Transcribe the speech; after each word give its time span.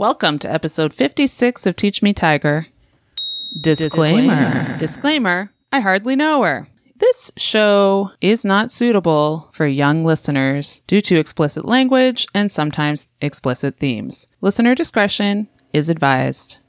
Welcome 0.00 0.38
to 0.38 0.50
episode 0.50 0.94
56 0.94 1.66
of 1.66 1.76
Teach 1.76 2.00
Me 2.00 2.14
Tiger. 2.14 2.68
Disclaimer. 3.60 4.78
Disclaimer. 4.78 5.52
I 5.70 5.80
hardly 5.80 6.16
know 6.16 6.42
her. 6.42 6.66
This 6.96 7.30
show 7.36 8.12
is 8.22 8.42
not 8.42 8.72
suitable 8.72 9.50
for 9.52 9.66
young 9.66 10.02
listeners 10.02 10.80
due 10.86 11.02
to 11.02 11.18
explicit 11.18 11.66
language 11.66 12.26
and 12.32 12.50
sometimes 12.50 13.10
explicit 13.20 13.76
themes. 13.76 14.26
Listener 14.40 14.74
discretion 14.74 15.48
is 15.74 15.90
advised. 15.90 16.60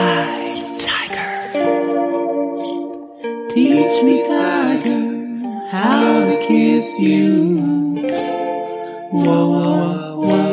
Hi, 0.00 0.42
Tiger. 0.80 1.30
Teach 3.54 4.02
me, 4.02 4.24
Tiger, 4.24 4.99
how 5.70 6.24
to 6.26 6.36
kiss 6.48 6.98
you. 6.98 8.02
Whoa, 9.12 9.50
whoa, 9.50 10.16
whoa, 10.18 10.49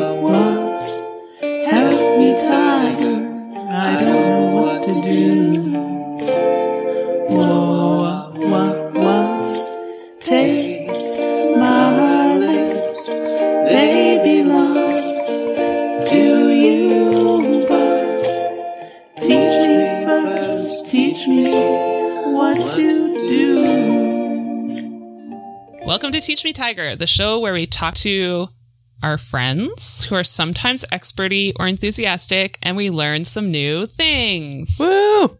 to 26.20 26.26
Teach 26.26 26.42
Me 26.44 26.52
Tiger, 26.52 26.96
the 26.96 27.06
show 27.06 27.38
where 27.38 27.52
we 27.52 27.64
talk 27.66 27.94
to 27.96 28.48
our 29.04 29.16
friends 29.16 30.02
who 30.04 30.16
are 30.16 30.24
sometimes 30.24 30.84
experty 30.92 31.52
or 31.60 31.68
enthusiastic 31.68 32.58
and 32.60 32.76
we 32.76 32.90
learn 32.90 33.24
some 33.24 33.52
new 33.52 33.86
things. 33.86 34.76
Woo! 34.80 35.38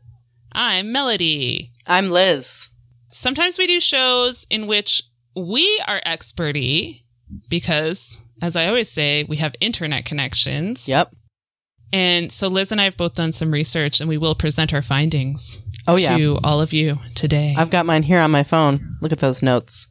I'm 0.53 0.93
Melody. 0.93 1.73
I'm 1.85 2.11
Liz. 2.11 2.69
Sometimes 3.11 3.59
we 3.59 3.67
do 3.67 3.81
shows 3.81 4.47
in 4.51 4.69
which 4.69 5.03
we 5.35 5.83
are 5.89 6.01
experty 6.07 7.03
because, 7.49 8.25
as 8.41 8.55
I 8.55 8.69
always 8.69 8.89
say, 8.89 9.25
we 9.25 9.39
have 9.39 9.57
internet 9.61 10.05
connections. 10.05 10.89
Yep. 10.89 11.11
And 11.93 12.31
so 12.31 12.47
Liz 12.47 12.71
and 12.71 12.81
I 12.81 12.85
have 12.85 12.97
both 12.97 13.15
done 13.15 13.33
some 13.33 13.51
research 13.51 14.01
and 14.01 14.09
we 14.09 14.19
will 14.19 14.37
present 14.37 14.73
our 14.73 14.83
findings 14.83 15.65
Oh, 15.89 15.99
yeah. 15.99 16.17
to 16.17 16.39
all 16.45 16.61
of 16.61 16.73
you 16.73 16.99
today. 17.17 17.57
I've 17.59 17.71
got 17.71 17.85
mine 17.87 18.05
here 18.05 18.21
on 18.21 18.31
my 18.31 18.45
phone. 18.45 18.91
Look 19.01 19.11
at 19.11 19.19
those 19.19 19.43
notes. 19.43 19.89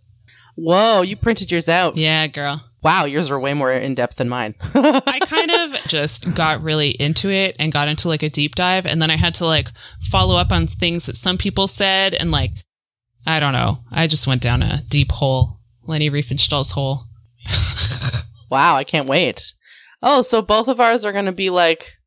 Whoa, 0.58 1.04
you 1.04 1.16
printed 1.16 1.52
yours 1.52 1.70
out. 1.70 1.98
yeah, 1.98 2.26
girl. 2.28 2.64
Wow, 2.84 3.06
yours 3.06 3.30
are 3.30 3.40
way 3.40 3.54
more 3.54 3.72
in 3.72 3.96
depth 3.96 4.18
than 4.18 4.30
mine. 4.30 4.56
I 4.62 5.20
kind 5.26 5.52
of 5.52 5.82
just 5.88 6.34
got 6.34 6.64
really 6.64 6.90
into 6.90 7.30
it 7.30 7.56
and 7.60 7.72
got 7.72 7.88
into 7.88 8.08
like 8.08 8.24
a 8.24 8.30
deep 8.30 8.56
dive. 8.56 8.86
And 8.86 9.02
then 9.02 9.12
I 9.12 9.18
had 9.18 9.36
to 9.36 9.46
like 9.46 9.70
follow 10.00 10.36
up 10.38 10.52
on 10.52 10.68
things 10.68 11.06
that 11.06 11.18
some 11.18 11.38
people 11.38 11.68
said. 11.68 12.14
And 12.14 12.32
like, 12.32 12.52
I 13.26 13.40
don't 13.40 13.54
know. 13.54 13.80
I 13.92 14.08
just 14.08 14.26
went 14.26 14.42
down 14.42 14.64
a 14.64 14.82
deep 14.90 15.12
hole, 15.12 15.58
Leni 15.84 16.10
Riefenstahl's 16.10 16.72
hole. 16.72 17.02
wow, 18.52 18.76
I 18.76 18.84
can't 18.84 19.10
wait. 19.10 19.54
Oh, 20.02 20.22
so 20.22 20.42
both 20.42 20.68
of 20.68 20.80
ours 20.80 21.04
are 21.04 21.12
going 21.12 21.26
to 21.26 21.32
be 21.32 21.50
like, 21.50 21.98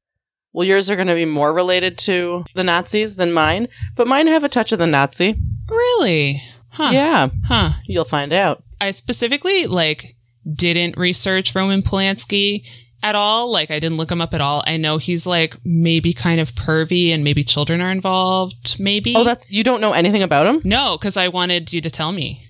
well, 0.53 0.67
yours 0.67 0.91
are 0.91 0.97
going 0.97 1.09
to 1.09 1.15
be 1.15 1.25
more 1.25 1.53
related 1.53 1.99
to 1.99 2.45
the 2.55 2.65
Nazis 2.65 3.17
than 3.17 3.33
mine, 3.33 3.69
but 3.97 4.09
mine 4.09 4.27
have 4.27 4.45
a 4.45 4.49
touch 4.49 4.73
of 4.73 4.79
the 4.79 4.87
Nazi. 4.87 5.37
Really? 5.69 6.43
Huh. 6.71 6.91
Yeah, 6.93 7.29
Huh. 7.47 7.71
you'll 7.87 8.05
find 8.05 8.33
out. 8.33 8.63
I 8.81 8.91
specifically 8.93 9.67
like 9.67 10.17
didn't 10.51 10.97
research 10.97 11.55
Roman 11.55 11.83
Polanski 11.83 12.65
at 13.03 13.15
all. 13.15 13.51
Like 13.53 13.71
I 13.71 13.79
didn't 13.79 13.97
look 13.99 14.11
him 14.11 14.21
up 14.21 14.33
at 14.35 14.41
all. 14.41 14.63
I 14.67 14.77
know 14.77 14.99
he's 14.99 15.27
like 15.27 15.57
maybe 15.65 16.13
kind 16.13 16.41
of 16.41 16.53
pervy 16.53 17.11
and 17.11 17.23
maybe 17.25 17.45
children 17.45 17.81
are 17.81 17.91
involved. 17.91 18.79
Maybe. 18.81 19.15
Oh, 19.17 19.25
that's, 19.25 19.51
you 19.51 19.63
don't 19.65 19.81
know 19.81 19.93
anything 19.93 20.23
about 20.23 20.47
him? 20.47 20.61
no, 20.65 20.97
because 20.97 21.17
I 21.17 21.29
wanted 21.29 21.73
you 21.73 21.81
to 21.83 21.91
tell 21.91 22.13
me. 22.13 22.47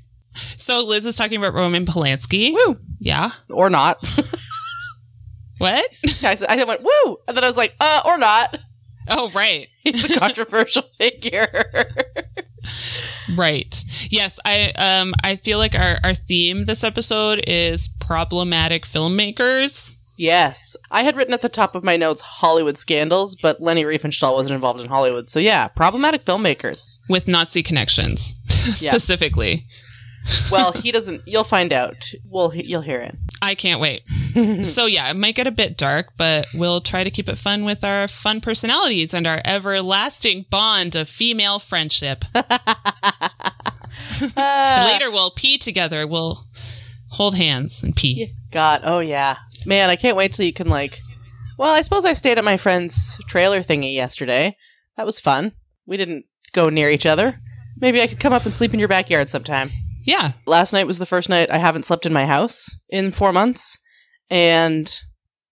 So 0.57 0.85
Liz 0.85 1.07
is 1.07 1.17
talking 1.17 1.39
about 1.39 1.55
Roman 1.55 1.85
Polanski. 1.87 2.53
Woo! 2.55 2.79
Yeah. 3.01 3.31
Or 3.49 3.69
not. 3.71 3.99
What? 5.59 5.85
I, 6.25 6.35
said, 6.37 6.49
I 6.49 6.65
went, 6.65 6.81
woo! 6.83 7.19
And 7.29 7.37
then 7.37 7.45
I 7.45 7.47
was 7.47 7.57
like, 7.59 7.75
uh, 7.79 8.01
or 8.07 8.17
not. 8.17 8.59
oh, 9.11 9.31
right. 9.35 9.69
He's 9.83 10.11
a 10.11 10.19
controversial 10.19 10.85
figure. 10.99 11.47
Right. 13.35 13.85
Yes, 14.11 14.39
I 14.45 14.71
um 14.77 15.15
I 15.25 15.37
feel 15.37 15.59
like 15.59 15.75
our 15.75 15.99
our 16.03 16.15
theme 16.15 16.65
this 16.65 16.85
episode 16.85 17.45
is 17.47 17.89
problematic 18.01 18.85
filmmakers. 18.85 19.97
Yes. 20.17 20.77
I 20.91 21.03
had 21.05 21.17
written 21.17 21.33
at 21.33 21.41
the 21.41 21.49
top 21.49 21.75
of 21.75 21.83
my 21.83 21.97
notes 21.97 22.21
Hollywood 22.21 22.77
scandals, 22.77 23.37
but 23.41 23.63
Leni 23.63 23.85
Riefenstahl 23.85 24.35
wasn't 24.35 24.55
involved 24.55 24.79
in 24.81 24.89
Hollywood. 24.89 25.29
So 25.29 25.41
yeah, 25.41 25.69
problematic 25.69 26.25
filmmakers. 26.27 26.99
with 27.09 27.27
Nazi 27.27 27.63
connections 27.63 28.35
Yeah. 28.83 28.91
specifically. 28.91 29.67
Well, 30.51 30.73
he 30.73 30.93
doesn't 30.93 31.23
you'll 31.27 31.45
find 31.45 31.73
out. 31.73 32.11
Well, 32.25 32.53
you'll 32.55 32.83
hear 32.83 33.01
it. 33.01 33.17
I 33.43 33.55
can't 33.55 33.81
wait. 33.81 34.03
so 34.65 34.87
yeah, 34.87 35.11
it 35.11 35.17
might 35.17 35.35
get 35.35 35.47
a 35.47 35.53
bit 35.53 35.77
dark, 35.77 36.13
but 36.17 36.47
we'll 36.55 36.81
try 36.81 37.05
to 37.05 37.11
keep 37.11 37.29
it 37.29 37.39
fun 37.39 37.65
with 37.65 37.85
our 37.85 38.09
fun 38.09 38.41
personalities 38.41 39.15
and 39.15 39.27
our 39.27 39.41
everlasting 39.45 40.47
bond 40.51 40.97
of 40.97 41.09
female 41.09 41.59
friendship. 41.59 42.25
Later 44.21 45.11
we'll 45.11 45.33
pee 45.35 45.59
together. 45.59 46.07
We'll 46.07 46.39
hold 47.11 47.37
hands 47.37 47.83
and 47.83 47.97
pee. 47.97 48.31
God, 48.51 48.83
oh 48.85 49.01
yeah. 49.01 49.37
Man, 49.67 49.91
I 49.91 49.97
can't 49.97 50.17
wait 50.17 50.33
till 50.33 50.47
you 50.47 50.53
can 50.53 50.69
like 50.69 50.99
Well, 51.59 51.73
I 51.73 51.83
suppose 51.83 52.05
I 52.05 52.13
stayed 52.15 52.39
at 52.39 52.45
my 52.45 52.57
friend's 52.57 53.19
trailer 53.29 53.63
thingy 53.63 53.95
yesterday. 53.95 54.57
That 54.97 55.07
was 55.07 55.21
fun. 55.21 55.53
We 55.87 55.97
didn't 55.97 56.27
go 56.53 56.69
near 56.69 56.91
each 56.91 57.07
other. 57.07 57.41
Maybe 57.79 58.03
I 58.03 58.07
could 58.07 58.21
come 58.21 58.33
up 58.33 58.45
and 58.45 58.55
sleep 58.55 58.75
in 58.75 58.79
your 58.79 58.89
backyard 58.89 59.29
sometime. 59.29 59.71
Yeah. 60.05 60.33
last 60.47 60.73
night 60.73 60.87
was 60.87 60.99
the 60.99 61.07
first 61.07 61.29
night 61.29 61.51
I 61.51 61.59
haven't 61.59 61.85
slept 61.85 62.07
in 62.07 62.13
my 62.13 62.27
house 62.27 62.69
in 62.89 63.11
four 63.13 63.33
months, 63.33 63.79
and 64.29 64.91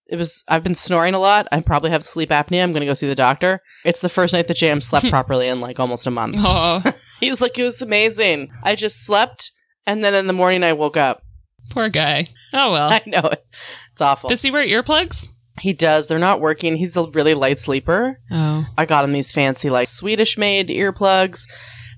it 0.07 0.15
was 0.15 0.43
I've 0.47 0.63
been 0.63 0.75
snoring 0.75 1.13
a 1.13 1.19
lot. 1.19 1.47
I 1.51 1.61
probably 1.61 1.91
have 1.91 2.03
sleep 2.03 2.29
apnea. 2.29 2.63
I'm 2.63 2.71
going 2.71 2.81
to 2.81 2.87
go 2.87 2.93
see 2.93 3.07
the 3.07 3.15
doctor. 3.15 3.61
It's 3.85 4.01
the 4.01 4.09
first 4.09 4.33
night 4.33 4.47
that 4.47 4.57
JM 4.57 4.81
slept 4.83 5.09
properly 5.09 5.47
in 5.47 5.61
like 5.61 5.79
almost 5.79 6.07
a 6.07 6.11
month. 6.11 6.35
Oh, 6.39 6.81
He 7.19 7.29
was 7.29 7.41
like, 7.41 7.59
it 7.59 7.63
was 7.63 7.81
amazing. 7.81 8.49
I 8.63 8.75
just 8.75 9.05
slept, 9.05 9.51
and 9.85 10.03
then 10.03 10.13
in 10.15 10.27
the 10.27 10.33
morning 10.33 10.63
I 10.63 10.71
woke 10.73 10.95
up. 10.97 11.21
poor 11.69 11.89
guy. 11.89 12.27
Oh 12.53 12.71
well. 12.71 12.89
I 12.93 13.01
know 13.05 13.27
it. 13.29 13.43
It's 13.91 14.01
awful. 14.01 14.29
Does 14.29 14.41
he 14.41 14.51
wear 14.51 14.65
earplugs? 14.65 15.27
he 15.59 15.73
does. 15.73 16.07
They're 16.07 16.17
not 16.19 16.39
working. 16.39 16.77
He's 16.77 16.95
a 16.95 17.03
really 17.09 17.33
light 17.33 17.59
sleeper. 17.59 18.17
Oh. 18.31 18.65
I 18.77 18.85
got 18.85 19.03
him 19.03 19.11
these 19.11 19.33
fancy 19.33 19.69
like 19.69 19.87
Swedish 19.87 20.37
made 20.37 20.69
earplugs 20.69 21.41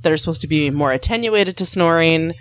that 0.01 0.11
are 0.11 0.17
supposed 0.17 0.41
to 0.41 0.47
be 0.47 0.69
more 0.69 0.91
attenuated 0.91 1.57
to 1.57 1.65
snoring. 1.65 2.33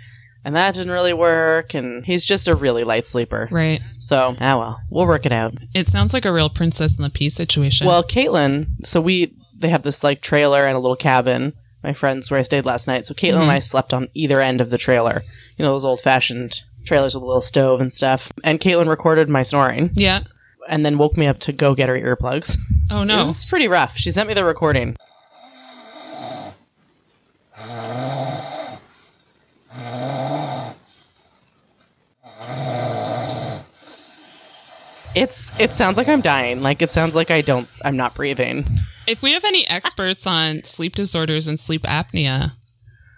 And 0.43 0.55
that 0.55 0.73
didn't 0.73 0.91
really 0.91 1.13
work. 1.13 1.73
And 1.73 2.05
he's 2.05 2.25
just 2.25 2.47
a 2.47 2.55
really 2.55 2.83
light 2.83 3.05
sleeper. 3.05 3.47
Right. 3.51 3.81
So, 3.97 4.35
ah 4.39 4.57
well, 4.57 4.81
we'll 4.89 5.07
work 5.07 5.25
it 5.25 5.31
out. 5.31 5.53
It 5.73 5.87
sounds 5.87 6.13
like 6.13 6.25
a 6.25 6.33
real 6.33 6.49
princess 6.49 6.97
in 6.97 7.03
the 7.03 7.09
pea 7.09 7.29
situation. 7.29 7.87
Well, 7.87 8.03
Caitlin, 8.03 8.85
so 8.85 8.99
we, 9.01 9.35
they 9.55 9.69
have 9.69 9.83
this 9.83 10.03
like 10.03 10.21
trailer 10.21 10.65
and 10.65 10.75
a 10.75 10.79
little 10.79 10.95
cabin, 10.95 11.53
my 11.83 11.93
friends 11.93 12.31
where 12.31 12.39
I 12.39 12.43
stayed 12.43 12.65
last 12.65 12.87
night. 12.87 13.05
So 13.05 13.13
Caitlin 13.13 13.43
and 13.43 13.51
I 13.51 13.59
slept 13.59 13.93
on 13.93 14.07
either 14.15 14.41
end 14.41 14.61
of 14.61 14.71
the 14.71 14.79
trailer. 14.79 15.21
You 15.57 15.65
know, 15.65 15.71
those 15.71 15.85
old 15.85 15.99
fashioned 15.99 16.61
trailers 16.85 17.13
with 17.13 17.23
a 17.23 17.27
little 17.27 17.41
stove 17.41 17.79
and 17.79 17.93
stuff. 17.93 18.31
And 18.43 18.59
Caitlin 18.59 18.89
recorded 18.89 19.29
my 19.29 19.43
snoring 19.43 19.91
yeah. 19.93 20.21
and 20.67 20.83
then 20.83 20.97
woke 20.97 21.17
me 21.17 21.27
up 21.27 21.39
to 21.41 21.53
go 21.53 21.75
get 21.75 21.89
her 21.89 21.99
earplugs. 21.99 22.57
Oh 22.89 23.03
no. 23.03 23.19
This 23.19 23.43
is 23.43 23.45
pretty 23.45 23.67
rough. 23.67 23.95
She 23.95 24.11
sent 24.11 24.27
me 24.27 24.33
the 24.33 24.43
recording. 24.43 24.95
It's 35.13 35.51
it 35.59 35.71
sounds 35.73 35.97
like 35.97 36.07
I'm 36.07 36.21
dying. 36.21 36.61
Like 36.61 36.81
it 36.81 36.89
sounds 36.89 37.15
like 37.15 37.31
I 37.31 37.41
don't 37.41 37.67
I'm 37.83 37.97
not 37.97 38.15
breathing. 38.15 38.65
If 39.07 39.21
we 39.21 39.33
have 39.33 39.43
any 39.43 39.67
experts 39.67 40.25
on 40.25 40.63
sleep 40.63 40.95
disorders 40.95 41.47
and 41.47 41.59
sleep 41.59 41.81
apnea 41.83 42.51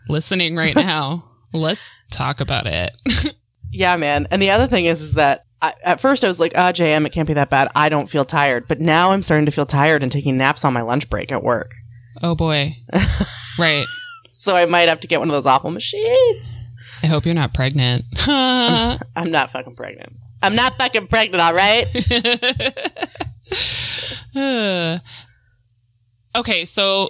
listening 0.10 0.56
right 0.56 0.76
now, 0.76 1.24
let's 1.54 1.94
talk 2.12 2.42
about 2.42 2.68
it. 2.68 2.92
Yeah, 3.76 3.96
man. 3.96 4.28
And 4.30 4.40
the 4.40 4.52
other 4.52 4.68
thing 4.68 4.86
is 4.86 5.02
is 5.02 5.16
that 5.16 5.46
I, 5.60 5.74
at 5.84 6.00
first 6.00 6.24
I 6.24 6.28
was 6.28 6.40
like, 6.40 6.52
"Ah, 6.56 6.72
JM, 6.72 7.08
it 7.08 7.12
can't 7.12 7.28
be 7.28 7.34
that 7.34 7.50
bad. 7.50 7.70
I 7.74 7.90
don't 7.90 8.08
feel 8.08 8.24
tired." 8.24 8.68
But 8.68 8.80
now 8.80 9.14
I'm 9.14 9.24
starting 9.24 9.46
to 9.48 9.52
feel 9.52 9.66
tired 9.66 10.04
and 10.04 10.12
taking 10.12 10.38
naps 10.38 10.64
on 10.64 10.74
my 10.74 10.84
lunch 10.84 11.10
break 11.10 11.32
at 11.32 11.44
work. 11.44 11.72
oh 12.22 12.36
boy. 12.36 12.76
right. 13.58 13.86
So 14.36 14.56
I 14.56 14.66
might 14.66 14.90
have 14.90 15.00
to 15.02 15.08
get 15.08 15.20
one 15.20 15.30
of 15.30 15.34
those 15.34 15.46
awful 15.46 15.70
machines. 15.70 16.60
I 17.04 17.08
hope 17.08 17.24
you're 17.26 17.36
not 17.36 17.54
pregnant. 17.54 18.04
I'm 18.28 19.30
not 19.32 19.52
fucking 19.52 19.76
pregnant. 19.76 20.14
I'm 20.42 20.56
not 20.56 20.76
fucking 20.78 21.08
pregnant, 21.08 21.42
all 21.42 21.54
right? 21.54 21.86
Uh, 24.36 24.98
okay, 26.40 26.66
so 26.66 27.10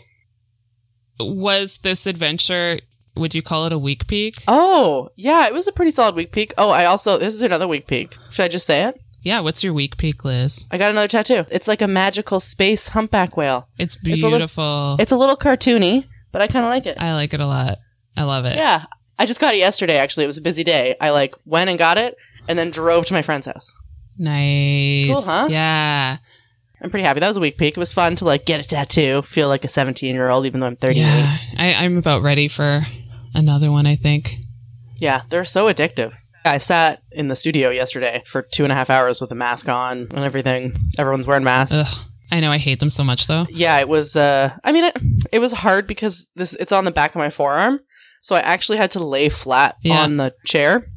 was 1.19 1.77
this 1.79 2.05
adventure 2.05 2.79
Would 3.15 3.33
you 3.33 3.41
call 3.41 3.65
it 3.67 3.71
a 3.71 3.77
week 3.79 4.07
peak? 4.07 4.43
Oh, 4.47 5.09
yeah, 5.15 5.47
it 5.47 5.53
was 5.53 5.67
a 5.67 5.71
pretty 5.71 5.91
solid 5.91 6.15
week 6.15 6.31
peak. 6.31 6.53
Oh, 6.57 6.69
I 6.69 6.85
also, 6.85 7.17
this 7.17 7.33
is 7.33 7.41
another 7.41 7.67
week 7.67 7.87
peak. 7.87 8.17
Should 8.31 8.43
I 8.43 8.47
just 8.49 8.65
say 8.65 8.83
it? 8.83 8.99
Yeah, 9.21 9.39
what's 9.39 9.63
your 9.63 9.73
week 9.73 9.95
peak, 9.97 10.25
Liz? 10.25 10.65
I 10.71 10.77
got 10.77 10.91
another 10.91 11.07
tattoo. 11.07 11.45
It's 11.49 11.67
like 11.69 11.81
a 11.81 11.87
magical 11.87 12.41
space 12.41 12.89
humpback 12.89 13.37
whale. 13.37 13.69
It's 13.79 13.95
a 13.95 14.09
little- 14.09 14.31
beautiful. 14.31 14.97
It's 14.99 15.13
a 15.13 15.17
little 15.17 15.37
cartoony, 15.37 16.05
but 16.33 16.41
I 16.41 16.47
kind 16.47 16.65
of 16.65 16.69
like 16.69 16.85
it. 16.85 16.97
I 16.99 17.13
like 17.13 17.33
it 17.33 17.39
a 17.39 17.47
lot. 17.47 17.77
I 18.17 18.23
love 18.23 18.43
it. 18.43 18.57
Yeah. 18.57 18.83
I 19.17 19.25
just 19.25 19.39
got 19.39 19.53
it 19.53 19.57
yesterday, 19.59 19.95
actually. 19.97 20.25
It 20.25 20.27
was 20.27 20.37
a 20.39 20.41
busy 20.41 20.65
day. 20.65 20.97
I 20.99 21.11
like 21.11 21.35
went 21.45 21.69
and 21.69 21.79
got 21.79 21.97
it 21.97 22.17
and 22.49 22.59
then 22.59 22.71
drove 22.71 23.05
to 23.05 23.13
my 23.13 23.21
friend's 23.21 23.45
house. 23.45 23.71
Nice. 24.17 25.13
Cool, 25.13 25.21
huh? 25.21 25.47
Yeah. 25.49 26.17
I'm 26.81 26.89
pretty 26.89 27.05
happy. 27.05 27.21
That 27.21 27.29
was 27.29 27.37
a 27.37 27.41
week 27.41 27.57
peak. 27.57 27.77
It 27.77 27.79
was 27.79 27.93
fun 27.93 28.17
to 28.17 28.25
like 28.25 28.45
get 28.45 28.59
a 28.59 28.67
tattoo, 28.67 29.21
feel 29.21 29.47
like 29.47 29.63
a 29.63 29.69
17 29.69 30.13
year 30.13 30.29
old, 30.29 30.45
even 30.45 30.59
though 30.59 30.67
I'm 30.67 30.75
38. 30.75 30.99
Yeah. 31.01 31.07
Yeah. 31.07 31.37
I, 31.57 31.73
I'm 31.85 31.97
about 31.97 32.23
ready 32.23 32.47
for 32.49 32.81
another 33.33 33.71
one, 33.71 33.85
I 33.85 33.95
think. 33.95 34.35
Yeah. 34.97 35.21
They're 35.29 35.45
so 35.45 35.67
addictive. 35.71 36.13
I 36.45 36.57
sat 36.57 37.01
in 37.11 37.29
the 37.29 37.35
studio 37.35 37.69
yesterday 37.69 38.23
for 38.25 38.41
two 38.41 38.63
and 38.63 38.73
a 38.73 38.75
half 38.75 38.89
hours 38.89 39.21
with 39.21 39.31
a 39.31 39.35
mask 39.35 39.69
on 39.69 40.07
and 40.11 40.25
everything. 40.25 40.75
Everyone's 40.97 41.25
wearing 41.25 41.45
masks. 41.45 42.03
Ugh. 42.05 42.09
I 42.33 42.39
know 42.39 42.51
I 42.51 42.57
hate 42.57 42.79
them 42.79 42.89
so 42.89 43.03
much 43.03 43.27
though. 43.27 43.45
Yeah, 43.49 43.79
it 43.79 43.87
was. 43.87 44.15
Uh, 44.15 44.49
I 44.63 44.71
mean, 44.71 44.85
it, 44.85 45.12
it 45.33 45.39
was 45.39 45.51
hard 45.51 45.87
because 45.87 46.29
this 46.35 46.53
it's 46.55 46.71
on 46.71 46.85
the 46.85 46.91
back 46.91 47.11
of 47.15 47.19
my 47.19 47.29
forearm, 47.29 47.79
so 48.21 48.35
I 48.35 48.39
actually 48.41 48.77
had 48.77 48.91
to 48.91 49.03
lay 49.03 49.29
flat 49.29 49.75
Yeah. 49.81 50.01
on 50.03 50.17
the 50.17 50.33
chair 50.45 50.87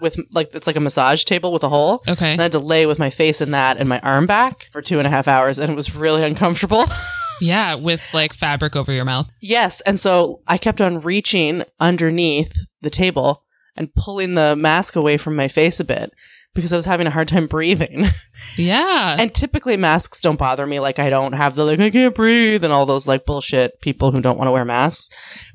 with 0.00 0.18
like 0.32 0.50
it's 0.54 0.66
like 0.66 0.76
a 0.76 0.80
massage 0.80 1.24
table 1.24 1.52
with 1.52 1.62
a 1.64 1.68
hole. 1.68 2.02
Okay. 2.08 2.32
And 2.32 2.40
I 2.40 2.44
had 2.44 2.52
to 2.52 2.58
lay 2.58 2.86
with 2.86 2.98
my 2.98 3.10
face 3.10 3.40
in 3.40 3.50
that 3.52 3.76
and 3.78 3.88
my 3.88 4.00
arm 4.00 4.26
back 4.26 4.68
for 4.72 4.80
two 4.82 4.98
and 4.98 5.06
a 5.06 5.10
half 5.10 5.28
hours, 5.28 5.58
and 5.58 5.70
it 5.70 5.76
was 5.76 5.94
really 5.94 6.22
uncomfortable. 6.22 6.84
Yeah, 7.40 7.74
with 7.74 8.08
like 8.14 8.34
fabric 8.34 8.76
over 8.76 8.92
your 8.92 9.04
mouth. 9.04 9.28
yes, 9.40 9.80
and 9.80 9.98
so 9.98 10.42
I 10.46 10.58
kept 10.58 10.80
on 10.80 11.00
reaching 11.00 11.64
underneath 11.80 12.52
the 12.82 12.90
table 12.90 13.42
and 13.74 13.92
pulling 13.96 14.34
the 14.34 14.54
mask 14.54 14.94
away 14.94 15.16
from 15.16 15.34
my 15.34 15.48
face 15.48 15.80
a 15.80 15.84
bit 15.84 16.12
because 16.54 16.72
I 16.72 16.76
was 16.76 16.84
having 16.86 17.06
a 17.06 17.10
hard 17.10 17.28
time 17.28 17.46
breathing. 17.46 18.06
Yeah. 18.56 19.16
and 19.18 19.32
typically 19.32 19.76
masks 19.76 20.20
don't 20.20 20.38
bother 20.38 20.66
me. 20.66 20.80
Like 20.80 20.98
I 20.98 21.08
don't 21.10 21.32
have 21.32 21.54
the 21.54 21.64
like 21.64 21.78
I 21.80 21.90
can't 21.90 22.14
breathe 22.14 22.64
and 22.64 22.72
all 22.72 22.84
those 22.86 23.06
like 23.06 23.24
bullshit 23.24 23.80
people 23.80 24.10
who 24.10 24.20
don't 24.20 24.36
want 24.36 24.48
to 24.48 24.52
wear 24.52 24.64
masks. 24.64 25.08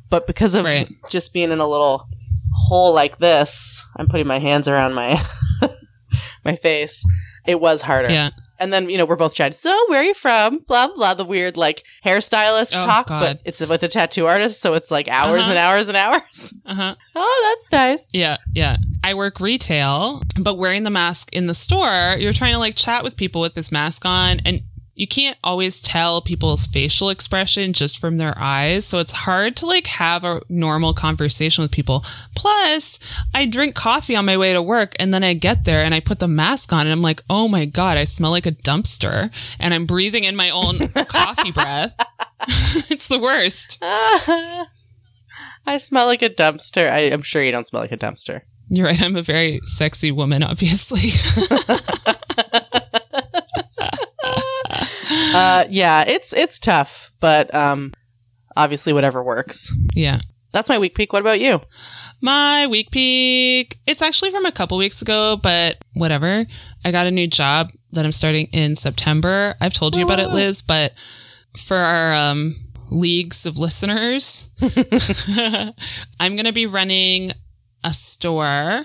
But 0.10 0.26
because 0.26 0.56
of 0.56 0.64
Right. 0.64 0.90
just 1.10 1.34
being 1.34 1.52
in 1.52 1.60
a 1.60 1.68
little 1.68 2.06
hole 2.56 2.94
like 2.94 3.18
this, 3.20 3.86
I'm 3.98 4.08
putting 4.08 4.26
my 4.26 4.40
hands 4.40 4.68
around 4.70 4.94
my 4.94 5.22
my 6.46 6.56
face. 6.56 7.06
It 7.46 7.60
was 7.60 7.82
harder. 7.82 8.10
yeah. 8.10 8.30
And 8.60 8.74
then, 8.74 8.90
you 8.90 8.98
know, 8.98 9.06
we're 9.06 9.16
both 9.16 9.36
chatting. 9.36 9.56
So, 9.56 9.70
where 9.90 10.02
are 10.02 10.04
you 10.04 10.14
from? 10.14 10.60
Blah, 10.60 10.88
blah, 10.88 10.96
blah. 10.96 11.14
The 11.14 11.26
weird, 11.26 11.58
like, 11.58 11.84
hairstylist 12.06 12.76
Oh, 12.78 12.82
talk, 12.86 13.08
God. 13.08 13.20
but 13.22 13.42
it's 13.46 13.60
with 13.60 13.84
a 13.84 13.88
tattoo 13.88 14.26
artist. 14.26 14.60
So 14.62 14.74
it's 14.74 14.90
like 14.92 15.08
hours 15.08 15.42
Uh-huh. 15.44 15.50
and 15.52 15.60
hours 15.60 15.88
and 15.90 15.98
hours. 15.98 16.54
Uh-huh. 16.66 16.96
Oh, 17.20 17.56
that's 17.56 17.72
nice. 17.72 18.12
Yeah, 18.14 18.38
yeah. 18.54 18.78
I 19.04 19.16
work 19.16 19.40
retail, 19.40 20.22
but 20.40 20.60
wearing 20.60 20.84
the 20.84 20.92
mask 20.92 21.34
in 21.34 21.48
the 21.48 21.56
store, 21.56 22.16
you're 22.20 22.32
trying 22.32 22.54
to 22.54 22.60
like 22.60 22.76
chat 22.76 23.04
with 23.04 23.18
people 23.18 23.42
with 23.42 23.56
this 23.56 23.72
mask 23.72 24.06
on 24.06 24.40
and 24.46 24.62
you 24.98 25.06
can't 25.06 25.38
always 25.44 25.80
tell 25.84 26.22
people's 26.22 26.66
facial 26.66 27.10
expression 27.10 27.72
just 27.72 28.00
from 28.00 28.18
their 28.18 28.34
eyes. 28.36 28.84
So 28.84 28.98
it's 28.98 29.12
hard 29.12 29.56
to 29.58 29.68
like 29.68 29.86
have 29.86 30.24
a 30.24 30.42
normal 30.50 30.96
conversation 30.96 31.62
with 31.62 31.72
people. 31.72 32.04
Plus, 32.36 33.00
I 33.34 33.46
drink 33.46 33.76
coffee 33.76 34.16
on 34.16 34.26
my 34.26 34.38
way 34.38 34.54
to 34.54 34.62
work 34.62 34.96
and 35.00 35.14
then 35.14 35.24
I 35.24 35.36
get 35.36 35.66
there 35.66 35.84
and 35.84 35.94
I 35.94 36.00
put 36.00 36.18
the 36.18 36.28
mask 36.28 36.74
on 36.74 36.82
and 36.82 36.92
I'm 36.92 37.04
like, 37.04 37.22
oh 37.30 37.48
my 37.48 37.66
God, 37.66 37.98
I 37.98 38.06
smell 38.06 38.32
like 38.32 38.48
a 38.48 38.52
dumpster 38.52 39.32
and 39.60 39.72
I'm 39.72 39.86
breathing 39.86 40.24
in 40.24 40.36
my 40.36 40.50
own 40.50 40.88
coffee 41.08 41.52
breath. 41.52 41.96
it's 42.90 43.08
the 43.08 43.20
worst. 43.20 43.78
I 43.82 45.78
smell 45.78 46.08
like 46.08 46.24
a 46.24 46.30
dumpster. 46.30 46.92
I, 46.92 47.02
I'm 47.02 47.22
sure 47.22 47.44
you 47.44 47.52
don't 47.52 47.68
smell 47.68 47.84
like 47.84 47.92
a 47.92 47.98
dumpster. 47.98 48.42
You're 48.68 48.88
right. 48.88 49.02
I'm 49.02 49.16
a 49.16 49.22
very 49.22 49.60
sexy 49.64 50.12
woman, 50.12 50.42
obviously. 50.42 51.12
Uh, 55.38 55.66
yeah, 55.70 56.04
it's 56.08 56.34
it's 56.34 56.60
tough, 56.60 57.12
but 57.20 57.54
um, 57.54 57.94
obviously 58.56 58.94
whatever 58.94 59.24
works. 59.24 59.74
yeah. 59.94 60.20
That's 60.54 60.70
my 60.70 60.80
week 60.80 60.96
peak. 60.96 61.14
What 61.14 61.22
about 61.22 61.40
you? 61.40 61.62
My 62.22 62.66
week 62.68 62.90
peak. 62.90 63.78
It's 63.86 64.02
actually 64.02 64.32
from 64.32 64.46
a 64.46 64.52
couple 64.52 64.78
weeks 64.78 65.02
ago, 65.02 65.38
but 65.38 65.78
whatever. 65.94 66.46
I 66.84 66.92
got 66.92 67.06
a 67.06 67.12
new 67.12 67.28
job 67.28 67.70
that 67.92 68.06
I'm 68.06 68.12
starting 68.12 68.48
in 68.48 68.76
September. 68.76 69.56
I've 69.62 69.74
told 69.74 69.96
you 69.96 70.04
about 70.04 70.20
it, 70.20 70.30
Liz, 70.30 70.62
but 70.62 70.94
for 71.56 71.78
our 71.78 72.16
um, 72.16 72.56
leagues 72.90 73.46
of 73.46 73.58
listeners, 73.58 74.50
I'm 76.20 76.36
going 76.36 76.46
to 76.46 76.54
be 76.54 76.66
running 76.66 77.34
a 77.84 77.94
store. 77.94 78.84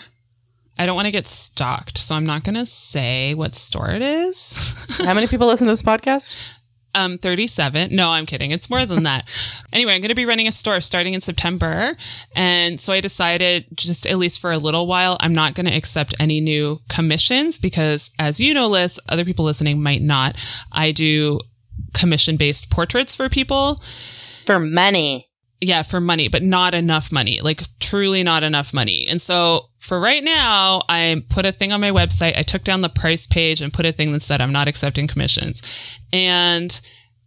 I 0.79 0.87
don't 0.87 0.97
want 0.97 1.07
to 1.07 1.13
get 1.13 1.27
stalked, 1.27 1.99
so 1.99 2.15
I'm 2.15 2.27
not 2.27 2.45
going 2.45 2.55
to 2.55 2.67
say 2.67 3.35
what 3.35 3.55
store 3.55 3.91
it 3.91 4.03
is. 4.03 4.99
How 5.05 5.15
many 5.15 5.27
people 5.27 5.47
listen 5.47 5.67
to 5.67 5.73
this 5.73 5.83
podcast? 5.83 6.55
Um, 6.95 7.17
37. 7.17 7.95
No, 7.95 8.11
I'm 8.11 8.27
kidding. 8.27 8.51
It's 8.51 8.69
more 8.69 8.85
than 8.85 9.05
that. 9.05 9.27
anyway, 9.73 9.95
I'm 9.95 10.01
going 10.01 10.11
to 10.11 10.15
be 10.15 10.27
running 10.27 10.49
a 10.49 10.53
store 10.53 10.81
starting 10.81 11.15
in 11.15 11.21
September. 11.21 11.97
And 12.37 12.79
so 12.79 12.93
I 12.93 13.01
decided 13.01 13.67
just 13.75 14.07
at 14.07 14.19
least 14.19 14.41
for 14.41 14.53
a 14.53 14.59
little 14.59 14.87
while, 14.87 15.17
I'm 15.21 15.35
not 15.35 15.55
going 15.55 15.67
to 15.67 15.77
accept 15.77 16.15
any 16.21 16.41
new 16.41 16.81
commissions 16.89 17.59
because 17.59 18.11
as 18.19 18.41
you 18.41 18.53
know, 18.53 18.67
Liz, 18.67 19.01
other 19.09 19.25
people 19.25 19.45
listening 19.45 19.83
might 19.83 20.03
not. 20.03 20.37
I 20.71 20.93
do 20.93 21.41
commission 21.95 22.37
based 22.37 22.71
portraits 22.71 23.17
for 23.17 23.29
people. 23.29 23.81
For 24.45 24.59
money. 24.59 25.29
Yeah, 25.61 25.83
for 25.83 26.01
money, 26.01 26.29
but 26.29 26.43
not 26.43 26.75
enough 26.75 27.13
money, 27.13 27.41
like 27.41 27.63
truly 27.79 28.25
not 28.25 28.43
enough 28.43 28.75
money. 28.75 29.07
And 29.07 29.23
so 29.23 29.69
for 29.83 29.99
right 29.99 30.23
now, 30.23 30.83
I 30.89 31.25
put 31.29 31.45
a 31.45 31.51
thing 31.51 31.73
on 31.73 31.81
my 31.81 31.91
website. 31.91 32.39
I 32.39 32.45
took 32.45 32.63
down 32.63 32.83
the 32.83 32.89
price 32.89 33.27
page 33.27 33.61
and 33.61 33.73
put 33.73 33.85
a 33.85 33.91
thing 33.91 34.13
that 34.13 34.23
said 34.23 34.41
I'm 34.41 34.53
not 34.53 34.69
accepting 34.69 35.09
commissions. 35.09 35.99
And 36.13 36.81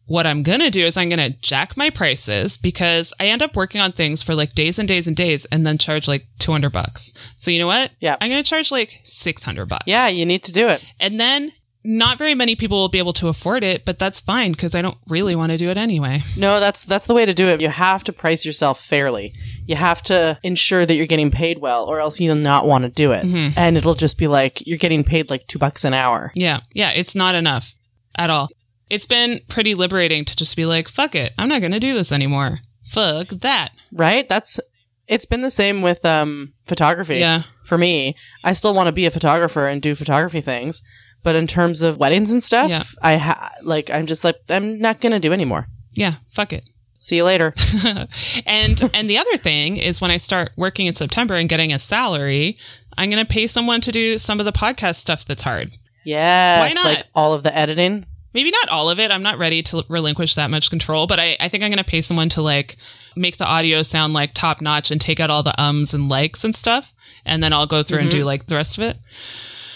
what 0.06 0.26
I'm 0.26 0.42
going 0.42 0.62
to 0.62 0.70
do 0.70 0.86
is 0.86 0.96
I'm 0.96 1.10
going 1.10 1.20
to 1.20 1.38
jack 1.42 1.76
my 1.76 1.90
prices 1.90 2.56
because 2.56 3.14
I 3.20 3.26
end 3.26 3.42
up 3.42 3.58
working 3.58 3.82
on 3.82 3.92
things 3.92 4.24
for 4.24 4.36
like 4.36 4.54
days 4.54 4.80
and 4.80 4.88
days 4.88 5.06
and 5.06 5.18
days 5.18 5.44
and 5.46 5.68
then 5.68 5.78
charge 5.78 6.08
like 6.08 6.24
200 6.40 6.72
bucks. 6.72 7.12
So 7.36 7.52
you 7.52 7.60
know 7.60 7.68
what? 7.68 7.92
Yeah. 8.00 8.16
I'm 8.22 8.30
going 8.30 8.42
to 8.42 8.50
charge 8.50 8.72
like 8.72 9.02
600 9.04 9.66
bucks. 9.66 9.84
Yeah, 9.86 10.08
you 10.08 10.26
need 10.26 10.44
to 10.46 10.54
do 10.54 10.70
it. 10.70 10.82
And 10.98 11.20
then 11.20 11.52
not 11.86 12.18
very 12.18 12.34
many 12.34 12.56
people 12.56 12.80
will 12.80 12.90
be 12.90 12.98
able 12.98 13.14
to 13.14 13.28
afford 13.28 13.64
it, 13.64 13.86
but 13.86 14.00
that's 14.00 14.20
fine 14.20 14.52
because 14.52 14.74
I 14.76 14.82
don't 14.82 14.98
really 15.08 15.36
want 15.36 15.52
to 15.52 15.58
do 15.58 15.70
it 15.70 15.78
anyway. 15.78 16.24
No, 16.38 16.60
that's 16.60 16.84
that's 16.84 17.08
the 17.08 17.14
way 17.14 17.26
to 17.26 17.34
do 17.34 17.48
it. 17.48 17.62
You 17.62 17.70
have 17.70 18.04
to 18.06 18.14
price 18.14 18.46
yourself 18.46 18.82
fairly. 18.84 19.34
You 19.66 19.76
have 19.76 20.02
to 20.04 20.38
ensure 20.44 20.86
that 20.86 20.96
you're 20.96 21.06
getting 21.06 21.32
paid 21.32 21.60
well, 21.60 21.86
or 21.86 22.00
else 22.00 22.20
you'll 22.20 22.36
not 22.36 22.66
want 22.66 22.84
to 22.84 22.90
do 22.90 23.12
it. 23.12 23.26
And 23.56 23.78
it'll 23.78 23.94
just 23.94 24.18
be 24.18 24.28
like 24.28 24.66
you're 24.66 24.78
getting 24.78 25.04
paid 25.04 25.30
like 25.30 25.48
two 25.48 25.60
bucks 25.60 25.86
an 25.86 25.94
hour. 25.94 26.32
Yeah. 26.36 26.62
Yeah. 26.74 26.92
It's 26.92 27.16
not 27.16 27.36
enough 27.36 27.74
at 28.16 28.30
all. 28.30 28.50
It's 28.90 29.08
been 29.08 29.40
pretty 29.48 29.76
liberating 29.76 30.26
to 30.26 30.36
just 30.36 30.56
be 30.56 30.66
like, 30.66 30.88
fuck 30.88 31.16
it. 31.16 31.34
I'm 31.38 31.50
not 31.50 31.62
going 31.62 31.72
to 31.72 31.80
do 31.80 31.94
this 31.94 32.12
anymore. 32.12 32.60
Fuck 32.84 33.30
that. 33.30 33.70
Right? 33.92 34.28
That's 34.28 34.60
it's 35.08 35.26
been 35.26 35.42
the 35.42 35.52
same 35.52 35.82
with 35.82 36.06
um 36.06 36.54
photography. 36.66 37.18
Yeah. 37.18 37.44
For 37.64 37.78
me, 37.78 38.16
I 38.44 38.54
still 38.54 38.76
want 38.76 38.88
to 38.88 38.92
be 38.92 39.06
a 39.06 39.12
photographer 39.12 39.68
and 39.68 39.82
do 39.82 39.96
photography 39.96 40.42
things, 40.42 40.84
but 41.26 41.36
in 41.36 41.48
terms 41.48 41.82
of 41.82 41.98
weddings 41.98 42.32
and 42.32 42.42
stuff, 42.44 42.70
Yeah. 42.70 42.84
I 43.02 43.18
ha- 43.18 43.50
like 43.64 43.90
I'm 43.90 44.06
just 44.06 44.24
like 44.24 44.38
I'm 44.48 44.80
not 44.80 45.02
going 45.02 45.12
to 45.12 45.20
do 45.20 45.34
anymore. 45.34 45.68
Yeah. 45.96 46.14
Fuck 46.30 46.54
it. 46.54 46.70
See 47.00 47.18
you 47.18 47.24
later. 47.24 47.54
and 48.46 48.92
and 48.94 49.10
the 49.10 49.18
other 49.18 49.36
thing 49.36 49.78
is 49.78 50.00
when 50.00 50.12
I 50.12 50.18
start 50.18 50.52
working 50.56 50.86
in 50.86 50.94
September 50.94 51.34
and 51.34 51.50
getting 51.50 51.74
a 51.74 51.80
salary, 51.80 52.58
I'm 52.96 53.10
going 53.10 53.26
to 53.26 53.28
pay 53.28 53.48
someone 53.48 53.82
to 53.82 53.92
do 53.92 54.20
some 54.20 54.40
of 54.40 54.46
the 54.46 54.52
podcast 54.52 54.98
stuff 54.98 55.26
that's 55.26 55.42
hard. 55.42 55.72
yes, 56.04 56.68
Why 56.68 56.74
not? 56.74 56.86
like 56.86 57.06
all 57.16 57.34
of 57.34 57.42
the 57.42 57.56
editing. 57.58 58.06
Maybe 58.36 58.52
not 58.52 58.70
all 58.70 58.90
of 58.90 59.00
it. 59.00 59.12
I'm 59.12 59.24
not 59.24 59.40
ready 59.40 59.64
to 59.64 59.84
relinquish 59.90 60.36
that 60.36 60.52
much 60.52 60.70
control, 60.70 61.08
but 61.08 61.20
I, 61.20 61.38
I 61.40 61.50
think 61.50 61.64
I'm 61.64 61.72
going 61.72 61.78
to 61.84 61.90
pay 61.90 62.02
someone 62.02 62.30
to 62.30 62.42
like 62.42 62.78
make 63.16 63.38
the 63.38 63.48
audio 63.48 63.82
sound 63.82 64.14
like 64.14 64.34
top 64.34 64.62
notch 64.62 64.92
and 64.92 65.02
take 65.02 65.20
out 65.20 65.30
all 65.32 65.42
the 65.42 65.60
ums 65.60 65.94
and 65.94 66.08
likes 66.10 66.44
and 66.44 66.54
stuff. 66.54 66.94
And 67.26 67.42
then 67.42 67.52
I'll 67.52 67.66
go 67.66 67.82
through 67.82 68.00
and 68.00 68.12
do 68.12 68.18
mm-hmm. 68.18 68.26
like 68.28 68.46
the 68.46 68.56
rest 68.56 68.78
of 68.78 68.84
it. 68.84 68.98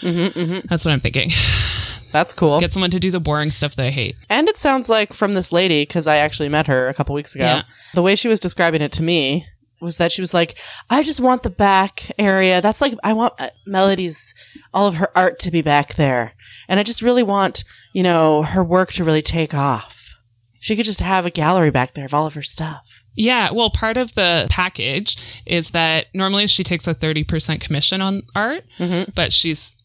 Mm-hmm, 0.02 0.68
That's 0.68 0.86
what 0.86 0.92
I'm 0.92 1.00
thinking. 1.00 1.30
That's 2.12 2.34
cool. 2.34 2.60
Get 2.60 2.74
someone 2.74 2.90
to 2.92 3.00
do 3.00 3.12
the 3.12 3.20
boring 3.20 3.52
stuff 3.52 3.76
that 3.76 3.86
I 3.86 3.90
hate. 3.92 4.16
And 4.30 4.50
it 4.50 4.58
sounds 4.58 4.90
like 4.90 5.14
from 5.14 5.34
this 5.34 5.52
lady, 5.52 5.84
because 5.84 6.08
I 6.08 6.18
actually 6.18 6.50
met 6.50 6.66
her 6.68 6.88
a 6.88 6.94
couple 6.94 7.14
weeks 7.14 7.36
ago, 7.36 7.44
Yeah. 7.46 7.62
the 7.94 8.02
way 8.02 8.16
she 8.16 8.28
was 8.28 8.40
describing 8.40 8.82
it 8.82 8.92
to 8.94 9.04
me 9.04 9.46
was 9.80 9.98
that 9.98 10.12
she 10.12 10.22
was 10.22 10.34
like, 10.34 10.58
I 10.90 11.04
just 11.04 11.20
want 11.22 11.44
the 11.44 11.50
back 11.52 12.12
area. 12.18 12.62
That's 12.62 12.82
like, 12.82 12.96
I 13.04 13.14
want 13.14 13.34
uh, 13.40 13.50
Melody's, 13.68 14.34
all 14.74 14.88
of 14.88 14.96
her 14.96 15.10
art 15.16 15.40
to 15.40 15.52
be 15.52 15.62
back 15.62 15.94
there. 15.96 16.34
And 16.68 16.80
I 16.80 16.84
just 16.84 17.02
really 17.04 17.24
want, 17.24 17.64
you 17.94 18.04
know, 18.04 18.42
her 18.44 18.64
work 18.64 18.92
to 18.94 19.04
really 19.04 19.22
take 19.22 19.54
off. 19.54 20.16
She 20.60 20.76
could 20.76 20.86
just 20.86 21.00
have 21.00 21.26
a 21.26 21.30
gallery 21.32 21.70
back 21.72 21.94
there 21.94 22.06
of 22.06 22.14
all 22.14 22.26
of 22.28 22.34
her 22.34 22.42
stuff. 22.44 23.04
Yeah, 23.16 23.52
well, 23.52 23.70
part 23.70 23.98
of 23.98 24.16
the 24.16 24.48
package 24.50 25.42
is 25.46 25.72
that 25.72 26.08
normally 26.14 26.48
she 26.48 26.64
takes 26.64 26.88
a 26.88 26.94
30% 26.96 27.62
commission 27.62 28.02
on 28.02 28.24
art, 28.36 28.64
but 29.16 29.32
she's 29.32 29.76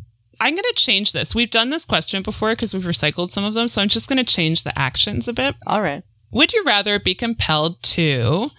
I'm 0.42 0.56
going 0.56 0.64
to 0.64 0.74
change 0.76 1.12
this. 1.12 1.36
We've 1.36 1.52
done 1.52 1.70
this 1.70 1.86
question 1.86 2.24
before 2.24 2.54
because 2.54 2.74
we've 2.74 2.82
recycled 2.82 3.30
some 3.30 3.46
of 3.46 3.54
them. 3.54 3.68
So 3.68 3.80
I'm 3.80 3.88
just 3.88 4.10
going 4.10 4.18
to 4.18 4.26
change 4.26 4.64
the 4.64 4.78
actions 4.78 5.28
a 5.28 5.34
bit. 5.34 5.56
All 5.68 5.84
right. 5.84 6.04
Would 6.32 6.52
you 6.52 6.64
rather 6.66 6.98
be 6.98 7.14
compelled 7.14 7.82
to 7.84 8.50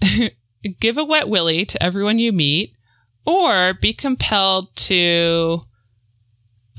give 0.80 0.98
a 0.98 1.04
wet 1.04 1.28
willy 1.28 1.64
to 1.66 1.80
everyone 1.80 2.18
you 2.18 2.32
meet 2.32 2.74
or 3.24 3.74
be 3.74 3.92
compelled 3.92 4.74
to 4.74 5.60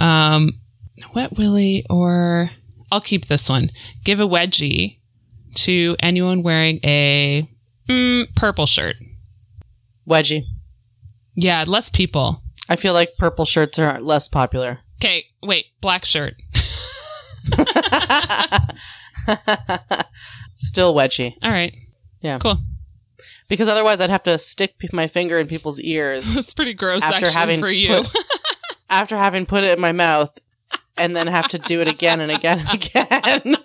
um 0.01 0.51
wet 1.15 1.38
willy 1.38 1.86
or 1.89 2.50
I'll 2.91 3.00
keep 3.00 3.27
this 3.27 3.48
one. 3.50 3.72
Give 4.03 4.19
a 4.19 4.27
wedgie 4.27 4.98
to 5.55 5.95
anyone 6.00 6.43
wearing 6.43 6.81
a 6.83 7.48
mm, 7.88 8.36
purple 8.36 8.65
shirt. 8.65 8.98
Wedgie. 10.05 10.43
Yeah, 11.36 11.63
less 11.65 11.89
people. 11.89 12.42
I 12.70 12.75
feel 12.75 12.93
like 12.93 13.17
purple 13.17 13.46
shirts 13.46 13.77
are 13.79 14.00
less 14.00 14.27
popular. 14.27 14.79
Okay, 15.03 15.25
wait, 15.41 15.65
black 15.82 16.05
shirt. 16.05 16.36
Still 20.53 20.93
wedgie. 20.96 21.34
All 21.43 21.51
right. 21.51 21.74
Yeah. 22.22 22.38
Cool. 22.38 22.58
Because 23.50 23.67
otherwise 23.67 24.00
I'd 24.01 24.10
have 24.10 24.24
to 24.24 24.38
stick 24.38 24.75
my 24.93 25.08
finger 25.08 25.38
in 25.39 25.48
people's 25.48 25.79
ears 25.82 26.36
That's 26.36 26.53
pretty 26.53 26.74
gross 26.74 27.03
After 27.03 27.29
having 27.29 27.60
for 27.60 27.70
you. 27.70 28.03
put- 28.03 28.15
after 28.89 29.17
having 29.17 29.46
put 29.46 29.63
it 29.63 29.74
in 29.77 29.82
my 29.82 29.91
mouth 29.91 30.38
and 30.98 31.15
then 31.15 31.27
have 31.27 31.48
to 31.50 31.58
do 31.60 31.82
it 31.82 31.88
again 31.88 32.22
and 32.22 32.32
again 32.32 32.60
and 32.60 32.74
again. 32.74 33.55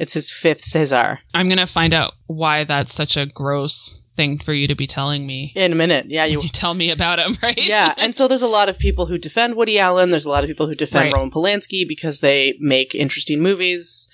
It's 0.00 0.14
his 0.14 0.32
fifth 0.32 0.62
César. 0.62 1.18
I'm 1.34 1.50
gonna 1.50 1.66
find 1.66 1.92
out 1.92 2.14
why 2.26 2.64
that's 2.64 2.94
such 2.94 3.18
a 3.18 3.26
gross 3.26 4.00
thing 4.16 4.38
for 4.38 4.54
you 4.54 4.66
to 4.66 4.74
be 4.74 4.86
telling 4.86 5.26
me. 5.26 5.52
In 5.54 5.72
a 5.72 5.74
minute. 5.74 6.06
Yeah, 6.08 6.24
you 6.24 6.40
You 6.40 6.48
tell 6.48 6.72
me 6.72 6.90
about 6.90 7.18
him, 7.18 7.36
right? 7.42 7.56
Yeah, 7.68 7.92
and 7.98 8.14
so 8.14 8.26
there's 8.26 8.40
a 8.40 8.48
lot 8.48 8.70
of 8.70 8.78
people 8.78 9.06
who 9.06 9.18
defend 9.18 9.56
Woody 9.56 9.78
Allen. 9.78 10.08
There's 10.08 10.24
a 10.24 10.30
lot 10.30 10.42
of 10.42 10.48
people 10.48 10.66
who 10.66 10.74
defend 10.74 11.04
Right. 11.04 11.12
Roman 11.12 11.30
Polanski 11.30 11.86
because 11.86 12.20
they 12.20 12.54
make 12.58 12.94
interesting 12.94 13.42
movies. 13.42 14.08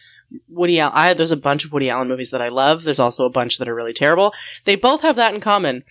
Woody 0.48 0.80
Allen, 0.80 0.92
I, 0.96 1.14
there's 1.14 1.30
a 1.30 1.36
bunch 1.36 1.64
of 1.64 1.72
Woody 1.72 1.88
Allen 1.88 2.08
movies 2.08 2.32
that 2.32 2.42
I 2.42 2.48
love. 2.48 2.82
There's 2.82 2.98
also 2.98 3.24
a 3.24 3.30
bunch 3.30 3.58
that 3.58 3.68
are 3.68 3.74
really 3.74 3.92
terrible. 3.92 4.34
They 4.64 4.74
both 4.74 5.02
have 5.02 5.14
that 5.16 5.34
in 5.34 5.40
common 5.40 5.84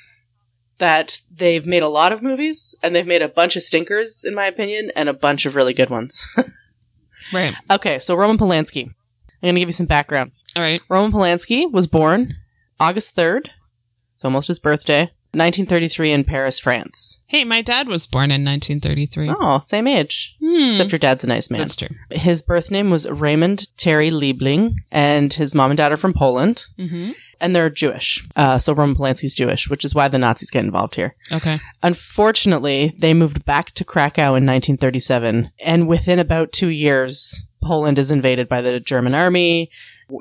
that 0.79 1.21
they've 1.33 1.65
made 1.65 1.83
a 1.83 1.87
lot 1.87 2.11
of 2.11 2.21
movies 2.21 2.75
and 2.83 2.93
they've 2.93 3.07
made 3.07 3.21
a 3.21 3.29
bunch 3.29 3.55
of 3.55 3.61
stinkers, 3.61 4.25
in 4.27 4.35
my 4.35 4.47
opinion, 4.47 4.91
and 4.93 5.07
a 5.07 5.13
bunch 5.13 5.45
of 5.45 5.55
really 5.55 5.73
good 5.73 5.89
ones. 5.89 6.27
right. 7.33 7.55
okay, 7.71 7.97
so 7.97 8.13
Roman 8.13 8.37
Polanski. 8.37 8.93
I'm 9.45 9.49
going 9.49 9.55
to 9.55 9.61
give 9.61 9.69
you 9.69 9.73
some 9.73 9.85
background. 9.85 10.31
All 10.55 10.61
right. 10.63 10.81
Roman 10.89 11.11
Polanski 11.11 11.71
was 11.71 11.85
born 11.87 12.35
August 12.79 13.15
3rd. 13.15 13.49
It's 14.13 14.25
almost 14.25 14.47
his 14.47 14.59
birthday. 14.59 15.11
1933 15.33 16.11
in 16.13 16.23
Paris, 16.23 16.59
France. 16.59 17.21
Hey, 17.27 17.43
my 17.43 17.61
dad 17.61 17.87
was 17.89 18.07
born 18.07 18.31
in 18.31 18.45
1933. 18.45 19.33
Oh, 19.37 19.59
same 19.63 19.85
age. 19.85 20.35
Hmm. 20.41 20.69
Except 20.69 20.91
your 20.93 20.99
dad's 20.99 21.25
a 21.25 21.27
nice 21.27 21.51
man. 21.51 21.59
That's 21.59 21.75
true. 21.75 21.89
His 22.09 22.41
birth 22.41 22.71
name 22.71 22.89
was 22.89 23.07
Raymond 23.09 23.67
Terry 23.77 24.09
Liebling, 24.09 24.75
and 24.91 25.33
his 25.33 25.53
mom 25.53 25.71
and 25.71 25.77
dad 25.77 25.91
are 25.91 25.97
from 25.97 26.13
Poland, 26.13 26.63
Mm-hmm. 26.79 27.11
and 27.41 27.53
they're 27.53 27.69
Jewish. 27.69 28.25
Uh, 28.37 28.57
so 28.57 28.71
Roman 28.73 28.95
Polanski's 28.95 29.35
Jewish, 29.35 29.69
which 29.69 29.83
is 29.83 29.93
why 29.93 30.07
the 30.07 30.17
Nazis 30.17 30.49
get 30.51 30.63
involved 30.63 30.95
here. 30.95 31.15
Okay. 31.29 31.59
Unfortunately, 31.83 32.95
they 32.97 33.13
moved 33.13 33.43
back 33.43 33.71
to 33.71 33.83
Krakow 33.83 34.35
in 34.37 34.45
1937, 34.45 35.51
and 35.65 35.87
within 35.89 36.19
about 36.19 36.53
two 36.53 36.69
years, 36.69 37.44
Poland 37.65 37.99
is 37.99 38.11
invaded 38.11 38.47
by 38.47 38.61
the 38.61 38.79
German 38.79 39.15
army. 39.15 39.69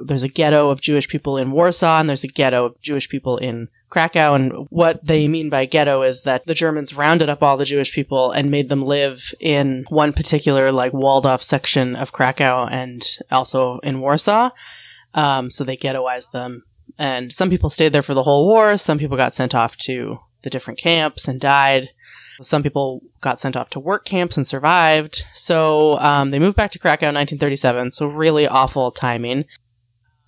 There's 0.05 0.25
a 0.25 0.29
ghetto 0.29 0.71
of 0.71 0.81
Jewish 0.81 1.09
people 1.09 1.37
in 1.37 1.53
Warsaw, 1.53 2.01
and 2.01 2.09
there's 2.09 2.25
a 2.25 2.29
ghetto 2.29 2.65
of 2.65 2.81
Jewish 2.81 3.09
people 3.09 3.37
in 3.37 3.69
Krakow. 3.91 4.35
And 4.35 4.67
what 4.71 5.07
they 5.07 5.29
mean 5.29 5.51
by 5.51 5.67
ghetto 5.67 6.03
is 6.03 6.23
that 6.23 6.47
the 6.47 6.55
Germans 6.55 6.97
rounded 6.97 7.29
up 7.29 7.43
all 7.43 7.59
the 7.59 7.67
Jewish 7.67 7.93
people 7.93 8.33
and 8.33 8.51
made 8.51 8.71
them 8.71 8.83
live 8.83 9.35
in 9.41 9.85
one 9.91 10.15
particular, 10.15 10.73
like, 10.73 10.95
walled 10.95 11.27
off 11.27 11.43
section 11.43 11.95
of 11.97 12.13
Krakow 12.13 12.67
and 12.71 13.03
also 13.31 13.79
in 13.81 14.01
Warsaw. 14.01 14.51
Um, 15.13 15.51
so 15.51 15.65
they 15.65 15.77
ghettoized 15.77 16.33
them. 16.33 16.65
And 16.99 17.33
some 17.33 17.51
people 17.51 17.69
stayed 17.69 17.93
there 17.93 18.03
for 18.03 18.15
the 18.15 18.23
whole 18.23 18.49
war. 18.49 18.79
Some 18.79 18.99
people 18.99 19.17
got 19.17 19.35
sent 19.35 19.55
off 19.55 19.77
to 19.79 20.19
the 20.43 20.51
different 20.51 20.79
camps 20.79 21.29
and 21.29 21.41
died. 21.41 21.91
Some 22.41 22.63
people 22.63 23.01
got 23.21 23.41
sent 23.41 23.57
off 23.57 23.71
to 23.71 23.81
work 23.81 24.05
camps 24.05 24.37
and 24.37 24.47
survived. 24.47 25.25
So 25.33 25.99
um, 26.01 26.31
they 26.31 26.39
moved 26.39 26.57
back 26.57 26.71
to 26.73 26.79
Krakow 26.79 27.09
in 27.09 27.15
1937. 27.15 27.91
So 27.93 28.07
really 28.07 28.47
awful 28.47 28.91
timing. 28.91 29.45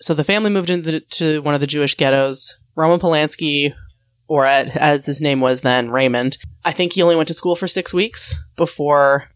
So 0.01 0.15
the 0.15 0.25
family 0.25 0.51
moved 0.51 0.71
into 0.71 1.43
one 1.43 1.55
of 1.55 1.61
the 1.61 1.67
Jewish 1.67 1.95
ghettos. 1.95 2.57
Roman 2.75 3.01
Polanski, 3.01 3.75
or 4.29 4.45
as 4.45 5.07
his 5.07 5.23
name 5.23 5.41
was 5.41 5.63
then, 5.63 5.91
Raymond. 5.91 6.37
I 6.65 6.73
think 6.73 6.93
he 6.93 7.03
only 7.03 7.17
went 7.17 7.29
to 7.29 7.35
school 7.35 7.57
for 7.57 7.67
six 7.67 7.95
weeks 7.95 8.35
before 8.57 9.31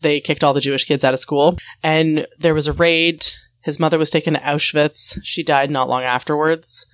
they 0.00 0.20
kicked 0.20 0.42
all 0.42 0.54
the 0.54 0.60
Jewish 0.60 0.84
kids 0.84 1.04
out 1.04 1.14
of 1.14 1.20
school. 1.20 1.56
And 1.82 2.26
there 2.38 2.54
was 2.54 2.66
a 2.66 2.72
raid. 2.72 3.24
His 3.62 3.78
mother 3.78 3.98
was 3.98 4.10
taken 4.10 4.34
to 4.34 4.40
Auschwitz. 4.40 5.18
She 5.22 5.42
died 5.42 5.70
not 5.70 5.88
long 5.88 6.02
afterwards, 6.02 6.86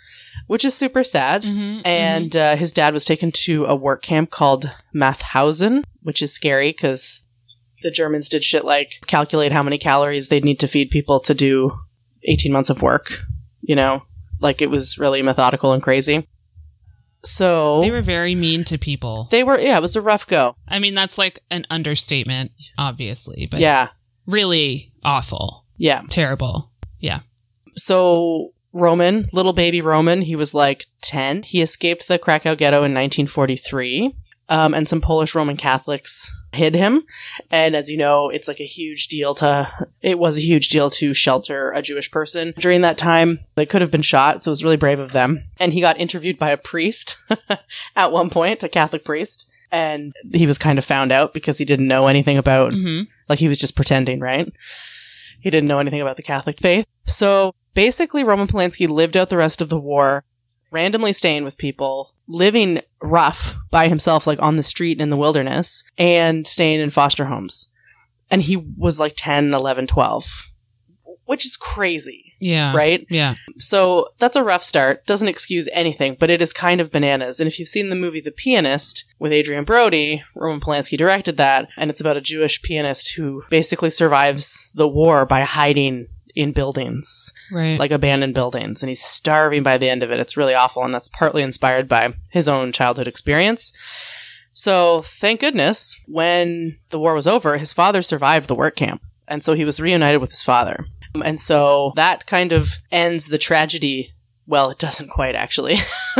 which 0.46 0.64
is 0.64 0.74
super 0.74 1.02
sad. 1.04 1.42
Mm-hmm. 1.42 1.86
And 1.86 2.36
uh, 2.36 2.56
his 2.56 2.72
dad 2.72 2.94
was 2.94 3.04
taken 3.04 3.32
to 3.44 3.64
a 3.66 3.74
work 3.74 4.02
camp 4.02 4.30
called 4.30 4.70
Mauthausen, 4.94 5.84
which 6.02 6.22
is 6.22 6.32
scary 6.32 6.70
because 6.70 7.26
the 7.82 7.90
Germans 7.90 8.28
did 8.28 8.44
shit 8.44 8.64
like 8.64 8.92
calculate 9.06 9.52
how 9.52 9.62
many 9.62 9.78
calories 9.78 10.28
they'd 10.28 10.44
need 10.44 10.60
to 10.60 10.68
feed 10.68 10.90
people 10.90 11.20
to 11.20 11.34
do 11.34 11.72
18 12.24 12.52
months 12.52 12.70
of 12.70 12.82
work. 12.82 13.20
You 13.62 13.76
know, 13.76 14.02
like 14.40 14.62
it 14.62 14.70
was 14.70 14.98
really 14.98 15.22
methodical 15.22 15.72
and 15.72 15.82
crazy. 15.82 16.26
So 17.24 17.80
They 17.80 17.90
were 17.90 18.02
very 18.02 18.34
mean 18.34 18.62
to 18.64 18.78
people. 18.78 19.26
they 19.30 19.42
were, 19.42 19.58
yeah, 19.58 19.76
it 19.78 19.82
was 19.82 19.96
a 19.96 20.00
rough 20.00 20.26
go. 20.28 20.54
I 20.68 20.78
mean, 20.78 20.94
that's 20.94 21.18
like 21.18 21.40
an 21.50 21.66
understatement, 21.70 22.52
obviously, 22.78 23.48
but 23.50 23.58
yeah, 23.58 23.88
really 24.26 24.92
awful, 25.04 25.64
yeah. 25.76 26.02
terrible. 26.08 26.70
Yeah. 27.00 27.20
So 27.74 28.52
Roman, 28.76 29.28
little 29.32 29.52
baby 29.52 29.80
Roman, 29.80 30.22
he 30.22 30.36
was 30.36 30.54
like 30.54 30.86
10. 31.02 31.42
He 31.42 31.62
escaped 31.62 32.08
the 32.08 32.18
Krakow 32.18 32.54
ghetto 32.54 32.78
in 32.78 32.94
1943. 32.94 34.14
Um, 34.48 34.74
and 34.74 34.88
some 34.88 35.00
Polish 35.00 35.34
Roman 35.34 35.56
Catholics 35.56 36.32
hid 36.52 36.74
him. 36.74 37.02
And 37.50 37.74
as 37.74 37.90
you 37.90 37.96
know, 37.98 38.30
it's 38.30 38.46
like 38.46 38.60
a 38.60 38.66
huge 38.66 39.08
deal 39.08 39.34
to, 39.36 39.68
it 40.02 40.20
was 40.20 40.38
a 40.38 40.40
huge 40.40 40.68
deal 40.68 40.88
to 40.90 41.12
shelter 41.12 41.72
a 41.72 41.82
Jewish 41.82 42.12
person 42.12 42.54
during 42.56 42.82
that 42.82 42.96
time. 42.96 43.40
They 43.56 43.66
could 43.66 43.80
have 43.80 43.90
been 43.90 44.02
shot, 44.02 44.44
so 44.44 44.50
it 44.50 44.52
was 44.52 44.62
really 44.62 44.76
brave 44.76 45.00
of 45.00 45.10
them. 45.10 45.42
And 45.58 45.72
he 45.72 45.80
got 45.80 45.98
interviewed 45.98 46.38
by 46.38 46.50
a 46.50 46.56
priest 46.56 47.16
at 47.96 48.12
one 48.12 48.30
point, 48.30 48.62
a 48.62 48.68
Catholic 48.68 49.04
priest. 49.04 49.50
And 49.72 50.12
he 50.32 50.46
was 50.46 50.58
kind 50.58 50.78
of 50.78 50.84
found 50.84 51.10
out 51.10 51.34
because 51.34 51.58
he 51.58 51.64
didn't 51.64 51.88
know 51.88 52.06
anything 52.06 52.38
about 52.38 52.72
hmm 52.72 53.02
like 53.28 53.38
he 53.40 53.48
was 53.48 53.58
just 53.58 53.76
pretending, 53.76 54.20
right? 54.20 54.52
He 55.40 55.50
didn't 55.50 55.68
know 55.68 55.78
anything 55.78 56.00
about 56.00 56.16
the 56.16 56.22
Catholic 56.22 56.60
faith. 56.60 56.86
So 57.06 57.54
basically, 57.76 58.24
Roman 58.24 58.48
Polanski 58.48 58.88
lived 58.88 59.16
out 59.16 59.28
the 59.30 59.36
rest 59.36 59.62
of 59.62 59.68
the 59.68 59.78
war, 59.78 60.24
randomly 60.72 61.12
staying 61.12 61.44
with 61.44 61.56
people, 61.58 62.14
living 62.26 62.80
rough 63.00 63.54
by 63.70 63.86
himself, 63.86 64.26
like 64.26 64.42
on 64.42 64.56
the 64.56 64.62
street 64.64 65.00
in 65.00 65.10
the 65.10 65.16
wilderness, 65.16 65.84
and 65.96 66.44
staying 66.44 66.80
in 66.80 66.90
foster 66.90 67.26
homes. 67.26 67.70
And 68.28 68.42
he 68.42 68.56
was 68.56 68.98
like 68.98 69.12
10, 69.16 69.54
11, 69.54 69.86
12, 69.86 70.50
which 71.26 71.46
is 71.46 71.56
crazy, 71.56 72.34
Yeah. 72.40 72.74
right? 72.76 73.06
Yeah. 73.08 73.34
So 73.58 74.08
that's 74.18 74.34
a 74.36 74.42
rough 74.42 74.64
start. 74.64 75.06
Doesn't 75.06 75.28
excuse 75.28 75.68
anything, 75.72 76.16
but 76.18 76.30
it 76.30 76.42
is 76.42 76.52
kind 76.52 76.80
of 76.80 76.90
bananas. 76.90 77.38
And 77.38 77.46
if 77.46 77.60
you've 77.60 77.68
seen 77.68 77.88
the 77.88 77.94
movie 77.94 78.20
The 78.20 78.32
Pianist 78.32 79.04
with 79.20 79.30
Adrien 79.32 79.64
Brody, 79.64 80.24
Roman 80.34 80.60
Polanski 80.60 80.98
directed 80.98 81.36
that, 81.36 81.68
and 81.76 81.88
it's 81.90 82.00
about 82.00 82.16
a 82.16 82.20
Jewish 82.20 82.60
pianist 82.62 83.14
who 83.14 83.44
basically 83.50 83.90
survives 83.90 84.68
the 84.74 84.88
war 84.88 85.24
by 85.24 85.42
hiding 85.42 86.08
in 86.36 86.52
buildings, 86.52 87.32
Right. 87.50 87.78
like 87.78 87.90
abandoned 87.90 88.34
buildings, 88.34 88.82
and 88.82 88.88
he's 88.88 89.02
starving 89.02 89.62
by 89.62 89.78
the 89.78 89.88
end 89.88 90.02
of 90.02 90.10
it. 90.12 90.20
It's 90.20 90.36
really 90.36 90.54
awful, 90.54 90.84
and 90.84 90.94
that's 90.94 91.08
partly 91.08 91.42
inspired 91.42 91.88
by 91.88 92.14
his 92.30 92.46
own 92.48 92.70
childhood 92.72 93.08
experience. 93.08 93.72
So 94.52 95.02
thank 95.02 95.40
goodness, 95.40 95.98
when 96.06 96.78
the 96.90 96.98
war 96.98 97.14
was 97.14 97.26
over, 97.26 97.56
his 97.58 97.72
father 97.72 98.02
survived 98.02 98.46
the 98.48 98.54
work 98.54 98.76
camp, 98.76 99.02
and 99.26 99.42
so 99.42 99.54
he 99.54 99.64
was 99.64 99.80
reunited 99.80 100.20
with 100.20 100.30
his 100.30 100.42
father. 100.42 100.86
And 101.24 101.40
so 101.40 101.92
that 101.96 102.26
kind 102.26 102.52
of 102.52 102.68
ends 102.92 103.28
the 103.28 103.38
tragedy. 103.38 104.12
Well, 104.46 104.70
it 104.70 104.78
doesn't 104.78 105.08
quite 105.08 105.34
actually. 105.34 105.74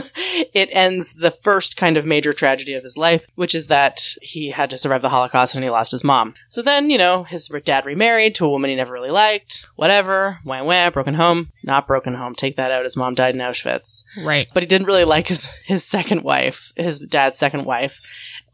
it 0.55 0.69
ends 0.73 1.15
the 1.15 1.31
first 1.31 1.77
kind 1.77 1.97
of 1.97 2.05
major 2.05 2.33
tragedy 2.33 2.75
of 2.75 2.83
his 2.83 2.97
life, 2.97 3.27
which 3.35 3.55
is 3.55 3.69
that 3.69 4.01
he 4.23 4.51
had 4.51 4.71
to 4.71 4.77
survive 4.77 5.03
the 5.03 5.11
Holocaust 5.11 5.55
and 5.55 5.65
he 5.65 5.71
lost 5.71 5.93
his 5.93 6.05
mom. 6.05 6.35
So 6.49 6.63
then, 6.63 6.91
you 6.91 6.99
know, 6.99 7.25
his 7.25 7.49
dad 7.65 7.87
remarried 7.87 8.35
to 8.37 8.47
a 8.47 8.51
woman 8.51 8.71
he 8.71 8.77
never 8.77 8.93
really 8.93 9.11
liked. 9.11 9.69
Whatever. 9.77 10.41
Wah 10.45 10.65
wah. 10.65 10.91
Broken 10.91 11.15
home. 11.15 11.53
Not 11.63 11.87
broken 11.87 12.15
home. 12.15 12.35
Take 12.35 12.57
that 12.57 12.71
out. 12.71 12.85
His 12.85 12.97
mom 12.97 13.15
died 13.15 13.35
in 13.35 13.41
Auschwitz 13.41 14.05
right. 14.17 14.49
but 14.53 14.63
he 14.63 14.67
didn't 14.67 14.87
really 14.87 15.05
like 15.05 15.29
his 15.29 15.51
his 15.65 15.85
second 15.85 16.23
wife, 16.23 16.73
his 16.77 16.99
dad's 16.99 17.39
second 17.39 17.65
wife. 17.65 18.01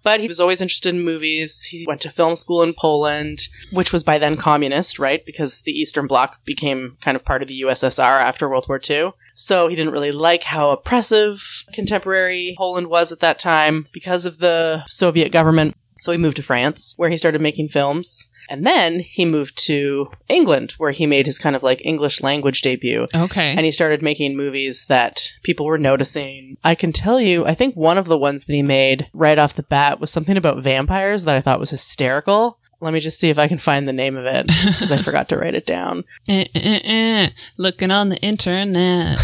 But 0.03 0.21
he 0.21 0.29
was 0.29 0.41
always 0.41 0.61
interested 0.61 0.95
in 0.95 1.05
movies. 1.05 1.65
He 1.65 1.85
went 1.87 2.01
to 2.03 2.11
film 2.11 2.35
school 2.35 2.63
in 2.63 2.75
Poland, 2.77 3.49
which 3.71 3.93
was 3.93 4.03
by 4.03 4.19
then 4.19 4.37
communist, 4.37 4.99
right? 4.99 5.25
Because 5.25 5.63
the 5.63 5.73
Eastern 5.73 6.07
Bloc 6.07 6.45
became 6.45 6.97
kind 7.01 7.17
of 7.17 7.25
part 7.25 7.43
of 7.43 7.49
the 7.49 7.61
USSR 7.63 8.21
after 8.21 8.49
World 8.49 8.67
War 8.69 8.81
II. 8.89 9.13
So 9.35 9.69
he 9.69 9.77
didn't 9.77 9.93
really 9.93 10.13
like 10.13 10.43
how 10.43 10.71
oppressive 10.71 11.65
contemporary 11.73 12.55
Poland 12.59 12.89
was 12.89 13.13
at 13.13 13.21
that 13.21 13.39
time 13.39 13.89
because 13.93 14.27
of 14.27 14.39
the 14.39 14.85
Soviet 14.87 15.33
government. 15.33 15.75
So 16.03 16.11
he 16.11 16.19
moved 16.19 16.37
to 16.39 16.43
France, 16.43 16.95
where 16.97 17.11
he 17.11 17.17
started 17.17 17.41
making 17.41 17.69
films. 17.69 18.29
And 18.51 18.67
then 18.67 18.99
he 18.99 19.25
moved 19.25 19.57
to 19.67 20.11
England, 20.29 20.73
where 20.77 20.91
he 20.91 21.07
made 21.07 21.27
his 21.27 21.39
kind 21.39 21.55
of 21.55 21.63
like 21.63 21.81
English 21.85 22.23
language 22.25 22.61
debut 22.61 23.07
Okay. 23.15 23.53
and 23.57 23.65
he 23.65 23.71
started 23.71 24.03
making 24.03 24.37
movies 24.37 24.87
that 24.87 25.31
people 25.45 25.65
were 25.65 25.79
noticing. 25.79 26.57
I 26.65 26.75
can 26.75 26.91
tell 26.93 27.21
you, 27.21 27.47
I 27.47 27.55
think 27.55 27.77
one 27.77 27.99
of 27.99 28.07
the 28.07 28.19
ones 28.19 28.45
that 28.47 28.53
he 28.53 28.63
made 28.63 29.09
right 29.15 29.39
off 29.39 29.55
the 29.55 29.63
bat 29.63 30.01
was 30.01 30.11
something 30.11 30.37
about 30.37 30.61
vampires 30.63 31.23
that 31.25 31.37
I 31.37 31.41
thought 31.41 31.61
was 31.61 31.71
hysterical. 31.71 32.59
Let 32.81 32.93
me 32.93 32.99
just 32.99 33.21
see 33.21 33.31
if 33.31 33.39
I 33.39 33.47
can 33.47 33.59
find 33.59 33.87
the 33.87 33.93
name 33.93 34.17
of 34.17 34.27
it 34.27 34.49
because 34.49 34.91
I 34.91 34.99
forgot 35.03 35.29
to 35.29 35.39
write 35.39 35.55
it 35.55 35.65
down. 35.65 36.03
Eh, 36.27 36.47
eh, 36.53 36.81
eh. 36.83 37.29
Looking 37.59 37.93
on 37.93 38.09
the 38.09 38.19
internet. 38.21 39.21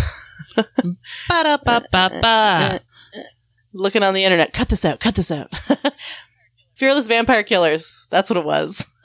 Looking 3.75 4.03
on 4.03 4.15
the 4.15 4.25
internet, 4.25 4.53
cut 4.53 4.69
this 4.69 4.85
out, 4.85 5.01
cut 5.01 5.15
this 5.17 5.31
out. 5.31 5.53
Fearless 6.79 7.09
Vampire 7.09 7.43
Killers. 7.43 8.07
That's 8.11 8.31
what 8.31 8.37
it 8.37 8.45
was. 8.45 8.87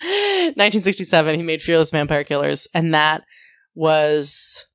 1967, 0.00 1.36
he 1.36 1.42
made 1.42 1.62
Fearless 1.62 1.90
Vampire 1.92 2.24
Killers, 2.24 2.66
and 2.74 2.92
that 2.92 3.22
was 3.74 4.66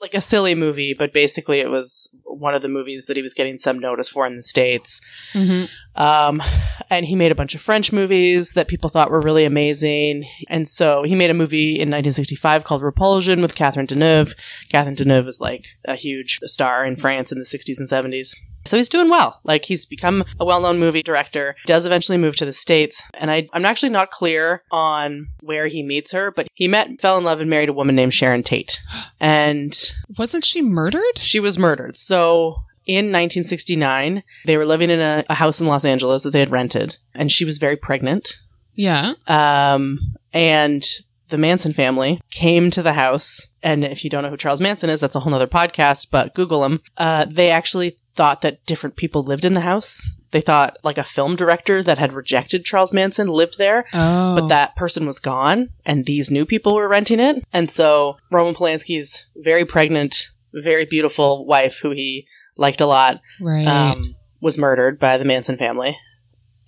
like 0.00 0.14
a 0.14 0.20
silly 0.20 0.54
movie, 0.54 0.94
but 0.98 1.12
basically 1.12 1.60
it 1.60 1.68
was 1.68 2.16
one 2.24 2.54
of 2.54 2.62
the 2.62 2.68
movies 2.68 3.06
that 3.06 3.16
he 3.16 3.22
was 3.22 3.34
getting 3.34 3.58
some 3.58 3.78
notice 3.78 4.08
for 4.08 4.26
in 4.26 4.36
the 4.36 4.42
States. 4.42 5.00
hmm 5.32 5.64
Um, 5.96 6.42
and 6.88 7.04
he 7.06 7.16
made 7.16 7.32
a 7.32 7.34
bunch 7.36 7.54
of 7.54 7.60
French 7.60 7.92
movies 7.92 8.52
that 8.54 8.68
people 8.68 8.90
thought 8.90 9.10
were 9.10 9.20
really 9.20 9.44
amazing. 9.44 10.24
And 10.48 10.68
so 10.68 11.02
he 11.02 11.14
made 11.14 11.30
a 11.30 11.34
movie 11.34 11.72
in 11.72 11.88
1965 11.90 12.64
called 12.64 12.82
Repulsion 12.82 13.42
with 13.42 13.54
Catherine 13.54 13.86
Deneuve. 13.86 14.34
Catherine 14.70 14.96
Deneuve 14.96 15.26
is 15.26 15.40
like 15.40 15.66
a 15.84 15.96
huge 15.96 16.38
star 16.44 16.84
in 16.86 16.96
France 16.96 17.32
in 17.32 17.38
the 17.38 17.44
60s 17.44 17.78
and 17.78 17.88
70s. 17.88 18.34
So 18.66 18.76
he's 18.76 18.90
doing 18.90 19.08
well. 19.08 19.40
Like 19.42 19.64
he's 19.64 19.86
become 19.86 20.22
a 20.38 20.44
well-known 20.44 20.78
movie 20.78 21.02
director. 21.02 21.56
Does 21.64 21.86
eventually 21.86 22.18
move 22.18 22.36
to 22.36 22.44
the 22.44 22.52
states, 22.52 23.02
and 23.18 23.30
I, 23.30 23.48
I'm 23.54 23.64
actually 23.64 23.88
not 23.88 24.10
clear 24.10 24.62
on 24.70 25.28
where 25.40 25.66
he 25.66 25.82
meets 25.82 26.12
her, 26.12 26.30
but 26.30 26.46
he 26.54 26.68
met, 26.68 27.00
fell 27.00 27.16
in 27.16 27.24
love, 27.24 27.40
and 27.40 27.48
married 27.48 27.70
a 27.70 27.72
woman 27.72 27.96
named 27.96 28.12
Sharon 28.12 28.42
Tate, 28.42 28.78
and 29.20 29.72
Wasn't 30.18 30.44
she 30.44 30.60
murdered? 30.60 31.18
she 31.18 31.40
was 31.40 31.58
murdered. 31.58 31.96
So 31.96 32.56
in 32.86 33.06
1969, 33.12 34.22
they 34.46 34.56
were 34.56 34.64
living 34.66 34.90
in 34.90 35.00
a, 35.00 35.24
a 35.28 35.34
house 35.34 35.60
in 35.60 35.66
Los 35.66 35.84
Angeles 35.84 36.22
that 36.22 36.30
they 36.30 36.40
had 36.40 36.50
rented, 36.50 36.96
and 37.14 37.30
she 37.30 37.44
was 37.44 37.58
very 37.58 37.76
pregnant. 37.76 38.38
Yeah. 38.74 39.12
Um, 39.26 39.98
and 40.32 40.82
the 41.28 41.38
Manson 41.38 41.72
family 41.72 42.20
came 42.30 42.70
to 42.72 42.82
the 42.82 42.94
house, 42.94 43.48
and 43.62 43.84
if 43.84 44.02
you 44.04 44.10
don't 44.10 44.22
know 44.22 44.30
who 44.30 44.36
Charles 44.36 44.60
Manson 44.60 44.90
is, 44.90 45.00
that's 45.00 45.14
a 45.14 45.20
whole 45.20 45.30
nother 45.32 45.46
podcast, 45.46 46.08
but 46.10 46.34
Google 46.34 46.64
him. 46.64 46.80
Uh, 46.96 47.26
they 47.28 47.50
actually 47.50 47.96
thought 48.14 48.40
that 48.42 48.64
different 48.66 48.96
people 48.96 49.22
lived 49.22 49.44
in 49.44 49.52
the 49.52 49.60
house. 49.60 50.14
They 50.32 50.40
thought 50.40 50.76
like 50.84 50.98
a 50.98 51.04
film 51.04 51.36
director 51.36 51.82
that 51.82 51.98
had 51.98 52.12
rejected 52.12 52.64
Charles 52.64 52.92
Manson 52.92 53.26
lived 53.28 53.58
there 53.58 53.84
Oh. 53.92 54.36
but 54.36 54.48
that 54.48 54.76
person 54.76 55.04
was 55.04 55.18
gone 55.18 55.70
and 55.84 56.04
these 56.04 56.30
new 56.30 56.44
people 56.46 56.74
were 56.74 56.86
renting 56.88 57.18
it. 57.18 57.44
And 57.52 57.68
so 57.68 58.16
Roman 58.30 58.54
Polanski's 58.54 59.26
very 59.36 59.64
pregnant, 59.64 60.28
very 60.54 60.84
beautiful 60.84 61.44
wife, 61.46 61.80
who 61.82 61.90
he 61.90 62.26
liked 62.56 62.80
a 62.80 62.86
lot, 62.86 63.20
Right. 63.40 63.66
um, 63.66 64.16
was 64.40 64.58
murdered 64.58 64.98
by 64.98 65.18
the 65.18 65.24
Manson 65.24 65.56
family. 65.56 65.96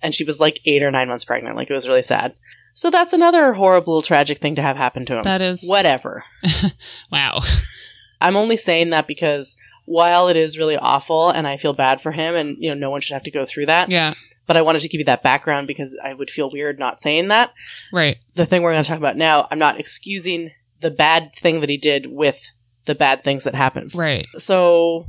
And 0.01 0.13
she 0.13 0.23
was 0.23 0.39
like 0.39 0.59
eight 0.65 0.83
or 0.83 0.91
nine 0.91 1.07
months 1.07 1.25
pregnant. 1.25 1.55
Like 1.55 1.69
it 1.69 1.73
was 1.73 1.87
really 1.87 2.01
sad. 2.01 2.35
So 2.73 2.89
that's 2.89 3.13
another 3.13 3.53
horrible, 3.53 4.01
tragic 4.01 4.39
thing 4.39 4.55
to 4.55 4.61
have 4.61 4.75
happen 4.77 5.05
to 5.05 5.17
him. 5.17 5.23
that 5.23 5.41
is. 5.41 5.63
Whatever. 5.67 6.23
Wow. 7.11 7.41
I'm 8.21 8.35
only 8.35 8.57
saying 8.57 8.89
that 8.91 9.05
because 9.07 9.57
while 9.85 10.27
it 10.29 10.37
is 10.37 10.57
really 10.57 10.77
awful 10.77 11.29
and 11.29 11.45
I 11.47 11.57
feel 11.57 11.73
bad 11.73 12.01
for 12.01 12.11
him 12.11 12.35
and, 12.35 12.57
you 12.59 12.69
know, 12.69 12.75
no 12.75 12.89
one 12.89 13.01
should 13.01 13.13
have 13.13 13.23
to 13.23 13.31
go 13.31 13.43
through 13.45 13.65
that, 13.67 13.89
Yeah. 13.89 14.13
but 14.47 14.55
I 14.57 14.61
wanted 14.61 14.81
to 14.81 14.87
give 14.89 14.99
you 14.99 15.05
that 15.05 15.23
background 15.23 15.67
because 15.67 15.99
I 16.03 16.13
would 16.13 16.29
feel 16.29 16.49
weird 16.49 16.79
not 16.79 17.01
saying 17.01 17.27
that. 17.27 17.53
Right. 17.91 18.17
the 18.35 18.45
thing 18.45 18.61
we're 18.61 18.71
going 18.71 18.83
to 18.83 18.87
talk 18.89 18.97
about 18.97 19.17
now, 19.17 19.47
I'm 19.51 19.59
not 19.59 19.79
excusing 19.79 20.51
the 20.81 20.89
bad 20.89 21.33
thing 21.35 21.59
that 21.61 21.69
he 21.69 21.77
did 21.77 22.07
with 22.07 22.49
the 22.85 22.95
bad 22.95 23.23
things 23.23 23.43
that 23.43 23.55
happened. 23.55 23.93
Right. 23.93 24.25
So 24.37 25.07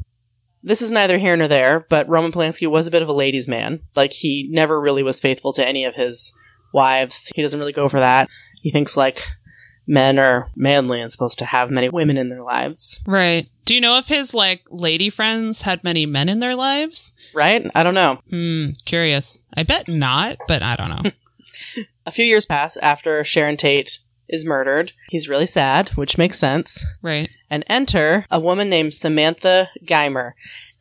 this 0.64 0.82
is 0.82 0.90
neither 0.90 1.18
here 1.18 1.36
nor 1.36 1.46
there, 1.46 1.86
but 1.90 2.08
Roman 2.08 2.32
Polanski 2.32 2.68
was 2.68 2.86
a 2.86 2.90
bit 2.90 3.02
of 3.02 3.08
a 3.08 3.12
ladies' 3.12 3.46
man. 3.46 3.80
Like 3.94 4.12
he 4.12 4.48
never 4.50 4.80
really 4.80 5.02
was 5.02 5.20
faithful 5.20 5.52
to 5.52 5.66
any 5.66 5.84
of 5.84 5.94
his 5.94 6.36
wives. 6.72 7.30
He 7.34 7.42
doesn't 7.42 7.60
really 7.60 7.72
go 7.72 7.88
for 7.88 8.00
that. 8.00 8.28
He 8.62 8.72
thinks 8.72 8.96
like 8.96 9.22
men 9.86 10.18
are 10.18 10.50
manly 10.56 11.02
and 11.02 11.12
supposed 11.12 11.38
to 11.38 11.44
have 11.44 11.70
many 11.70 11.90
women 11.90 12.16
in 12.16 12.30
their 12.30 12.42
lives. 12.42 13.02
Right. 13.06 13.48
Do 13.66 13.74
you 13.74 13.80
know 13.80 13.98
if 13.98 14.08
his 14.08 14.32
like 14.32 14.62
lady 14.70 15.10
friends 15.10 15.62
had 15.62 15.84
many 15.84 16.06
men 16.06 16.30
in 16.30 16.40
their 16.40 16.56
lives? 16.56 17.12
Right? 17.34 17.70
I 17.74 17.82
don't 17.82 17.94
know. 17.94 18.20
Hmm. 18.30 18.70
Curious. 18.86 19.40
I 19.54 19.62
bet 19.62 19.86
not, 19.86 20.38
but 20.48 20.62
I 20.62 20.76
don't 20.76 20.90
know. 20.90 21.10
A 22.06 22.10
few 22.10 22.24
years 22.24 22.46
pass 22.46 22.76
after 22.78 23.22
Sharon 23.24 23.56
Tate 23.56 23.98
is 24.28 24.44
murdered. 24.46 24.92
He's 25.10 25.28
really 25.28 25.46
sad, 25.46 25.90
which 25.90 26.18
makes 26.18 26.38
sense. 26.38 26.84
right. 27.02 27.28
and 27.50 27.64
enter 27.68 28.26
a 28.30 28.40
woman 28.40 28.68
named 28.68 28.94
Samantha 28.94 29.68
Geimer. 29.84 30.32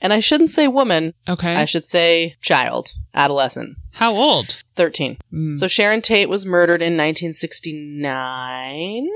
And 0.02 0.12
I 0.12 0.20
shouldn't 0.20 0.52
say 0.52 0.68
woman, 0.68 1.14
Okay. 1.30 1.56
I 1.56 1.66
should 1.66 1.86
say 1.86 2.36
child, 2.42 2.90
adolescent, 3.14 3.78
How 3.94 4.14
old? 4.14 4.62
13. 4.76 5.18
Mm. 5.34 5.58
So 5.58 5.68
Sharon 5.68 6.02
Tate 6.02 6.28
was 6.30 6.46
murdered 6.46 6.82
in 6.82 6.98
1969. 6.98 9.08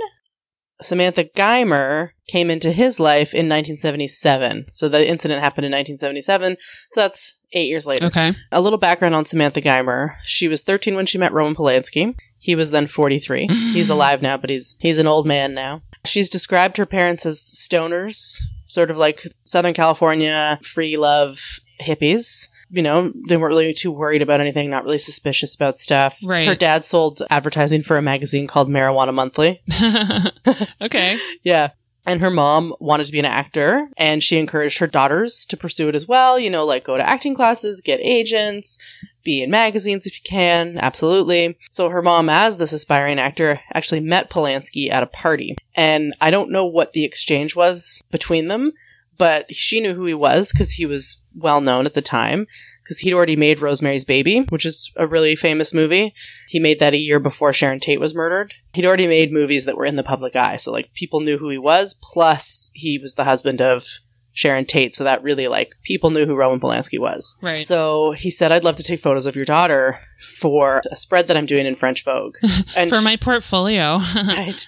Samantha 0.82 1.24
Geimer 1.24 2.12
came 2.28 2.52
into 2.52 2.72
his 2.72 3.00
life 3.00 3.34
in 3.34 3.50
1977. 3.50 4.68
So 4.72 4.88
the 4.88 5.08
incident 5.10 5.42
happened 5.42 5.66
in 5.66 5.72
1977. 5.72 6.58
So 6.92 7.02
that's 7.02 7.40
eight 7.54 7.68
years 7.70 7.88
later. 7.88 8.06
okay. 8.06 8.34
A 8.52 8.62
little 8.62 8.78
background 8.78 9.16
on 9.16 9.26
Samantha 9.26 9.62
Geimer. 9.62 10.16
She 10.24 10.48
was 10.48 10.62
13 10.64 10.96
when 10.96 11.08
she 11.08 11.18
met 11.18 11.34
Roman 11.34 11.56
Polanski. 11.56 12.16
He 12.40 12.56
was 12.56 12.72
then 12.72 12.88
43. 12.88 13.48
he's 13.74 13.90
alive 13.90 14.22
now, 14.22 14.38
but 14.38 14.50
he's 14.50 14.76
he's 14.80 15.00
an 15.00 15.08
old 15.08 15.26
man 15.26 15.54
now. 15.54 15.82
She's 16.06 16.30
described 16.30 16.78
her 16.78 16.86
parents 16.86 17.26
as 17.26 17.40
stoners, 17.40 18.42
sort 18.66 18.92
of 18.92 18.98
like 18.98 19.22
Southern 19.46 19.74
California 19.74 20.60
free 20.62 20.98
love 20.98 21.60
hippies. 21.82 22.48
You 22.70 22.82
know, 22.82 23.14
they 23.28 23.38
weren't 23.38 23.56
really 23.56 23.74
too 23.74 23.92
worried 23.92 24.22
about 24.22 24.42
anything, 24.42 24.70
not 24.70 24.84
really 24.84 24.98
suspicious 24.98 25.56
about 25.56 25.78
stuff. 25.78 26.20
Right. 26.24 26.48
Her 26.48 26.56
dad 26.56 26.84
sold 26.84 27.22
advertising 27.30 27.82
for 27.82 27.98
a 27.98 28.02
magazine 28.02 28.48
called 28.48 28.70
Marijuana 28.70 29.14
Monthly. 29.14 29.62
okay. 30.82 31.18
Yeah. 31.44 31.70
And 32.08 32.22
her 32.22 32.32
mom 32.32 32.74
wanted 32.80 33.06
to 33.06 33.12
be 33.12 33.20
an 33.20 33.26
actor, 33.26 33.90
and 33.98 34.24
she 34.24 34.40
encouraged 34.40 34.80
her 34.80 34.88
daughters 34.88 35.46
to 35.50 35.58
pursue 35.58 35.90
it 35.90 35.96
as 35.96 36.08
well. 36.08 36.40
You 36.40 36.50
know, 36.50 36.66
like 36.66 36.86
go 36.86 36.96
to 36.96 37.08
acting 37.08 37.36
classes, 37.36 37.82
get 37.82 38.00
agents, 38.00 38.80
be 39.26 39.44
in 39.44 39.52
magazines 39.52 40.08
if 40.08 40.18
you 40.18 40.24
can. 40.26 40.78
Absolutely. 40.78 41.58
So 41.70 41.90
her 41.90 42.02
mom, 42.02 42.30
as 42.30 42.58
this 42.58 42.72
aspiring 42.72 43.20
actor, 43.20 43.60
actually 43.74 44.00
met 44.00 44.30
Polanski 44.30 44.90
at 44.90 45.04
a 45.04 45.08
party. 45.08 45.58
And 45.76 46.16
I 46.22 46.32
don't 46.32 46.50
know 46.50 46.66
what 46.66 46.94
the 46.94 47.04
exchange 47.04 47.58
was 47.58 48.02
between 48.10 48.48
them, 48.48 48.72
but 49.18 49.54
she 49.54 49.82
knew 49.82 49.94
who 49.94 50.06
he 50.06 50.14
was 50.14 50.54
because 50.54 50.72
he 50.72 50.86
was 50.86 51.22
well 51.36 51.60
known 51.60 51.86
at 51.86 51.94
the 51.94 52.02
time. 52.02 52.48
Because 52.88 53.00
he'd 53.00 53.14
already 53.14 53.36
made 53.36 53.60
Rosemary's 53.60 54.06
Baby, 54.06 54.46
which 54.48 54.66
is 54.66 54.94
a 54.96 55.06
really 55.06 55.36
famous 55.36 55.74
movie. 55.74 56.14
He 56.48 56.58
made 56.58 56.80
that 56.80 56.94
a 56.94 56.98
year 56.98 57.20
before 57.20 57.52
Sharon 57.52 57.82
Tate 57.82 58.00
was 58.00 58.16
murdered. 58.16 58.54
He'd 58.72 58.86
already 58.86 59.08
made 59.08 59.34
movies 59.34 59.66
that 59.66 59.76
were 59.76 59.86
in 59.86 59.98
the 59.98 60.04
public 60.04 60.38
eye, 60.38 60.56
so 60.56 60.72
like 60.72 60.94
people 60.94 61.20
knew 61.20 61.38
who 61.38 61.50
he 61.50 61.58
was. 61.58 62.00
Plus, 62.02 62.72
he 62.74 62.98
was 62.98 63.16
the 63.16 63.26
husband 63.26 63.62
of 63.62 63.84
Sharon 64.32 64.66
Tate, 64.66 64.96
so 64.96 65.04
that 65.04 65.22
really 65.22 65.48
like 65.48 65.74
people 65.84 66.12
knew 66.12 66.26
who 66.26 66.36
Roman 66.36 66.60
Polanski 66.60 66.98
was. 66.98 67.36
Right. 67.42 67.60
So 67.60 68.12
he 68.12 68.30
said, 68.30 68.52
"I'd 68.52 68.64
love 68.64 68.76
to 68.78 68.84
take 68.84 69.02
photos 69.02 69.26
of 69.26 69.36
your 69.36 69.46
daughter 69.46 70.00
for 70.36 70.82
a 70.92 70.96
spread 70.96 71.28
that 71.28 71.36
I'm 71.36 71.48
doing 71.48 71.66
in 71.66 71.76
French 71.76 72.06
Vogue." 72.06 72.36
And 72.78 72.88
For 72.88 73.02
my 73.02 73.16
portfolio. 73.16 74.00
right. 74.16 74.66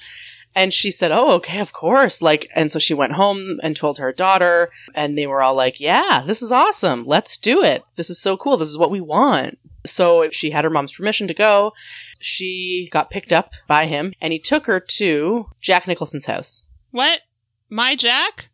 And 0.55 0.73
she 0.73 0.91
said, 0.91 1.11
Oh, 1.11 1.33
okay, 1.33 1.59
of 1.59 1.73
course. 1.73 2.21
Like, 2.21 2.49
and 2.55 2.71
so 2.71 2.79
she 2.79 2.93
went 2.93 3.13
home 3.13 3.59
and 3.61 3.75
told 3.75 3.97
her 3.99 4.11
daughter, 4.11 4.71
and 4.95 5.17
they 5.17 5.27
were 5.27 5.41
all 5.41 5.55
like, 5.55 5.79
Yeah, 5.79 6.23
this 6.25 6.41
is 6.41 6.51
awesome. 6.51 7.05
Let's 7.05 7.37
do 7.37 7.63
it. 7.63 7.83
This 7.95 8.09
is 8.09 8.19
so 8.19 8.35
cool. 8.35 8.57
This 8.57 8.69
is 8.69 8.77
what 8.77 8.91
we 8.91 9.01
want. 9.01 9.59
So 9.85 10.29
she 10.31 10.49
had 10.49 10.63
her 10.65 10.69
mom's 10.69 10.93
permission 10.93 11.27
to 11.27 11.33
go. 11.33 11.73
She 12.19 12.89
got 12.91 13.09
picked 13.09 13.31
up 13.31 13.53
by 13.67 13.85
him, 13.85 14.13
and 14.19 14.33
he 14.33 14.39
took 14.39 14.65
her 14.65 14.79
to 14.79 15.47
Jack 15.61 15.87
Nicholson's 15.87 16.25
house. 16.25 16.67
what? 16.91 17.21
My 17.69 17.95
Jack? 17.95 18.49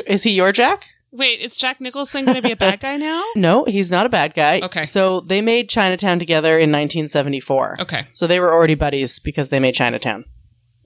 Is 0.06 0.22
he 0.24 0.30
your 0.30 0.52
Jack? 0.52 0.86
Wait, 1.10 1.40
is 1.40 1.56
Jack 1.56 1.80
Nicholson 1.80 2.24
going 2.24 2.36
to 2.36 2.42
be 2.42 2.52
a 2.52 2.56
bad 2.56 2.80
guy 2.80 2.96
now? 2.96 3.24
No, 3.36 3.64
he's 3.64 3.90
not 3.90 4.06
a 4.06 4.10
bad 4.10 4.34
guy. 4.34 4.60
Okay. 4.60 4.84
So 4.84 5.20
they 5.20 5.40
made 5.40 5.68
Chinatown 5.68 6.18
together 6.18 6.54
in 6.58 6.70
1974. 6.70 7.82
Okay. 7.82 8.06
So 8.12 8.26
they 8.26 8.40
were 8.40 8.52
already 8.52 8.74
buddies 8.74 9.18
because 9.18 9.48
they 9.48 9.60
made 9.60 9.74
Chinatown, 9.74 10.24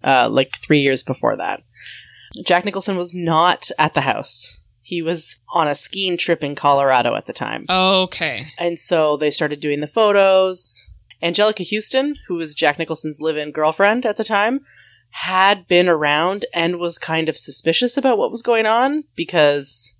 uh, 0.05 0.29
like 0.31 0.57
three 0.57 0.81
years 0.81 1.03
before 1.03 1.37
that. 1.37 1.63
Jack 2.45 2.65
Nicholson 2.65 2.97
was 2.97 3.15
not 3.15 3.69
at 3.79 3.95
the 3.95 4.03
house. 4.03 4.61
He 4.81 5.03
was 5.03 5.41
on 5.53 5.69
a 5.69 5.75
skiing 5.75 6.17
trip 6.17 6.43
in 6.43 6.55
Colorado 6.55 7.15
at 7.15 7.27
the 7.27 7.33
time. 7.33 7.65
Okay. 7.69 8.47
And 8.59 8.79
so 8.79 9.17
they 9.17 9.31
started 9.31 9.61
doing 9.61 9.81
the 9.81 9.87
photos. 9.87 10.91
Anjelica 11.23 11.65
Huston, 11.69 12.17
who 12.27 12.35
was 12.35 12.55
Jack 12.55 12.79
Nicholson's 12.79 13.21
live 13.21 13.37
in 13.37 13.53
girlfriend 13.53 14.05
at 14.05 14.17
the 14.17 14.25
time, 14.25 14.61
had 15.11 15.69
been 15.69 15.89
around 15.89 16.45
and 16.55 16.79
was 16.79 16.99
kind 16.99 17.29
of 17.29 17.37
suspicious 17.37 17.97
about 17.97 18.19
what 18.19 18.31
was 18.31 18.43
going 18.43 18.67
on 18.67 19.05
because 19.15 19.99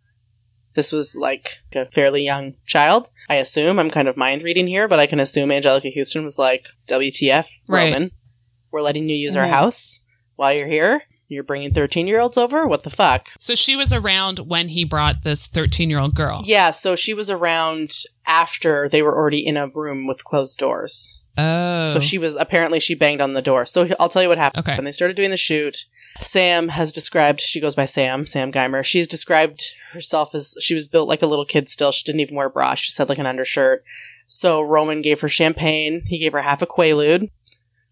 this 0.75 0.93
was 0.93 1.17
like 1.19 1.59
a 1.75 1.87
fairly 1.87 2.23
young 2.25 2.55
child. 2.67 3.09
I 3.29 3.37
assume 3.37 3.79
I'm 3.79 3.91
kind 3.91 4.09
of 4.09 4.17
mind 4.17 4.43
reading 4.43 4.67
here, 4.67 4.89
but 4.89 4.99
I 4.99 5.07
can 5.07 5.21
assume 5.21 5.51
Anjelica 5.51 5.93
Huston 5.97 6.25
was 6.25 6.39
like, 6.39 6.67
WTF, 6.89 7.47
Right. 7.69 7.93
Roman. 7.93 8.11
We're 8.71 8.81
letting 8.83 9.09
you 9.09 9.17
use 9.17 9.37
our 9.37 9.47
Mhm. 9.47 9.51
house 9.51 10.01
while 10.37 10.53
you're 10.55 10.67
here. 10.69 11.03
You're 11.29 11.43
bringing 11.45 11.73
13 11.73 12.07
year 12.07 12.21
olds 12.21 12.37
over? 12.37 12.67
What 12.67 12.83
the 12.83 12.91
fuck? 12.91 13.29
So 13.39 13.55
she 13.55 13.75
was 13.77 13.93
around 13.93 14.41
when 14.41 14.69
he 14.69 14.85
brought 14.85 15.25
this 15.25 15.47
13 15.47 15.89
year 15.89 15.99
old 15.99 16.15
girl. 16.15 16.43
Yeah, 16.45 16.71
so 16.73 16.95
she 16.95 17.15
was 17.15 17.31
around 17.31 17.93
after 18.27 18.89
they 18.89 19.03
were 19.03 19.15
already 19.17 19.45
in 19.47 19.57
a 19.57 19.69
room 19.69 20.07
with 20.07 20.25
closed 20.25 20.59
doors. 20.59 21.25
Oh. 21.39 21.85
So 21.85 22.01
she 22.01 22.19
was 22.19 22.37
apparently 22.37 22.81
she 22.81 22.95
banged 22.95 23.23
on 23.23 23.33
the 23.33 23.41
door. 23.41 23.65
So 23.65 23.89
I'll 23.99 24.11
tell 24.11 24.23
you 24.23 24.29
what 24.29 24.37
happened. 24.39 24.67
Okay. 24.67 24.77
When 24.77 24.85
they 24.85 24.93
started 24.93 25.17
doing 25.17 25.31
the 25.31 25.37
shoot, 25.39 25.87
Sam 26.19 26.69
has 26.69 26.93
described 26.93 27.41
she 27.41 27.61
goes 27.61 27.75
by 27.75 27.85
Sam, 27.85 28.27
Sam 28.27 28.51
Geimer. 28.53 28.83
She's 28.85 29.09
described 29.09 29.65
herself 29.93 30.35
as 30.35 30.57
she 30.61 30.75
was 30.75 30.87
built 30.87 31.09
like 31.09 31.23
a 31.23 31.27
little 31.27 31.45
kid 31.47 31.69
still. 31.69 31.93
She 31.93 32.05
didn't 32.05 32.21
even 32.21 32.35
wear 32.37 32.47
a 32.47 32.51
bra. 32.51 32.75
She 32.75 32.93
said 32.93 33.09
like 33.09 33.19
an 33.19 33.27
undershirt. 33.27 33.85
So 34.27 34.61
Roman 34.63 35.01
gave 35.03 35.21
her 35.21 35.29
champagne. 35.29 36.03
He 36.07 36.19
gave 36.19 36.33
her 36.33 36.43
half 36.43 36.63
a 36.63 36.67
Quaalude, 36.67 37.31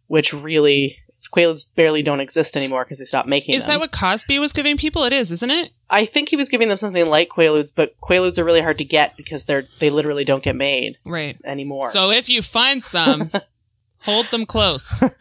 which 0.06 0.32
really 0.32 0.98
Quaaludes 1.34 1.66
barely 1.74 2.02
don't 2.02 2.20
exist 2.20 2.56
anymore 2.56 2.84
because 2.84 2.98
they 2.98 3.04
stopped 3.04 3.28
making 3.28 3.54
Is 3.54 3.64
them. 3.66 3.74
that 3.74 3.80
what 3.80 3.92
Cosby 3.92 4.38
was 4.38 4.52
giving 4.54 4.76
people? 4.78 5.04
It 5.04 5.12
is, 5.12 5.30
isn't 5.32 5.50
it? 5.50 5.70
I 5.90 6.04
think 6.06 6.28
he 6.30 6.36
was 6.36 6.48
giving 6.48 6.68
them 6.68 6.76
something 6.78 7.08
like 7.10 7.28
Quaaludes, 7.28 7.72
but 7.74 7.94
Quaaludes 8.00 8.38
are 8.38 8.44
really 8.44 8.62
hard 8.62 8.78
to 8.78 8.84
get 8.84 9.16
because 9.16 9.44
they're 9.44 9.66
they 9.80 9.90
literally 9.90 10.24
don't 10.24 10.42
get 10.42 10.56
made 10.56 10.96
Right. 11.04 11.36
anymore. 11.44 11.90
So 11.90 12.10
if 12.10 12.28
you 12.28 12.40
find 12.42 12.82
some, 12.82 13.30
hold 13.98 14.26
them 14.28 14.46
close. 14.46 15.02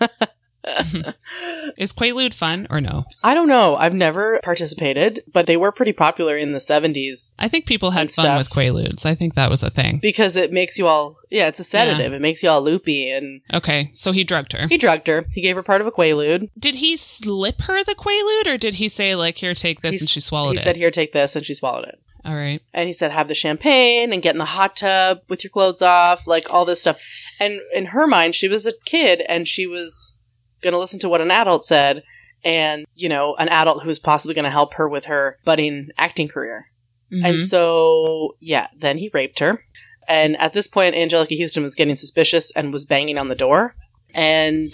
Mm-hmm. 0.70 1.72
is 1.78 1.94
Quaalude 1.94 2.34
fun 2.34 2.68
or 2.70 2.80
no? 2.82 3.06
I 3.24 3.34
don't 3.34 3.48
know. 3.48 3.76
I've 3.76 3.94
never 3.94 4.40
participated, 4.44 5.20
but 5.32 5.46
they 5.46 5.58
were 5.58 5.72
pretty 5.72 5.94
popular 5.94 6.36
in 6.38 6.52
the 6.54 6.60
70s 6.60 7.34
I 7.40 7.48
think 7.48 7.66
people 7.66 7.92
had 7.92 8.12
fun 8.12 8.24
stuff. 8.24 8.38
with 8.38 8.50
Quaaludes. 8.50 9.06
I 9.06 9.16
think 9.16 9.36
that 9.36 9.50
was 9.50 9.64
a 9.64 9.70
thing. 9.70 10.00
because 10.02 10.36
it 10.36 10.52
makes 10.52 10.78
you 10.78 10.88
all, 10.88 11.18
yeah, 11.30 11.48
it's 11.48 11.60
a 11.60 11.64
sedative. 11.64 12.14
It 12.14 12.22
makes 12.22 12.44
you 12.44 12.50
all 12.50 12.62
loopy. 12.62 13.10
And 13.12 13.42
Okay, 13.54 13.90
so 13.94 14.12
he 14.12 14.24
drugged 14.24 14.54
her. 14.54 14.68
he 14.68 14.78
drugged 14.78 15.08
her. 15.08 15.26
He 15.34 15.42
gave 15.42 15.56
her 15.56 15.64
part 15.64 15.82
of 15.82 15.88
a 15.88 15.92
Quaalude. 15.92 16.50
Did 16.58 16.76
he 16.76 16.98
slip 16.98 17.62
her 17.62 17.84
the 17.84 17.96
Quaalude 17.96 18.54
or 18.54 18.58
did 18.58 18.76
he 18.76 18.90
say, 18.90 19.16
like, 19.16 19.38
here, 19.38 19.54
take 19.54 19.82
this, 19.82 19.96
He 19.96 20.00
and 20.02 20.10
she 20.10 20.22
swallowed 20.22 20.52
He 20.52 20.58
it? 20.58 20.62
said, 20.62 20.76
here, 20.78 20.92
take 20.92 21.14
this. 21.14 21.36
And 21.36 21.46
she 21.46 21.54
swallowed 21.54 21.86
it. 21.86 22.00
All 22.26 22.36
right. 22.36 22.60
And 22.74 22.88
he 22.88 22.94
said, 22.94 23.12
have 23.12 23.30
the 23.30 23.34
champagne 23.36 24.12
and 24.12 24.22
get 24.22 24.34
in 24.36 24.40
the 24.40 24.46
hot 24.46 24.76
tub 24.76 25.20
with 25.30 25.44
your 25.44 25.52
clothes 25.52 25.82
off, 25.82 26.28
like 26.28 26.48
all 26.50 26.66
this 26.66 26.82
stuff. 26.82 27.00
And 27.40 27.62
in 27.74 27.88
her 27.88 28.08
mind, 28.08 28.36
she 28.36 28.50
was 28.50 28.68
a 28.68 28.74
kid 28.86 29.24
and 29.30 29.48
she 29.48 29.66
was 29.66 30.19
going 30.62 30.74
to 30.74 30.80
listen 30.80 31.00
to 31.00 31.10
what 31.10 31.22
an 31.22 31.32
adult 31.32 31.66
said 31.66 32.04
and, 32.44 32.86
you 32.96 33.10
know, 33.10 33.36
an 33.36 33.50
adult 33.50 33.84
who's 33.84 34.00
possibly 34.00 34.34
going 34.34 34.46
to 34.46 34.52
help 34.52 34.76
her 34.76 34.88
with 34.88 35.06
her 35.06 35.38
budding 35.44 35.90
acting 35.98 36.28
career. 36.28 36.72
Mhm. 37.12 37.26
And 37.26 37.40
so, 37.40 38.36
yeah, 38.40 38.68
then 38.78 38.98
he 38.98 39.10
raped 39.14 39.40
her. 39.40 39.64
And 40.08 40.38
at 40.38 40.54
this 40.54 40.68
point, 40.68 40.96
Anjelica 40.96 41.40
Huston 41.40 41.64
was 41.64 41.76
getting 41.76 41.96
suspicious 41.96 42.52
and 42.56 42.74
was 42.74 42.86
banging 42.86 43.18
on 43.18 43.28
the 43.28 43.36
door. 43.36 43.76
And 44.14 44.74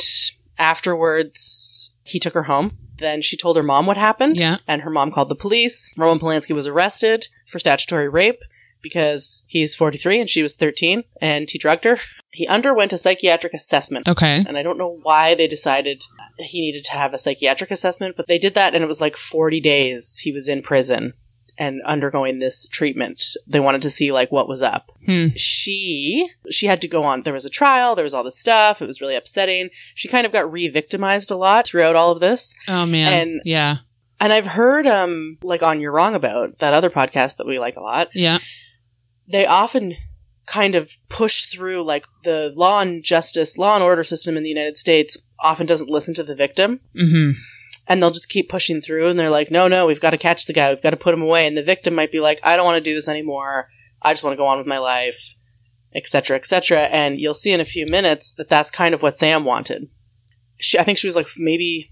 afterwards, 0.58 1.96
he 2.04 2.20
took 2.20 2.34
her 2.34 2.44
home. 2.44 2.78
Then 3.00 3.22
she 3.22 3.36
told 3.36 3.58
her 3.58 3.64
mom 3.64 3.86
what 3.86 3.98
happened. 3.98 4.38
Yeah. 4.38 4.58
And 4.68 4.82
her 4.84 4.90
mom 4.90 5.12
called 5.12 5.30
the 5.30 5.36
police. 5.36 5.92
Roman 5.98 6.20
Polanski 6.20 6.56
was 6.56 6.68
arrested 6.68 7.28
for 7.46 7.60
statutory 7.60 8.08
rape 8.08 8.40
because 8.90 9.44
he's 9.48 9.74
43 9.76 10.22
and 10.22 10.30
she 10.30 10.44
was 10.44 10.56
13 10.56 11.04
and 11.20 11.50
he 11.50 11.58
drugged 11.58 11.84
her. 11.86 11.98
He 12.32 12.46
underwent 12.48 12.94
a 12.94 12.98
psychiatric 13.00 13.54
assessment. 13.54 14.08
okay. 14.08 14.44
And 14.48 14.58
I 14.58 14.62
don't 14.64 14.78
know 14.78 15.00
why 15.02 15.34
they 15.34 15.48
decided 15.48 16.04
he 16.38 16.62
needed 16.62 16.84
to 16.86 16.92
have 16.92 17.14
a 17.14 17.18
psychiatric 17.18 17.72
assessment, 17.72 18.16
but 18.16 18.28
they 18.28 18.38
did 18.38 18.54
that 18.54 18.76
and 18.76 18.84
it 18.84 18.88
was 18.88 19.02
like 19.02 19.18
40 19.18 19.60
days 19.60 20.20
he 20.22 20.32
was 20.32 20.48
in 20.48 20.62
prison 20.62 21.14
and 21.58 21.82
undergoing 21.86 22.40
this 22.40 22.68
treatment. 22.68 23.24
They 23.48 23.62
wanted 23.62 23.82
to 23.84 23.90
see 23.90 24.12
like 24.12 24.32
what 24.32 24.48
was 24.50 24.62
up. 24.62 24.92
Hmm. 25.06 25.28
She 25.38 26.30
she 26.52 26.68
had 26.68 26.82
to 26.82 26.88
go 26.88 27.04
on 27.04 27.22
there 27.24 27.34
was 27.34 27.46
a 27.46 27.50
trial, 27.50 27.96
there 27.96 28.04
was 28.04 28.14
all 28.14 28.24
this 28.26 28.40
stuff, 28.40 28.82
it 28.82 28.88
was 28.88 29.02
really 29.02 29.16
upsetting. 29.16 29.70
She 29.96 30.08
kind 30.10 30.26
of 30.28 30.34
got 30.34 30.52
re-victimized 30.52 31.32
a 31.32 31.38
lot 31.38 31.66
throughout 31.66 31.96
all 31.96 32.12
of 32.12 32.20
this. 32.20 32.54
Oh, 32.68 32.86
man. 32.86 33.14
And- 33.14 33.42
yeah. 33.46 33.78
And 34.20 34.32
I've 34.32 34.48
heard 34.48 34.88
um 34.88 35.38
like 35.44 35.62
on 35.64 35.82
You're 35.82 35.92
Wrong 35.92 36.16
About, 36.16 36.60
that 36.60 36.74
other 36.74 36.90
podcast 36.90 37.36
that 37.38 37.48
we 37.48 37.60
like 37.60 37.76
a 37.76 37.82
lot, 37.82 38.08
Yeah. 38.14 38.38
They 39.28 39.46
often 39.46 39.96
kind 40.46 40.76
of 40.76 40.92
push 41.10 41.46
through 41.46 41.84
like 41.84 42.06
the 42.24 42.52
law 42.56 42.82
and 42.82 43.04
justice, 43.04 43.58
law 43.58 43.76
and 43.76 43.84
order 43.84 44.04
system 44.04 44.38
in 44.38 44.44
the 44.44 44.50
United 44.50 44.78
States 44.78 45.18
often 45.40 45.66
doesn't 45.66 45.90
listen 45.90 46.14
to 46.14 46.24
the 46.24 46.36
victim 46.36 46.80
hmm 46.98 47.32
and 47.88 48.02
they'll 48.02 48.12
just 48.12 48.30
keep 48.30 48.50
pushing 48.50 48.82
through 48.82 49.08
and 49.08 49.20
they're 49.20 49.30
like, 49.30 49.52
no, 49.52 49.68
no, 49.68 49.86
we've 49.86 50.02
got 50.02 50.12
to 50.12 50.18
catch 50.18 50.46
the 50.46 50.54
guy. 50.54 50.70
We've 50.72 50.82
got 50.82 50.92
to 50.92 50.98
put 50.98 51.14
him 51.14 51.22
away. 51.22 51.46
And 51.46 51.56
the 51.56 51.64
victim 51.64 51.94
might 51.94 52.12
be 52.12 52.20
like, 52.20 52.40
I 52.44 52.56
don't 52.56 52.66
want 52.66 52.84
to 52.84 52.90
do 52.90 52.96
this 52.96 53.08
anymore. 53.08 53.70
I 54.02 54.12
just 54.12 54.24
want 54.24 54.34
to 54.34 54.38
go 54.38 54.46
on 54.46 54.58
with 54.58 54.68
my 54.68 54.80
life, 54.80 55.36
etc., 55.94 56.38
etc. 56.38 56.84
And 56.84 57.20
you'll 57.20 57.34
see 57.34 57.52
in 57.52 57.62
a 57.62 57.66
few 57.66 57.86
minutes 57.88 58.34
that 58.36 58.50
that's 58.50 58.72
kind 58.72 58.96
of 58.96 59.02
what 59.02 59.16
Sam 59.16 59.46
wanted. 59.46 59.90
She, 60.58 60.80
I 60.80 60.84
think 60.84 60.98
she 60.98 61.08
was 61.08 61.16
like 61.16 61.28
maybe 61.38 61.92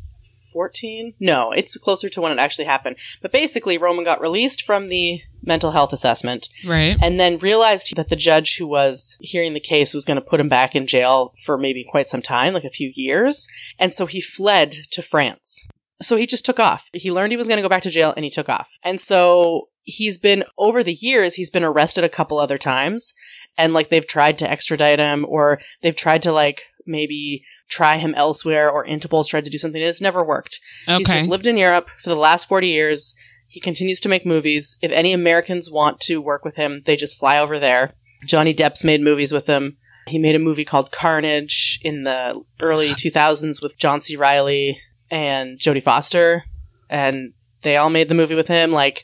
14 0.52 1.16
No, 1.20 1.52
it's 1.52 1.78
closer 1.78 2.10
to 2.10 2.22
when 2.22 2.32
it 2.32 2.40
actually 2.40 2.66
happened. 2.66 2.98
But 3.22 3.32
basically, 3.32 3.78
Roman 3.78 4.06
got 4.06 4.22
released 4.22 4.64
from 4.64 4.90
the 4.90 5.22
mental 5.46 5.72
health 5.72 5.94
assessment 5.94 6.50
Right. 6.66 6.96
and 7.02 7.20
then 7.20 7.38
realized 7.38 7.96
that 7.96 8.10
the 8.10 8.16
judge 8.16 8.58
who 8.58 8.66
was 8.68 9.18
hearing 9.22 9.54
the 9.54 9.60
case 9.60 9.94
was 9.94 10.06
going 10.06 10.16
to 10.16 10.22
put 10.30 10.40
him 10.40 10.50
back 10.50 10.76
in 10.76 10.86
jail 10.88 11.34
for 11.44 11.58
maybe 11.58 11.86
quite 11.90 12.08
some 12.10 12.22
time, 12.22 12.54
like 12.54 12.64
a 12.64 12.70
few 12.70 12.92
years. 12.96 13.48
And 13.78 13.94
so 13.94 14.06
he 14.06 14.22
fled 14.22 14.72
to 14.92 15.02
France. 15.02 15.68
So 16.02 16.16
he 16.16 16.26
just 16.26 16.46
took 16.46 16.60
off. 16.60 16.90
He 16.94 17.12
learned 17.12 17.32
he 17.32 17.38
was 17.38 17.48
going 17.48 17.58
to 17.58 17.62
go 17.62 17.70
back 17.70 17.84
to 17.84 17.90
jail 17.90 18.14
and 18.16 18.24
he 18.26 18.30
took 18.30 18.50
off. 18.50 18.70
And 18.84 19.00
so 19.00 19.70
he's 19.84 20.18
been, 20.18 20.44
over 20.58 20.84
the 20.84 20.94
years, 20.94 21.36
he's 21.36 21.50
been 21.50 21.64
arrested 21.64 22.04
a 22.04 22.10
couple 22.10 22.40
other 22.40 22.58
times. 22.58 23.14
And 23.58 23.74
like 23.74 23.90
they've 23.90 24.08
tried 24.08 24.38
to 24.40 24.50
extradite 24.50 25.00
him 25.00 25.26
or 25.30 25.60
they've 25.82 25.96
tried 25.96 26.24
to 26.24 26.32
like 26.34 26.64
maybe 26.86 27.44
try 27.70 27.98
him 27.98 28.14
elsewhere 28.16 28.70
or 28.70 28.86
Interpol's 28.86 29.30
tried 29.30 29.46
to 29.46 29.50
do 29.50 29.58
something. 29.58 29.82
and 29.82 29.90
It's 29.90 30.02
never 30.02 30.24
worked. 30.24 30.60
He's 30.98 31.08
just 31.08 31.28
lived 31.30 31.48
in 31.48 31.58
Europe 31.58 31.88
for 32.02 32.10
the 32.10 32.16
last 32.16 32.48
40 32.50 32.68
years. 32.68 33.16
He 33.54 33.60
continues 33.60 34.00
to 34.00 34.10
make 34.10 34.26
movies. 34.26 34.80
If 34.82 34.92
any 34.92 35.14
Americans 35.14 35.70
want 35.70 36.00
to 36.02 36.20
work 36.20 36.44
with 36.44 36.56
him, 36.56 36.82
they 36.86 36.96
just 36.96 37.20
fly 37.20 37.38
over 37.38 37.60
there. 37.60 37.94
Johnny 38.26 38.52
Depp's 38.52 38.84
made 38.84 39.00
movies 39.00 39.32
with 39.32 39.46
him. 39.46 39.78
He 40.08 40.18
made 40.18 40.34
a 40.34 40.40
movie 40.40 40.66
called 40.66 40.92
Carnage 40.92 41.78
in 41.84 42.04
the 42.04 42.44
early 42.60 42.96
2000s 42.96 43.62
with 43.62 43.78
John 43.78 44.02
C. 44.02 44.16
Reilly 44.16 44.82
and 45.12 45.60
Jodie 45.60 45.84
Foster. 45.84 46.46
And 46.90 47.34
they 47.62 47.78
all 47.78 47.92
made 47.92 48.10
the 48.10 48.16
movie 48.16 48.34
with 48.34 48.48
him. 48.48 48.72
Like, 48.72 49.04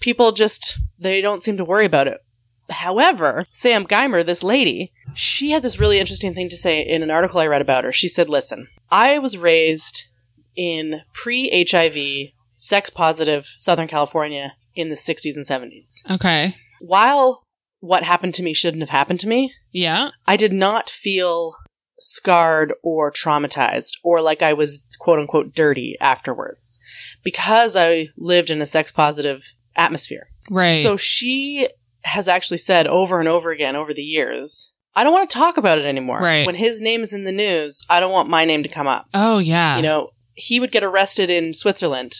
people 0.00 0.32
just, 0.32 0.78
they 0.98 1.22
don't 1.22 1.40
seem 1.40 1.56
to 1.56 1.64
worry 1.64 1.86
about 1.86 2.08
it. 2.08 2.22
However, 2.68 3.46
Sam 3.48 3.86
Geimer, 3.86 4.22
this 4.22 4.42
lady, 4.42 4.92
she 5.14 5.52
had 5.52 5.62
this 5.62 5.80
really 5.80 5.98
interesting 5.98 6.34
thing 6.34 6.50
to 6.50 6.58
say 6.58 6.82
in 6.82 7.02
an 7.02 7.10
article 7.10 7.40
I 7.40 7.46
read 7.46 7.62
about 7.62 7.84
her. 7.84 7.92
She 7.92 8.08
said, 8.08 8.28
Listen, 8.28 8.68
I 8.90 9.18
was 9.18 9.38
raised 9.38 10.08
in 10.56 11.00
pre 11.14 11.64
HIV, 11.66 12.34
sex 12.56 12.90
positive 12.90 13.46
Southern 13.58 13.86
California 13.86 14.54
in 14.74 14.88
the 14.88 14.96
60s 14.96 15.36
and 15.36 15.46
70s. 15.46 16.00
okay. 16.10 16.52
While 16.80 17.44
what 17.80 18.02
happened 18.02 18.34
to 18.34 18.42
me 18.42 18.52
shouldn't 18.52 18.82
have 18.82 18.90
happened 18.90 19.20
to 19.20 19.28
me, 19.28 19.52
Yeah. 19.70 20.10
I 20.26 20.36
did 20.36 20.52
not 20.52 20.90
feel 20.90 21.54
scarred 21.98 22.74
or 22.82 23.10
traumatized 23.10 23.92
or 24.04 24.20
like 24.20 24.42
I 24.42 24.52
was 24.52 24.86
quote 24.98 25.18
unquote 25.18 25.54
dirty 25.54 25.96
afterwards 26.00 26.78
because 27.24 27.74
I 27.76 28.08
lived 28.18 28.50
in 28.50 28.60
a 28.60 28.66
sex 28.66 28.92
positive 28.92 29.42
atmosphere. 29.76 30.26
Right. 30.50 30.70
So 30.82 30.96
she 30.96 31.68
has 32.02 32.28
actually 32.28 32.58
said 32.58 32.86
over 32.86 33.18
and 33.18 33.28
over 33.28 33.50
again 33.50 33.76
over 33.76 33.92
the 33.94 34.02
years, 34.02 34.72
I 34.94 35.04
don't 35.04 35.12
want 35.12 35.28
to 35.30 35.34
talk 35.38 35.56
about 35.56 35.78
it 35.78 35.84
anymore. 35.86 36.18
Right. 36.18 36.46
When 36.46 36.54
his 36.54 36.80
name 36.82 37.00
is 37.00 37.12
in 37.12 37.24
the 37.24 37.32
news, 37.32 37.80
I 37.88 38.00
don't 38.00 38.12
want 38.12 38.28
my 38.28 38.44
name 38.44 38.62
to 38.62 38.68
come 38.68 38.86
up. 38.86 39.06
oh 39.14 39.38
yeah. 39.38 39.76
You 39.78 39.82
know, 39.82 40.10
he 40.34 40.60
would 40.60 40.70
get 40.72 40.84
arrested 40.84 41.30
in 41.30 41.54
Switzerland 41.54 42.12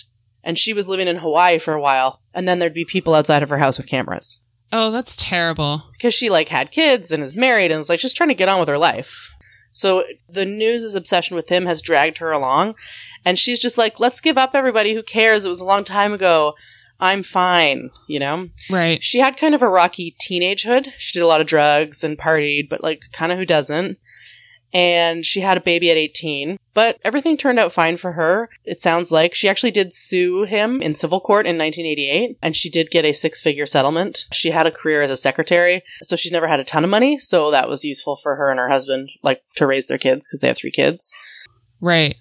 and 0.46 0.56
she 0.56 0.72
was 0.72 0.88
living 0.88 1.08
in 1.08 1.16
Hawaii 1.16 1.58
for 1.58 1.74
a 1.74 1.80
while 1.80 2.22
and 2.32 2.48
then 2.48 2.58
there'd 2.58 2.72
be 2.72 2.86
people 2.86 3.12
outside 3.12 3.42
of 3.42 3.50
her 3.50 3.58
house 3.58 3.76
with 3.76 3.88
cameras 3.88 4.46
oh, 4.72 4.90
that's 4.90 5.16
terrible. 5.16 5.84
because 5.92 6.14
she 6.14 6.30
like 6.30 6.48
had 6.48 6.70
kids 6.70 7.10
and 7.10 7.22
is 7.22 7.36
married 7.36 7.70
and 7.70 7.80
is 7.80 7.88
like 7.88 8.00
just 8.00 8.16
trying 8.16 8.28
to 8.28 8.34
get 8.34 8.48
on 8.48 8.60
with 8.60 8.68
her 8.68 8.78
life. 8.78 9.30
So 9.70 10.04
the 10.28 10.46
news's 10.46 10.94
obsession 10.94 11.36
with 11.36 11.50
him 11.50 11.66
has 11.66 11.82
dragged 11.82 12.18
her 12.18 12.32
along 12.32 12.76
and 13.24 13.38
she's 13.38 13.60
just 13.60 13.76
like, 13.76 14.00
let's 14.00 14.20
give 14.20 14.38
up 14.38 14.54
everybody 14.54 14.94
who 14.94 15.02
cares. 15.02 15.44
It 15.44 15.50
was 15.50 15.60
a 15.60 15.66
long 15.66 15.84
time 15.84 16.12
ago. 16.12 16.54
I'm 16.98 17.22
fine, 17.22 17.90
you 18.08 18.18
know? 18.18 18.48
Right. 18.70 19.02
She 19.02 19.18
had 19.18 19.36
kind 19.36 19.54
of 19.54 19.60
a 19.60 19.68
rocky 19.68 20.16
teenagehood. 20.18 20.92
She 20.96 21.18
did 21.18 21.22
a 21.22 21.26
lot 21.26 21.42
of 21.42 21.46
drugs 21.46 22.02
and 22.02 22.16
partied, 22.16 22.70
but 22.70 22.82
like 22.82 23.02
kind 23.12 23.32
of 23.32 23.38
who 23.38 23.44
doesn't? 23.44 23.98
And 24.72 25.24
she 25.24 25.40
had 25.40 25.56
a 25.56 25.62
baby 25.62 25.90
at 25.90 25.96
18, 25.96 26.58
but 26.74 26.98
everything 27.04 27.36
turned 27.36 27.58
out 27.58 27.72
fine 27.72 27.96
for 27.96 28.12
her. 28.12 28.50
It 28.64 28.80
sounds 28.80 29.10
like 29.10 29.34
she 29.34 29.48
actually 29.48 29.70
did 29.70 29.94
sue 29.94 30.44
him 30.44 30.82
in 30.82 30.94
civil 30.94 31.20
court 31.20 31.46
in 31.46 31.56
1988 31.56 32.36
and 32.42 32.54
she 32.54 32.68
did 32.68 32.90
get 32.90 33.04
a 33.04 33.12
six 33.12 33.40
figure 33.40 33.64
settlement. 33.64 34.26
She 34.32 34.50
had 34.50 34.66
a 34.66 34.72
career 34.72 35.02
as 35.02 35.10
a 35.10 35.16
secretary, 35.16 35.82
so 36.02 36.16
she's 36.16 36.32
never 36.32 36.48
had 36.48 36.60
a 36.60 36.64
ton 36.64 36.84
of 36.84 36.90
money. 36.90 37.18
So 37.18 37.50
that 37.52 37.68
was 37.68 37.84
useful 37.84 38.16
for 38.16 38.36
her 38.36 38.50
and 38.50 38.58
her 38.58 38.68
husband, 38.68 39.10
like 39.22 39.42
to 39.54 39.66
raise 39.66 39.86
their 39.86 39.98
kids 39.98 40.26
because 40.26 40.40
they 40.40 40.48
have 40.48 40.58
three 40.58 40.72
kids. 40.72 41.14
Right. 41.80 42.16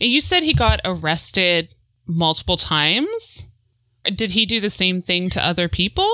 And 0.00 0.10
you 0.10 0.20
said 0.20 0.42
he 0.42 0.54
got 0.54 0.80
arrested 0.84 1.68
multiple 2.06 2.56
times. 2.56 3.50
Did 4.04 4.32
he 4.32 4.46
do 4.46 4.60
the 4.60 4.70
same 4.70 5.00
thing 5.00 5.30
to 5.30 5.46
other 5.46 5.68
people? 5.68 6.10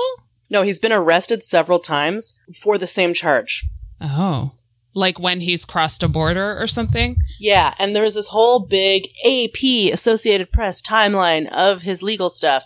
No, 0.49 0.63
he's 0.63 0.79
been 0.79 0.91
arrested 0.91 1.43
several 1.43 1.79
times 1.79 2.39
for 2.61 2.77
the 2.77 2.87
same 2.87 3.13
charge. 3.13 3.67
Oh. 4.01 4.51
Like 4.99 5.19
when 5.19 5.39
he's 5.39 5.65
crossed 5.65 6.03
a 6.03 6.07
border 6.07 6.61
or 6.61 6.67
something? 6.67 7.17
Yeah, 7.39 7.73
and 7.79 7.95
there 7.95 8.03
was 8.03 8.13
this 8.15 8.27
whole 8.27 8.59
big 8.59 9.07
AP 9.25 9.93
Associated 9.93 10.51
Press 10.51 10.81
timeline 10.81 11.47
of 11.51 11.81
his 11.83 12.03
legal 12.03 12.29
stuff. 12.29 12.65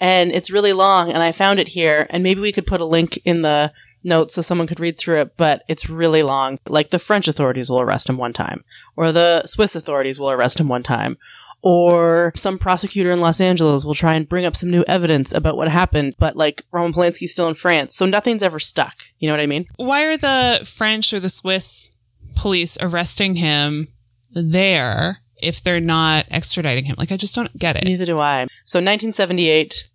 And 0.00 0.32
it's 0.32 0.50
really 0.50 0.72
long, 0.72 1.12
and 1.12 1.22
I 1.22 1.32
found 1.32 1.60
it 1.60 1.68
here, 1.68 2.06
and 2.08 2.22
maybe 2.22 2.40
we 2.40 2.52
could 2.52 2.66
put 2.66 2.80
a 2.80 2.86
link 2.86 3.18
in 3.26 3.42
the 3.42 3.72
notes 4.02 4.34
so 4.34 4.40
someone 4.40 4.66
could 4.66 4.80
read 4.80 4.96
through 4.96 5.20
it, 5.20 5.36
but 5.36 5.62
it's 5.68 5.90
really 5.90 6.22
long. 6.22 6.58
Like 6.66 6.88
the 6.88 6.98
French 6.98 7.28
authorities 7.28 7.68
will 7.68 7.80
arrest 7.80 8.08
him 8.08 8.16
one 8.16 8.32
time, 8.32 8.64
or 8.96 9.12
the 9.12 9.44
Swiss 9.46 9.76
authorities 9.76 10.18
will 10.18 10.30
arrest 10.30 10.58
him 10.58 10.68
one 10.68 10.82
time, 10.82 11.18
or 11.62 12.32
some 12.34 12.58
prosecutor 12.58 13.10
in 13.10 13.18
Los 13.18 13.40
Angeles 13.40 13.84
will 13.84 13.94
try 13.94 14.14
and 14.14 14.28
bring 14.28 14.44
up 14.44 14.56
some 14.56 14.70
new 14.70 14.84
evidence 14.88 15.34
about 15.34 15.56
what 15.56 15.68
happened, 15.68 16.14
but 16.18 16.36
like 16.36 16.64
Roman 16.72 16.92
Polanski's 16.92 17.32
still 17.32 17.48
in 17.48 17.54
France, 17.54 17.94
so 17.94 18.06
nothing's 18.06 18.42
ever 18.42 18.58
stuck. 18.58 18.94
You 19.18 19.28
know 19.28 19.34
what 19.34 19.40
I 19.40 19.46
mean? 19.46 19.66
Why 19.76 20.04
are 20.04 20.16
the 20.16 20.60
French 20.64 21.12
or 21.12 21.20
the 21.20 21.28
Swiss 21.28 21.96
police 22.36 22.78
arresting 22.80 23.34
him 23.36 23.88
there 24.30 25.18
if 25.36 25.62
they're 25.62 25.80
not 25.80 26.26
extraditing 26.26 26.84
him? 26.84 26.96
Like, 26.96 27.12
I 27.12 27.16
just 27.16 27.34
don't 27.34 27.56
get 27.58 27.76
it. 27.76 27.84
Neither 27.84 28.06
do 28.06 28.18
I. 28.18 28.46
So 28.64 28.78
1978, 28.78 29.90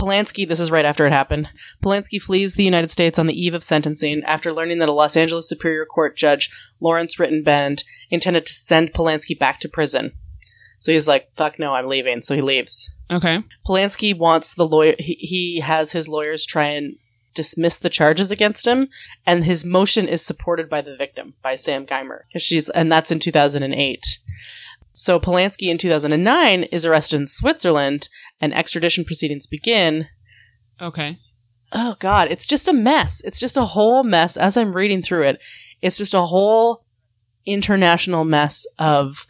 Polanski, 0.00 0.46
this 0.46 0.60
is 0.60 0.70
right 0.70 0.84
after 0.84 1.04
it 1.06 1.12
happened. 1.12 1.48
Polanski 1.82 2.22
flees 2.22 2.54
the 2.54 2.64
United 2.64 2.92
States 2.92 3.18
on 3.18 3.26
the 3.26 3.40
eve 3.40 3.54
of 3.54 3.64
sentencing 3.64 4.22
after 4.24 4.52
learning 4.52 4.78
that 4.78 4.88
a 4.88 4.92
Los 4.92 5.16
Angeles 5.16 5.48
Superior 5.48 5.84
Court 5.84 6.16
judge, 6.16 6.48
Laurence 6.80 7.16
Rittenband, 7.16 7.82
intended 8.08 8.46
to 8.46 8.52
send 8.52 8.92
Polanski 8.92 9.36
back 9.36 9.58
to 9.60 9.68
prison. 9.68 10.12
So 10.78 10.92
he's 10.92 11.08
like, 11.08 11.30
fuck 11.36 11.58
no, 11.58 11.74
I'm 11.74 11.88
leaving. 11.88 12.20
So 12.20 12.34
he 12.34 12.42
leaves. 12.42 12.94
Okay. 13.10 13.38
Polanski 13.66 14.16
wants 14.16 14.54
the 14.54 14.66
lawyer, 14.66 14.94
he, 14.98 15.14
he 15.14 15.60
has 15.60 15.92
his 15.92 16.08
lawyers 16.08 16.44
try 16.44 16.66
and 16.66 16.96
dismiss 17.34 17.78
the 17.78 17.90
charges 17.90 18.32
against 18.32 18.66
him, 18.66 18.88
and 19.24 19.44
his 19.44 19.64
motion 19.64 20.08
is 20.08 20.24
supported 20.24 20.68
by 20.68 20.80
the 20.80 20.96
victim, 20.96 21.34
by 21.42 21.54
Sam 21.54 21.86
Geimer. 21.86 22.22
She's, 22.36 22.68
and 22.70 22.90
that's 22.90 23.12
in 23.12 23.20
2008. 23.20 24.02
So 24.94 25.20
Polanski 25.20 25.68
in 25.68 25.78
2009 25.78 26.64
is 26.64 26.86
arrested 26.86 27.20
in 27.20 27.26
Switzerland, 27.26 28.08
and 28.40 28.54
extradition 28.54 29.04
proceedings 29.04 29.46
begin. 29.46 30.08
Okay. 30.80 31.18
Oh 31.72 31.96
god, 31.98 32.28
it's 32.30 32.46
just 32.46 32.68
a 32.68 32.72
mess. 32.72 33.20
It's 33.24 33.38
just 33.40 33.56
a 33.56 33.64
whole 33.64 34.02
mess. 34.02 34.36
As 34.36 34.56
I'm 34.56 34.72
reading 34.72 35.02
through 35.02 35.24
it, 35.24 35.40
it's 35.82 35.98
just 35.98 36.14
a 36.14 36.22
whole 36.22 36.84
international 37.44 38.24
mess 38.24 38.66
of 38.78 39.26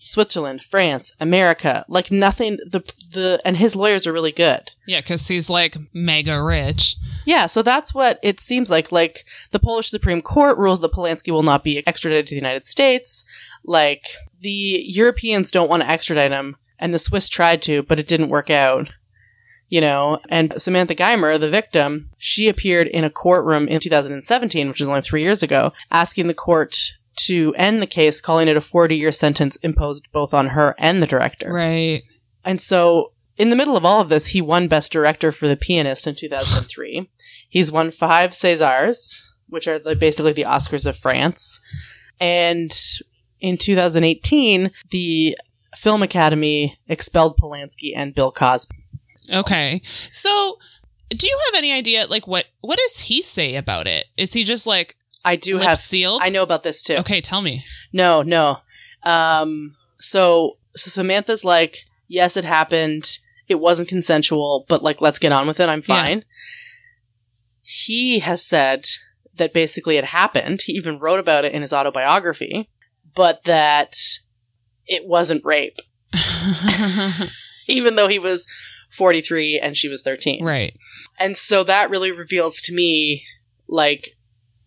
Switzerland, 0.00 0.64
France, 0.64 1.14
America. 1.20 1.84
Like 1.88 2.10
nothing. 2.10 2.58
The 2.66 2.80
the 3.12 3.40
and 3.44 3.56
his 3.56 3.76
lawyers 3.76 4.06
are 4.06 4.12
really 4.12 4.32
good. 4.32 4.70
Yeah, 4.86 5.00
because 5.00 5.28
he's 5.28 5.50
like 5.50 5.76
mega 5.92 6.42
rich. 6.42 6.96
Yeah, 7.24 7.46
so 7.46 7.62
that's 7.62 7.94
what 7.94 8.18
it 8.22 8.40
seems 8.40 8.70
like. 8.70 8.90
Like 8.90 9.24
the 9.50 9.58
Polish 9.58 9.88
Supreme 9.88 10.22
Court 10.22 10.58
rules 10.58 10.80
that 10.80 10.92
Polanski 10.92 11.30
will 11.30 11.42
not 11.42 11.62
be 11.62 11.86
extradited 11.86 12.26
to 12.26 12.34
the 12.34 12.40
United 12.40 12.66
States. 12.66 13.24
Like 13.64 14.06
the 14.40 14.82
Europeans 14.86 15.50
don't 15.50 15.68
want 15.68 15.82
to 15.82 15.88
extradite 15.88 16.32
him, 16.32 16.56
and 16.78 16.94
the 16.94 16.98
Swiss 16.98 17.28
tried 17.28 17.62
to, 17.62 17.82
but 17.82 17.98
it 17.98 18.08
didn't 18.08 18.30
work 18.30 18.50
out. 18.50 18.88
You 19.68 19.80
know, 19.80 20.18
and 20.28 20.60
Samantha 20.60 20.96
Geimer, 20.96 21.38
the 21.38 21.48
victim, 21.48 22.10
she 22.18 22.48
appeared 22.48 22.88
in 22.88 23.04
a 23.04 23.10
courtroom 23.10 23.68
in 23.68 23.78
2017, 23.78 24.66
which 24.66 24.80
is 24.80 24.88
only 24.88 25.00
three 25.00 25.22
years 25.22 25.44
ago, 25.44 25.72
asking 25.92 26.26
the 26.26 26.34
court 26.34 26.98
to 27.26 27.54
end 27.56 27.80
the 27.80 27.86
case, 27.86 28.20
calling 28.20 28.48
it 28.48 28.56
a 28.56 28.60
40 28.60 28.96
year 28.96 29.12
sentence 29.12 29.56
imposed 29.56 30.10
both 30.12 30.34
on 30.34 30.48
her 30.48 30.74
and 30.78 31.02
the 31.02 31.06
director. 31.06 31.52
Right. 31.52 32.02
And 32.44 32.60
so, 32.60 33.12
in 33.36 33.50
the 33.50 33.56
middle 33.56 33.76
of 33.76 33.84
all 33.84 34.00
of 34.00 34.08
this, 34.08 34.28
he 34.28 34.42
won 34.42 34.68
Best 34.68 34.92
Director 34.92 35.32
for 35.32 35.48
The 35.48 35.56
Pianist 35.56 36.06
in 36.06 36.14
2003. 36.14 37.08
He's 37.48 37.72
won 37.72 37.90
five 37.90 38.30
Césars, 38.30 39.22
which 39.48 39.66
are 39.66 39.78
the, 39.78 39.96
basically 39.96 40.32
the 40.32 40.44
Oscars 40.44 40.86
of 40.86 40.96
France. 40.96 41.60
And 42.20 42.70
in 43.40 43.56
2018, 43.56 44.70
the 44.90 45.36
Film 45.74 46.02
Academy 46.02 46.78
expelled 46.86 47.38
Polanski 47.38 47.92
and 47.96 48.14
Bill 48.14 48.30
Cosby. 48.30 48.76
Okay. 49.32 49.80
So, 50.10 50.58
do 51.10 51.26
you 51.26 51.40
have 51.46 51.58
any 51.58 51.72
idea, 51.72 52.06
like, 52.06 52.26
what 52.26 52.46
what 52.60 52.78
does 52.78 53.00
he 53.00 53.22
say 53.22 53.56
about 53.56 53.86
it? 53.86 54.06
Is 54.16 54.32
he 54.32 54.44
just 54.44 54.66
like 54.66 54.96
I 55.24 55.36
do 55.36 55.56
lip 55.58 55.66
have. 55.66 55.78
sealed? 55.78 56.20
I 56.24 56.30
know 56.30 56.42
about 56.42 56.62
this 56.62 56.82
too. 56.82 56.96
Okay, 56.96 57.20
tell 57.20 57.42
me. 57.42 57.64
No, 57.92 58.22
no. 58.22 58.58
Um, 59.02 59.76
so, 59.98 60.58
so 60.74 60.90
Samantha's 60.90 61.44
like, 61.44 61.78
yes, 62.08 62.36
it 62.36 62.44
happened. 62.44 63.04
It 63.48 63.56
wasn't 63.56 63.88
consensual, 63.88 64.64
but 64.68 64.82
like, 64.82 65.00
let's 65.00 65.18
get 65.18 65.32
on 65.32 65.46
with 65.46 65.60
it. 65.60 65.68
I'm 65.68 65.80
Yeah. 65.86 65.94
fine. 66.02 66.24
He 67.62 68.20
has 68.20 68.44
said 68.44 68.84
that 69.36 69.52
basically 69.52 69.96
it 69.96 70.04
happened. 70.06 70.60
He 70.64 70.72
even 70.72 70.98
wrote 70.98 71.20
about 71.20 71.44
it 71.44 71.52
in 71.52 71.62
his 71.62 71.72
autobiography, 71.72 72.68
but 73.14 73.44
that 73.44 73.92
it 74.86 75.06
wasn't 75.06 75.44
rape, 75.44 75.76
even 77.68 77.94
though 77.96 78.08
he 78.08 78.18
was 78.18 78.46
43 78.96 79.60
and 79.62 79.76
she 79.76 79.88
was 79.88 80.02
13. 80.02 80.44
right. 80.44 80.74
And 81.18 81.36
so 81.36 81.62
that 81.64 81.90
really 81.90 82.10
reveals 82.10 82.56
to 82.62 82.74
me 82.74 83.24
like 83.68 84.16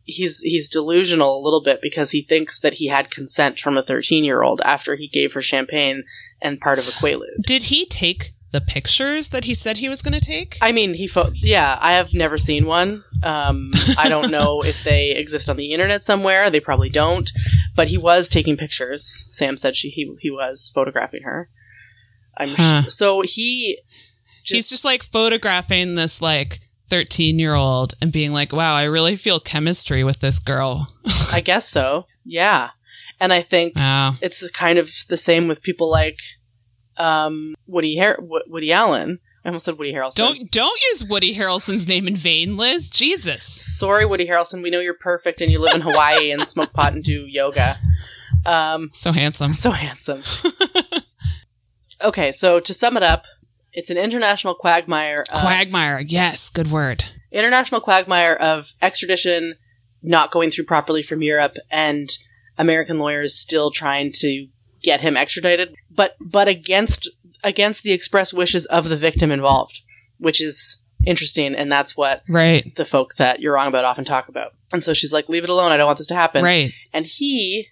he's 0.06 0.42
he's 0.42 0.70
delusional 0.70 1.38
a 1.40 1.44
little 1.44 1.64
bit 1.64 1.80
because 1.82 2.12
he 2.12 2.22
thinks 2.22 2.60
that 2.62 2.74
he 2.76 2.88
had 2.88 3.10
consent 3.12 3.60
from 3.60 3.78
a 3.78 3.84
13-year-old 3.84 4.62
after 4.66 4.96
he 4.96 5.08
gave 5.08 5.34
her 5.34 5.42
champagne 5.42 6.04
and 6.42 6.60
part 6.60 6.80
of 6.80 6.88
a 6.88 6.92
quaalude. 6.92 7.42
Did 7.46 7.64
he 7.64 7.86
take 7.86 8.34
the 8.52 8.62
pictures 8.62 9.30
that 9.30 9.46
he 9.46 9.54
said 9.56 9.78
he 9.78 9.90
was 9.90 10.02
going 10.04 10.14
to 10.14 10.24
take? 10.24 10.58
I 10.62 10.72
mean, 10.72 10.94
he 10.94 11.08
fo- 11.08 11.32
yeah, 11.34 11.78
I 11.82 11.94
have 11.94 12.14
never 12.14 12.38
seen 12.38 12.66
one. 12.68 13.04
Um, 13.24 13.72
I 13.98 14.10
don't 14.10 14.30
know 14.30 14.62
if 14.66 14.84
they 14.84 15.12
exist 15.12 15.50
on 15.50 15.56
the 15.58 15.72
internet 15.72 16.04
somewhere. 16.04 16.52
They 16.52 16.60
probably 16.60 16.90
don't. 16.90 17.32
But 17.76 17.88
he 17.88 17.98
was 17.98 18.30
taking 18.30 18.56
pictures. 18.58 19.28
Sam 19.32 19.58
said 19.58 19.76
she 19.76 19.90
he, 19.90 20.14
he 20.20 20.30
was 20.30 20.70
photographing 20.74 21.24
her. 21.24 21.50
I'm 22.38 22.50
Huh. 22.50 22.84
sh- 22.84 22.90
so 22.94 23.22
he 23.22 23.80
He's 24.46 24.70
just 24.70 24.84
like 24.84 25.02
photographing 25.04 25.96
this 25.96 26.22
like 26.22 26.60
13 26.94 27.40
year 27.40 27.56
old 27.56 27.96
and 28.02 28.12
being 28.12 28.32
like, 28.34 28.54
wow, 28.54 28.76
I 28.76 28.84
really 28.84 29.16
feel 29.16 29.40
chemistry 29.40 30.04
with 30.04 30.20
this 30.20 30.38
girl. 30.38 30.90
I 31.34 31.42
guess 31.42 31.68
so. 31.68 32.06
Yeah. 32.24 32.70
And 33.20 33.34
I 33.34 33.42
think 33.42 33.76
Wow. 33.76 34.16
it's 34.22 34.48
kind 34.52 34.78
of 34.78 34.92
the 35.10 35.18
same 35.18 35.48
with 35.48 35.64
people 35.64 35.90
like 35.90 36.20
um, 36.98 37.56
Woody 37.66 37.98
Har- 37.98 38.20
Woody 38.22 38.72
Allen. 38.72 39.18
I 39.44 39.50
almost 39.50 39.66
said 39.66 39.80
Woody 39.80 39.92
Harrelson. 39.92 40.16
Don't 40.18 40.52
don't 40.52 40.80
use 40.92 41.04
Woody 41.04 41.36
Harrelson's 41.36 41.88
name 41.88 42.08
in 42.08 42.16
vain, 42.16 42.58
Liz. 42.58 42.92
Jesus. 42.92 43.44
Sorry, 43.44 44.06
Woody 44.06 44.28
Harrelson. 44.28 44.62
We 44.62 44.70
know 44.70 44.80
you're 44.80 44.94
perfect 44.94 45.42
and 45.42 45.52
you 45.52 45.60
live 45.60 45.74
in 45.76 45.82
Hawaii 45.82 46.32
and 46.32 46.48
smoke 46.48 46.74
pot 46.74 46.94
and 46.94 47.04
do 47.04 47.26
yoga. 47.28 47.78
Um, 48.46 48.90
So 48.94 49.12
handsome. 49.12 49.52
so 49.54 49.72
handsome. 49.72 50.22
okay, 52.04 52.32
so 52.32 52.60
to 52.60 52.74
sum 52.74 52.98
it 52.98 53.04
up, 53.04 53.24
it's 53.74 53.90
an 53.90 53.98
international 53.98 54.56
quagmire. 54.56 55.24
Of, 55.34 55.40
Quagmire. 55.42 56.00
Yes, 56.02 56.50
good 56.50 56.72
word. 56.72 57.06
International 57.32 57.82
quagmire 57.82 58.34
of 58.36 58.74
extradition 58.82 59.56
not 60.02 60.32
going 60.32 60.52
through 60.52 60.66
properly 60.66 61.02
from 61.04 61.22
Europe 61.24 61.54
and 61.72 62.10
American 62.58 63.00
lawyers 63.00 63.36
still 63.36 63.72
trying 63.72 64.12
to 64.14 64.48
get 64.84 65.02
him 65.02 65.18
extradited, 65.18 65.74
but 65.90 66.16
but 66.20 66.48
against 66.48 67.10
against 67.44 67.84
the 67.84 67.92
express 67.94 68.34
wishes 68.34 68.66
of 68.68 68.90
the 68.90 68.98
victim 68.98 69.32
involved, 69.32 69.82
which 70.18 70.42
is 70.42 70.84
interesting, 71.06 71.56
and 71.56 71.72
that's 71.72 71.98
what 71.98 72.22
Right. 72.30 72.74
the 72.76 72.86
folks 72.86 73.20
at 73.20 73.40
You're 73.40 73.54
Wrong 73.54 73.68
About 73.68 73.86
often 73.86 74.06
talk 74.06 74.28
about. 74.30 74.54
And 74.72 74.84
so 74.84 74.94
she's 74.94 75.12
like, 75.14 75.30
"Leave 75.30 75.44
it 75.44 75.50
alone. 75.50 75.72
I 75.72 75.78
don't 75.78 75.88
want 75.88 75.98
this 75.98 76.08
to 76.08 76.16
happen." 76.16 76.44
Right. 76.44 76.72
and 76.94 77.06
he 77.06 77.68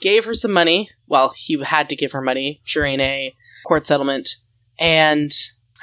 gave 0.00 0.24
her 0.24 0.34
some 0.34 0.52
money. 0.52 0.90
Well, 1.06 1.32
he 1.36 1.60
had 1.62 1.88
to 1.90 1.96
give 1.96 2.12
her 2.12 2.20
money 2.20 2.60
during 2.66 3.00
a 3.00 3.34
court 3.66 3.86
settlement 3.86 4.28
and 4.78 5.30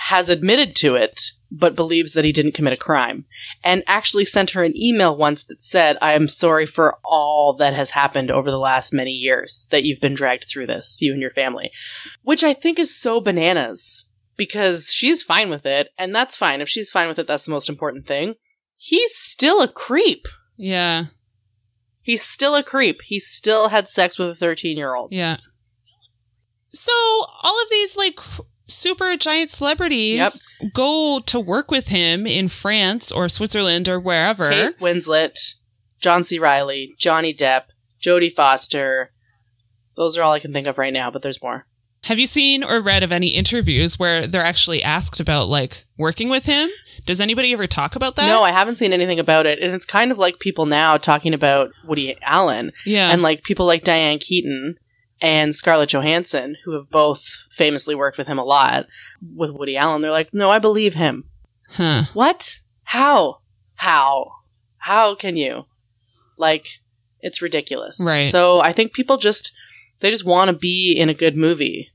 has 0.08 0.30
admitted 0.30 0.76
to 0.76 0.96
it, 0.96 1.32
but 1.52 1.76
believes 1.76 2.14
that 2.14 2.26
he 2.26 2.32
didn't 2.32 2.54
commit 2.54 2.74
a 2.74 2.78
crime. 2.78 3.26
And 3.64 3.84
actually 3.88 4.26
sent 4.26 4.52
her 4.52 4.64
an 4.64 4.76
email 4.76 5.16
once 5.16 5.44
that 5.46 5.62
said, 5.62 5.98
I 6.02 6.14
am 6.14 6.28
sorry 6.28 6.66
for 6.66 6.98
all 7.06 7.56
that 7.60 7.74
has 7.74 7.92
happened 7.92 8.32
over 8.32 8.52
the 8.52 8.58
last 8.58 8.94
many 8.94 9.12
years 9.12 9.68
that 9.72 9.84
you've 9.84 10.02
been 10.02 10.14
dragged 10.14 10.46
through 10.50 10.68
this, 10.68 11.00
you 11.02 11.14
and 11.14 11.22
your 11.22 11.32
family. 11.32 11.72
Which 12.24 12.44
I 12.44 12.54
think 12.54 12.80
is 12.80 13.00
so 13.00 13.22
bananas 13.22 14.10
because 14.36 14.92
she's 14.92 15.24
fine 15.24 15.50
with 15.50 15.66
it, 15.66 15.90
and 15.98 16.14
that's 16.14 16.36
fine. 16.36 16.60
If 16.60 16.70
she's 16.70 16.92
fine 16.92 17.08
with 17.08 17.20
it, 17.20 17.28
that's 17.28 17.46
the 17.46 17.52
most 17.52 17.70
important 17.70 18.08
thing. 18.08 18.36
He's 18.76 19.16
still 19.16 19.62
a 19.62 19.68
creep. 19.68 20.26
Yeah. 20.58 21.06
He's 22.02 22.22
still 22.22 22.56
a 22.56 22.64
creep. 22.64 23.02
He 23.04 23.20
still 23.20 23.70
had 23.70 23.88
sex 23.88 24.20
with 24.20 24.30
a 24.30 24.36
13 24.36 24.76
year 24.76 24.96
old. 24.96 25.12
Yeah. 25.12 25.38
So 26.68 26.92
all 27.44 27.62
of 27.62 27.70
these 27.70 27.96
like 27.96 28.20
super 28.68 29.16
giant 29.18 29.50
celebrities 29.50 30.44
go 30.74 31.22
to 31.26 31.40
work 31.40 31.72
with 31.72 31.88
him 31.88 32.26
in 32.26 32.48
France 32.48 33.12
or 33.12 33.30
Switzerland 33.30 33.90
or 33.90 34.00
wherever. 34.00 34.50
Kate 34.50 34.80
Winslet, 34.80 35.38
John 36.00 36.24
C. 36.24 36.40
Reilly, 36.40 36.94
Johnny 36.98 37.34
Depp, 37.34 37.64
Jodie 38.02 38.34
Foster. 38.34 39.12
Those 39.96 40.18
are 40.18 40.24
all 40.24 40.34
I 40.34 40.40
can 40.40 40.54
think 40.54 40.68
of 40.68 40.78
right 40.78 40.94
now, 40.94 41.12
but 41.12 41.22
there's 41.22 41.42
more. 41.42 41.66
Have 42.06 42.20
you 42.20 42.28
seen 42.28 42.66
or 42.66 42.82
read 42.82 43.04
of 43.04 43.14
any 43.14 43.30
interviews 43.30 43.98
where 43.98 44.28
they're 44.28 44.44
actually 44.44 44.84
asked 44.84 45.22
about 45.22 45.48
like 45.48 45.86
working 45.98 46.28
with 46.30 46.46
him? 46.46 46.70
Does 47.06 47.22
anybody 47.22 47.54
ever 47.54 47.66
talk 47.66 47.96
about 47.96 48.18
that? 48.18 48.28
No, 48.28 48.44
I 48.44 48.52
haven't 48.52 48.76
seen 48.76 48.92
anything 48.92 49.20
about 49.20 49.46
it. 49.46 49.60
And 49.60 49.74
it's 49.74 49.86
kind 49.86 50.12
of 50.12 50.18
like 50.18 50.40
people 50.40 50.66
now 50.66 50.98
talking 50.98 51.34
about 51.34 51.72
Woody 51.86 52.18
Allen 52.22 52.74
yeah. 52.86 53.12
and 53.12 53.22
like 53.22 53.44
people 53.44 53.66
like 53.66 53.86
Diane 53.86 54.20
Keaton 54.20 54.76
and 55.24 55.56
Scarlett 55.56 55.90
Johansson, 55.90 56.58
who 56.66 56.74
have 56.74 56.90
both 56.90 57.26
famously 57.50 57.96
worked 57.96 58.18
with 58.18 58.28
him 58.28 58.38
a 58.38 58.44
lot 58.44 58.88
with 59.34 59.52
Woody 59.52 59.78
Allen. 59.78 60.02
They're 60.02 60.12
like, 60.12 60.34
no, 60.34 60.52
I 60.52 60.60
believe 60.60 60.96
him. 60.96 61.24
huh. 61.70 62.04
What? 62.14 62.58
How? 62.84 63.40
How? 63.76 64.32
How 64.80 65.16
can 65.16 65.38
you? 65.38 65.64
Like, 66.38 66.68
it's 67.22 67.42
ridiculous. 67.42 68.04
Right. 68.06 68.26
So 68.26 68.60
I 68.60 68.74
think 68.74 68.92
people 68.92 69.16
just, 69.16 69.54
they 70.02 70.12
just 70.12 70.26
want 70.26 70.50
to 70.50 70.54
be 70.58 70.94
in 71.00 71.08
a 71.08 71.14
good 71.14 71.38
movie. 71.38 71.90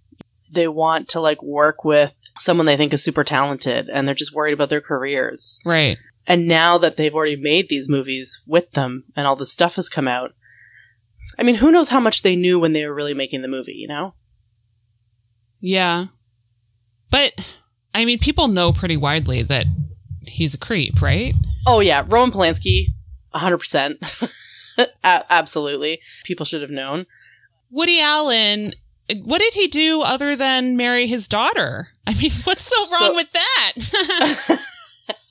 They 0.50 0.66
want 0.66 1.08
to 1.10 1.20
like 1.20 1.42
work 1.42 1.84
with 1.84 2.14
someone 2.38 2.64
they 2.64 2.78
think 2.78 2.94
is 2.94 3.04
super 3.04 3.24
talented 3.24 3.90
and 3.90 4.08
they're 4.08 4.14
just 4.14 4.34
worried 4.34 4.54
about 4.54 4.70
their 4.70 4.80
careers. 4.80 5.60
Right. 5.66 5.98
And 6.26 6.48
now 6.48 6.78
that 6.78 6.96
they've 6.96 7.14
already 7.14 7.36
made 7.36 7.68
these 7.68 7.90
movies 7.90 8.42
with 8.46 8.70
them 8.70 9.04
and 9.14 9.26
all 9.26 9.36
this 9.36 9.52
stuff 9.52 9.74
has 9.74 9.90
come 9.90 10.08
out, 10.08 10.32
I 11.38 11.42
mean, 11.44 11.54
who 11.54 11.70
knows 11.70 11.88
how 11.88 12.00
much 12.00 12.22
they 12.22 12.34
knew 12.36 12.58
when 12.58 12.72
they 12.72 12.86
were 12.86 12.94
really 12.94 13.14
making 13.14 13.42
the 13.42 13.48
movie, 13.48 13.74
you 13.74 13.86
know? 13.88 14.14
Yeah. 15.60 16.06
But 17.10 17.32
I 17.94 18.04
mean 18.04 18.18
people 18.18 18.48
know 18.48 18.72
pretty 18.72 18.96
widely 18.96 19.42
that 19.44 19.66
he's 20.26 20.54
a 20.54 20.58
creep, 20.58 21.00
right? 21.00 21.34
Oh 21.66 21.80
yeah, 21.80 22.04
Roman 22.06 22.32
Polanski, 22.32 22.86
100%. 23.34 24.30
A- 24.78 25.24
absolutely. 25.30 26.00
People 26.24 26.46
should 26.46 26.62
have 26.62 26.70
known. 26.70 27.06
Woody 27.70 28.00
Allen 28.00 28.74
what 29.24 29.40
did 29.40 29.54
he 29.54 29.68
do 29.68 30.02
other 30.02 30.36
than 30.36 30.76
marry 30.76 31.06
his 31.06 31.26
daughter? 31.28 31.88
I 32.06 32.12
mean, 32.14 32.30
what's 32.44 32.62
so 32.62 32.76
wrong 33.00 33.12
So- 33.12 33.14
with 33.14 33.32
that? 33.32 34.58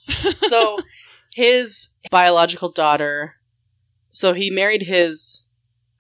so 0.37 0.79
his 1.35 1.89
biological 2.09 2.71
daughter 2.71 3.35
so 4.09 4.33
he 4.33 4.49
married 4.49 4.81
his 4.83 5.43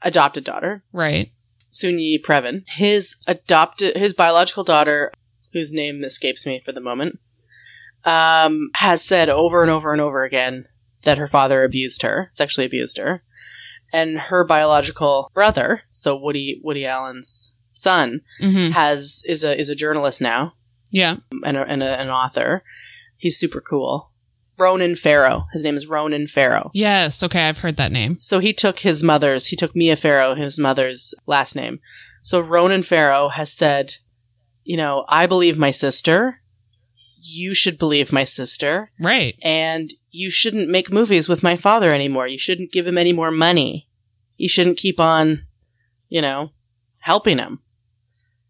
adopted 0.01 0.43
daughter 0.43 0.83
right. 0.93 1.31
soon-yi 1.69 2.21
previn 2.23 2.63
his 2.67 3.15
adopted 3.27 3.95
his 3.97 4.13
biological 4.13 4.63
daughter 4.63 5.11
whose 5.53 5.73
name 5.73 6.03
escapes 6.03 6.45
me 6.45 6.61
for 6.63 6.71
the 6.71 6.81
moment 6.81 7.19
um, 8.05 8.69
has 8.75 9.03
said 9.03 9.27
over 9.29 9.61
and 9.61 9.71
over 9.71 9.91
and 9.91 10.01
over 10.01 10.23
again 10.23 10.65
that 11.03 11.17
her 11.17 11.27
father 11.27 11.63
abused 11.63 12.01
her 12.03 12.27
sexually 12.31 12.65
abused 12.65 12.97
her 12.97 13.23
and 13.91 14.17
her 14.19 14.43
biological 14.45 15.31
brother 15.33 15.81
so 15.89 16.17
woody 16.17 16.59
woody 16.63 16.85
allen's 16.85 17.55
son 17.71 18.21
hmm 18.39 18.69
has 18.71 19.23
is 19.27 19.43
a 19.43 19.57
is 19.59 19.69
a 19.69 19.75
journalist 19.75 20.21
now 20.21 20.53
Yeah. 20.91 21.17
and, 21.43 21.57
a, 21.57 21.61
and 21.63 21.83
a, 21.83 21.99
an 22.01 22.09
author. 22.09 22.63
He's 23.17 23.37
super 23.37 23.61
cool. 23.61 24.11
Ronan 24.57 24.95
Farrow. 24.95 25.45
His 25.53 25.63
name 25.63 25.75
is 25.75 25.87
Ronan 25.87 26.27
Farrow. 26.27 26.71
Yes. 26.73 27.23
Okay. 27.23 27.47
I've 27.47 27.59
heard 27.59 27.77
that 27.77 27.91
name. 27.91 28.17
So 28.19 28.39
he 28.39 28.53
took 28.53 28.79
his 28.79 29.03
mother's, 29.03 29.47
he 29.47 29.55
took 29.55 29.75
Mia 29.75 29.95
Farrow, 29.95 30.35
his 30.35 30.59
mother's 30.59 31.13
last 31.25 31.55
name. 31.55 31.79
So 32.21 32.39
Ronan 32.39 32.83
Farrow 32.83 33.29
has 33.29 33.53
said, 33.53 33.95
you 34.63 34.75
know, 34.77 35.05
I 35.07 35.27
believe 35.27 35.57
my 35.57 35.71
sister. 35.71 36.41
You 37.21 37.53
should 37.53 37.77
believe 37.77 38.11
my 38.11 38.23
sister. 38.23 38.91
Right. 38.99 39.37
And 39.41 39.91
you 40.11 40.29
shouldn't 40.29 40.69
make 40.69 40.91
movies 40.91 41.29
with 41.29 41.43
my 41.43 41.55
father 41.55 41.93
anymore. 41.93 42.27
You 42.27 42.37
shouldn't 42.37 42.71
give 42.71 42.87
him 42.87 42.97
any 42.97 43.13
more 43.13 43.31
money. 43.31 43.87
You 44.37 44.49
shouldn't 44.49 44.77
keep 44.77 44.99
on, 44.99 45.45
you 46.09 46.21
know, 46.21 46.51
helping 46.99 47.37
him. 47.37 47.59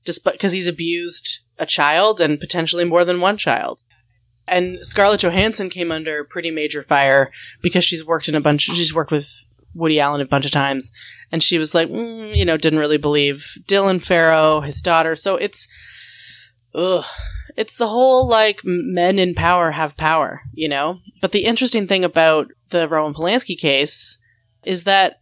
Just 0.05 0.23
because 0.23 0.53
he's 0.53 0.67
abused 0.67 1.39
a 1.59 1.65
child 1.65 2.21
and 2.21 2.39
potentially 2.39 2.85
more 2.85 3.03
than 3.03 3.19
one 3.19 3.37
child. 3.37 3.81
And 4.47 4.79
Scarlett 4.81 5.21
Johansson 5.21 5.69
came 5.69 5.91
under 5.91 6.23
pretty 6.23 6.51
major 6.51 6.83
fire 6.83 7.31
because 7.61 7.83
she's 7.83 8.05
worked 8.05 8.29
in 8.29 8.35
a 8.35 8.41
bunch, 8.41 8.61
she's 8.61 8.93
worked 8.93 9.11
with 9.11 9.29
Woody 9.73 9.99
Allen 9.99 10.21
a 10.21 10.25
bunch 10.25 10.45
of 10.45 10.51
times. 10.51 10.91
And 11.31 11.43
she 11.43 11.57
was 11.57 11.75
like, 11.75 11.89
mm, 11.89 12.35
you 12.35 12.45
know, 12.45 12.57
didn't 12.57 12.79
really 12.79 12.97
believe 12.97 13.57
Dylan 13.67 14.01
Farrow, 14.01 14.61
his 14.61 14.81
daughter. 14.81 15.15
So 15.15 15.35
it's, 15.35 15.67
ugh. 16.73 17.03
It's 17.57 17.77
the 17.77 17.87
whole 17.87 18.27
like 18.27 18.61
men 18.63 19.17
in 19.17 19.33
power 19.33 19.71
have 19.71 19.97
power, 19.97 20.41
you 20.53 20.69
know? 20.69 20.99
But 21.21 21.31
the 21.31 21.45
interesting 21.45 21.87
thing 21.87 22.03
about 22.03 22.51
the 22.69 22.87
Roman 22.87 23.15
Polanski 23.15 23.57
case 23.57 24.19
is 24.63 24.83
that 24.83 25.21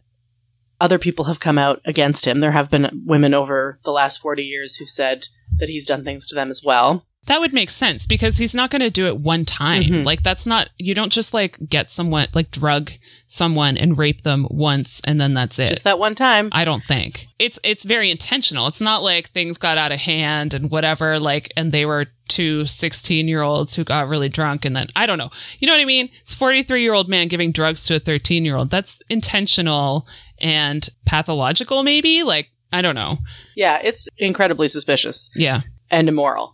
other 0.80 0.98
people 0.98 1.24
have 1.24 1.40
come 1.40 1.56
out 1.56 1.80
against 1.86 2.26
him. 2.26 2.40
There 2.40 2.52
have 2.52 2.70
been 2.70 3.04
women 3.06 3.32
over 3.32 3.78
the 3.84 3.90
last 3.90 4.18
40 4.18 4.42
years 4.42 4.76
who 4.76 4.84
said 4.84 5.28
that 5.58 5.70
he's 5.70 5.86
done 5.86 6.04
things 6.04 6.26
to 6.26 6.34
them 6.34 6.48
as 6.48 6.62
well. 6.64 7.05
That 7.26 7.40
would 7.40 7.52
make 7.52 7.70
sense 7.70 8.06
because 8.06 8.38
he's 8.38 8.54
not 8.54 8.70
going 8.70 8.82
to 8.82 8.90
do 8.90 9.06
it 9.06 9.18
one 9.18 9.44
time. 9.44 9.82
Mhm. 9.82 10.04
Like 10.04 10.22
that's 10.22 10.46
not 10.46 10.68
you 10.78 10.94
don't 10.94 11.12
just 11.12 11.34
like 11.34 11.58
get 11.68 11.90
someone 11.90 12.28
like 12.34 12.50
drug 12.50 12.92
someone 13.26 13.76
and 13.76 13.98
rape 13.98 14.22
them 14.22 14.46
once 14.50 15.00
and 15.04 15.20
then 15.20 15.34
that's 15.34 15.58
it. 15.58 15.68
Just 15.70 15.84
that 15.84 15.98
one 15.98 16.14
time. 16.14 16.48
I 16.52 16.64
don't 16.64 16.84
think. 16.84 17.26
It's 17.38 17.58
it's 17.64 17.84
very 17.84 18.10
intentional. 18.10 18.66
It's 18.68 18.80
not 18.80 19.02
like 19.02 19.28
things 19.30 19.58
got 19.58 19.76
out 19.78 19.92
of 19.92 19.98
hand 19.98 20.54
and 20.54 20.70
whatever 20.70 21.18
like 21.18 21.52
and 21.56 21.72
they 21.72 21.84
were 21.84 22.06
two 22.28 22.62
16-year-olds 22.62 23.76
who 23.76 23.84
got 23.84 24.08
really 24.08 24.28
drunk 24.28 24.64
and 24.64 24.74
then 24.74 24.88
I 24.96 25.06
don't 25.06 25.18
know. 25.18 25.30
You 25.58 25.66
know 25.66 25.74
what 25.74 25.80
I 25.80 25.84
mean? 25.84 26.08
It's 26.22 26.34
43-year-old 26.34 27.08
man 27.08 27.28
giving 27.28 27.52
drugs 27.52 27.84
to 27.86 27.96
a 27.96 28.00
13-year-old. 28.00 28.70
That's 28.70 29.00
intentional 29.08 30.06
and 30.38 30.88
pathological 31.06 31.82
maybe? 31.82 32.22
Like 32.22 32.50
I 32.72 32.82
don't 32.82 32.94
know. 32.96 33.18
Yeah, 33.54 33.80
it's 33.82 34.08
incredibly 34.18 34.68
suspicious 34.68 35.30
Yeah. 35.36 35.60
and 35.90 36.08
immoral. 36.08 36.52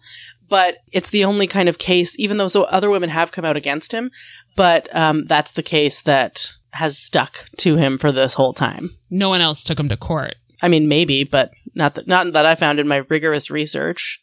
But 0.52 0.80
it's 0.92 1.08
the 1.08 1.24
only 1.24 1.46
kind 1.46 1.66
of 1.66 1.78
case, 1.78 2.14
even 2.18 2.36
though 2.36 2.46
so 2.46 2.64
other 2.64 2.90
women 2.90 3.08
have 3.08 3.32
come 3.32 3.46
out 3.46 3.56
against 3.56 3.90
him, 3.90 4.10
but 4.54 4.86
um, 4.94 5.24
that's 5.24 5.52
the 5.52 5.62
case 5.62 6.02
that 6.02 6.46
has 6.72 6.98
stuck 6.98 7.46
to 7.56 7.78
him 7.78 7.96
for 7.96 8.12
this 8.12 8.34
whole 8.34 8.52
time. 8.52 8.90
No 9.08 9.30
one 9.30 9.40
else 9.40 9.64
took 9.64 9.80
him 9.80 9.88
to 9.88 9.96
court. 9.96 10.34
I 10.60 10.68
mean, 10.68 10.88
maybe, 10.88 11.24
but 11.24 11.52
not 11.74 11.94
that 11.94 12.06
not 12.06 12.34
that 12.34 12.44
I 12.44 12.54
found 12.54 12.78
in 12.78 12.86
my 12.86 12.98
rigorous 13.08 13.50
research. 13.50 14.22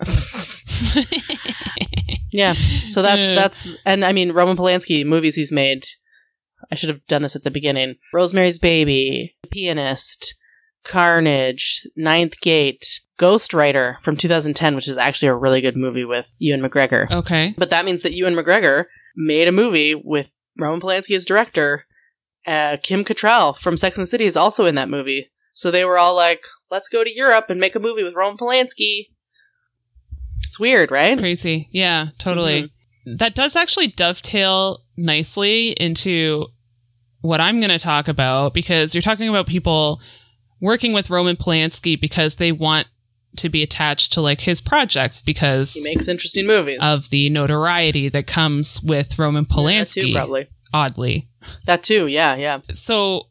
yeah, 2.32 2.54
so 2.54 3.02
that's 3.02 3.28
that's, 3.34 3.68
and 3.84 4.02
I 4.02 4.12
mean, 4.12 4.32
Roman 4.32 4.56
Polanski 4.56 5.04
movies 5.04 5.34
he's 5.34 5.52
made. 5.52 5.84
I 6.72 6.74
should 6.74 6.88
have 6.88 7.04
done 7.04 7.20
this 7.20 7.36
at 7.36 7.44
the 7.44 7.50
beginning. 7.50 7.96
Rosemary's 8.14 8.58
Baby, 8.58 9.36
The 9.42 9.48
Pianist, 9.48 10.36
Carnage, 10.84 11.86
Ninth 11.96 12.40
Gate, 12.40 13.02
Ghostwriter 13.18 14.00
from 14.02 14.16
2010, 14.16 14.74
which 14.74 14.88
is 14.88 14.98
actually 14.98 15.28
a 15.28 15.34
really 15.34 15.60
good 15.60 15.76
movie 15.76 16.04
with 16.04 16.34
Ewan 16.38 16.60
McGregor. 16.60 17.10
Okay. 17.10 17.54
But 17.56 17.70
that 17.70 17.84
means 17.84 18.02
that 18.02 18.12
Ewan 18.12 18.34
McGregor 18.34 18.84
made 19.16 19.48
a 19.48 19.52
movie 19.52 19.94
with 19.94 20.30
Roman 20.58 20.80
Polanski 20.80 21.14
as 21.14 21.24
director. 21.24 21.86
Uh, 22.46 22.76
Kim 22.82 23.04
Cattrall 23.04 23.56
from 23.56 23.76
Sex 23.76 23.96
and 23.96 24.02
the 24.02 24.06
City 24.06 24.24
is 24.24 24.36
also 24.36 24.66
in 24.66 24.74
that 24.76 24.88
movie. 24.88 25.30
So 25.52 25.70
they 25.70 25.84
were 25.84 25.98
all 25.98 26.14
like, 26.14 26.42
let's 26.70 26.88
go 26.88 27.02
to 27.02 27.10
Europe 27.10 27.46
and 27.48 27.58
make 27.58 27.74
a 27.74 27.80
movie 27.80 28.04
with 28.04 28.14
Roman 28.14 28.36
Polanski. 28.36 29.06
It's 30.46 30.60
weird, 30.60 30.90
right? 30.90 31.12
It's 31.12 31.20
crazy. 31.20 31.68
Yeah, 31.72 32.08
totally. 32.18 32.72
That 33.18 33.34
does 33.34 33.56
actually 33.56 33.88
dovetail 33.88 34.82
nicely 34.96 35.70
into 35.70 36.46
what 37.20 37.40
I'm 37.40 37.60
going 37.60 37.70
to 37.70 37.78
talk 37.78 38.08
about 38.08 38.52
because 38.52 38.94
you're 38.94 39.02
talking 39.02 39.28
about 39.28 39.46
people 39.46 40.00
working 40.60 40.92
with 40.92 41.10
Roman 41.10 41.36
Polanski 41.36 42.00
because 42.00 42.36
they 42.36 42.52
want 42.52 42.86
to 43.38 43.48
be 43.48 43.62
attached 43.62 44.12
to 44.14 44.20
like 44.20 44.40
his 44.42 44.60
projects 44.60 45.22
because 45.22 45.72
He 45.74 45.82
makes 45.82 46.08
interesting 46.08 46.46
movies. 46.46 46.78
of 46.82 47.10
the 47.10 47.30
notoriety 47.30 48.08
that 48.10 48.26
comes 48.26 48.80
with 48.82 49.18
Roman 49.18 49.44
Yeah, 49.48 49.54
that 49.54 49.62
Polanski. 49.88 50.02
too, 50.08 50.12
probably. 50.14 50.46
Oddly. 50.72 51.28
That 51.66 51.82
too, 51.82 52.06
yeah, 52.06 52.34
yeah. 52.36 52.60
so 52.72 53.28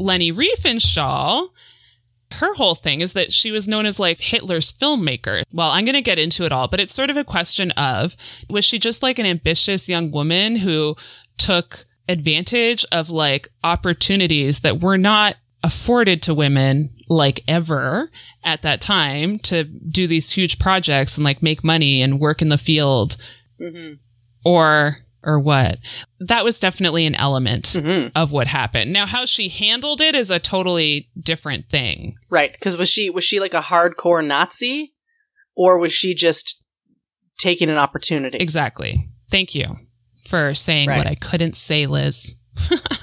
Leni 0.00 0.32
Riefenstahl, 0.32 1.48
her 2.32 2.54
whole 2.54 2.74
thing 2.74 3.00
is 3.00 3.12
that 3.14 3.32
she 3.32 3.50
was 3.52 3.68
known 3.68 3.86
as 3.86 4.00
like 4.00 4.18
Hitler's 4.18 4.72
filmmaker. 4.72 5.42
Well, 5.52 5.70
I'm 5.70 5.84
going 5.84 5.94
to 5.94 6.02
get 6.02 6.18
into 6.18 6.44
it 6.44 6.52
all, 6.52 6.66
but 6.68 6.80
it's 6.80 6.92
sort 6.94 7.08
of 7.08 7.16
a 7.16 7.24
question 7.24 7.70
of 7.72 8.16
was 8.50 8.64
she 8.64 8.78
just 8.78 9.02
like 9.02 9.18
an 9.18 9.26
ambitious 9.26 9.88
young 9.88 10.10
woman 10.10 10.56
who 10.56 10.96
took 11.38 11.84
advantage 12.08 12.84
of 12.92 13.10
like 13.10 13.48
opportunities 13.64 14.60
that 14.60 14.80
were 14.80 14.98
not 14.98 15.36
afforded 15.66 16.22
to 16.22 16.32
women 16.34 16.90
like 17.08 17.40
ever 17.48 18.08
at 18.44 18.62
that 18.62 18.80
time 18.80 19.38
to 19.40 19.64
do 19.64 20.06
these 20.06 20.30
huge 20.32 20.58
projects 20.60 21.16
and 21.16 21.24
like 21.26 21.42
make 21.42 21.64
money 21.64 22.00
and 22.02 22.20
work 22.20 22.40
in 22.40 22.48
the 22.48 22.58
field 22.58 23.16
hmm 23.58 23.94
or 24.44 24.96
or 25.24 25.40
what 25.40 25.78
that 26.20 26.44
was 26.44 26.60
definitely 26.60 27.04
an 27.04 27.16
element 27.16 27.74
hmm 27.76 28.06
of 28.14 28.30
what 28.30 28.46
happened. 28.46 28.92
Now, 28.92 29.06
how 29.06 29.24
she 29.24 29.48
handled 29.48 30.00
it 30.00 30.14
is 30.14 30.30
a 30.30 30.38
totally 30.38 31.08
different 31.18 31.68
thing. 31.68 32.14
Right, 32.30 32.52
because 32.52 32.78
was 32.78 32.88
she 32.88 33.10
was 33.10 33.24
she 33.24 33.40
like 33.40 33.54
a 33.54 33.60
hardcore 33.60 34.24
Nazi, 34.24 34.94
or 35.56 35.78
was 35.78 35.92
she 35.92 36.14
just 36.14 36.62
taking 37.38 37.68
an 37.70 37.76
opportunity? 37.76 38.38
Exactly. 38.38 39.00
Thank 39.28 39.54
you 39.56 39.76
for 40.28 40.54
saying 40.54 40.88
Right. 40.90 40.98
what 40.98 41.08
I 41.08 41.16
couldn't 41.16 41.56
say, 41.56 41.86
Liz. 41.86 42.36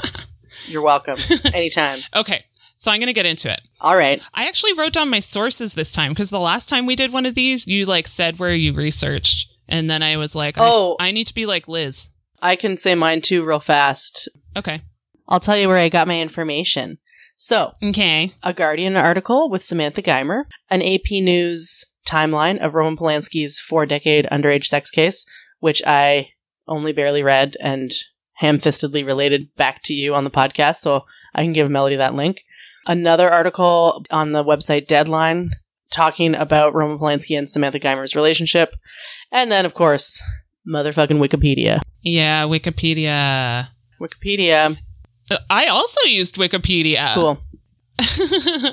You're 0.67 0.81
welcome. 0.81 1.17
Anytime. 1.53 1.99
Okay, 2.15 2.45
so 2.83 2.91
I'm 2.91 2.99
going 2.99 3.07
to 3.07 3.13
get 3.13 3.25
into 3.25 3.49
it. 3.49 3.61
All 3.79 3.95
right. 3.95 4.21
I 4.33 4.45
actually 4.45 4.73
wrote 4.73 4.91
down 4.91 5.09
my 5.09 5.19
sources 5.19 5.73
this 5.73 5.93
time 5.93 6.11
because 6.11 6.29
the 6.29 6.39
last 6.39 6.67
time 6.67 6.85
we 6.85 6.97
did 6.97 7.13
one 7.13 7.25
of 7.25 7.33
these, 7.33 7.65
you 7.65 7.85
like 7.85 8.07
said 8.07 8.39
where 8.39 8.53
you 8.53 8.73
researched. 8.73 9.49
And 9.69 9.89
then 9.89 10.03
I 10.03 10.17
was 10.17 10.35
like, 10.35 10.55
Oh. 10.57 10.97
I, 10.99 11.07
I 11.07 11.11
need 11.11 11.27
to 11.27 11.33
be 11.33 11.45
like 11.45 11.69
Liz. 11.69 12.09
I 12.41 12.57
can 12.57 12.75
say 12.75 12.93
mine 12.93 13.21
too 13.21 13.45
real 13.45 13.61
fast. 13.61 14.27
Okay. 14.57 14.81
I'll 15.29 15.39
tell 15.39 15.57
you 15.57 15.69
where 15.69 15.77
I 15.77 15.87
got 15.87 16.09
my 16.09 16.19
information. 16.19 16.97
So, 17.37 17.71
Okay. 17.81 18.33
a 18.43 18.51
Guardian 18.53 18.97
article 18.97 19.49
with 19.49 19.63
Samantha 19.63 20.01
Geimer, 20.01 20.43
an 20.69 20.81
AP 20.81 21.09
News 21.11 21.85
timeline 22.05 22.59
of 22.59 22.73
Roman 22.73 22.97
Polanski's 22.97 23.61
four 23.61 23.85
decade 23.85 24.25
underage 24.29 24.65
sex 24.65 24.91
case, 24.91 25.25
which 25.59 25.81
I 25.87 26.31
only 26.67 26.91
barely 26.91 27.23
read 27.23 27.55
and 27.61 27.91
ham 28.37 28.57
fistedly 28.59 29.05
related 29.05 29.55
back 29.55 29.81
to 29.83 29.93
you 29.93 30.13
on 30.13 30.25
the 30.25 30.29
podcast, 30.29 30.75
so 30.77 31.03
I 31.33 31.43
can 31.43 31.53
give 31.53 31.71
Melody 31.71 31.95
that 31.95 32.13
link. 32.13 32.41
Another 32.85 33.29
article 33.29 34.05
on 34.11 34.31
the 34.31 34.43
website 34.43 34.87
Deadline 34.87 35.51
talking 35.91 36.35
about 36.35 36.73
Roman 36.73 36.97
Polanski 36.97 37.37
and 37.37 37.49
Samantha 37.49 37.79
Geimer's 37.79 38.15
relationship. 38.15 38.75
And 39.31 39.51
then, 39.51 39.65
of 39.65 39.73
course, 39.73 40.21
motherfucking 40.67 41.19
Wikipedia. 41.25 41.79
Yeah, 42.01 42.43
Wikipedia. 42.43 43.67
Wikipedia. 44.01 44.77
I 45.49 45.67
also 45.67 46.01
used 46.05 46.35
Wikipedia. 46.35 47.13
Cool. 47.13 47.39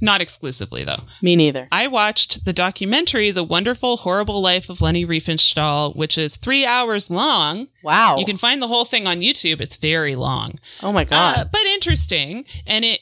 Not 0.00 0.20
exclusively, 0.20 0.84
though. 0.84 1.02
Me 1.22 1.36
neither. 1.36 1.68
I 1.70 1.86
watched 1.86 2.44
the 2.44 2.52
documentary 2.52 3.30
The 3.30 3.44
Wonderful 3.44 3.98
Horrible 3.98 4.42
Life 4.42 4.68
of 4.68 4.80
Leni 4.80 5.06
Riefenstahl, 5.06 5.94
which 5.96 6.18
is 6.18 6.36
three 6.36 6.66
hours 6.66 7.10
long. 7.10 7.68
Wow. 7.84 8.18
You 8.18 8.26
can 8.26 8.36
find 8.36 8.60
the 8.60 8.66
whole 8.66 8.84
thing 8.84 9.06
on 9.06 9.20
YouTube. 9.20 9.60
It's 9.60 9.76
very 9.76 10.16
long, 10.16 10.58
oh 10.82 10.92
my 10.92 11.04
god. 11.04 11.38
uh, 11.38 11.44
but 11.50 11.62
interesting. 11.62 12.44
And 12.66 12.84
it 12.84 13.00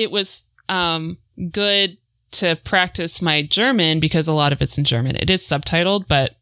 it 0.00 0.10
was 0.10 0.46
um, 0.68 1.18
good 1.50 1.96
to 2.32 2.56
practice 2.64 3.20
my 3.20 3.42
German 3.42 4.00
because 4.00 4.28
a 4.28 4.32
lot 4.32 4.52
of 4.52 4.62
it's 4.62 4.78
in 4.78 4.84
German. 4.84 5.16
It 5.16 5.30
is 5.30 5.42
subtitled, 5.42 6.06
but 6.08 6.36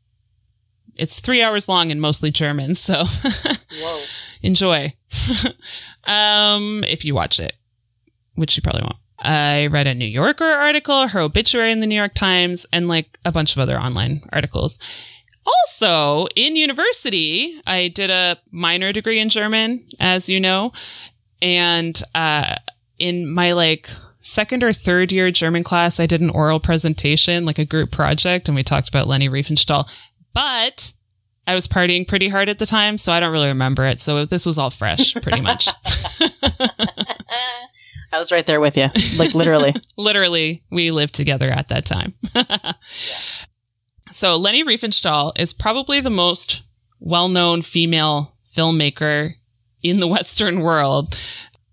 it's 0.97 1.21
three 1.21 1.43
hours 1.43 1.69
long 1.69 1.91
and 1.91 2.01
mostly 2.01 2.31
German. 2.31 2.75
So 2.75 3.05
enjoy 4.43 4.95
um 6.05 6.85
if 6.85 7.05
you 7.05 7.15
watch 7.15 7.41
it 7.41 7.55
which 8.35 8.57
you 8.57 8.63
probably 8.63 8.83
won't 8.83 8.97
i 9.19 9.67
read 9.67 9.87
a 9.87 9.95
new 9.95 10.07
yorker 10.07 10.45
article 10.45 11.09
her 11.09 11.21
obituary 11.21 11.73
in 11.73 11.81
the 11.81 11.87
new 11.87 11.95
york 11.95 12.15
times 12.15 12.67
and 12.73 12.89
like 12.89 13.19
a 13.25 13.33
bunch 13.33 13.55
of 13.55 13.59
other 13.59 13.79
online 13.79 14.23
articles 14.33 14.79
also 15.45 16.27
in 16.37 16.57
university 16.57 17.61
i 17.67 17.89
did 17.89 18.11
a 18.11 18.39
minor 18.51 18.93
degree 18.93 19.19
in 19.19 19.29
german 19.29 19.85
as 19.99 20.29
you 20.29 20.39
know 20.39 20.73
and 21.43 22.03
uh 22.15 22.55
in 22.99 23.31
my 23.31 23.53
like 23.53 23.91
second 24.21 24.65
or 24.65 24.73
third 24.73 25.13
year 25.13 25.31
german 25.31 25.63
class 25.63 26.01
i 26.01 26.07
did 26.07 26.21
an 26.21 26.31
oral 26.31 26.61
presentation 26.61 27.45
like 27.45 27.59
a 27.59 27.65
group 27.65 27.91
project 27.91 28.49
and 28.49 28.55
we 28.55 28.63
talked 28.63 28.89
about 28.89 29.07
leni 29.07 29.29
riefenstahl 29.29 29.91
but 30.35 30.93
I 31.47 31.55
was 31.55 31.67
partying 31.67 32.07
pretty 32.07 32.29
hard 32.29 32.51
at 32.51 32.59
the 32.59 32.67
time, 32.67 32.99
so 32.99 33.11
I 33.11 33.21
don't 33.21 33.33
really 33.33 33.49
remember 33.49 33.87
it. 33.87 34.01
So 34.01 34.27
this 34.27 34.45
was 34.45 34.59
all 34.59 34.69
fresh, 34.69 35.15
pretty 35.15 35.41
much. 35.41 35.67
I 38.13 38.19
was 38.19 38.31
right 38.31 38.47
there 38.47 38.61
with 38.61 38.77
you. 38.77 38.89
Like 39.17 39.35
literally. 39.35 39.75
Literally, 39.97 40.63
we 40.71 40.91
lived 40.91 41.15
together 41.15 41.49
at 41.49 41.69
that 41.69 41.87
time. 41.87 42.13
So 44.11 44.37
Leni 44.37 44.65
Riefenstahl 44.65 45.39
is 45.39 45.53
probably 45.53 46.01
the 46.01 46.11
most 46.11 46.63
well-known 47.01 47.63
female 47.63 48.37
filmmaker 48.55 49.33
in 49.83 49.99
the 49.99 50.07
Western 50.07 50.61
world. 50.61 51.19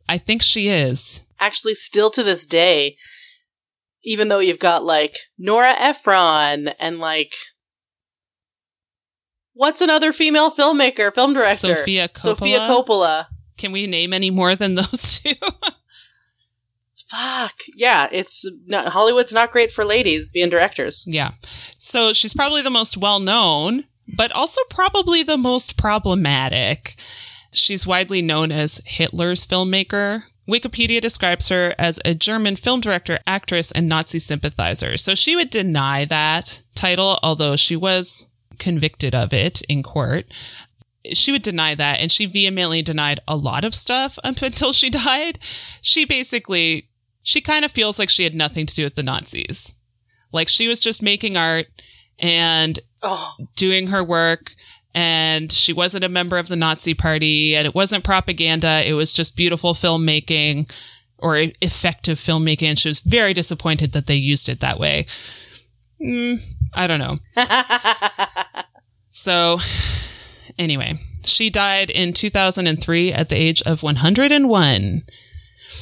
I 0.08 0.18
think 0.18 0.42
she 0.42 0.68
is. 0.68 1.22
Actually, 1.40 1.76
still 1.76 2.10
to 2.12 2.24
this 2.24 2.46
day, 2.46 2.96
even 4.04 4.28
though 4.28 4.40
you've 4.40 4.60
got 4.60 4.84
like 4.84 5.16
Nora 5.38 5.74
Ephron 5.78 6.70
and 6.80 7.00
like 7.00 7.34
what's 9.54 9.82
another 9.82 10.14
female 10.14 10.52
filmmaker, 10.52 11.14
film 11.14 11.34
director? 11.34 11.76
Sofia 11.76 12.08
Coppola. 12.08 12.20
Sofia 12.20 12.60
Coppola. 12.60 13.26
Can 13.58 13.72
we 13.72 13.88
name 13.88 14.14
any 14.14 14.30
more 14.30 14.56
than 14.56 14.76
those 14.76 15.20
two? 15.24 15.34
Fuck. 17.08 17.54
Yeah, 17.76 18.10
it's 18.12 18.50
not, 18.66 18.90
Hollywood's 18.90 19.34
not 19.34 19.52
great 19.52 19.72
for 19.72 19.86
ladies 19.86 20.30
being 20.30 20.50
directors. 20.50 21.04
Yeah. 21.08 21.32
So 21.78 22.14
she's 22.14 22.34
probably 22.34 22.62
the 22.62 22.70
most 22.70 22.98
well 22.98 23.20
known, 23.20 23.86
but 24.18 24.32
also 24.32 24.60
probably 24.70 25.24
the 25.24 25.38
most 25.38 25.78
problematic. 25.78 26.96
She's 27.56 27.88
widely 27.88 28.22
known 28.22 28.52
as 28.52 28.82
Hitler's 28.86 29.46
filmmaker 29.46 30.24
Wikipedia 30.48 31.02
describes 31.02 31.50
her 31.50 31.74
as 31.78 32.00
a 32.06 32.14
German 32.14 32.56
film 32.56 32.80
director, 32.82 33.20
actress, 33.26 33.72
and 33.72 33.90
Nazi 33.90 34.20
sympathizer. 34.20 34.96
So 34.98 35.16
she 35.16 35.36
would 35.36 35.50
deny 35.50 36.06
that 36.06 36.62
title, 36.76 37.20
although 37.24 37.56
she 37.56 37.76
was 37.76 38.30
convicted 38.60 39.16
of 39.16 39.34
it 39.34 39.64
in 39.64 39.82
court. 39.82 40.26
She 41.14 41.32
would 41.32 41.42
deny 41.42 41.74
that, 41.76 42.00
and 42.00 42.12
she 42.12 42.26
vehemently 42.26 42.82
denied 42.82 43.20
a 43.28 43.36
lot 43.36 43.66
of 43.66 43.74
stuff 43.74 44.20
up 44.24 44.42
until 44.42 44.72
she 44.72 44.90
died. 44.90 45.40
She 45.82 46.06
basically, 46.06 46.90
she 47.24 47.42
kind 47.42 47.66
of 47.66 47.72
feels 47.72 47.98
like 47.98 48.10
she 48.10 48.24
had 48.24 48.36
nothing 48.36 48.68
to 48.68 48.76
do 48.76 48.84
with 48.84 48.96
the 48.96 49.04
Nazis. 49.04 49.74
Like 50.32 50.48
she 50.48 50.68
was 50.68 50.80
just 50.80 51.02
making 51.02 51.38
art 51.38 51.68
and 52.20 52.80
Oh, 53.08 53.34
doing 53.56 53.88
her 53.88 54.04
work 54.04 54.56
and 54.96 55.52
she 55.52 55.74
wasn't 55.74 56.06
a 56.06 56.10
member 56.10 56.38
of 56.38 56.48
the 56.48 56.56
Nazi 56.56 56.94
party 56.94 57.56
and 57.56 57.68
it 57.68 57.76
wasn't 57.76 58.06
propaganda. 58.06 58.82
It 58.88 58.94
was 58.94 59.14
just 59.14 59.36
beautiful 59.36 59.74
filmmaking 59.74 60.72
or 61.18 61.36
effective 61.62 62.18
filmmaking. 62.18 62.70
And 62.70 62.80
she 62.80 62.88
was 62.88 63.02
very 63.02 63.34
disappointed 63.34 63.92
that 63.92 64.08
they 64.08 64.16
used 64.16 64.48
it 64.48 64.62
that 64.62 64.80
way. 64.80 65.06
Mm, 66.02 66.42
I 66.74 66.88
don't 66.88 67.00
know. 67.00 67.18
So, 69.18 69.60
anyway, 70.60 70.96
she 71.24 71.50
died 71.50 71.90
in 71.90 72.12
2003 72.12 73.14
at 73.14 73.30
the 73.30 73.36
age 73.38 73.62
of 73.62 73.82
101. 73.82 75.04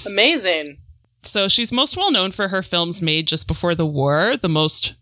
amazing. 0.05 0.77
So 1.23 1.47
she's 1.47 1.71
most 1.71 1.97
well 1.97 2.11
known 2.11 2.29
for 2.29 2.49
her 2.49 2.61
films 2.61 3.01
made 3.01 3.25
just 3.27 3.47
before 3.47 3.73
the 3.73 3.87
war. 3.87 4.37
The 4.37 4.49
most 4.49 4.93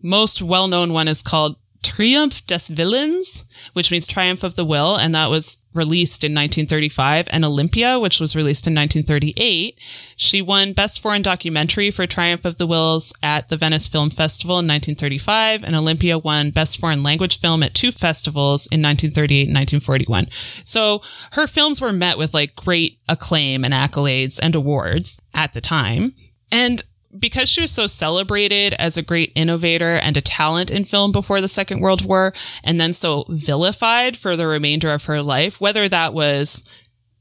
most 0.00 0.40
well 0.40 0.68
known 0.68 0.92
one 0.92 1.08
is 1.08 1.22
called 1.22 1.56
Triumph 1.82 2.46
des 2.46 2.72
Willens, 2.72 3.44
which 3.72 3.90
means 3.90 4.06
Triumph 4.06 4.44
of 4.44 4.54
the 4.54 4.64
Will, 4.64 4.96
and 4.96 5.14
that 5.14 5.30
was 5.30 5.64
released 5.74 6.22
in 6.22 6.32
1935, 6.32 7.26
and 7.30 7.44
Olympia, 7.44 7.98
which 7.98 8.20
was 8.20 8.36
released 8.36 8.66
in 8.66 8.74
1938. 8.74 9.78
She 10.16 10.40
won 10.40 10.72
Best 10.72 11.00
Foreign 11.00 11.22
Documentary 11.22 11.90
for 11.90 12.06
Triumph 12.06 12.44
of 12.44 12.58
the 12.58 12.66
Wills 12.66 13.12
at 13.22 13.48
the 13.48 13.56
Venice 13.56 13.88
Film 13.88 14.10
Festival 14.10 14.54
in 14.54 14.66
1935, 14.66 15.64
and 15.64 15.74
Olympia 15.74 16.18
won 16.18 16.50
Best 16.50 16.78
Foreign 16.78 17.02
Language 17.02 17.40
Film 17.40 17.62
at 17.62 17.74
two 17.74 17.90
festivals 17.90 18.66
in 18.66 18.80
1938 18.80 19.48
and 19.48 19.54
1941. 19.54 20.28
So 20.64 21.02
her 21.32 21.46
films 21.46 21.80
were 21.80 21.92
met 21.92 22.16
with 22.16 22.32
like 22.32 22.54
great 22.54 22.98
acclaim 23.08 23.64
and 23.64 23.74
accolades 23.74 24.38
and 24.40 24.54
awards 24.54 25.20
at 25.34 25.52
the 25.52 25.60
time. 25.60 26.14
And 26.50 26.82
because 27.18 27.48
she 27.48 27.60
was 27.60 27.72
so 27.72 27.86
celebrated 27.86 28.74
as 28.74 28.96
a 28.96 29.02
great 29.02 29.32
innovator 29.34 29.94
and 29.94 30.16
a 30.16 30.22
talent 30.22 30.70
in 30.70 30.84
film 30.84 31.12
before 31.12 31.40
the 31.40 31.48
Second 31.48 31.80
World 31.80 32.04
War, 32.04 32.32
and 32.64 32.80
then 32.80 32.92
so 32.92 33.24
vilified 33.28 34.16
for 34.16 34.36
the 34.36 34.46
remainder 34.46 34.92
of 34.92 35.04
her 35.04 35.22
life, 35.22 35.60
whether 35.60 35.88
that 35.88 36.14
was 36.14 36.68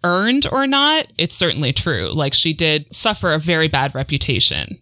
earned 0.04 0.48
or 0.52 0.68
not, 0.68 1.06
it's 1.18 1.36
certainly 1.36 1.74
true. 1.74 2.12
Like 2.14 2.34
she 2.34 2.54
did 2.54 2.94
suffer 2.94 3.34
a 3.34 3.39
very 3.39 3.68
bad 3.68 3.94
reputation. 3.94 4.78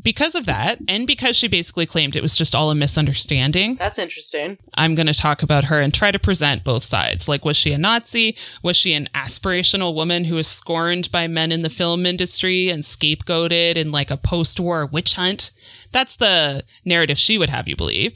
Because 0.00 0.34
of 0.34 0.46
that, 0.46 0.78
and 0.88 1.06
because 1.06 1.36
she 1.36 1.48
basically 1.48 1.84
claimed 1.84 2.16
it 2.16 2.22
was 2.22 2.36
just 2.36 2.54
all 2.54 2.70
a 2.70 2.74
misunderstanding, 2.74 3.76
That's 3.76 3.98
interesting. 3.98 4.58
I'm 4.74 4.94
going 4.94 5.06
to 5.06 5.14
talk 5.14 5.42
about 5.42 5.64
her 5.64 5.80
and 5.80 5.92
try 5.92 6.10
to 6.10 6.18
present 6.18 6.64
both 6.64 6.82
sides. 6.82 7.28
Like, 7.28 7.44
was 7.44 7.58
she 7.58 7.72
a 7.72 7.78
Nazi? 7.78 8.36
Was 8.62 8.76
she 8.76 8.94
an 8.94 9.08
aspirational 9.14 9.94
woman 9.94 10.24
who 10.24 10.36
was 10.36 10.48
scorned 10.48 11.12
by 11.12 11.26
men 11.28 11.52
in 11.52 11.60
the 11.60 11.68
film 11.68 12.06
industry 12.06 12.70
and 12.70 12.82
scapegoated 12.82 13.76
in 13.76 13.92
like 13.92 14.10
a 14.10 14.16
post 14.16 14.58
war 14.58 14.86
witch 14.86 15.14
hunt? 15.14 15.50
That's 15.92 16.16
the 16.16 16.64
narrative 16.86 17.18
she 17.18 17.36
would 17.36 17.50
have 17.50 17.68
you 17.68 17.76
believe. 17.76 18.14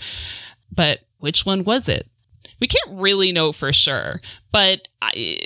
But 0.74 1.00
which 1.18 1.44
one 1.44 1.62
was 1.62 1.88
it? 1.90 2.08
We 2.58 2.68
can't 2.68 2.98
really 2.98 3.32
know 3.32 3.52
for 3.52 3.72
sure. 3.72 4.20
But 4.50 4.88
I, 5.02 5.40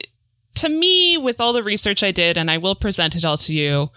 to 0.57 0.69
me, 0.69 1.19
with 1.19 1.41
all 1.41 1.53
the 1.53 1.63
research 1.63 2.03
I 2.03 2.13
did, 2.13 2.37
and 2.37 2.51
I 2.51 2.59
will 2.59 2.75
present 2.75 3.17
it 3.17 3.25
all 3.25 3.37
to 3.39 3.55
you, 3.55 3.89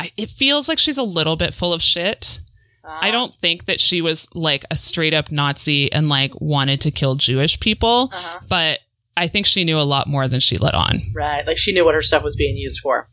I, 0.00 0.10
it 0.16 0.30
feels 0.30 0.68
like 0.68 0.78
she's 0.78 0.98
a 0.98 1.02
little 1.02 1.36
bit 1.36 1.54
full 1.54 1.72
of 1.72 1.82
shit. 1.82 2.40
I 2.82 3.10
don't 3.12 3.32
think 3.32 3.66
that 3.66 3.78
she 3.78 4.00
was 4.02 4.26
like 4.34 4.64
a 4.70 4.74
straight 4.76 5.14
up 5.14 5.30
Nazi 5.30 5.92
and 5.92 6.08
like 6.08 6.32
wanted 6.40 6.80
to 6.80 6.90
kill 6.90 7.14
Jewish 7.14 7.60
people, 7.60 8.10
Uh-huh. 8.12 8.40
but 8.48 8.80
I 9.16 9.28
think 9.28 9.46
she 9.46 9.62
knew 9.64 9.78
a 9.78 9.82
lot 9.86 10.08
more 10.08 10.26
than 10.26 10.40
she 10.40 10.56
let 10.56 10.74
on. 10.74 11.00
Right. 11.14 11.46
Like 11.46 11.58
she 11.58 11.72
knew 11.72 11.84
what 11.84 11.94
her 11.94 12.02
stuff 12.02 12.24
was 12.24 12.34
being 12.34 12.56
used 12.56 12.80
for. 12.80 13.08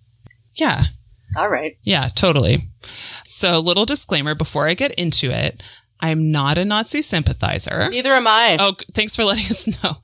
Yeah. 0.54 0.86
All 1.38 1.50
right. 1.50 1.78
Yeah, 1.84 2.10
totally. 2.16 2.70
So, 3.26 3.60
little 3.60 3.86
disclaimer 3.86 4.34
before 4.34 4.68
I 4.68 4.74
get 4.74 4.92
into 4.94 5.30
it. 5.30 5.62
I'm 6.00 6.32
not 6.32 6.58
a 6.58 6.66
Nazi 6.66 7.02
sympathizer. 7.02 7.90
Neither 7.90 8.14
am 8.14 8.28
I. 8.28 8.58
Oh, 8.60 8.76
thanks 8.94 9.16
for 9.16 9.26
letting 9.26 9.46
us 9.50 9.84
know. 9.84 9.98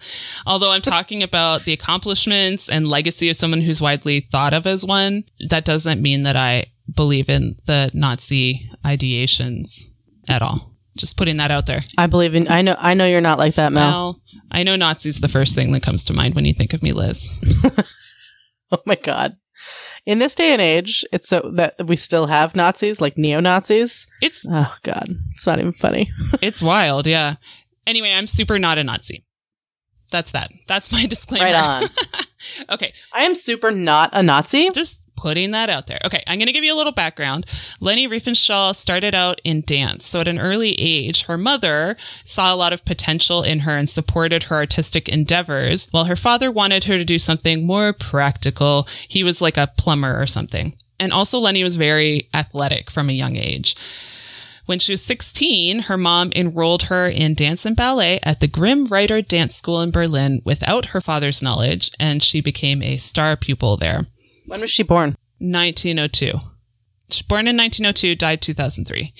Although 0.45 0.71
I'm 0.71 0.81
talking 0.81 1.23
about 1.23 1.63
the 1.63 1.73
accomplishments 1.73 2.67
and 2.69 2.87
legacy 2.87 3.29
of 3.29 3.35
someone 3.37 3.61
who's 3.61 3.81
widely 3.81 4.19
thought 4.19 4.53
of 4.53 4.67
as 4.67 4.85
one, 4.85 5.23
that 5.49 5.65
doesn't 5.65 6.01
mean 6.01 6.23
that 6.23 6.35
I 6.35 6.65
believe 6.93 7.29
in 7.29 7.55
the 7.65 7.91
Nazi 7.93 8.69
ideations 8.85 9.91
at 10.27 10.41
all. 10.41 10.71
Just 10.95 11.17
putting 11.17 11.37
that 11.37 11.49
out 11.51 11.65
there. 11.65 11.81
I 11.97 12.05
believe 12.07 12.35
in. 12.35 12.47
I 12.49 12.61
know. 12.61 12.75
I 12.77 12.93
know 12.93 13.05
you're 13.07 13.19
not 13.21 13.39
like 13.39 13.55
that, 13.55 13.73
Mel. 13.73 13.81
Well, 13.91 14.21
I 14.51 14.61
know 14.63 14.75
Nazi's 14.75 15.21
the 15.21 15.27
first 15.27 15.55
thing 15.55 15.71
that 15.71 15.81
comes 15.81 16.05
to 16.05 16.13
mind 16.13 16.35
when 16.35 16.45
you 16.45 16.53
think 16.53 16.73
of 16.73 16.83
me, 16.83 16.91
Liz. 16.93 17.43
Oh 18.73 18.81
my 18.87 18.95
god. 18.95 19.37
In 20.05 20.17
this 20.19 20.33
day 20.35 20.51
and 20.51 20.61
age, 20.61 21.05
it's 21.13 21.29
so 21.29 21.51
that 21.55 21.75
we 21.85 21.95
still 21.95 22.25
have 22.25 22.55
Nazis, 22.55 22.99
like 22.99 23.17
neo 23.17 23.39
Nazis. 23.39 24.07
It's 24.21 24.45
Oh 24.51 24.73
god, 24.81 25.07
it's 25.31 25.45
not 25.47 25.59
even 25.59 25.73
funny. 25.73 26.11
it's 26.41 26.61
wild, 26.63 27.05
yeah. 27.05 27.35
Anyway, 27.85 28.11
I'm 28.13 28.25
super 28.27 28.57
not 28.57 28.79
a 28.79 28.83
Nazi. 28.83 29.25
That's 30.11 30.31
that. 30.31 30.49
That's 30.67 30.91
my 30.91 31.05
disclaimer. 31.09 31.45
Right 31.45 31.55
on. 31.55 31.83
okay, 32.71 32.93
I 33.13 33.23
am 33.23 33.35
super 33.35 33.71
not 33.71 34.09
a 34.13 34.23
Nazi. 34.23 34.69
just 34.73 35.02
putting 35.23 35.51
that 35.51 35.69
out 35.69 35.87
there. 35.87 36.01
Okay, 36.03 36.21
I'm 36.27 36.37
going 36.37 36.47
to 36.47 36.53
give 36.53 36.65
you 36.65 36.73
a 36.73 36.75
little 36.75 36.91
background. 36.91 37.45
Leni 37.79 38.09
Riefenstahl 38.09 38.75
started 38.75 39.15
out 39.15 39.39
in 39.45 39.61
dance. 39.61 40.05
So 40.05 40.19
at 40.19 40.27
an 40.27 40.37
early 40.37 40.73
age, 40.73 41.27
her 41.27 41.37
mother 41.37 41.95
saw 42.25 42.53
a 42.53 42.57
lot 42.57 42.73
of 42.73 42.83
potential 42.83 43.41
in 43.41 43.59
her 43.59 43.77
and 43.77 43.89
supported 43.89 44.43
her 44.43 44.57
artistic 44.57 45.07
endeavors, 45.07 45.87
while 45.91 46.05
her 46.05 46.17
father 46.17 46.51
wanted 46.51 46.83
her 46.83 46.97
to 46.97 47.05
do 47.05 47.17
something 47.17 47.65
more 47.65 47.93
practical. 47.93 48.85
He 49.07 49.23
was 49.23 49.41
like 49.41 49.55
a 49.55 49.71
plumber 49.77 50.21
or 50.21 50.25
something. 50.25 50.73
And 50.99 51.13
also 51.13 51.39
Leni 51.39 51.63
was 51.63 51.77
very 51.77 52.27
athletic 52.33 52.91
from 52.91 53.09
a 53.09 53.13
young 53.13 53.37
age. 53.37 53.77
When 54.65 54.79
she 54.79 54.91
was 54.91 55.05
16, 55.05 55.83
her 55.83 55.97
mom 55.97 56.33
enrolled 56.35 56.83
her 56.83 57.07
in 57.07 57.33
dance 57.33 57.65
and 57.65 57.77
ballet 57.77 58.19
at 58.23 58.41
the 58.41 58.47
Grimm 58.47 58.87
Reiter 58.87 59.21
Dance 59.21 59.55
School 59.55 59.79
in 59.79 59.91
Berlin 59.91 60.41
without 60.43 60.87
her 60.87 60.99
father's 60.99 61.41
knowledge, 61.41 61.91
and 61.97 62.21
she 62.21 62.41
became 62.41 62.81
a 62.81 62.97
star 62.97 63.37
pupil 63.37 63.77
there. 63.77 64.07
When 64.45 64.61
was 64.61 64.71
she 64.71 64.83
born? 64.83 65.15
1902. 65.39 66.37
She's 67.09 67.21
born 67.21 67.47
in 67.47 67.57
1902, 67.57 68.15
died 68.15 68.41
2003. 68.41 69.13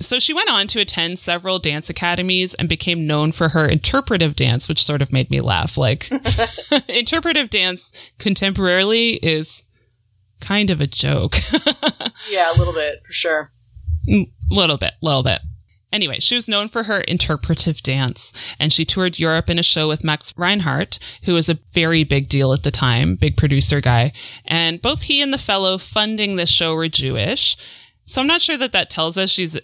So 0.00 0.18
she 0.18 0.32
went 0.32 0.50
on 0.50 0.66
to 0.68 0.80
attend 0.80 1.18
several 1.18 1.58
dance 1.58 1.90
academies 1.90 2.54
and 2.54 2.68
became 2.68 3.06
known 3.06 3.32
for 3.32 3.50
her 3.50 3.68
interpretive 3.68 4.34
dance, 4.34 4.68
which 4.68 4.82
sort 4.82 5.02
of 5.02 5.12
made 5.12 5.30
me 5.30 5.42
laugh. 5.42 5.76
Like, 5.76 6.10
interpretive 6.88 7.50
dance 7.50 8.10
contemporarily 8.18 9.18
is 9.22 9.64
kind 10.40 10.70
of 10.70 10.80
a 10.80 10.86
joke. 10.86 11.36
Yeah, 12.30 12.52
a 12.52 12.56
little 12.56 12.74
bit 12.74 13.02
for 13.04 13.12
sure. 13.12 13.50
Mm, 14.06 14.30
little 14.50 14.76
bit, 14.76 14.92
little 15.00 15.22
bit. 15.22 15.40
Anyway, 15.92 16.20
she 16.20 16.36
was 16.36 16.48
known 16.48 16.68
for 16.68 16.84
her 16.84 17.00
interpretive 17.00 17.82
dance, 17.82 18.54
and 18.60 18.72
she 18.72 18.84
toured 18.84 19.18
Europe 19.18 19.50
in 19.50 19.58
a 19.58 19.62
show 19.62 19.88
with 19.88 20.04
Max 20.04 20.32
Reinhardt, 20.36 20.98
who 21.24 21.34
was 21.34 21.48
a 21.48 21.58
very 21.72 22.04
big 22.04 22.28
deal 22.28 22.52
at 22.52 22.62
the 22.62 22.70
time, 22.70 23.16
big 23.16 23.36
producer 23.36 23.80
guy. 23.80 24.12
And 24.44 24.80
both 24.80 25.02
he 25.02 25.20
and 25.20 25.32
the 25.32 25.38
fellow 25.38 25.78
funding 25.78 26.36
this 26.36 26.50
show 26.50 26.74
were 26.74 26.88
Jewish. 26.88 27.56
So 28.04 28.20
I'm 28.20 28.28
not 28.28 28.42
sure 28.42 28.56
that 28.56 28.72
that 28.72 28.90
tells 28.90 29.18
us 29.18 29.30
she's 29.30 29.58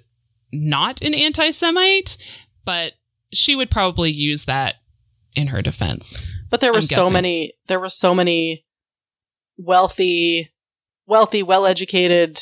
not 0.52 1.00
an 1.00 1.14
anti 1.14 1.50
Semite, 1.50 2.16
but 2.64 2.94
she 3.32 3.54
would 3.54 3.70
probably 3.70 4.10
use 4.10 4.46
that 4.46 4.76
in 5.34 5.48
her 5.48 5.62
defense. 5.62 6.32
But 6.50 6.60
there 6.60 6.72
were 6.72 6.78
I'm 6.78 6.82
so 6.82 6.96
guessing. 7.02 7.12
many. 7.12 7.52
There 7.68 7.80
were 7.80 7.88
so 7.88 8.14
many 8.14 8.64
wealthy, 9.58 10.52
wealthy, 11.06 11.42
well-educated, 11.42 12.38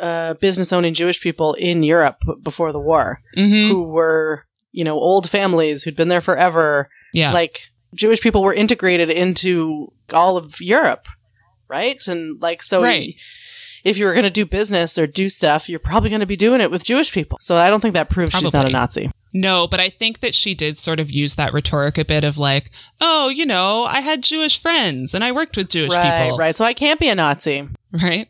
uh, 0.00 0.34
business-owning 0.34 0.94
Jewish 0.94 1.20
people 1.20 1.54
in 1.54 1.82
Europe 1.82 2.16
before 2.42 2.72
the 2.72 2.80
war 2.80 3.20
hmm 3.34 3.68
who 3.68 3.82
were, 3.84 4.44
you 4.72 4.84
know, 4.84 4.98
old 4.98 5.28
families 5.28 5.84
who'd 5.84 5.96
been 5.96 6.08
there 6.08 6.20
forever. 6.20 6.88
Yeah. 7.12 7.32
Like 7.32 7.60
Jewish 7.94 8.20
people 8.20 8.42
were 8.42 8.54
integrated 8.54 9.10
into 9.10 9.92
all 10.12 10.36
of 10.36 10.60
Europe, 10.60 11.06
right? 11.68 12.00
And 12.08 12.40
like 12.40 12.62
so. 12.62 12.82
Right. 12.82 13.14
If 13.82 13.96
you 13.96 14.04
were 14.04 14.12
going 14.12 14.24
to 14.24 14.30
do 14.30 14.44
business 14.44 14.98
or 14.98 15.06
do 15.06 15.30
stuff, 15.30 15.66
you're 15.66 15.78
probably 15.78 16.10
going 16.10 16.20
to 16.20 16.26
be 16.26 16.36
doing 16.36 16.60
it 16.60 16.70
with 16.70 16.84
Jewish 16.84 17.12
people. 17.12 17.38
So 17.40 17.56
I 17.56 17.70
don't 17.70 17.80
think 17.80 17.94
that 17.94 18.10
proves 18.10 18.34
she's 18.34 18.52
not 18.52 18.66
a 18.66 18.68
Nazi. 18.68 19.10
No, 19.32 19.66
but 19.66 19.80
I 19.80 19.88
think 19.88 20.20
that 20.20 20.34
she 20.34 20.54
did 20.54 20.76
sort 20.76 21.00
of 21.00 21.10
use 21.10 21.36
that 21.36 21.54
rhetoric 21.54 21.96
a 21.96 22.04
bit 22.04 22.22
of 22.22 22.36
like, 22.36 22.70
oh, 23.00 23.28
you 23.28 23.46
know, 23.46 23.84
I 23.84 24.00
had 24.00 24.22
Jewish 24.22 24.60
friends 24.60 25.14
and 25.14 25.24
I 25.24 25.32
worked 25.32 25.56
with 25.56 25.70
Jewish 25.70 25.92
right, 25.92 26.24
people. 26.24 26.36
right. 26.36 26.54
So 26.54 26.64
I 26.64 26.74
can't 26.74 27.00
be 27.00 27.08
a 27.08 27.14
Nazi. 27.14 27.68
Right. 28.02 28.28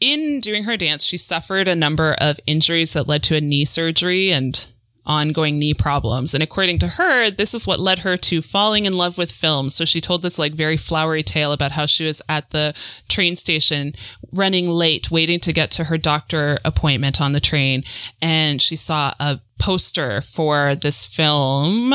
In 0.00 0.40
doing 0.40 0.64
her 0.64 0.76
dance, 0.76 1.04
she 1.04 1.18
suffered 1.18 1.68
a 1.68 1.74
number 1.74 2.14
of 2.18 2.40
injuries 2.46 2.94
that 2.94 3.06
led 3.06 3.22
to 3.24 3.36
a 3.36 3.40
knee 3.40 3.64
surgery 3.66 4.32
and 4.32 4.66
ongoing 5.06 5.58
knee 5.58 5.74
problems. 5.74 6.34
And 6.34 6.42
according 6.42 6.78
to 6.80 6.88
her, 6.88 7.30
this 7.30 7.52
is 7.54 7.66
what 7.66 7.80
led 7.80 8.00
her 8.00 8.16
to 8.16 8.42
falling 8.42 8.86
in 8.86 8.92
love 8.92 9.18
with 9.18 9.32
film. 9.32 9.70
So 9.70 9.84
she 9.84 10.00
told 10.00 10.22
this 10.22 10.38
like 10.38 10.52
very 10.52 10.76
flowery 10.76 11.22
tale 11.22 11.52
about 11.52 11.72
how 11.72 11.86
she 11.86 12.04
was 12.04 12.22
at 12.28 12.50
the 12.50 12.74
train 13.08 13.36
station 13.36 13.94
running 14.32 14.68
late, 14.68 15.10
waiting 15.10 15.40
to 15.40 15.52
get 15.52 15.70
to 15.72 15.84
her 15.84 15.98
doctor 15.98 16.58
appointment 16.64 17.20
on 17.20 17.32
the 17.32 17.40
train. 17.40 17.82
And 18.22 18.62
she 18.62 18.76
saw 18.76 19.14
a 19.18 19.40
poster 19.58 20.20
for 20.20 20.76
this 20.76 21.04
film. 21.04 21.92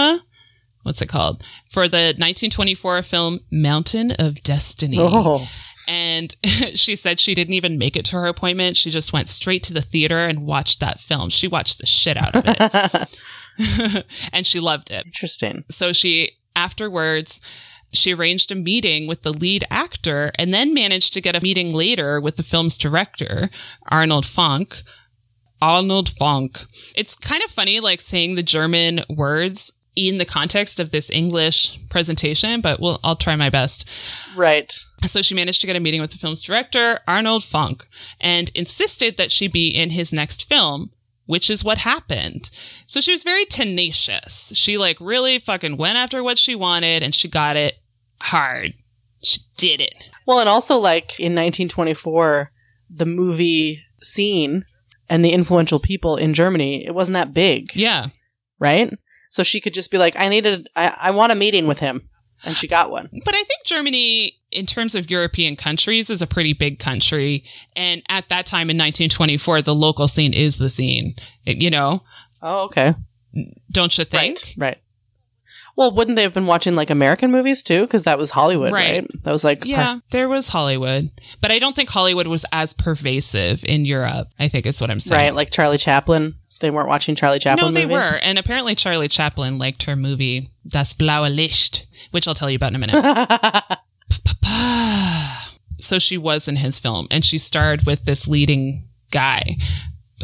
What's 0.83 1.01
it 1.01 1.09
called? 1.09 1.43
For 1.69 1.87
the 1.87 2.13
1924 2.17 3.01
film 3.01 3.39
Mountain 3.51 4.11
of 4.19 4.43
Destiny. 4.43 4.97
Oh. 4.99 5.47
And 5.87 6.35
she 6.75 6.95
said 6.95 7.19
she 7.19 7.35
didn't 7.35 7.53
even 7.53 7.77
make 7.77 7.95
it 7.95 8.05
to 8.05 8.15
her 8.17 8.27
appointment. 8.27 8.77
She 8.77 8.89
just 8.89 9.13
went 9.13 9.29
straight 9.29 9.63
to 9.63 9.73
the 9.73 9.81
theater 9.81 10.17
and 10.17 10.45
watched 10.45 10.79
that 10.79 10.99
film. 10.99 11.29
She 11.29 11.47
watched 11.47 11.79
the 11.79 11.85
shit 11.85 12.17
out 12.17 12.35
of 12.35 12.43
it. 12.45 13.19
and 14.33 14.45
she 14.45 14.59
loved 14.59 14.91
it. 14.91 15.05
Interesting. 15.05 15.63
So 15.69 15.93
she, 15.93 16.31
afterwards, 16.55 17.41
she 17.93 18.13
arranged 18.13 18.51
a 18.51 18.55
meeting 18.55 19.07
with 19.07 19.21
the 19.21 19.31
lead 19.31 19.63
actor 19.71 20.31
and 20.37 20.53
then 20.53 20.73
managed 20.73 21.13
to 21.13 21.21
get 21.21 21.35
a 21.35 21.41
meeting 21.41 21.73
later 21.73 22.19
with 22.19 22.37
the 22.37 22.43
film's 22.43 22.77
director, 22.77 23.49
Arnold 23.87 24.25
Fanck. 24.25 24.83
Arnold 25.61 26.09
Fanck. 26.09 26.67
It's 26.95 27.15
kind 27.15 27.41
of 27.43 27.49
funny, 27.49 27.79
like 27.79 28.01
saying 28.01 28.35
the 28.35 28.43
German 28.43 29.01
words 29.09 29.73
in 29.95 30.17
the 30.17 30.25
context 30.25 30.79
of 30.79 30.91
this 30.91 31.09
English 31.09 31.79
presentation, 31.89 32.59
but 32.59 32.79
we'll, 32.81 32.99
I'll 33.03 33.15
try 33.15 33.35
my 33.37 33.49
best. 33.49 33.89
Right. 34.35 34.71
So 35.05 35.21
she 35.21 35.35
managed 35.35 35.61
to 35.61 35.67
get 35.67 35.75
a 35.75 35.79
meeting 35.79 36.01
with 36.01 36.11
the 36.11 36.17
film's 36.17 36.41
director, 36.41 36.99
Arnold 37.07 37.41
Fanck, 37.43 37.81
and 38.19 38.51
insisted 38.55 39.17
that 39.17 39.31
she 39.31 39.47
be 39.47 39.67
in 39.69 39.91
his 39.91 40.11
next 40.13 40.47
film, 40.47 40.91
which 41.25 41.49
is 41.49 41.63
what 41.63 41.79
happened. 41.79 42.49
So 42.85 42.99
she 43.01 43.11
was 43.11 43.23
very 43.23 43.45
tenacious. 43.45 44.51
She 44.55 44.77
like 44.77 44.97
really 44.99 45.39
fucking 45.39 45.77
went 45.77 45.97
after 45.97 46.23
what 46.23 46.37
she 46.37 46.55
wanted 46.55 47.03
and 47.03 47.13
she 47.13 47.27
got 47.27 47.55
it 47.55 47.75
hard. 48.21 48.73
She 49.23 49.39
did 49.57 49.81
it. 49.81 49.95
Well, 50.25 50.39
and 50.39 50.49
also 50.49 50.77
like 50.77 51.19
in 51.19 51.33
1924, 51.35 52.51
the 52.89 53.05
movie 53.05 53.83
scene 54.01 54.65
and 55.09 55.23
the 55.23 55.31
influential 55.31 55.79
people 55.79 56.15
in 56.17 56.33
Germany, 56.33 56.85
it 56.85 56.93
wasn't 56.95 57.13
that 57.13 57.33
big, 57.33 57.75
Yeah. 57.75 58.07
right? 58.59 58.91
So 59.29 59.43
she 59.43 59.59
could 59.59 59.73
just 59.73 59.91
be 59.91 59.97
like, 59.97 60.17
I 60.17 60.29
needed, 60.29 60.67
I, 60.75 60.95
I 60.99 61.11
want 61.11 61.31
a 61.31 61.35
meeting 61.35 61.67
with 61.67 61.79
him. 61.79 62.09
And 62.43 62.55
she 62.55 62.67
got 62.67 62.91
one. 62.91 63.09
But 63.23 63.33
I 63.33 63.43
think 63.43 63.65
Germany, 63.65 64.33
in 64.51 64.65
terms 64.65 64.93
of 64.95 65.09
European 65.09 65.55
countries, 65.55 66.09
is 66.09 66.21
a 66.21 66.27
pretty 66.27 66.53
big 66.53 66.79
country. 66.79 67.43
And 67.75 68.03
at 68.09 68.29
that 68.29 68.45
time 68.45 68.69
in 68.69 68.77
1924, 68.77 69.61
the 69.61 69.73
local 69.73 70.07
scene 70.07 70.33
is 70.33 70.57
the 70.57 70.69
scene. 70.69 71.15
You 71.45 71.69
know, 71.71 72.03
Oh, 72.41 72.65
okay. 72.65 72.93
don't 73.71 73.97
you 73.97 74.05
think? 74.05 74.37
Right. 74.37 74.53
Right. 74.57 74.77
Well, 75.77 75.91
wouldn't 75.93 76.15
they 76.15 76.21
have 76.21 76.33
been 76.33 76.45
watching 76.45 76.75
like 76.75 76.89
American 76.89 77.31
movies 77.31 77.61
too? 77.61 77.81
Because 77.81 78.03
that 78.03 78.17
was 78.17 78.31
Hollywood, 78.31 78.71
Right. 78.71 79.01
right? 79.01 79.23
That 79.23 79.31
was 79.31 79.43
like, 79.43 79.65
Yeah, 79.65 79.99
there 80.11 80.29
was 80.29 80.47
Hollywood, 80.47 81.09
but 81.41 81.51
I 81.51 81.59
don't 81.59 81.75
think 81.75 81.89
Hollywood 81.89 82.27
was 82.27 82.45
as 82.53 82.73
pervasive 82.73 83.63
in 83.65 83.83
Europe. 83.83 84.29
I 84.39 84.47
think 84.47 84.65
is 84.65 84.79
what 84.79 84.89
I'm 84.89 85.01
saying. 85.01 85.21
right, 85.21 85.35
like 85.35 85.51
Charlie 85.51 85.77
Chaplin. 85.77 86.35
They 86.59 86.71
weren't 86.71 86.87
watching 86.87 87.15
Charlie 87.15 87.39
Chaplin 87.39 87.67
no, 87.67 87.71
they 87.71 87.85
movies. 87.85 88.11
were, 88.11 88.17
and 88.23 88.37
apparently 88.37 88.75
Charlie 88.75 89.07
Chaplin 89.07 89.57
liked 89.57 89.83
her 89.83 89.95
movie 89.95 90.51
Das 90.67 90.93
Blaue 90.93 91.29
Licht, 91.29 91.85
which 92.11 92.27
I'll 92.27 92.33
tell 92.33 92.49
you 92.49 92.55
about 92.55 92.73
in 92.73 92.75
a 92.75 92.79
minute. 92.79 93.79
so 95.79 95.99
she 95.99 96.17
was 96.17 96.47
in 96.47 96.57
his 96.57 96.79
film, 96.79 97.07
and 97.11 97.25
she 97.25 97.37
starred 97.37 97.85
with 97.85 98.05
this 98.05 98.27
leading 98.27 98.87
guy, 99.11 99.57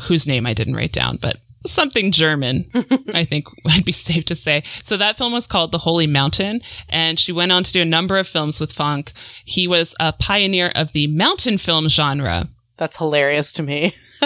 whose 0.03 0.27
name 0.27 0.45
I 0.45 0.53
didn't 0.53 0.75
write 0.75 0.93
down, 0.93 1.17
but 1.21 1.37
something 1.65 2.11
German, 2.11 2.69
I 3.13 3.25
think 3.25 3.45
would 3.63 3.85
be 3.85 3.91
safe 3.91 4.25
to 4.25 4.35
say. 4.35 4.63
So 4.83 4.97
that 4.97 5.17
film 5.17 5.33
was 5.33 5.47
called 5.47 5.71
The 5.71 5.79
Holy 5.79 6.07
Mountain, 6.07 6.61
and 6.89 7.19
she 7.19 7.31
went 7.31 7.51
on 7.51 7.63
to 7.63 7.71
do 7.71 7.81
a 7.81 7.85
number 7.85 8.17
of 8.17 8.27
films 8.27 8.59
with 8.59 8.73
Fanck. 8.73 9.11
He 9.45 9.67
was 9.67 9.95
a 9.99 10.13
pioneer 10.13 10.71
of 10.75 10.93
the 10.93 11.07
mountain 11.07 11.57
film 11.57 11.87
genre. 11.87 12.49
That's 12.81 12.97
hilarious 12.97 13.53
to 13.53 13.61
me. 13.61 13.93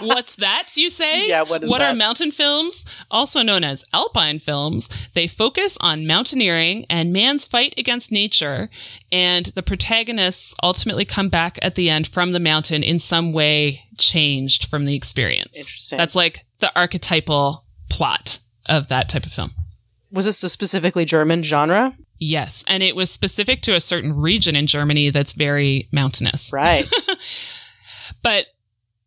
What's 0.00 0.36
that, 0.36 0.68
you 0.76 0.88
say? 0.88 1.28
Yeah, 1.28 1.42
what 1.42 1.64
is 1.64 1.68
What 1.68 1.82
are 1.82 1.92
mountain 1.96 2.30
films? 2.30 2.86
Also 3.10 3.42
known 3.42 3.64
as 3.64 3.84
alpine 3.92 4.38
films, 4.38 5.08
they 5.14 5.26
focus 5.26 5.76
on 5.80 6.06
mountaineering 6.06 6.86
and 6.88 7.12
man's 7.12 7.48
fight 7.48 7.74
against 7.76 8.12
nature, 8.12 8.70
and 9.10 9.46
the 9.46 9.64
protagonists 9.64 10.54
ultimately 10.62 11.04
come 11.04 11.28
back 11.28 11.58
at 11.60 11.74
the 11.74 11.90
end 11.90 12.06
from 12.06 12.30
the 12.30 12.38
mountain 12.38 12.84
in 12.84 13.00
some 13.00 13.32
way 13.32 13.82
changed 13.98 14.66
from 14.66 14.84
the 14.84 14.94
experience. 14.94 15.58
Interesting. 15.58 15.98
That's 15.98 16.14
like 16.14 16.46
the 16.60 16.70
archetypal 16.78 17.64
plot 17.90 18.38
of 18.66 18.86
that 18.90 19.08
type 19.08 19.26
of 19.26 19.32
film. 19.32 19.50
Was 20.12 20.26
this 20.26 20.44
a 20.44 20.48
specifically 20.48 21.04
German 21.04 21.42
genre? 21.42 21.96
Yes, 22.20 22.64
and 22.68 22.80
it 22.84 22.94
was 22.94 23.10
specific 23.10 23.60
to 23.62 23.74
a 23.74 23.80
certain 23.80 24.14
region 24.14 24.54
in 24.54 24.68
Germany 24.68 25.10
that's 25.10 25.32
very 25.32 25.88
mountainous. 25.90 26.52
Right. 26.52 26.88
But 28.26 28.46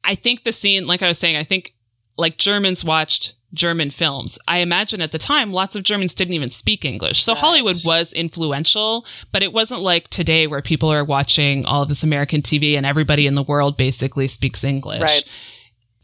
I 0.01 0.15
think 0.15 0.43
the 0.43 0.53
scene, 0.53 0.88
like 0.88 1.01
I 1.01 1.09
was 1.09 1.17
saying, 1.17 1.36
I 1.36 1.43
think 1.43 1.74
like 2.17 2.38
Germans 2.38 2.86
watched 2.86 3.34
German 3.53 3.89
films. 3.89 4.39
I 4.47 4.59
imagine 4.59 5.01
at 5.01 5.11
the 5.11 5.17
time, 5.17 5.51
lots 5.51 5.76
of 5.76 5.84
Germans 5.84 6.13
didn't 6.13 6.36
even 6.36 6.49
speak 6.49 6.86
English. 6.86 7.24
So 7.24 7.34
Right. 7.34 7.41
Hollywood 7.41 7.76
was 7.84 8.13
influential, 8.13 9.05
but 9.34 9.43
it 9.43 9.51
wasn't 9.51 9.82
like 9.82 10.07
today 10.07 10.47
where 10.47 10.61
people 10.61 10.89
are 10.89 11.03
watching 11.03 11.65
all 11.65 11.84
of 11.84 11.89
this 11.89 12.01
American 12.01 12.41
TV 12.41 12.78
and 12.78 12.86
everybody 12.86 13.28
in 13.28 13.36
the 13.36 13.43
world 13.43 13.76
basically 13.76 14.28
speaks 14.28 14.63
English. 14.63 15.01
Right. 15.01 15.24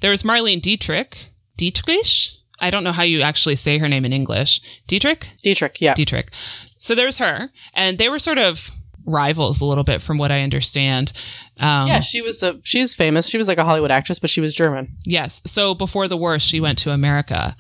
There 0.01 0.11
was 0.11 0.24
Marlene 0.24 0.61
Dietrich. 0.61 1.18
Dietrich? 1.55 2.32
I 2.59 2.70
don't 2.70 2.84
know 2.84 2.91
how 2.91 3.03
you 3.03 3.22
actually 3.22 3.55
say 3.55 3.78
her 3.78 3.88
name 3.88 4.03
in 4.03 4.11
English. 4.11 4.59
Dietrich? 4.88 5.32
Dietrich, 5.41 5.78
yeah. 5.80 5.93
Dietrich. 5.93 6.30
So 6.78 6.95
there 6.95 7.05
was 7.05 7.20
her, 7.20 7.49
and 7.74 7.97
they 7.97 8.09
were 8.09 8.20
sort 8.20 8.39
of 8.39 8.72
rivals 9.06 9.62
a 9.62 9.66
little 9.66 9.84
bit 9.84 10.01
from 10.01 10.18
what 10.18 10.32
I 10.32 10.41
understand. 10.41 11.14
Um, 11.60 11.88
yeah, 11.88 11.99
she 11.99 12.22
was 12.22 12.43
a 12.43 12.60
she 12.64 12.80
was 12.80 12.95
famous. 12.95 13.30
She 13.30 13.38
was 13.38 13.47
like 13.47 13.58
a 13.58 13.64
Hollywood 13.64 13.91
actress, 13.91 14.20
but 14.20 14.30
she 14.30 14.41
was 14.41 14.53
German. 14.53 14.95
Yes. 15.06 15.41
So 15.45 15.76
before 15.76 16.08
the 16.08 16.18
war, 16.18 16.39
she 16.39 16.60
went 16.60 16.78
to 16.80 16.91
America, 16.91 17.56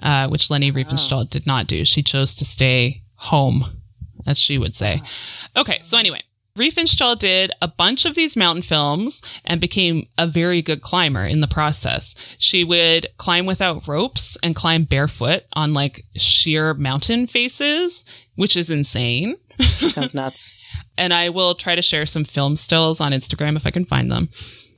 uh, 0.00 0.28
which 0.28 0.50
Leni 0.50 0.72
Riefenstahl 0.72 1.28
did 1.28 1.46
not 1.46 1.66
do. 1.66 1.84
She 1.84 2.02
chose 2.02 2.34
to 2.36 2.44
stay 2.44 3.02
home, 3.14 3.64
as 4.26 4.38
she 4.38 4.58
would 4.58 4.74
say. 4.74 5.02
Okay. 5.56 5.78
So 5.82 5.98
anyway, 5.98 6.22
Riefenstahl 6.56 7.18
did 7.18 7.52
a 7.62 7.68
bunch 7.68 8.04
of 8.04 8.14
these 8.14 8.36
mountain 8.36 8.62
films 8.62 9.22
and 9.44 9.60
became 9.60 10.06
a 10.18 10.26
very 10.26 10.62
good 10.62 10.82
climber 10.82 11.24
in 11.24 11.40
the 11.40 11.46
process. 11.48 12.14
She 12.38 12.64
would 12.64 13.06
climb 13.16 13.46
without 13.46 13.86
ropes 13.86 14.36
and 14.42 14.54
climb 14.54 14.84
barefoot 14.84 15.44
on 15.54 15.72
like 15.72 16.04
sheer 16.16 16.74
mountain 16.74 17.26
faces, 17.26 18.04
which 18.34 18.56
is 18.56 18.70
insane. 18.70 19.36
Sounds 19.62 20.14
nuts. 20.14 20.58
and 20.98 21.12
I 21.12 21.28
will 21.30 21.54
try 21.54 21.74
to 21.74 21.82
share 21.82 22.06
some 22.06 22.24
film 22.24 22.56
stills 22.56 23.00
on 23.00 23.12
Instagram 23.12 23.56
if 23.56 23.66
I 23.66 23.70
can 23.70 23.84
find 23.84 24.10
them. 24.10 24.28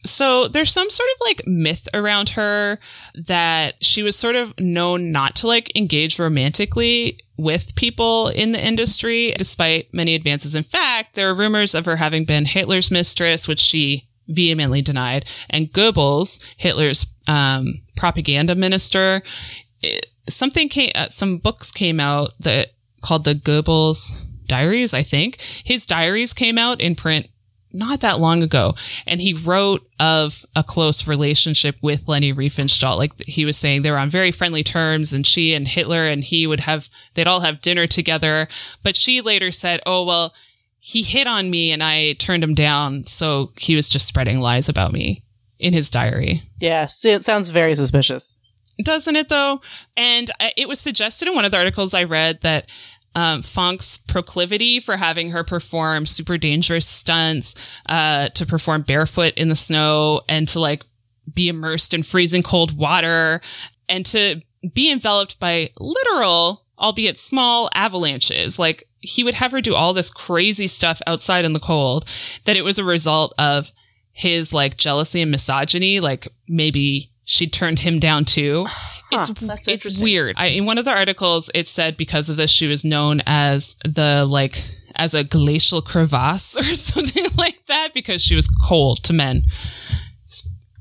So 0.05 0.49
there's 0.49 0.73
some 0.73 0.91
sort 0.91 1.09
of 1.15 1.21
like 1.21 1.47
myth 1.47 1.89
around 1.95 2.31
her 2.31 2.81
that 3.15 3.75
she 3.85 4.03
was 4.03 4.17
sort 4.17 4.35
of 4.35 4.59
known 4.59 5.13
not 5.13 5.37
to 5.37 5.47
like 5.47 5.75
engage 5.77 6.19
romantically 6.19 7.21
with 7.37 7.77
people 7.77 8.29
in 8.29 8.53
the 8.53 8.65
industry 8.65 9.33
despite 9.39 9.93
many 9.95 10.15
advances. 10.15 10.55
In 10.55 10.65
fact, 10.65 11.15
there 11.15 11.31
are 11.31 11.35
rumors 11.35 11.75
of 11.75 11.87
her 11.87 11.97
having 11.97 12.25
been 12.25 12.47
Hitler's 12.47 12.91
mistress, 12.91 13.47
which 13.47 13.61
she 13.61 14.09
vehemently 14.29 14.83
denied, 14.83 15.25
and 15.51 15.73
Goebbels, 15.73 16.43
Hitler's 16.57 17.07
um, 17.27 17.81
propaganda 17.97 18.55
minister. 18.55 19.23
It- 19.83 20.07
something 20.29 20.69
came, 20.69 20.93
uh, 20.95 21.09
some 21.09 21.39
books 21.39 21.71
came 21.71 22.01
out 22.01 22.33
that 22.41 22.69
called 23.03 23.25
the 23.25 23.35
Goebbels 23.35 24.32
diaries, 24.53 24.93
I 24.93 25.03
think. 25.03 25.41
His 25.41 25.87
diaries 25.87 26.35
came 26.35 26.59
out 26.59 26.81
in 26.81 26.95
print 26.95 27.29
not 27.73 28.01
that 28.01 28.21
long 28.21 28.43
ago. 28.43 28.75
And 29.07 29.19
he 29.19 29.33
wrote 29.33 29.89
of 29.99 30.45
a 30.55 30.63
close 30.63 31.09
relationship 31.09 31.77
with 31.81 32.07
Leni 32.07 32.33
Riefenstahl. 32.35 32.99
Like 32.99 33.13
he 33.23 33.47
was 33.47 33.57
saying 33.57 33.81
they 33.81 33.91
were 33.91 33.97
on 33.97 34.11
very 34.11 34.31
friendly 34.31 34.63
terms 34.63 35.15
and 35.15 35.27
she 35.27 35.55
and 35.55 35.67
Hitler 35.67 36.07
and 36.07 36.23
he 36.23 36.47
would 36.47 36.61
have, 36.61 36.89
they'd 37.15 37.27
all 37.27 37.41
have 37.41 37.63
dinner 37.63 37.87
together. 37.87 38.47
But 38.83 38.95
she 38.95 39.23
later 39.23 39.51
said, 39.51 39.81
oh, 39.87 40.05
well, 40.05 40.35
he 40.79 41.03
hit 41.03 41.27
on 41.27 41.51
me 41.51 41.73
and 41.73 41.83
I 41.83 42.13
turned 42.15 42.45
him 42.45 42.55
down. 42.55 43.07
So 43.07 43.53
he 43.57 43.75
was 43.75 43.89
just 43.89 44.07
spreading 44.07 44.41
lies 44.41 44.69
about 44.69 44.93
me 44.93 45.23
in 45.59 45.73
his 45.73 45.89
diary. 45.89 46.43
Yeah, 46.61 46.87
see, 46.87 47.13
it 47.13 47.25
sounds 47.25 47.49
very 47.51 47.75
suspicious. 47.75 48.39
Doesn't 48.83 49.17
it 49.17 49.29
though? 49.29 49.61
And 49.97 50.31
uh, 50.41 50.49
it 50.57 50.69
was 50.69 50.81
suggested 50.81 51.29
in 51.29 51.35
one 51.35 51.45
of 51.45 51.53
the 51.53 51.59
articles 51.59 51.95
I 51.95 52.05
read 52.05 52.41
that 52.41 52.67
um, 53.15 53.43
Fanck's 53.43 53.99
proclivity 53.99 54.81
for 54.81 54.97
having 54.97 55.31
her 55.31 55.45
perform 55.45 56.07
super 56.07 56.39
dangerous 56.39 56.87
stunts, 56.87 57.81
uh, 57.87 58.29
to 58.31 58.47
perform 58.47 58.83
barefoot 58.83 59.35
in 59.35 59.49
the 59.49 59.57
snow 59.57 60.23
and 60.29 60.49
to 60.49 60.61
like 60.61 60.85
be 61.33 61.49
immersed 61.49 61.95
in 61.95 62.03
freezing 62.03 62.43
cold 62.43 62.77
water 62.77 63.41
and 63.89 64.07
to 64.07 64.43
be 64.75 64.91
enveloped 64.91 65.39
by 65.39 65.71
literal, 65.79 66.65
albeit 66.79 67.19
small 67.19 67.69
avalanches. 67.75 68.59
Like 68.59 68.89
he 69.01 69.25
would 69.25 69.35
have 69.35 69.53
her 69.53 69.61
do 69.61 69.75
all 69.75 69.93
this 69.93 70.11
crazy 70.11 70.67
stuff 70.67 71.03
outside 71.07 71.45
in 71.45 71.53
the 71.53 71.61
cold 71.61 72.09
that 72.45 72.57
it 72.57 72.65
was 72.65 72.79
a 72.79 72.85
result 72.85 73.35
of 73.39 73.73
his 74.13 74.53
like 74.53 74.77
jealousy 74.77 75.21
and 75.21 75.31
misogyny. 75.31 76.01
Like 76.01 76.29
maybe 76.49 77.12
she 77.33 77.47
turned 77.49 77.79
him 77.81 77.99
down 77.99 78.25
too. 78.25 78.67
Huh, 78.69 78.97
it's 79.31 79.41
that's 79.41 79.69
it's 79.69 80.03
weird. 80.03 80.35
I, 80.39 80.47
in 80.47 80.67
one 80.67 80.79
of 80.79 80.85
the 80.85 80.91
articles, 80.93 81.51
it 81.55 81.67
said 81.69 81.97
because 81.97 82.29
of 82.29 82.37
this, 82.37 82.51
she 82.51 82.67
was 82.69 82.85
known 82.85 83.23
as 83.27 83.77
the 83.85 84.27
like 84.27 84.63
as 84.95 85.15
a 85.15 85.25
glacial 85.25 85.81
crevasse 85.81 86.57
or 86.59 86.75
something 86.77 87.25
like 87.37 87.65
that 87.67 87.91
because 87.95 88.23
she 88.23 88.37
was 88.37 88.49
cold 88.69 89.03
to 89.05 89.13
men. 89.13 89.45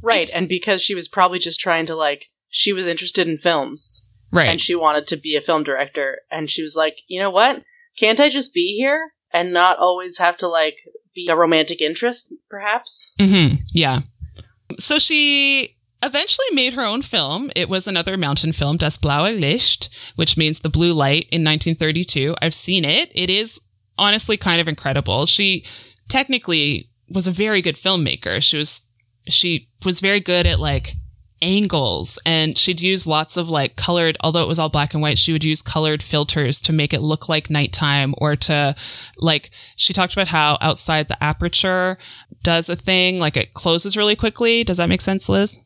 Right, 0.04 0.22
It's- 0.24 0.34
and 0.36 0.47
because 0.49 0.82
she 0.82 0.95
was 0.95 1.08
probably 1.08 1.39
just 1.39 1.60
trying 1.60 1.86
to 1.86 1.95
like, 1.95 2.26
she 2.49 2.74
was 2.74 2.88
interested 2.88 3.28
in 3.28 3.38
films 3.38 4.08
Right. 4.32 4.49
and 4.49 4.60
she 4.60 4.76
wanted 4.76 5.08
to 5.08 5.18
be 5.18 5.36
a 5.36 5.41
film 5.41 5.64
director, 5.64 6.20
and 6.32 6.49
she 6.49 6.62
was 6.62 6.76
like, 6.76 6.97
you 7.08 7.20
know 7.22 7.30
what? 7.30 7.64
Can't 7.99 8.20
I 8.20 8.30
just 8.30 8.54
be 8.54 8.76
here 8.78 9.12
and 9.32 9.54
not 9.54 9.78
always 9.78 10.18
have 10.18 10.38
to 10.38 10.47
like 10.47 10.76
be 11.14 11.28
a 11.30 11.36
romantic 11.36 11.82
interest, 11.82 12.34
perhaps? 12.49 13.14
Mm-hmm. 13.20 13.56
Yeah. 13.74 13.99
So 14.80 14.97
she 14.99 15.76
eventually 16.04 16.47
made 16.54 16.74
her 16.74 16.84
own 16.84 17.02
film. 17.02 17.52
It 17.56 17.70
was 17.70 17.88
another 17.88 18.18
mountain 18.18 18.54
film, 18.54 18.78
Das 18.78 18.97
Blaue 18.97 19.32
Licht, 19.32 19.89
which 20.16 20.38
means 20.38 20.60
the 20.60 20.70
blue 20.70 20.93
light 20.93 21.28
in 21.32 21.43
1932. 21.43 22.36
I've 22.41 22.54
seen 22.54 22.86
it. 22.86 23.12
It 23.14 23.30
is 23.30 23.62
honestly 23.97 24.38
kind 24.38 24.60
of 24.60 24.68
incredible. 24.68 25.26
She 25.26 25.66
technically 26.10 26.89
was 27.10 27.28
a 27.28 27.32
very 27.32 27.62
good 27.62 27.76
filmmaker. 27.76 28.41
She 28.41 28.58
was 28.58 28.86
she 29.28 29.70
was 29.86 30.02
very 30.02 30.20
good 30.20 30.45
at 30.45 30.60
like 30.60 30.95
angles 31.41 32.20
and 32.26 32.58
she'd 32.58 32.82
use 32.82 33.08
lots 33.08 33.36
of 33.36 33.49
like 33.49 33.76
colored 33.76 34.16
although 34.22 34.43
it 34.43 34.47
was 34.47 34.60
all 34.60 34.70
black 34.70 34.93
and 34.93 35.02
white 35.02 35.18
she 35.18 35.32
would 35.32 35.43
use 35.43 35.64
colored 35.64 36.04
filters 36.04 36.62
to 36.62 36.72
make 36.72 36.93
it 36.93 37.02
look 37.02 37.28
like 37.28 37.49
nighttime 37.49 38.14
or 38.20 38.36
to 38.36 38.76
like 39.18 39.49
she 39.76 39.91
talked 39.91 40.14
about 40.14 40.28
how 40.28 40.56
outside 40.62 41.08
the 41.08 41.24
aperture 41.24 41.97
does 42.43 42.70
a 42.70 42.76
thing 42.76 43.18
like 43.18 43.36
it 43.36 43.56
closes 43.56 43.97
really 43.97 44.16
quickly 44.16 44.64
does 44.64 44.78
that 44.78 44.89
make 44.89 45.02
sense 45.02 45.28
liz 45.28 45.60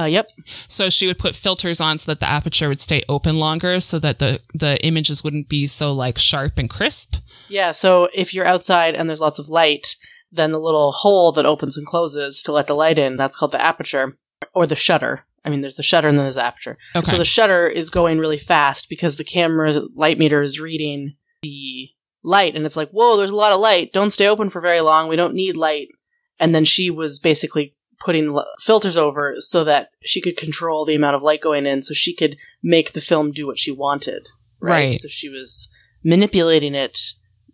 Uh, 0.00 0.06
yep. 0.06 0.30
so 0.66 0.88
she 0.88 1.06
would 1.06 1.18
put 1.18 1.34
filters 1.34 1.80
on 1.80 1.98
so 1.98 2.10
that 2.10 2.20
the 2.20 2.28
aperture 2.28 2.68
would 2.68 2.80
stay 2.80 3.02
open 3.08 3.38
longer 3.38 3.78
so 3.80 3.98
that 3.98 4.18
the 4.18 4.40
the 4.54 4.82
images 4.84 5.22
wouldn't 5.22 5.48
be 5.48 5.66
so 5.66 5.92
like 5.92 6.16
sharp 6.16 6.56
and 6.56 6.70
crisp 6.70 7.16
Yeah, 7.48 7.72
so 7.72 8.08
if 8.14 8.32
you're 8.32 8.46
outside 8.46 8.94
and 8.94 9.08
there's 9.08 9.20
lots 9.20 9.38
of 9.38 9.48
light, 9.48 9.96
then 10.32 10.52
the 10.52 10.58
little 10.60 10.92
hole 10.92 11.32
that 11.32 11.44
opens 11.44 11.76
and 11.76 11.86
closes 11.86 12.42
to 12.44 12.52
let 12.52 12.66
the 12.66 12.74
light 12.74 12.98
in, 12.98 13.16
that's 13.16 13.36
called 13.36 13.52
the 13.52 13.64
aperture 13.64 14.16
or 14.54 14.66
the 14.66 14.76
shutter. 14.76 15.24
I 15.44 15.50
mean, 15.50 15.60
there's 15.60 15.74
the 15.74 15.82
shutter 15.82 16.08
and 16.08 16.16
then 16.16 16.24
there's 16.24 16.36
the 16.36 16.44
aperture. 16.44 16.78
okay 16.94 17.10
So 17.10 17.18
the 17.18 17.24
shutter 17.24 17.66
is 17.66 17.90
going 17.90 18.18
really 18.18 18.38
fast 18.38 18.88
because 18.88 19.16
the 19.16 19.24
camera 19.24 19.82
light 19.94 20.18
meter 20.18 20.40
is 20.40 20.60
reading 20.60 21.16
the 21.42 21.88
light 22.22 22.54
and 22.54 22.64
it's 22.66 22.76
like, 22.76 22.90
whoa, 22.90 23.16
there's 23.16 23.32
a 23.32 23.36
lot 23.36 23.52
of 23.52 23.60
light. 23.60 23.92
Don't 23.92 24.10
stay 24.10 24.28
open 24.28 24.50
for 24.50 24.60
very 24.60 24.80
long. 24.80 25.08
We 25.08 25.16
don't 25.16 25.34
need 25.34 25.56
light. 25.56 25.88
And 26.38 26.54
then 26.54 26.64
she 26.64 26.90
was 26.90 27.18
basically 27.18 27.74
putting 28.00 28.28
l- 28.28 28.46
filters 28.58 28.96
over 28.96 29.34
so 29.38 29.64
that 29.64 29.90
she 30.02 30.20
could 30.20 30.36
control 30.36 30.84
the 30.84 30.94
amount 30.94 31.16
of 31.16 31.22
light 31.22 31.40
going 31.40 31.66
in 31.66 31.82
so 31.82 31.94
she 31.94 32.14
could 32.14 32.36
make 32.62 32.92
the 32.92 33.00
film 33.00 33.30
do 33.30 33.46
what 33.46 33.58
she 33.58 33.70
wanted. 33.70 34.28
Right. 34.60 34.96
So 34.96 35.08
she 35.08 35.28
was 35.28 35.68
manipulating 36.02 36.74
it, 36.74 36.98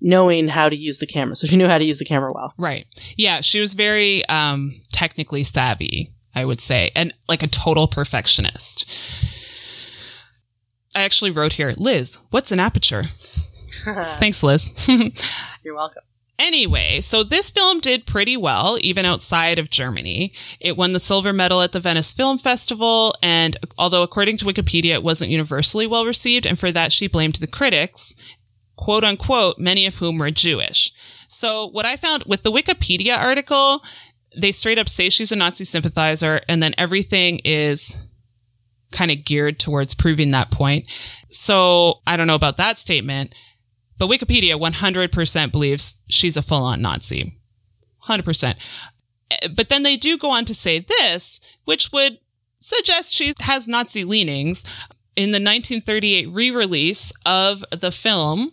knowing 0.01 0.49
how 0.49 0.68
to 0.68 0.76
use 0.76 0.99
the 0.99 1.07
camera. 1.07 1.36
So 1.36 1.47
she 1.47 1.57
knew 1.57 1.68
how 1.68 1.78
to 1.78 1.84
use 1.84 1.99
the 1.99 2.05
camera 2.05 2.32
well. 2.32 2.55
Right. 2.57 2.86
Yeah, 3.16 3.40
she 3.40 3.61
was 3.61 3.74
very 3.74 4.24
um 4.26 4.80
technically 4.92 5.42
savvy, 5.44 6.12
I 6.34 6.44
would 6.44 6.61
say, 6.61 6.90
and 6.94 7.12
like 7.28 7.42
a 7.42 7.49
total 7.49 7.88
perfectionist. 7.88 8.90
I 10.94 11.05
actually 11.05 11.30
wrote 11.30 11.55
here, 11.55 11.74
Liz, 11.76 12.18
what's 12.30 12.53
an 12.53 12.61
aperture? 12.61 13.03
Thanks, 13.84 14.42
Liz. 14.42 14.88
You're 15.62 15.74
welcome. 15.74 16.03
Anyway, 16.39 17.01
so 17.01 17.22
this 17.22 17.51
film 17.51 17.80
did 17.80 18.05
pretty 18.07 18.37
well, 18.37 18.76
even 18.82 19.07
outside 19.07 19.59
of 19.59 19.70
Germany. 19.70 20.32
It 20.61 20.76
won 20.76 20.93
the 20.93 21.01
silver 21.01 21.32
medal 21.32 21.62
at 21.62 21.72
the 21.72 21.80
Venice 21.80 22.12
Film 22.12 22.37
Festival, 22.37 23.14
and 23.22 23.57
although 23.78 24.03
according 24.03 24.37
to 24.39 24.45
Wikipedia, 24.45 24.93
it 24.93 25.03
wasn't 25.03 25.30
universally 25.30 25.87
well 25.87 26.05
received, 26.05 26.45
and 26.45 26.59
for 26.59 26.70
that 26.72 26.93
she 26.93 27.07
blamed 27.07 27.37
the 27.37 27.47
critics, 27.47 28.14
quote 28.76 29.03
unquote, 29.03 29.59
many 29.59 29.87
of 29.87 29.97
whom 29.97 30.18
were 30.18 30.30
Jewish. 30.30 30.93
So 31.26 31.68
what 31.68 31.87
I 31.87 31.97
found 31.97 32.24
with 32.26 32.43
the 32.43 32.53
Wikipedia 32.53 33.16
article, 33.16 33.82
they 34.37 34.53
straight 34.53 34.78
up 34.78 34.89
say 34.89 35.09
she's 35.09 35.32
a 35.32 35.37
Nazi 35.37 35.64
sympathizer, 35.64 36.43
and 36.49 36.62
then 36.62 36.74
everything 36.76 37.41
is 37.45 38.07
kind 38.93 39.11
of 39.11 39.24
geared 39.24 39.59
towards 39.59 39.95
proving 39.95 40.30
that 40.32 40.51
point. 40.51 40.84
So 41.28 42.01
I 42.07 42.16
don't 42.16 42.26
know 42.26 42.34
about 42.34 42.59
that 42.59 42.78
statement. 42.78 43.34
But 43.99 44.09
Wikipedia 44.11 44.59
100% 44.61 45.53
believes 45.53 45.99
she's 46.09 46.36
a 46.36 46.42
full 46.42 46.64
on 46.64 46.82
Nazi. 46.82 47.38
100%. 48.09 48.55
Eh, 49.30 49.49
But 49.55 49.68
then 49.68 49.82
they 49.82 49.97
do 49.97 50.18
go 50.18 50.30
on 50.30 50.44
to 50.44 50.55
say 50.55 50.78
this, 50.80 51.40
which 51.64 51.92
would 51.92 52.18
suggest 52.61 53.14
she 53.14 53.32
has 53.40 53.68
Nazi 53.68 54.05
leanings. 54.05 54.64
In 55.14 55.30
the 55.30 55.38
1938 55.40 56.28
re 56.28 56.51
release 56.51 57.11
of 57.24 57.64
the 57.70 57.90
film, 57.90 58.53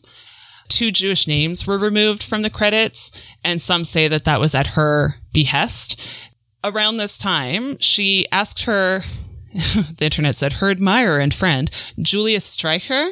two 0.69 0.91
Jewish 0.91 1.27
names 1.27 1.67
were 1.67 1.77
removed 1.77 2.23
from 2.23 2.41
the 2.41 2.49
credits, 2.49 3.11
and 3.43 3.61
some 3.61 3.83
say 3.83 4.07
that 4.07 4.23
that 4.23 4.39
was 4.39 4.55
at 4.55 4.67
her 4.67 5.15
behest. 5.33 6.29
Around 6.63 6.97
this 6.97 7.17
time, 7.17 7.77
she 7.79 8.25
asked 8.31 8.63
her 8.63 9.03
the 9.97 10.05
internet 10.05 10.35
said 10.35 10.53
her 10.53 10.71
admirer 10.71 11.19
and 11.19 11.33
friend 11.33 11.69
Julius 11.99 12.57
Streicher, 12.57 13.11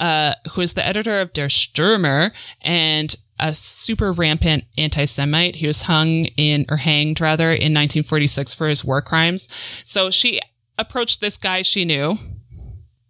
uh, 0.00 0.34
who 0.52 0.60
is 0.60 0.74
the 0.74 0.86
editor 0.86 1.20
of 1.20 1.32
Der 1.32 1.46
Stürmer 1.48 2.32
and 2.62 3.14
a 3.38 3.54
super 3.54 4.12
rampant 4.12 4.64
anti-Semite. 4.76 5.56
He 5.56 5.66
was 5.66 5.82
hung 5.82 6.24
in 6.36 6.66
or 6.68 6.78
hanged 6.78 7.20
rather 7.20 7.50
in 7.50 7.74
1946 7.74 8.54
for 8.54 8.66
his 8.68 8.84
war 8.84 9.02
crimes. 9.02 9.48
So 9.84 10.10
she 10.10 10.40
approached 10.78 11.20
this 11.20 11.36
guy 11.36 11.62
she 11.62 11.84
knew, 11.84 12.16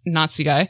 Nazi 0.05 0.43
guy, 0.43 0.69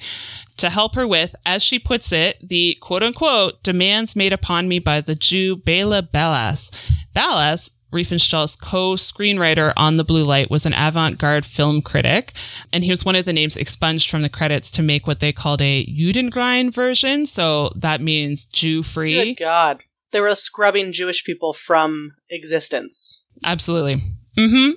to 0.58 0.70
help 0.70 0.96
her 0.96 1.08
with, 1.08 1.36
as 1.46 1.64
she 1.64 1.80
puts 1.80 2.12
it, 2.12 2.38
the 2.48 2.78
quote 2.82 3.04
unquote 3.04 3.64
demands 3.64 4.16
made 4.16 4.34
upon 4.34 4.68
me 4.68 4.80
by 4.80 5.02
the 5.02 5.16
Jew 5.16 5.58
Béla 5.58 6.10
Balázs. 6.10 6.92
Balázs 7.16 7.72
Riefenstahl's 7.92 8.56
co-screenwriter 8.56 9.74
on 9.78 9.96
The 9.96 10.04
Blue 10.04 10.24
Light 10.24 10.50
was 10.50 10.66
an 10.66 10.74
avant-garde 10.74 11.46
film 11.46 11.82
critic, 11.82 12.34
and 12.74 12.84
he 12.84 12.90
was 12.90 13.06
one 13.06 13.16
of 13.16 13.26
the 13.26 13.34
names 13.34 13.56
expunged 13.58 14.10
from 14.10 14.22
the 14.22 14.30
credits 14.30 14.70
to 14.72 14.84
make 14.84 15.08
what 15.08 15.20
they 15.20 15.32
called 15.32 15.62
a 15.62 15.86
Judenrein 15.86 16.74
version. 16.74 17.26
So 17.26 17.72
that 17.76 18.02
means 18.02 18.46
Jew-free. 18.46 19.36
Good 19.36 19.44
God. 19.44 19.84
They 20.12 20.22
were 20.22 20.36
scrubbing 20.36 20.92
Jewish 20.92 21.24
people 21.24 21.54
from 21.54 22.14
existence. 22.30 23.26
Absolutely. 23.44 24.02
hmm 24.38 24.72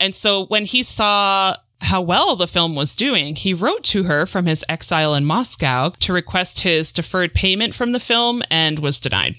And 0.00 0.14
so 0.14 0.46
when 0.46 0.64
he 0.64 0.82
saw 0.82 1.56
how 1.80 2.00
well 2.00 2.36
the 2.36 2.46
film 2.46 2.74
was 2.76 2.94
doing, 2.94 3.34
he 3.34 3.54
wrote 3.54 3.82
to 3.84 4.04
her 4.04 4.26
from 4.26 4.46
his 4.46 4.64
exile 4.68 5.14
in 5.14 5.24
Moscow 5.24 5.90
to 6.00 6.12
request 6.12 6.60
his 6.60 6.92
deferred 6.92 7.34
payment 7.34 7.74
from 7.74 7.92
the 7.92 8.00
film 8.00 8.42
and 8.50 8.78
was 8.78 9.00
denied. 9.00 9.34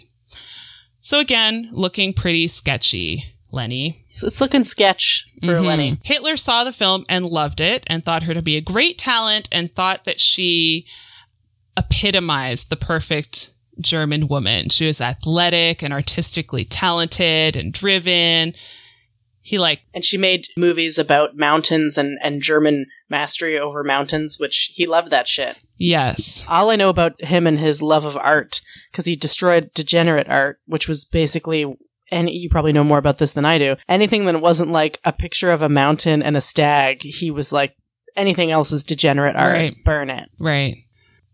So 1.05 1.19
again, 1.19 1.67
looking 1.73 2.13
pretty 2.13 2.47
sketchy, 2.47 3.25
Leni. 3.51 3.97
It's, 4.07 4.23
it's 4.23 4.39
looking 4.39 4.63
sketch 4.63 5.27
for 5.41 5.47
Mhm. 5.47 5.65
Leni. 5.65 5.97
Hitler 6.01 6.37
saw 6.37 6.63
the 6.63 6.71
film 6.71 7.05
and 7.09 7.25
loved 7.25 7.59
it 7.59 7.83
and 7.87 8.03
thought 8.03 8.23
her 8.23 8.33
to 8.33 8.41
be 8.41 8.55
a 8.55 8.61
great 8.61 8.97
talent 8.97 9.49
and 9.51 9.69
thought 9.75 10.05
that 10.05 10.21
she 10.21 10.85
epitomized 11.75 12.69
the 12.69 12.77
perfect 12.77 13.51
German 13.81 14.29
woman. 14.29 14.69
She 14.69 14.85
was 14.85 15.01
athletic 15.01 15.81
and 15.83 15.91
artistically 15.93 16.63
talented 16.63 17.57
and 17.57 17.73
driven. 17.73 18.53
He 19.41 19.57
like 19.59 19.81
And 19.93 20.05
she 20.05 20.17
made 20.17 20.47
movies 20.55 20.97
about 20.97 21.35
mountains 21.35 21.97
and, 21.97 22.17
and 22.23 22.41
German 22.41 22.85
mastery 23.09 23.59
over 23.59 23.83
mountains, 23.83 24.37
which 24.39 24.71
he 24.75 24.85
loved 24.87 25.09
that 25.09 25.27
shit. 25.27 25.59
Yes. 25.83 26.43
All 26.49 26.69
I 26.69 26.75
know 26.75 26.89
about 26.89 27.21
him 27.23 27.45
and 27.47 27.59
his 27.59 27.81
love 27.81 28.05
of 28.05 28.17
art, 28.17 28.61
because 28.91 29.05
he 29.05 29.15
destroyed 29.15 29.71
degenerate 29.73 30.29
art, 30.29 30.59
which 30.65 30.87
was 30.87 31.05
basically, 31.05 31.65
and 32.11 32.29
you 32.29 32.49
probably 32.49 32.73
know 32.73 32.83
more 32.83 32.97
about 32.97 33.17
this 33.17 33.33
than 33.33 33.45
I 33.45 33.57
do, 33.57 33.75
anything 33.89 34.25
that 34.25 34.41
wasn't 34.41 34.71
like 34.71 34.99
a 35.03 35.13
picture 35.13 35.51
of 35.51 35.61
a 35.61 35.69
mountain 35.69 36.23
and 36.23 36.37
a 36.37 36.41
stag, 36.41 37.01
he 37.03 37.29
was 37.31 37.51
like, 37.51 37.75
anything 38.15 38.51
else 38.51 38.71
is 38.71 38.83
degenerate 38.83 39.35
art, 39.35 39.53
Right. 39.53 39.75
burn 39.83 40.09
it. 40.09 40.29
Right. 40.39 40.75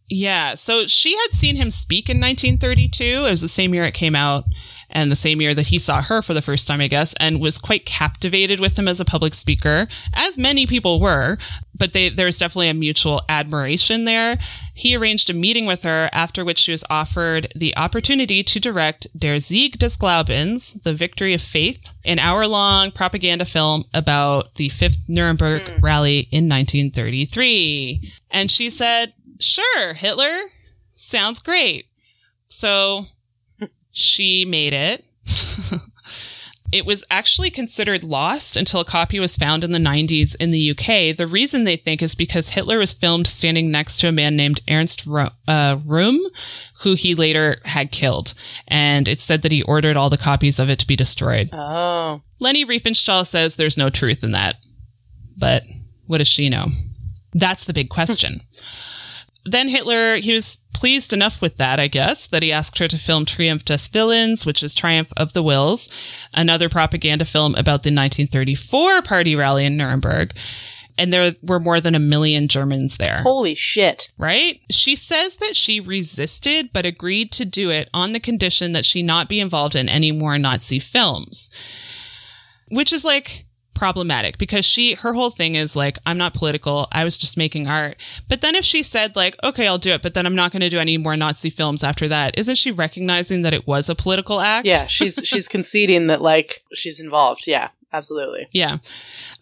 Yeah. 0.10 0.56
So 0.56 0.88
she 0.88 1.16
had 1.16 1.32
seen 1.32 1.56
him 1.56 1.70
speak 1.70 2.10
in 2.10 2.20
1932. 2.20 3.04
It 3.04 3.30
was 3.30 3.42
the 3.42 3.48
same 3.48 3.74
year 3.74 3.84
it 3.84 3.94
came 3.94 4.16
out 4.16 4.46
and 4.90 5.12
the 5.12 5.16
same 5.16 5.40
year 5.40 5.54
that 5.54 5.68
he 5.68 5.78
saw 5.78 6.02
her 6.02 6.22
for 6.22 6.34
the 6.34 6.42
first 6.42 6.68
time, 6.68 6.82
I 6.82 6.88
guess, 6.88 7.14
and 7.20 7.40
was 7.40 7.58
quite 7.58 7.86
captivated 7.86 8.60
with 8.60 8.78
him 8.78 8.88
as 8.88 9.00
a 9.00 9.06
public 9.06 9.34
speaker, 9.34 9.88
as 10.14 10.38
many 10.38 10.66
people 10.66 11.00
were, 11.00 11.38
but 11.76 11.94
they, 11.94 12.10
there 12.10 12.26
was 12.26 12.38
definitely 12.38 12.70
a 12.70 12.74
mutual 12.74 13.22
admiration 13.30 14.06
there. 14.06 14.40
He 14.74 14.96
arranged 14.96 15.30
a 15.30 15.34
meeting 15.34 15.66
with 15.66 15.84
her 15.84 16.10
after 16.12 16.44
which 16.44 16.58
she 16.60 16.72
was 16.72 16.84
offered 16.90 17.52
the 17.56 17.76
opportunity 17.78 18.44
to 18.44 18.60
direct 18.60 19.08
Der 19.18 19.40
Sieg 19.40 19.78
des 19.78 19.92
Glaubens, 19.98 20.74
The 20.82 20.94
Victory 20.94 21.34
of 21.34 21.42
Faith, 21.42 21.94
an 22.04 22.20
hour 22.20 22.48
long 22.48 22.92
propaganda 22.92 23.46
film 23.46 23.86
about 23.94 24.56
the 24.56 24.70
fifth 24.70 25.04
Nuremberg 25.08 25.70
hmm. 25.70 25.82
rally 25.82 26.28
in 26.32 26.50
1933. 26.50 28.12
And 28.32 28.50
she 28.50 28.70
said, 28.70 29.14
sure, 29.40 29.94
Hitler, 29.94 30.38
sounds 30.94 31.42
great. 31.42 31.86
So 32.48 33.06
she 33.92 34.46
made 34.46 34.74
it. 34.74 35.06
It 36.72 36.86
was 36.86 37.04
actually 37.10 37.50
considered 37.50 38.04
lost 38.04 38.56
until 38.56 38.80
a 38.80 38.86
copy 38.86 39.20
was 39.20 39.36
found 39.36 39.64
in 39.64 39.72
the 39.72 39.80
90s 39.80 40.36
in 40.36 40.52
the 40.52 40.72
UK. 40.72 41.16
The 41.18 41.28
reason 41.28 41.64
they 41.64 41.76
think 41.76 42.04
is 42.04 42.14
because 42.14 42.50
Hitler 42.50 42.78
was 42.78 42.94
filmed 42.94 43.26
standing 43.26 43.72
next 43.72 43.98
to 44.00 44.08
a 44.08 44.12
man 44.12 44.36
named 44.36 44.62
Ernst 44.70 45.08
Ro- 45.08 45.32
uh, 45.48 45.78
Röhm, 45.78 46.20
who 46.82 46.94
he 46.94 47.16
later 47.16 47.60
had 47.66 47.92
killed. 47.92 48.36
And 48.68 49.08
it 49.08 49.20
said 49.20 49.42
that 49.42 49.52
he 49.52 49.64
ordered 49.64 49.98
all 49.98 50.12
the 50.12 50.18
copies 50.18 50.60
of 50.60 50.70
it 50.70 50.78
to 50.80 50.88
be 50.88 50.96
destroyed. 50.96 51.50
Oh. 51.52 52.22
Leni 52.40 52.66
Riefenstahl 52.66 53.26
says 53.26 53.56
there's 53.56 53.78
no 53.78 53.90
truth 53.90 54.24
in 54.24 54.34
that. 54.34 54.58
But 55.38 55.64
what 56.06 56.20
does 56.20 56.28
she 56.28 56.50
know? 56.50 56.68
That's 57.34 57.66
the 57.66 57.74
big 57.74 57.90
question. 57.90 58.42
then 59.52 59.68
Hitler, 59.68 60.18
he 60.18 60.34
was 60.34 60.62
pleased 60.74 61.12
enough 61.12 61.42
with 61.42 61.58
that, 61.58 61.80
I 61.80 61.88
guess, 61.88 62.28
that 62.28 62.42
he 62.42 62.52
asked 62.52 62.80
her 62.80 62.88
to 62.88 62.98
film 62.98 63.26
Triumph 63.26 63.66
des 63.66 63.90
Willens, 63.94 64.46
which 64.46 64.64
is 64.64 64.74
Triumph 64.74 65.12
of 65.18 65.34
the 65.34 65.44
Wills, 65.44 65.90
another 66.34 66.70
propaganda 66.70 67.26
film 67.26 67.54
about 67.54 67.84
the 67.84 67.92
1934 67.94 69.02
party 69.02 69.36
rally 69.36 69.66
in 69.66 69.76
Nuremberg. 69.76 70.34
And 70.98 71.14
there 71.14 71.34
were 71.42 71.62
more 71.62 71.80
than 71.80 71.96
a 71.96 72.00
million 72.00 72.50
Germans 72.50 72.98
there. 72.98 73.22
Holy 73.24 73.56
shit. 73.56 74.10
Right? 74.18 74.60
She 74.70 74.98
says 74.98 75.38
that 75.38 75.56
she 75.56 75.80
resisted 75.80 76.72
but 76.74 76.86
agreed 76.86 77.32
to 77.34 77.46
do 77.46 77.70
it 77.70 77.90
on 77.94 78.12
the 78.12 78.20
condition 78.20 78.74
that 78.74 78.86
she 78.86 79.02
not 79.02 79.30
be 79.30 79.40
involved 79.40 79.76
in 79.76 79.88
any 79.88 80.12
more 80.12 80.38
Nazi 80.38 80.80
films. 80.80 81.50
Which 82.68 82.92
is 82.92 83.06
like, 83.06 83.46
problematic 83.80 84.38
because 84.38 84.66
she 84.66 84.94
her 84.96 85.14
whole 85.14 85.30
thing 85.30 85.56
is 85.56 85.76
like 85.76 85.98
I'm 86.06 86.18
not 86.18 86.34
political. 86.34 86.86
I 86.92 87.04
was 87.04 87.18
just 87.18 87.38
making 87.38 87.68
art. 87.68 87.96
But 88.28 88.42
then 88.42 88.56
if 88.56 88.66
she 88.66 88.84
said 88.84 89.16
like 89.16 89.36
okay 89.44 89.66
I'll 89.68 89.78
do 89.78 89.92
it 89.92 90.02
but 90.02 90.14
then 90.14 90.26
I'm 90.26 90.36
not 90.36 90.52
going 90.52 90.62
to 90.62 90.70
do 90.70 90.80
any 90.80 90.98
more 90.98 91.16
Nazi 91.16 91.50
films 91.50 91.84
after 91.84 92.08
that 92.10 92.38
isn't 92.38 92.56
she 92.56 92.72
recognizing 92.72 93.42
that 93.44 93.54
it 93.54 93.66
was 93.66 93.90
a 93.90 93.96
political 93.96 94.42
act? 94.42 94.66
Yeah, 94.66 94.86
she's 94.88 95.16
she's 95.24 95.48
conceding 95.48 96.08
that 96.08 96.22
like 96.22 96.64
she's 96.74 97.00
involved. 97.00 97.48
Yeah, 97.48 97.70
absolutely. 97.94 98.48
yeah. 98.52 98.78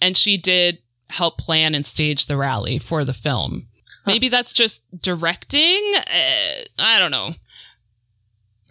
And 0.02 0.16
she 0.16 0.38
did 0.38 0.78
help 1.10 1.38
plan 1.38 1.74
and 1.74 1.86
stage 1.86 2.28
the 2.28 2.38
rally 2.38 2.78
for 2.78 3.04
the 3.06 3.14
film. 3.14 3.68
Maybe 4.06 4.30
that's 4.30 4.54
just 4.54 4.86
directing? 5.02 5.82
Uh, 5.98 6.62
I 6.80 7.00
don't 7.00 7.12
know. 7.12 7.32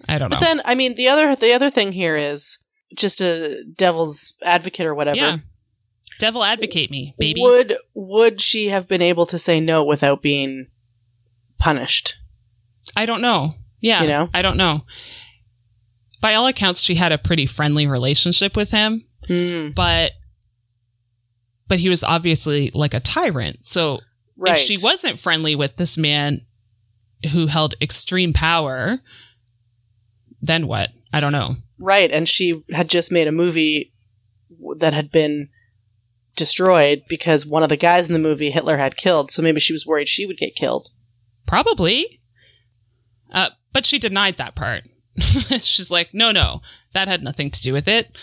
I 0.08 0.18
don't 0.18 0.30
But 0.30 0.40
know. 0.40 0.46
then 0.46 0.60
I 0.64 0.74
mean 0.74 0.94
the 0.94 1.08
other 1.08 1.34
the 1.36 1.52
other 1.52 1.70
thing 1.70 1.92
here 1.92 2.16
is 2.16 2.58
just 2.96 3.20
a 3.20 3.64
devil's 3.64 4.34
advocate 4.42 4.86
or 4.86 4.94
whatever. 4.94 5.16
yeah 5.18 5.36
devil 6.18 6.42
advocate 6.44 6.90
me 6.90 7.14
baby 7.18 7.40
Would 7.42 7.74
would 7.94 8.40
she 8.40 8.68
have 8.68 8.88
been 8.88 9.02
able 9.02 9.26
to 9.26 9.38
say 9.38 9.60
no 9.60 9.84
without 9.84 10.22
being 10.22 10.66
punished? 11.58 12.14
I 12.96 13.06
don't 13.06 13.20
know. 13.20 13.54
Yeah. 13.80 14.02
You 14.02 14.08
know? 14.08 14.28
I 14.32 14.42
don't 14.42 14.56
know. 14.56 14.80
By 16.20 16.34
all 16.34 16.46
accounts, 16.46 16.82
she 16.82 16.94
had 16.94 17.12
a 17.12 17.18
pretty 17.18 17.46
friendly 17.46 17.86
relationship 17.86 18.56
with 18.56 18.70
him, 18.70 19.00
Hmm. 19.26 19.70
but 19.74 20.12
but 21.68 21.78
he 21.80 21.88
was 21.88 22.04
obviously 22.04 22.70
like 22.74 22.94
a 22.94 23.00
tyrant. 23.00 23.64
So 23.64 24.00
Right. 24.36 24.52
if 24.52 24.58
she 24.58 24.76
wasn't 24.82 25.18
friendly 25.18 25.54
with 25.56 25.76
this 25.76 25.96
man 25.98 26.42
who 27.32 27.46
held 27.46 27.74
extreme 27.80 28.32
power, 28.32 29.00
then 30.42 30.66
what? 30.66 30.90
I 31.12 31.20
don't 31.20 31.32
know. 31.32 31.56
right, 31.78 32.10
and 32.10 32.28
she 32.28 32.62
had 32.72 32.88
just 32.88 33.10
made 33.12 33.26
a 33.28 33.32
movie 33.32 33.92
that 34.78 34.94
had 34.94 35.10
been 35.10 35.48
destroyed 36.36 37.02
because 37.08 37.46
one 37.46 37.62
of 37.62 37.68
the 37.68 37.76
guys 37.76 38.08
in 38.08 38.12
the 38.12 38.18
movie 38.18 38.50
Hitler 38.50 38.76
had 38.76 38.96
killed. 38.96 39.30
So 39.30 39.42
maybe 39.42 39.60
she 39.60 39.72
was 39.72 39.86
worried 39.86 40.08
she 40.08 40.26
would 40.26 40.38
get 40.38 40.54
killed. 40.54 40.88
Probably. 41.46 42.20
Uh, 43.32 43.50
but 43.72 43.86
she 43.86 43.98
denied 43.98 44.36
that 44.36 44.54
part. 44.54 44.84
She's 45.18 45.90
like, 45.90 46.12
no, 46.12 46.30
no, 46.30 46.60
that 46.92 47.08
had 47.08 47.22
nothing 47.22 47.50
to 47.50 47.62
do 47.62 47.72
with 47.72 47.88
it. 47.88 48.16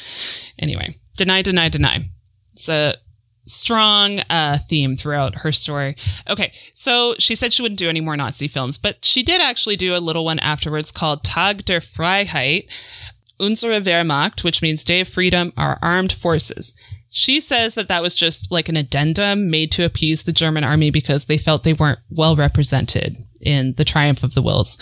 Anyway, 0.59 0.95
deny, 1.17 1.41
deny, 1.41 1.69
deny. 1.69 2.09
It's 2.53 2.69
a 2.69 2.95
strong 3.45 4.19
uh, 4.29 4.59
theme 4.69 4.95
throughout 4.95 5.35
her 5.35 5.51
story. 5.51 5.95
Okay, 6.29 6.53
so 6.73 7.15
she 7.17 7.35
said 7.35 7.51
she 7.51 7.61
wouldn't 7.61 7.79
do 7.79 7.89
any 7.89 8.01
more 8.01 8.15
Nazi 8.15 8.47
films, 8.47 8.77
but 8.77 9.03
she 9.03 9.23
did 9.23 9.41
actually 9.41 9.75
do 9.75 9.95
a 9.95 9.97
little 9.97 10.25
one 10.25 10.39
afterwards 10.39 10.91
called 10.91 11.23
Tag 11.23 11.65
der 11.65 11.79
Freiheit, 11.79 12.69
Unsere 13.39 13.81
Wehrmacht, 13.81 14.43
which 14.43 14.61
means 14.61 14.83
Day 14.83 15.01
of 15.01 15.07
Freedom, 15.07 15.51
our 15.57 15.79
armed 15.81 16.13
forces. 16.13 16.77
She 17.15 17.41
says 17.41 17.75
that 17.75 17.89
that 17.89 18.01
was 18.01 18.15
just 18.15 18.51
like 18.51 18.69
an 18.69 18.75
addendum 18.75 19.51
made 19.51 19.71
to 19.73 19.85
appease 19.85 20.23
the 20.23 20.31
German 20.31 20.63
army 20.63 20.89
because 20.89 21.25
they 21.25 21.37
felt 21.37 21.61
they 21.61 21.73
weren't 21.73 21.99
well 22.09 22.35
represented 22.35 23.15
in 23.39 23.73
the 23.73 23.85
Triumph 23.85 24.23
of 24.23 24.33
the 24.33 24.41
Wills. 24.41 24.79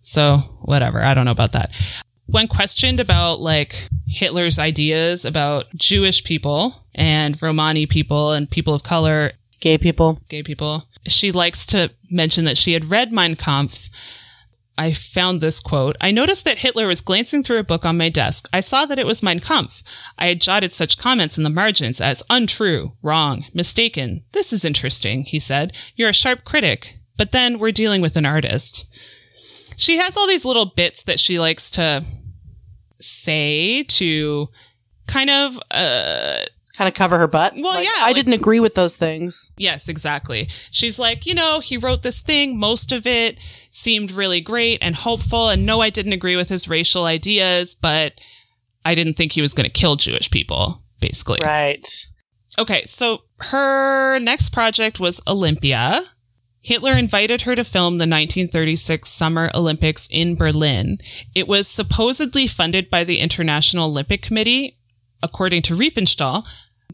So, 0.00 0.38
whatever. 0.62 1.04
I 1.04 1.12
don't 1.12 1.26
know 1.26 1.32
about 1.32 1.52
that. 1.52 1.70
When 2.24 2.48
questioned 2.48 2.98
about 2.98 3.40
like 3.40 3.88
Hitler's 4.06 4.58
ideas 4.58 5.26
about 5.26 5.66
Jewish 5.74 6.24
people 6.24 6.74
and 6.94 7.40
Romani 7.42 7.84
people 7.84 8.32
and 8.32 8.50
people 8.50 8.72
of 8.72 8.82
color, 8.82 9.32
Gay 9.60 9.76
people. 9.76 10.18
gay 10.30 10.42
people, 10.42 10.84
she 11.06 11.30
likes 11.30 11.66
to 11.66 11.90
mention 12.10 12.44
that 12.44 12.56
she 12.56 12.72
had 12.72 12.90
read 12.90 13.12
Mein 13.12 13.36
Kampf. 13.36 13.90
I 14.80 14.92
found 14.92 15.42
this 15.42 15.60
quote. 15.60 15.94
I 16.00 16.10
noticed 16.10 16.46
that 16.46 16.60
Hitler 16.60 16.86
was 16.86 17.02
glancing 17.02 17.42
through 17.42 17.58
a 17.58 17.62
book 17.64 17.84
on 17.84 17.98
my 17.98 18.08
desk. 18.08 18.48
I 18.50 18.60
saw 18.60 18.86
that 18.86 18.98
it 18.98 19.04
was 19.04 19.22
Mein 19.22 19.38
Kampf. 19.38 19.82
I 20.16 20.28
had 20.28 20.40
jotted 20.40 20.72
such 20.72 20.96
comments 20.96 21.36
in 21.36 21.44
the 21.44 21.50
margins 21.50 22.00
as 22.00 22.22
untrue, 22.30 22.92
wrong, 23.02 23.44
mistaken. 23.52 24.24
This 24.32 24.54
is 24.54 24.64
interesting, 24.64 25.24
he 25.24 25.38
said. 25.38 25.76
You're 25.96 26.08
a 26.08 26.14
sharp 26.14 26.44
critic. 26.44 26.98
But 27.18 27.32
then 27.32 27.58
we're 27.58 27.72
dealing 27.72 28.00
with 28.00 28.16
an 28.16 28.24
artist. 28.24 28.90
She 29.76 29.98
has 29.98 30.16
all 30.16 30.26
these 30.26 30.46
little 30.46 30.72
bits 30.74 31.02
that 31.02 31.20
she 31.20 31.38
likes 31.38 31.70
to 31.72 32.02
say 33.00 33.82
to 33.82 34.48
kind 35.06 35.28
of 35.28 35.58
uh 35.72 36.38
Kind 36.80 36.88
of 36.88 36.94
cover 36.94 37.18
her 37.18 37.26
butt. 37.28 37.52
Well, 37.56 37.74
Like, 37.74 37.84
yeah, 37.84 37.90
I 37.98 38.06
like- 38.06 38.16
didn't 38.16 38.32
agree 38.32 38.58
with 38.58 38.74
those 38.74 38.96
things. 38.96 39.50
Yes, 39.58 39.86
exactly. 39.86 40.48
She's 40.70 40.98
like, 40.98 41.26
you 41.26 41.34
know, 41.34 41.60
he 41.60 41.76
wrote 41.76 42.00
this 42.00 42.22
thing. 42.22 42.58
Most 42.58 42.90
of 42.90 43.06
it 43.06 43.36
seemed 43.70 44.10
really 44.10 44.40
great 44.40 44.78
and 44.80 44.94
hopeful. 44.94 45.50
And 45.50 45.66
no, 45.66 45.82
I 45.82 45.90
didn't 45.90 46.14
agree 46.14 46.36
with 46.36 46.48
his 46.48 46.70
racial 46.70 47.04
ideas, 47.04 47.74
but 47.74 48.14
I 48.82 48.94
didn't 48.94 49.18
think 49.18 49.32
he 49.32 49.42
was 49.42 49.52
going 49.52 49.68
to 49.68 49.78
kill 49.78 49.96
Jewish 49.96 50.30
people, 50.30 50.80
basically. 51.02 51.40
Right. 51.42 51.86
Okay, 52.58 52.82
so 52.86 53.24
her 53.40 54.18
next 54.18 54.48
project 54.48 54.98
was 54.98 55.20
Olympia. 55.28 56.00
Hitler 56.62 56.94
invited 56.94 57.42
her 57.42 57.54
to 57.56 57.62
film 57.62 57.98
the 57.98 58.06
1936 58.06 59.06
Summer 59.10 59.50
Olympics 59.54 60.08
in 60.10 60.34
Berlin. 60.34 60.96
It 61.34 61.46
was 61.46 61.68
supposedly 61.68 62.46
funded 62.46 62.88
by 62.88 63.04
the 63.04 63.18
International 63.18 63.90
Olympic 63.90 64.22
Committee, 64.22 64.78
according 65.22 65.60
to 65.60 65.74
Riefenstahl, 65.74 66.46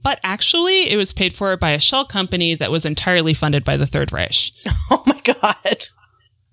but 0.07 0.21
actually 0.23 0.89
it 0.89 0.97
was 0.97 1.13
paid 1.13 1.33
for 1.33 1.57
by 1.57 1.71
a 1.71 1.81
shell 1.81 2.05
company 2.05 2.55
that 2.55 2.71
was 2.71 2.85
entirely 2.87 3.35
funded 3.35 3.65
by 3.65 3.77
the 3.77 3.87
Third 3.87 4.13
Reich. 4.13 4.53
Oh 4.91 5.03
my 5.05 5.21
god. 5.21 5.85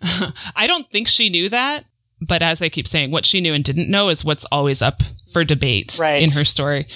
I 0.55 0.65
don't 0.65 0.89
think 0.89 1.07
she 1.07 1.29
knew 1.29 1.49
that, 1.49 1.85
but 2.19 2.41
as 2.41 2.63
I 2.63 2.69
keep 2.69 2.87
saying, 2.87 3.11
what 3.11 3.25
she 3.27 3.41
knew 3.41 3.53
and 3.53 3.63
didn't 3.63 3.91
know 3.91 4.09
is 4.09 4.25
what's 4.25 4.45
always 4.45 4.81
up 4.81 5.03
for 5.31 5.43
debate 5.43 5.97
Right. 5.99 6.23
in 6.23 6.31
her 6.31 6.43
story. 6.43 6.87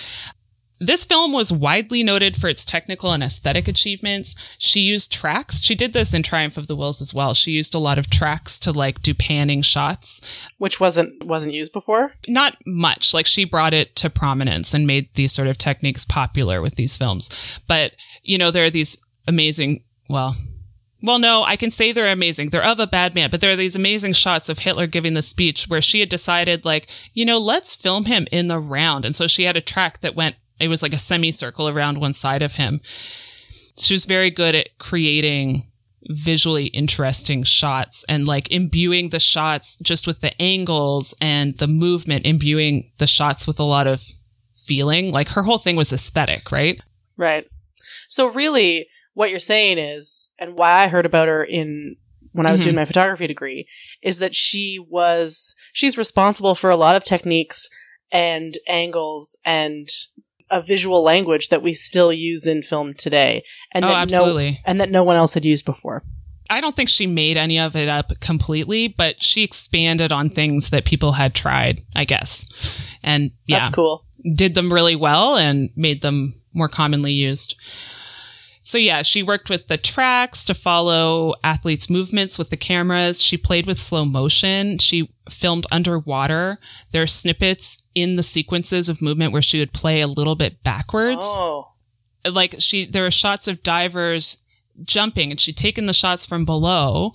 This 0.80 1.06
film 1.06 1.32
was 1.32 1.52
widely 1.52 2.04
noted 2.04 2.36
for 2.36 2.50
its 2.50 2.64
technical 2.64 3.12
and 3.12 3.24
aesthetic 3.24 3.68
achievements. 3.68 4.56
She 4.60 4.82
used 4.82 5.12
tracks. 5.12 5.62
She 5.62 5.76
did 5.76 5.94
this 5.94 6.14
in 6.14 6.24
Triumph 6.24 6.58
of 6.58 6.68
the 6.68 6.76
Wills 6.76 7.02
as 7.02 7.14
well. 7.14 7.34
She 7.34 7.52
used 7.52 7.74
a 7.74 7.80
lot 7.80 7.98
of 7.98 8.10
tracks 8.10 8.60
to 8.62 8.72
like 8.72 9.02
do 9.02 9.14
panning 9.14 9.62
shots. 9.62 10.48
Which 10.58 10.80
wasn't 10.80 11.26
wasn't 11.26 11.56
used 11.56 11.74
before. 11.74 12.14
Not 12.28 12.58
much. 12.66 13.14
Like 13.14 13.26
she 13.26 13.46
brought 13.46 13.74
it 13.74 13.96
to 13.98 14.10
prominence 14.10 14.74
and 14.74 14.86
made 14.86 15.14
these 15.14 15.34
sort 15.34 15.48
of 15.48 15.58
techniques 15.58 16.06
popular 16.06 16.62
with 16.62 16.76
these 16.76 16.98
films. 16.98 17.60
But, 17.68 17.94
you 18.22 18.38
know, 18.38 18.52
there 18.52 18.66
are 18.66 18.70
these 18.70 18.98
amazing, 19.28 19.84
well, 20.10 20.36
well, 21.02 21.20
no, 21.20 21.44
I 21.44 21.58
can 21.58 21.70
say 21.70 21.92
they're 21.92 22.12
amazing. 22.12 22.50
They're 22.50 22.66
of 22.66 22.80
a 22.80 22.88
bad 22.88 23.14
man, 23.14 23.30
but 23.30 23.40
there 23.40 23.52
are 23.52 23.56
these 23.56 23.76
amazing 23.76 24.14
shots 24.14 24.50
of 24.50 24.60
Hitler 24.60 24.88
giving 24.88 25.14
the 25.14 25.22
speech 25.22 25.68
where 25.68 25.82
she 25.82 26.00
had 26.00 26.10
decided, 26.10 26.66
like, 26.66 26.90
you 27.14 27.24
know, 27.24 27.38
let's 27.38 27.76
film 27.76 28.06
him 28.06 28.28
in 28.32 28.48
the 28.48 28.60
round. 28.60 29.06
And 29.06 29.16
so 29.16 29.28
she 29.28 29.44
had 29.44 29.56
a 29.56 29.62
track 29.62 30.02
that 30.02 30.16
went, 30.16 30.36
it 30.60 30.68
was 30.68 30.82
like 30.82 30.94
a 30.94 30.98
semicircle 30.98 31.68
around 31.70 32.00
one 32.00 32.14
side 32.14 32.42
of 32.42 32.56
him. 32.56 32.82
She 33.78 33.94
was 33.94 34.06
very 34.06 34.32
good 34.32 34.56
at 34.56 34.78
creating 34.80 35.68
visually 36.10 36.68
interesting 36.68 37.44
shots 37.44 38.06
and 38.08 38.28
like 38.28 38.50
imbuing 38.52 39.10
the 39.10 39.20
shots 39.20 39.78
just 39.78 40.08
with 40.08 40.22
the 40.22 40.40
angles 40.42 41.14
and 41.22 41.58
the 41.58 41.68
movement, 41.68 42.26
imbuing 42.26 42.90
the 42.98 43.08
shots 43.08 43.46
with 43.46 43.60
a 43.60 43.64
lot 43.64 43.88
of 43.88 44.04
feeling. 44.56 45.12
Like 45.12 45.30
her 45.30 45.44
whole 45.44 45.58
thing 45.58 45.76
was 45.76 45.92
aesthetic, 45.94 46.52
right? 46.52 46.82
Right. 47.18 47.46
So 48.08 48.32
really, 48.32 48.88
what 49.14 49.30
you're 49.30 49.40
saying 49.40 49.78
is, 49.80 50.32
and 50.40 50.56
why 50.58 50.84
I 50.84 50.88
heard 50.88 51.06
about 51.06 51.28
her 51.28 51.44
in 51.44 51.96
when 52.34 52.46
I 52.46 52.52
was 52.52 52.62
Mhm. 52.62 52.66
doing 52.66 52.76
my 52.76 52.86
photography 52.86 53.26
degree, 53.28 53.68
is 54.04 54.20
that 54.20 54.36
she 54.36 54.78
was 54.90 55.56
she's 55.74 55.98
responsible 55.98 56.54
for 56.56 56.70
a 56.70 56.76
lot 56.76 56.96
of 56.96 57.04
techniques 57.04 57.68
and 58.12 58.54
angles 58.68 59.38
and 59.44 59.88
a 60.50 60.62
visual 60.62 61.04
language 61.04 61.50
that 61.50 61.62
we 61.62 61.74
still 61.74 62.12
use 62.12 62.48
in 62.48 62.62
film 62.62 62.94
today, 62.94 63.44
and 63.72 63.86
oh, 63.86 63.90
that 63.90 64.12
no 64.12 64.38
and 64.66 64.82
that 64.82 64.92
no 64.92 65.04
one 65.04 65.18
else 65.18 65.34
had 65.34 65.46
used 65.46 65.66
before. 65.66 66.04
I 66.50 66.62
don't 66.62 66.76
think 66.76 66.90
she 66.90 67.08
made 67.08 67.38
any 67.38 67.60
of 67.60 67.76
it 67.76 67.90
up 67.90 68.12
completely, 68.22 68.88
but 68.88 69.22
she 69.22 69.44
expanded 69.44 70.12
on 70.12 70.30
things 70.30 70.70
that 70.70 70.86
people 70.86 71.12
had 71.12 71.36
tried, 71.36 71.82
I 71.96 72.06
guess. 72.06 72.88
And 73.04 73.32
yeah, 73.46 73.60
That's 73.60 73.76
cool. 73.76 74.06
did 74.36 74.56
them 74.56 74.72
really 74.72 74.96
well 74.96 75.36
and 75.36 75.70
made 75.76 76.02
them 76.02 76.36
more 76.54 76.70
commonly 76.70 77.12
used. 77.12 77.56
So 78.68 78.78
yeah, 78.78 79.02
she 79.02 79.24
worked 79.24 79.50
with 79.50 79.68
the 79.68 79.78
tracks 79.78 80.44
to 80.44 80.54
follow 80.54 81.36
athletes' 81.42 81.90
movements 81.90 82.38
with 82.38 82.50
the 82.50 82.58
cameras. 82.58 83.24
She 83.24 83.38
played 83.38 83.66
with 83.66 83.80
slow 83.80 84.04
motion. 84.04 84.78
She 84.78 85.10
filmed 85.30 85.66
underwater. 85.72 86.60
There 86.92 87.02
are 87.02 87.08
snippets 87.08 87.78
in 87.96 88.18
the 88.18 88.24
sequences 88.24 88.90
of 88.90 89.02
movement 89.02 89.32
where 89.32 89.42
she 89.42 89.60
would 89.60 89.72
play 89.72 90.02
a 90.02 90.08
little 90.08 90.36
bit 90.36 90.64
backwards. 90.64 91.26
Oh. 91.26 91.70
Like 92.30 92.56
she, 92.60 92.84
there 92.84 93.06
are 93.06 93.12
shots 93.12 93.48
of 93.48 93.64
divers 93.64 94.44
jumping 94.84 95.32
and 95.32 95.40
she'd 95.40 95.58
taken 95.58 95.86
the 95.86 95.94
shots 95.94 96.26
from 96.26 96.46
below. 96.46 97.12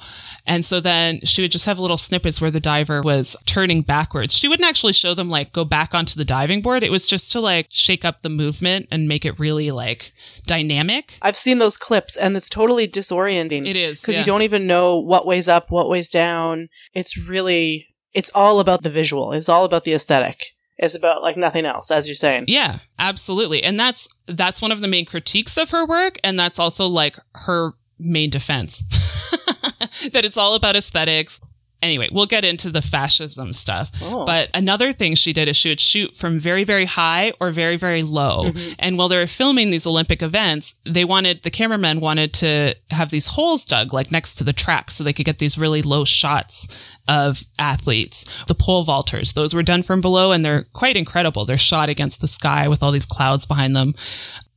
And 0.47 0.65
so 0.65 0.81
then 0.81 1.21
she 1.23 1.43
would 1.43 1.51
just 1.51 1.67
have 1.67 1.79
little 1.79 1.97
snippets 1.97 2.41
where 2.41 2.51
the 2.51 2.61
diver 2.61 3.03
was 3.03 3.37
turning 3.47 3.83
backwards. 3.83 4.37
She 4.37 4.49
wouldn't 4.49 4.69
actually 4.69 4.93
show 4.93 5.15
them 5.15 5.31
like 5.31 5.53
go 5.53 5.65
back 5.65 5.95
onto 5.95 6.17
the 6.17 6.25
diving 6.25 6.63
board. 6.63 6.83
It 6.83 6.91
was 6.91 7.07
just 7.07 7.33
to 7.33 7.41
like 7.41 7.67
shake 7.71 8.05
up 8.05 8.23
the 8.23 8.29
movement 8.29 8.89
and 8.91 9.09
make 9.09 9.25
it 9.25 9.39
really 9.39 9.71
like 9.71 10.13
dynamic. 10.47 11.19
I've 11.23 11.37
seen 11.37 11.59
those 11.59 11.77
clips 11.77 12.17
and 12.17 12.37
it's 12.37 12.49
totally 12.49 12.89
disorienting. 12.89 13.67
It 13.67 13.77
is. 13.77 14.01
Because 14.01 14.17
yeah. 14.17 14.21
you 14.21 14.27
don't 14.27 14.43
even 14.43 14.67
know 14.67 14.99
what 14.99 15.27
way's 15.27 15.49
up, 15.49 15.71
what 15.71 15.89
way's 15.89 16.09
down. 16.09 16.69
It's 16.93 17.17
really, 17.17 17.89
it's 18.13 18.31
all 18.35 18.61
about 18.61 18.83
the 18.83 18.91
visual. 18.91 19.33
It's 19.33 19.49
all 19.49 19.65
about 19.65 19.85
the 19.85 19.95
aesthetic. 19.95 20.45
It's 20.83 20.97
about 20.97 21.23
like 21.23 21.37
nothing 21.37 21.65
else, 21.65 21.93
as 21.93 22.09
you're 22.09 22.17
saying. 22.17 22.47
Yeah, 22.49 22.81
absolutely. 22.99 23.63
And 23.63 23.79
that's 23.79 24.09
that's 24.27 24.61
one 24.61 24.73
of 24.73 24.81
the 24.81 24.89
main 24.89 25.07
critiques 25.07 25.57
of 25.57 25.71
her 25.71 25.87
work 25.87 26.19
and 26.25 26.37
that's 26.37 26.59
also 26.59 26.89
like 26.89 27.17
her 27.47 27.75
main 28.01 28.31
defense. 28.31 28.83
that 30.13 30.25
it's 30.25 30.37
all 30.37 30.57
about 30.57 30.75
aesthetics. 30.75 31.41
Anyway, 31.83 32.09
we'll 32.13 32.27
get 32.27 32.45
into 32.45 32.71
the 32.71 32.81
fascism 32.81 33.53
stuff. 33.53 33.91
Oh. 34.03 34.25
But 34.25 34.51
another 34.55 34.93
thing 34.93 35.17
she 35.17 35.33
did 35.33 35.49
is 35.49 35.57
she 35.57 35.69
would 35.69 35.81
shoot 35.81 36.15
from 36.15 36.39
very, 36.39 36.63
very 36.63 36.85
high 36.85 37.33
or 37.41 37.51
very, 37.51 37.77
very 37.77 38.03
low. 38.03 38.45
Mm-hmm. 38.45 38.75
And 38.79 38.97
while 38.97 39.09
they 39.09 39.19
were 39.19 39.27
filming 39.27 39.73
these 39.73 39.87
Olympic 39.87 40.23
events, 40.23 40.77
they 40.85 41.05
wanted, 41.05 41.43
the 41.43 41.51
cameramen 41.51 41.99
wanted 41.99 42.33
to 42.35 42.77
have 42.91 43.11
these 43.11 43.27
holes 43.27 43.65
dug 43.65 43.93
like 43.93 44.13
next 44.13 44.37
to 44.37 44.45
the 44.45 44.53
track 44.53 44.93
so 44.93 45.03
they 45.03 45.13
could 45.13 45.27
get 45.27 45.39
these 45.39 45.59
really 45.59 45.83
low 45.83 46.05
shots 46.05 46.97
of 47.09 47.43
athletes. 47.59 48.45
The 48.45 48.55
pole 48.55 48.85
vaulters, 48.85 49.35
those 49.35 49.53
were 49.53 49.65
done 49.65 49.83
from 49.83 50.01
below 50.01 50.31
and 50.31 50.45
they're 50.45 50.67
quite 50.73 50.97
incredible. 50.97 51.45
They're 51.45 51.59
shot 51.59 51.89
against 51.89 52.21
the 52.21 52.29
sky 52.29 52.69
with 52.69 52.83
all 52.83 52.93
these 52.93 53.07
clouds 53.07 53.45
behind 53.45 53.75
them. 53.75 53.95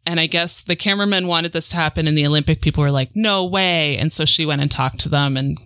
And 0.06 0.20
I 0.20 0.28
guess 0.28 0.62
the 0.62 0.76
cameramen 0.76 1.26
wanted 1.26 1.54
this 1.54 1.70
to 1.70 1.78
happen 1.78 2.08
and 2.08 2.16
the 2.16 2.28
Olympic 2.28 2.62
people 2.62 2.84
were 2.84 2.92
like, 2.92 3.16
no 3.16 3.46
way. 3.46 3.98
And 3.98 4.12
so 4.12 4.26
she 4.26 4.46
went 4.46 4.62
and 4.62 4.70
talked 4.70 5.00
to 5.00 5.10
them 5.10 5.36
and 5.36 5.58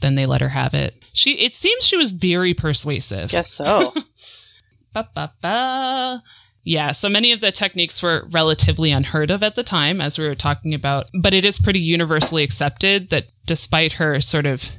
then 0.00 0.14
they 0.14 0.26
let 0.26 0.40
her 0.40 0.50
have 0.50 0.74
it. 0.74 0.94
She, 1.18 1.32
it 1.32 1.52
seems 1.52 1.84
she 1.84 1.96
was 1.96 2.12
very 2.12 2.54
persuasive. 2.54 3.30
Guess 3.30 3.50
so. 3.50 3.92
Ba, 4.94 5.08
ba, 5.14 5.32
ba. 5.42 6.22
Yeah, 6.64 6.92
so 6.92 7.08
many 7.08 7.32
of 7.32 7.40
the 7.40 7.52
techniques 7.52 8.02
were 8.02 8.26
relatively 8.30 8.90
unheard 8.90 9.30
of 9.30 9.42
at 9.42 9.54
the 9.54 9.62
time, 9.62 10.00
as 10.00 10.18
we 10.18 10.26
were 10.26 10.34
talking 10.34 10.72
about, 10.72 11.08
but 11.12 11.34
it 11.34 11.44
is 11.44 11.58
pretty 11.58 11.80
universally 11.80 12.42
accepted 12.42 13.10
that 13.10 13.26
despite 13.46 13.94
her 13.94 14.20
sort 14.20 14.46
of 14.46 14.70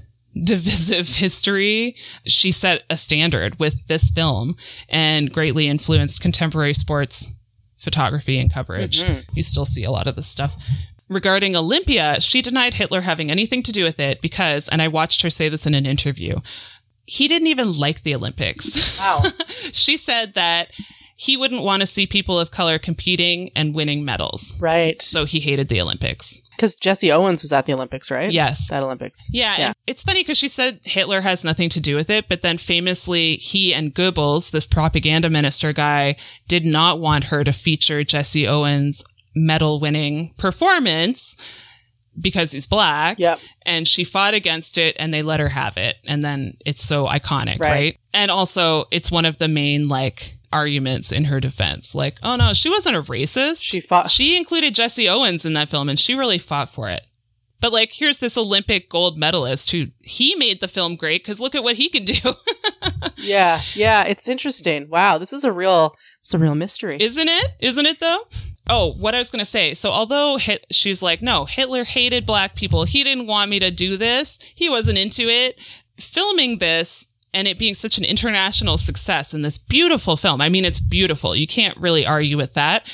divisive 0.44 1.10
history, 1.10 1.96
she 2.26 2.52
set 2.52 2.84
a 2.90 2.98
standard 2.98 3.60
with 3.60 3.88
this 3.88 4.10
film 4.10 4.56
and 4.90 5.32
greatly 5.32 5.68
influenced 5.68 6.22
contemporary 6.22 6.74
sports 6.74 7.34
photography 7.78 8.40
and 8.40 8.52
coverage. 8.52 9.04
Mm-hmm. 9.04 9.36
You 9.36 9.44
still 9.44 9.66
see 9.66 9.84
a 9.84 9.92
lot 9.92 10.08
of 10.08 10.16
this 10.16 10.28
stuff. 10.28 10.56
Regarding 11.10 11.55
Olympia, 11.55 12.22
she 12.22 12.41
denied 12.41 12.76
Hitler 12.76 13.01
having 13.01 13.32
anything 13.32 13.64
to 13.64 13.72
do 13.72 13.84
with 13.84 13.99
it 13.99 14.22
because, 14.22 14.68
and 14.70 14.82
I 14.82 14.88
watched 14.88 15.22
her 15.24 15.30
say 15.30 15.49
this 15.49 15.66
in 15.66 15.74
an 15.74 15.86
interview, 15.86 16.39
he 17.05 17.28
didn't 17.28 17.47
even 17.47 17.72
like 17.78 18.03
the 18.03 18.16
Olympics. 18.16 18.99
wow. 18.99 19.24
she 19.72 19.97
said 19.97 20.34
that 20.36 20.70
he 21.16 21.36
wouldn't 21.36 21.64
want 21.64 21.82
to 21.82 21.86
see 21.88 22.05
people 22.07 22.39
of 22.39 22.51
color 22.51 22.78
competing 22.80 23.49
and 23.55 23.74
winning 23.76 24.05
medals. 24.05 24.55
Right. 24.62 25.01
So 25.01 25.26
he 25.26 25.39
hated 25.39 25.68
the 25.68 25.82
Olympics. 25.82 26.41
Because 26.55 26.76
Jesse 26.76 27.12
Owens 27.12 27.41
was 27.41 27.51
at 27.53 27.66
the 27.66 27.74
Olympics, 27.74 28.12
right? 28.12 28.32
Yes. 28.32 28.72
At 28.72 28.84
Olympics. 28.84 29.30
Yeah, 29.32 29.55
Yeah. 29.57 29.74
it's 29.88 30.03
funny 30.03 30.22
because 30.22 30.38
she 30.38 30.47
said 30.49 30.80
Hitler 30.84 31.22
has 31.22 31.43
nothing 31.43 31.70
to 31.70 31.80
do 31.80 31.95
with 31.95 32.10
it, 32.10 32.30
but 32.30 32.41
then 32.41 32.57
famously, 32.57 33.36
he 33.38 33.74
and 33.74 33.95
Goebbels, 33.95 34.51
this 34.51 34.68
propaganda 34.68 35.30
minister 35.30 35.74
guy, 35.74 36.16
did 36.47 36.66
not 36.66 36.99
want 36.99 37.26
her 37.26 37.43
to 37.43 37.51
feature 37.53 38.03
Jesse 38.03 38.47
Owens' 38.47 39.03
medal 39.36 39.80
winning 39.80 40.34
performance 40.38 41.36
because 42.19 42.51
he's 42.51 42.67
black. 42.67 43.17
Yep. 43.19 43.39
And 43.65 43.88
she 43.88 44.03
fought 44.03 44.34
against 44.34 44.77
it 44.77 44.95
and 44.99 45.13
they 45.13 45.21
let 45.21 45.39
her 45.39 45.49
have 45.49 45.77
it. 45.77 45.95
And 46.05 46.21
then 46.21 46.57
it's 46.65 46.82
so 46.84 47.05
iconic, 47.07 47.59
Right. 47.59 47.69
right? 47.71 47.97
And 48.13 48.30
also, 48.32 48.86
it's 48.91 49.11
one 49.11 49.25
of 49.25 49.38
the 49.38 49.47
main, 49.47 49.88
like, 49.88 50.34
arguments 50.51 51.11
in 51.11 51.25
her 51.25 51.39
defense. 51.39 51.93
Like, 51.93 52.15
oh 52.23 52.36
no, 52.36 52.53
she 52.53 52.69
wasn't 52.69 52.95
a 52.97 53.01
racist. 53.03 53.61
She 53.63 53.80
fought- 53.80 54.09
She 54.09 54.36
included 54.36 54.73
Jesse 54.75 55.07
Owens 55.07 55.45
in 55.45 55.53
that 55.53 55.69
film 55.69 55.88
and 55.89 55.99
she 55.99 56.15
really 56.15 56.39
fought 56.39 56.69
for 56.69 56.89
it. 56.89 57.03
But 57.61 57.71
like, 57.71 57.91
here's 57.93 58.17
this 58.17 58.38
Olympic 58.38 58.89
gold 58.89 59.17
medalist 59.17 59.71
who 59.71 59.88
he 60.01 60.34
made 60.36 60.59
the 60.59 60.67
film 60.67 60.95
great 60.95 61.21
because 61.23 61.39
look 61.39 61.53
at 61.55 61.63
what 61.63 61.75
he 61.75 61.88
can 61.89 62.03
do, 62.05 62.13
Yeah. 63.17 63.61
Yeah. 63.75 64.05
It's 64.05 64.27
interesting. 64.27 64.89
Wow. 64.89 65.17
This 65.19 65.34
is 65.34 65.43
a 65.43 65.51
real, 65.51 65.93
it's 66.19 66.34
a 66.34 66.39
real 66.39 66.55
mystery. 66.55 66.97
isn't 66.99 67.27
it? 67.27 67.51
Isn't 67.59 67.86
it 67.86 67.99
though? 67.99 68.23
Oh, 68.70 68.93
what 68.93 69.15
I 69.15 69.17
was 69.17 69.32
going 69.32 69.39
to 69.39 69.45
say. 69.45 69.74
So 69.74 69.89
although 69.89 70.38
Hit- 70.38 70.67
she's 70.72 71.01
like, 71.01 71.22
no, 71.22 71.45
Hitler 71.45 71.84
hated 71.84 72.26
black 72.26 72.55
people. 72.55 72.84
He 72.84 73.03
didn't 73.03 73.28
want 73.28 73.49
me 73.49 73.59
to 73.59 73.72
do 73.72 73.97
this. 73.97 74.39
He 74.55 74.70
wasn't 74.70 74.97
into 74.97 75.24
it. 75.28 75.59
Filming 75.97 76.59
this 76.59 77.07
and 77.34 77.47
it 77.47 77.59
being 77.59 77.74
such 77.74 77.97
an 77.97 78.05
international 78.05 78.78
success 78.78 79.34
in 79.34 79.41
this 79.41 79.57
beautiful 79.57 80.17
film. 80.17 80.41
I 80.41 80.49
mean, 80.49 80.65
it's 80.65 80.80
beautiful. 80.80 81.36
You 81.36 81.47
can't 81.47 81.78
really 81.78 82.05
argue 82.05 82.38
with 82.38 82.53
that. 82.53 82.88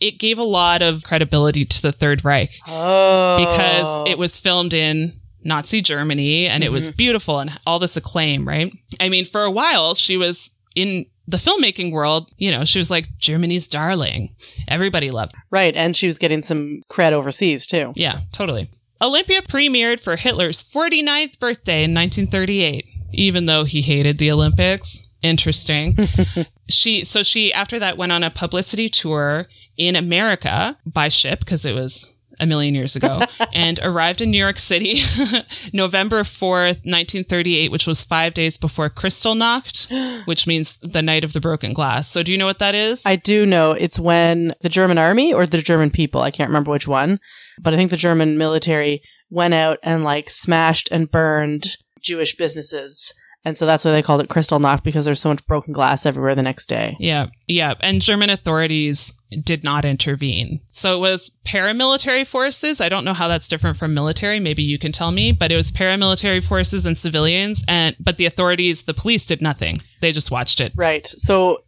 It 0.00 0.18
gave 0.18 0.38
a 0.38 0.44
lot 0.44 0.82
of 0.82 1.04
credibility 1.04 1.64
to 1.64 1.82
the 1.82 1.92
Third 1.92 2.24
Reich. 2.24 2.52
oh. 2.66 3.38
because 3.38 4.02
it 4.06 4.18
was 4.18 4.40
filmed 4.40 4.72
in 4.72 5.20
Nazi 5.44 5.80
Germany 5.80 6.46
and 6.46 6.64
it 6.64 6.72
was 6.72 6.88
mm-hmm. 6.88 6.96
beautiful 6.96 7.38
and 7.38 7.58
all 7.66 7.78
this 7.78 7.96
acclaim, 7.96 8.46
right? 8.46 8.72
I 8.98 9.08
mean, 9.08 9.24
for 9.24 9.42
a 9.42 9.50
while, 9.50 9.94
she 9.94 10.16
was 10.16 10.50
in 10.74 11.06
the 11.30 11.36
filmmaking 11.36 11.92
world, 11.92 12.32
you 12.38 12.50
know, 12.50 12.64
she 12.64 12.78
was 12.78 12.90
like 12.90 13.06
Germany's 13.18 13.68
darling. 13.68 14.34
Everybody 14.66 15.10
loved 15.10 15.34
her. 15.34 15.42
Right. 15.50 15.74
And 15.74 15.94
she 15.94 16.06
was 16.06 16.18
getting 16.18 16.42
some 16.42 16.82
cred 16.90 17.12
overseas 17.12 17.66
too. 17.66 17.92
Yeah, 17.94 18.20
totally. 18.32 18.70
Olympia 19.02 19.40
premiered 19.40 20.00
for 20.00 20.16
Hitler's 20.16 20.62
49th 20.62 21.38
birthday 21.38 21.84
in 21.84 21.94
1938, 21.94 22.84
even 23.12 23.46
though 23.46 23.64
he 23.64 23.80
hated 23.80 24.18
the 24.18 24.30
Olympics. 24.30 25.08
Interesting. 25.22 25.96
she, 26.68 27.04
so 27.04 27.22
she, 27.22 27.52
after 27.52 27.78
that, 27.78 27.96
went 27.96 28.12
on 28.12 28.24
a 28.24 28.30
publicity 28.30 28.88
tour 28.88 29.46
in 29.76 29.96
America 29.96 30.78
by 30.84 31.08
ship 31.08 31.40
because 31.40 31.64
it 31.64 31.74
was 31.74 32.16
a 32.40 32.46
million 32.46 32.74
years 32.74 32.96
ago 32.96 33.20
and 33.52 33.78
arrived 33.82 34.20
in 34.20 34.30
New 34.30 34.38
York 34.38 34.58
City 34.58 35.00
November 35.72 36.22
4th, 36.22 36.84
1938, 36.84 37.70
which 37.70 37.86
was 37.86 38.02
five 38.02 38.34
days 38.34 38.58
before 38.58 38.90
Kristallnacht, 38.90 40.24
which 40.26 40.46
means 40.46 40.78
the 40.78 41.02
night 41.02 41.22
of 41.22 41.32
the 41.32 41.40
broken 41.40 41.72
glass. 41.72 42.08
So 42.08 42.22
do 42.22 42.32
you 42.32 42.38
know 42.38 42.46
what 42.46 42.58
that 42.58 42.74
is? 42.74 43.04
I 43.06 43.16
do 43.16 43.46
know 43.46 43.72
it's 43.72 44.00
when 44.00 44.52
the 44.62 44.68
German 44.68 44.98
army 44.98 45.32
or 45.32 45.46
the 45.46 45.58
German 45.58 45.90
people, 45.90 46.22
I 46.22 46.30
can't 46.30 46.48
remember 46.48 46.70
which 46.70 46.88
one, 46.88 47.20
but 47.60 47.74
I 47.74 47.76
think 47.76 47.90
the 47.90 47.96
German 47.96 48.38
military 48.38 49.02
went 49.30 49.54
out 49.54 49.78
and 49.82 50.02
like 50.02 50.30
smashed 50.30 50.90
and 50.90 51.10
burned 51.10 51.76
Jewish 52.00 52.36
businesses. 52.36 53.14
And 53.44 53.56
so 53.56 53.64
that's 53.64 53.84
why 53.84 53.92
they 53.92 54.02
called 54.02 54.20
it 54.20 54.28
Kristallnacht 54.28 54.82
because 54.82 55.06
there's 55.06 55.20
so 55.20 55.30
much 55.30 55.46
broken 55.46 55.72
glass 55.72 56.04
everywhere 56.04 56.34
the 56.34 56.42
next 56.42 56.66
day. 56.66 56.96
Yeah, 57.00 57.28
yeah. 57.48 57.74
And 57.80 58.02
German 58.02 58.28
authorities 58.28 59.14
did 59.42 59.64
not 59.64 59.86
intervene. 59.86 60.60
So 60.68 60.96
it 60.96 61.00
was 61.00 61.34
paramilitary 61.46 62.26
forces. 62.26 62.82
I 62.82 62.90
don't 62.90 63.04
know 63.04 63.14
how 63.14 63.28
that's 63.28 63.48
different 63.48 63.78
from 63.78 63.94
military. 63.94 64.40
Maybe 64.40 64.62
you 64.62 64.78
can 64.78 64.92
tell 64.92 65.10
me, 65.10 65.32
but 65.32 65.50
it 65.50 65.56
was 65.56 65.70
paramilitary 65.70 66.46
forces 66.46 66.84
and 66.84 66.98
civilians. 66.98 67.64
And, 67.66 67.96
but 67.98 68.18
the 68.18 68.26
authorities, 68.26 68.82
the 68.82 68.94
police 68.94 69.26
did 69.26 69.40
nothing. 69.40 69.76
They 70.00 70.12
just 70.12 70.30
watched 70.30 70.60
it. 70.60 70.72
Right. 70.76 71.06
So 71.06 71.64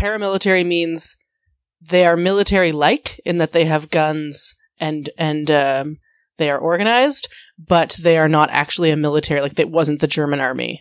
paramilitary 0.00 0.66
means 0.66 1.16
they 1.80 2.04
are 2.04 2.16
military 2.16 2.72
like 2.72 3.20
in 3.24 3.38
that 3.38 3.52
they 3.52 3.64
have 3.64 3.90
guns 3.90 4.56
and 4.78 5.10
and 5.18 5.50
um, 5.50 5.98
they 6.38 6.50
are 6.50 6.58
organized, 6.58 7.28
but 7.58 7.96
they 8.02 8.18
are 8.18 8.28
not 8.28 8.50
actually 8.50 8.90
a 8.90 8.96
military 8.96 9.40
like 9.40 9.58
it 9.58 9.70
wasn't 9.70 10.00
the 10.00 10.06
German 10.06 10.40
army. 10.40 10.80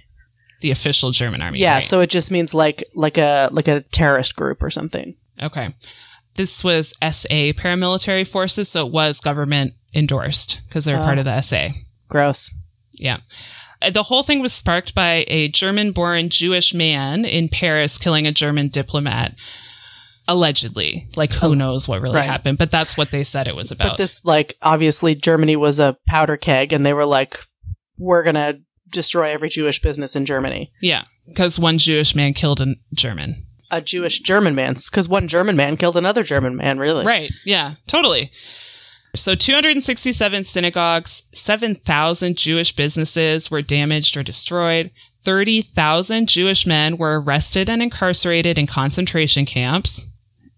The 0.62 0.72
official 0.72 1.12
German 1.12 1.42
army. 1.42 1.60
yeah, 1.60 1.76
right? 1.76 1.84
so 1.84 2.00
it 2.02 2.10
just 2.10 2.32
means 2.32 2.54
like 2.54 2.84
like 2.96 3.18
a 3.18 3.50
like 3.52 3.68
a 3.68 3.82
terrorist 3.82 4.36
group 4.36 4.62
or 4.64 4.70
something. 4.70 5.16
Okay. 5.42 5.74
This 6.36 6.64
was 6.64 6.94
SA 7.02 7.52
paramilitary 7.60 8.26
forces. 8.26 8.70
So 8.70 8.88
it 8.88 8.94
was 8.94 9.20
government 9.20 9.74
endorsed 9.94 10.62
because 10.68 10.86
they 10.86 10.94
were 10.94 11.00
part 11.02 11.18
Oh. 11.18 11.22
of 11.22 11.26
the 11.26 11.42
SA. 11.42 11.70
Gross. 12.08 12.50
Yeah. 12.94 13.18
Uh, 13.82 13.90
The 13.90 14.04
whole 14.04 14.24
thing 14.24 14.40
was 14.42 14.54
sparked 14.54 14.96
by 14.96 15.26
a 15.28 15.50
German 15.50 15.92
born 15.92 16.30
Jewish 16.30 16.74
man 16.74 17.26
in 17.26 17.50
Paris 17.50 17.98
killing 17.98 18.26
a 18.28 18.32
German 18.32 18.70
diplomat. 18.70 19.34
Allegedly. 20.28 21.08
Like, 21.18 21.34
who 21.34 21.56
knows 21.56 21.88
what 21.88 22.02
really 22.02 22.16
right. 22.16 22.26
happened, 22.30 22.58
but 22.58 22.72
that's 22.72 22.96
what 22.98 23.12
they 23.12 23.24
said 23.24 23.48
it 23.48 23.56
was 23.56 23.72
about. 23.72 23.90
But 23.90 23.98
this 23.98 24.24
like 24.24 24.56
obviously 24.62 25.16
Germany 25.16 25.56
was 25.56 25.80
a 25.80 25.98
powder 26.08 26.38
keg 26.38 26.72
and 26.72 26.86
they 26.86 26.94
were 26.94 27.06
like 27.06 27.40
we're 27.98 28.24
going 28.24 28.36
to 28.36 28.60
destroy 28.92 29.32
every 29.32 29.50
Jewish 29.50 29.82
business 29.82 30.16
in 30.16 30.26
Germany. 30.26 30.72
yeah. 30.82 31.06
Because 31.28 31.60
one 31.60 31.78
Jewish 31.78 32.14
man 32.16 32.34
killed 32.34 32.60
a 32.60 32.76
German. 32.94 33.46
a 33.70 33.80
Jewish 33.80 34.20
German 34.20 34.54
man 34.54 34.74
because 34.74 35.08
one 35.08 35.28
German 35.30 35.56
man 35.56 35.78
killed 35.78 35.96
another 35.96 36.24
German 36.24 36.58
man. 36.58 36.78
Really, 36.78 37.06
Right. 37.06 37.32
Yeah, 37.46 37.76
totally. 37.88 38.32
So 39.16 39.36
267 39.36 40.44
synagogues, 40.44 41.24
7,000 41.34 42.38
Jewish 42.38 42.76
businesses 42.76 43.52
were 43.52 43.62
damaged 43.62 44.18
or 44.18 44.24
destroyed. 44.24 44.92
30,000 45.24 46.28
Jewish 46.28 46.66
men 46.66 46.98
were 46.98 47.22
arrested 47.22 47.70
and 47.70 47.82
incarcerated 47.82 48.58
in 48.58 48.68
concentration 48.68 49.46
camps 49.46 50.08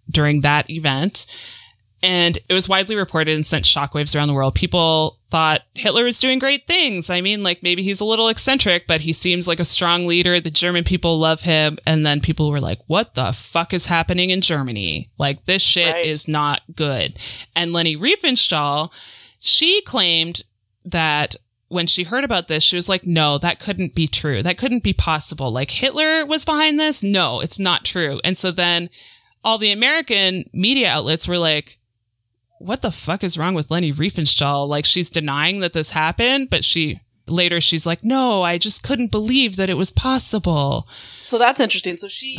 during 0.09 0.41
that 0.41 0.69
event. 0.69 1.25
And 2.03 2.37
it 2.49 2.53
was 2.53 2.67
widely 2.67 2.95
reported 2.97 3.33
and 3.33 3.45
sent 3.45 3.63
shockwaves 3.63 4.13
around 4.15 4.27
the 4.27 4.33
world. 4.33 4.55
People 4.55 5.19
thought 5.29 5.61
Hitler 5.73 6.03
was 6.03 6.19
doing 6.19 6.37
great 6.37 6.67
things. 6.67 7.09
I 7.09 7.21
mean, 7.21 7.43
like 7.43 7.63
maybe 7.63 7.81
he's 7.81 8.01
a 8.01 8.05
little 8.05 8.27
eccentric, 8.27 8.87
but 8.87 8.99
he 9.01 9.13
seems 9.13 9.47
like 9.47 9.61
a 9.61 9.65
strong 9.65 10.05
leader. 10.05 10.39
The 10.41 10.51
German 10.51 10.83
people 10.83 11.17
love 11.17 11.41
him. 11.41 11.79
And 11.87 12.05
then 12.05 12.19
people 12.19 12.51
were 12.51 12.59
like, 12.59 12.79
what 12.87 13.13
the 13.13 13.31
fuck 13.31 13.73
is 13.73 13.85
happening 13.85 14.31
in 14.31 14.41
Germany? 14.41 15.09
Like 15.17 15.45
this 15.45 15.61
shit 15.61 15.93
Right. 15.93 16.05
is 16.05 16.27
not 16.27 16.61
good. 16.75 17.17
And 17.55 17.71
Leni 17.71 17.95
Riefenstahl, 17.95 18.93
she 19.39 19.81
claimed 19.83 20.43
that 20.85 21.37
when 21.69 21.87
she 21.87 22.03
heard 22.03 22.25
about 22.25 22.49
this, 22.49 22.63
she 22.63 22.75
was 22.75 22.89
like, 22.89 23.07
no, 23.07 23.37
that 23.37 23.59
couldn't 23.59 23.95
be 23.95 24.07
true. 24.07 24.43
That 24.43 24.57
couldn't 24.57 24.83
be 24.83 24.93
possible. 24.93 25.51
Like 25.51 25.71
Hitler 25.71 26.25
was 26.25 26.43
behind 26.45 26.77
this? 26.79 27.01
No, 27.01 27.39
it's 27.39 27.59
not 27.59 27.85
true. 27.85 28.19
And 28.25 28.37
so 28.37 28.51
then 28.51 28.89
all 29.43 29.57
the 29.57 29.71
American 29.71 30.49
media 30.53 30.89
outlets 30.89 31.27
were 31.29 31.37
like, 31.39 31.79
what 32.63 32.81
the 32.81 32.91
fuck 32.91 33.23
is 33.23 33.37
wrong 33.37 33.53
with 33.53 33.69
Leni 33.71 33.91
Riefenstahl? 33.91 34.67
Like 34.67 34.85
she's 34.85 35.09
denying 35.09 35.59
that 35.59 35.73
this 35.73 35.91
happened, 35.91 36.49
but 36.49 36.63
she 36.63 36.99
later 37.27 37.61
she's 37.61 37.85
like, 37.85 38.03
no, 38.03 38.41
I 38.41 38.57
just 38.57 38.83
couldn't 38.83 39.11
believe 39.11 39.55
that 39.57 39.69
it 39.69 39.77
was 39.77 39.91
possible. 39.91 40.87
So 41.21 41.37
that's 41.37 41.59
interesting. 41.59 41.97
So 41.97 42.07
she 42.07 42.37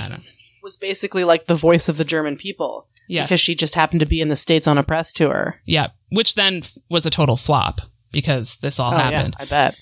was 0.62 0.76
basically 0.76 1.24
like 1.24 1.46
the 1.46 1.54
voice 1.54 1.88
of 1.88 1.96
the 1.96 2.04
German 2.04 2.36
people 2.36 2.86
Yes. 3.08 3.26
because 3.28 3.40
she 3.40 3.54
just 3.54 3.74
happened 3.74 4.00
to 4.00 4.06
be 4.06 4.20
in 4.22 4.28
the 4.30 4.36
states 4.36 4.66
on 4.66 4.78
a 4.78 4.82
press 4.82 5.12
tour. 5.12 5.60
yeah. 5.66 5.88
Which 6.10 6.34
then 6.36 6.58
f- 6.58 6.74
was 6.88 7.04
a 7.06 7.10
total 7.10 7.36
flop 7.36 7.80
because 8.12 8.56
this 8.56 8.78
all 8.80 8.94
Oh, 8.94 8.96
happened. 8.96 9.34
yeah, 9.38 9.44
I 9.44 9.48
bet. 9.48 9.76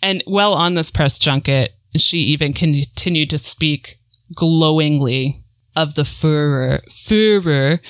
And 0.00 0.22
well, 0.26 0.54
on 0.54 0.74
this 0.74 0.90
press 0.90 1.18
junket, 1.18 1.72
she 1.96 2.18
even 2.18 2.52
continued 2.52 3.30
to 3.30 3.38
speak 3.38 3.96
glowingly 4.34 5.42
of 5.76 5.94
the 5.94 6.02
Führer. 6.02 6.80
Führer. 6.88 7.80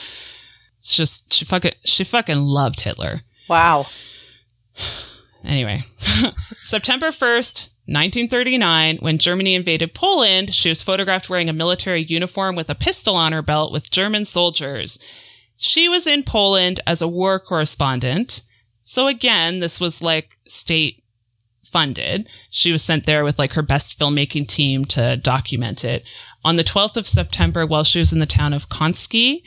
Just 0.84 1.32
she 1.32 1.44
fucking 1.44 1.72
she 1.84 2.04
fucking 2.04 2.38
loved 2.38 2.80
Hitler. 2.80 3.22
Wow. 3.48 3.86
Anyway, 5.44 5.84
September 5.98 7.08
1st, 7.08 7.68
1939, 7.86 8.96
when 8.98 9.18
Germany 9.18 9.54
invaded 9.54 9.92
Poland, 9.92 10.54
she 10.54 10.70
was 10.70 10.82
photographed 10.82 11.28
wearing 11.28 11.50
a 11.50 11.52
military 11.52 12.02
uniform 12.02 12.56
with 12.56 12.70
a 12.70 12.74
pistol 12.74 13.14
on 13.14 13.32
her 13.32 13.42
belt 13.42 13.70
with 13.72 13.90
German 13.90 14.24
soldiers. 14.24 14.98
She 15.56 15.88
was 15.88 16.06
in 16.06 16.22
Poland 16.22 16.80
as 16.86 17.02
a 17.02 17.08
war 17.08 17.38
correspondent. 17.38 18.42
So 18.80 19.06
again, 19.06 19.60
this 19.60 19.80
was 19.80 20.02
like 20.02 20.38
state 20.46 21.04
funded. 21.74 22.28
She 22.50 22.72
was 22.72 22.82
sent 22.82 23.04
there 23.04 23.24
with 23.24 23.38
like 23.38 23.52
her 23.54 23.62
best 23.62 23.98
filmmaking 23.98 24.46
team 24.46 24.84
to 24.86 25.16
document 25.16 25.84
it. 25.84 26.08
On 26.44 26.56
the 26.56 26.64
12th 26.64 26.96
of 26.96 27.06
September, 27.06 27.66
while 27.66 27.84
she 27.84 27.98
was 27.98 28.12
in 28.12 28.20
the 28.20 28.26
town 28.26 28.52
of 28.52 28.68
Konski, 28.68 29.42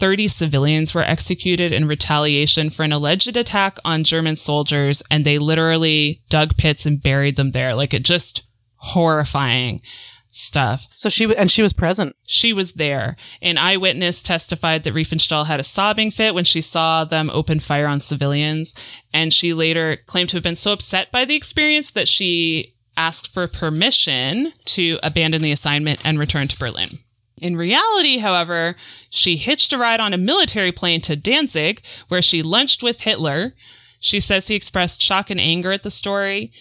30 0.00 0.28
civilians 0.28 0.94
were 0.94 1.02
executed 1.02 1.72
in 1.72 1.86
retaliation 1.86 2.70
for 2.70 2.84
an 2.84 2.92
alleged 2.92 3.36
attack 3.36 3.78
on 3.84 4.02
German 4.02 4.34
soldiers, 4.34 5.02
and 5.10 5.24
they 5.24 5.38
literally 5.38 6.22
dug 6.30 6.56
pits 6.56 6.86
and 6.86 7.02
buried 7.02 7.36
them 7.36 7.50
there. 7.52 7.74
Like 7.74 7.94
it 7.94 8.02
just 8.02 8.42
horrifying 8.76 9.82
stuff. 10.26 10.88
So 10.94 11.08
she 11.08 11.34
and 11.36 11.50
she 11.50 11.62
was 11.62 11.72
present. 11.72 12.16
She 12.24 12.52
was 12.52 12.74
there. 12.74 13.16
An 13.42 13.58
eyewitness 13.58 14.22
testified 14.22 14.84
that 14.84 14.94
Riefenstahl 14.94 15.46
had 15.46 15.60
a 15.60 15.64
sobbing 15.64 16.10
fit 16.10 16.34
when 16.34 16.44
she 16.44 16.62
saw 16.62 17.04
them 17.04 17.30
open 17.30 17.60
fire 17.60 17.86
on 17.86 18.00
civilians. 18.00 18.74
And 19.12 19.32
she 19.32 19.52
later 19.52 19.98
claimed 20.06 20.30
to 20.30 20.36
have 20.36 20.44
been 20.44 20.56
so 20.56 20.72
upset 20.72 21.10
by 21.10 21.24
the 21.24 21.36
experience 21.36 21.90
that 21.92 22.08
she 22.08 22.74
asked 22.96 23.32
for 23.32 23.46
permission 23.46 24.52
to 24.66 24.98
abandon 25.02 25.42
the 25.42 25.52
assignment 25.52 26.00
and 26.04 26.18
return 26.18 26.48
to 26.48 26.58
Berlin. 26.58 26.98
In 27.40 27.56
reality, 27.56 28.18
however, 28.18 28.76
she 29.08 29.36
hitched 29.36 29.72
a 29.72 29.78
ride 29.78 30.00
on 30.00 30.12
a 30.12 30.18
military 30.18 30.72
plane 30.72 31.00
to 31.02 31.16
Danzig, 31.16 31.82
where 32.08 32.22
she 32.22 32.42
lunched 32.42 32.82
with 32.82 33.02
Hitler. 33.02 33.54
She 33.98 34.20
says 34.20 34.48
he 34.48 34.54
expressed 34.54 35.02
shock 35.02 35.30
and 35.30 35.40
anger 35.40 35.72
at 35.72 35.82
the 35.82 35.90
story, 35.90 36.52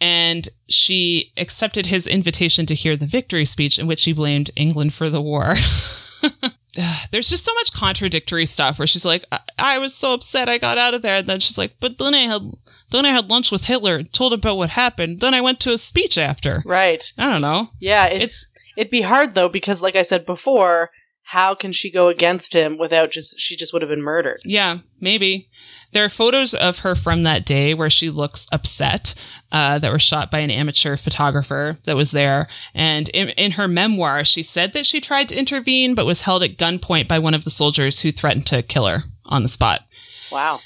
and 0.00 0.48
she 0.68 1.32
accepted 1.36 1.86
his 1.86 2.06
invitation 2.06 2.66
to 2.66 2.74
hear 2.74 2.96
the 2.96 3.06
victory 3.06 3.44
speech 3.44 3.78
in 3.78 3.86
which 3.86 4.04
he 4.04 4.12
blamed 4.12 4.50
England 4.56 4.94
for 4.94 5.10
the 5.10 5.22
war. 5.22 5.54
There's 7.10 7.28
just 7.28 7.44
so 7.44 7.54
much 7.54 7.72
contradictory 7.72 8.46
stuff 8.46 8.78
where 8.78 8.86
she's 8.86 9.04
like, 9.04 9.24
I-, 9.32 9.40
I 9.58 9.78
was 9.78 9.94
so 9.94 10.14
upset 10.14 10.48
I 10.48 10.58
got 10.58 10.78
out 10.78 10.94
of 10.94 11.02
there. 11.02 11.16
And 11.16 11.26
then 11.26 11.40
she's 11.40 11.58
like, 11.58 11.74
but 11.80 11.98
then 11.98 12.14
I 12.14 12.18
had, 12.18 12.42
then 12.90 13.04
I 13.04 13.10
had 13.10 13.30
lunch 13.30 13.50
with 13.50 13.64
Hitler, 13.64 14.02
told 14.04 14.32
him 14.32 14.40
about 14.40 14.56
what 14.56 14.70
happened. 14.70 15.20
Then 15.20 15.34
I 15.34 15.40
went 15.40 15.60
to 15.60 15.72
a 15.72 15.78
speech 15.78 16.16
after. 16.16 16.62
Right. 16.64 17.02
I 17.18 17.30
don't 17.30 17.40
know. 17.40 17.70
Yeah. 17.80 18.06
It, 18.06 18.22
It's, 18.22 18.47
it'd 18.78 18.90
be 18.90 19.02
hard 19.02 19.34
though 19.34 19.48
because, 19.48 19.82
like 19.82 19.96
I 19.96 20.02
said 20.02 20.24
before, 20.24 20.90
how 21.24 21.54
can 21.54 21.72
she 21.72 21.90
go 21.90 22.08
against 22.08 22.54
him 22.54 22.78
without 22.78 23.10
just 23.10 23.38
she 23.38 23.54
just 23.54 23.72
would 23.74 23.82
have 23.82 23.90
been 23.90 24.00
murdered? 24.00 24.38
Yeah, 24.44 24.78
maybe. 24.98 25.50
There 25.92 26.04
are 26.04 26.08
photos 26.08 26.54
of 26.54 26.78
her 26.78 26.94
from 26.94 27.24
that 27.24 27.44
day 27.44 27.74
where 27.74 27.90
she 27.90 28.08
looks 28.08 28.46
upset 28.50 29.14
uh, 29.52 29.78
that 29.80 29.92
were 29.92 29.98
shot 29.98 30.30
by 30.30 30.38
an 30.38 30.50
amateur 30.50 30.96
photographer 30.96 31.78
that 31.84 31.96
was 31.96 32.12
there. 32.12 32.48
And 32.72 33.10
in, 33.10 33.28
in 33.30 33.52
her 33.52 33.68
memoir, 33.68 34.24
she 34.24 34.42
said 34.42 34.72
that 34.72 34.86
she 34.86 35.02
tried 35.02 35.28
to 35.28 35.38
intervene 35.38 35.94
but 35.94 36.06
was 36.06 36.22
held 36.22 36.42
at 36.42 36.56
gunpoint 36.56 37.08
by 37.08 37.18
one 37.18 37.34
of 37.34 37.44
the 37.44 37.50
soldiers 37.50 38.00
who 38.00 38.12
threatened 38.12 38.46
to 38.46 38.62
kill 38.62 38.86
her 38.86 39.00
on 39.26 39.42
the 39.42 39.48
spot. 39.48 39.82
Wow. 40.32 40.60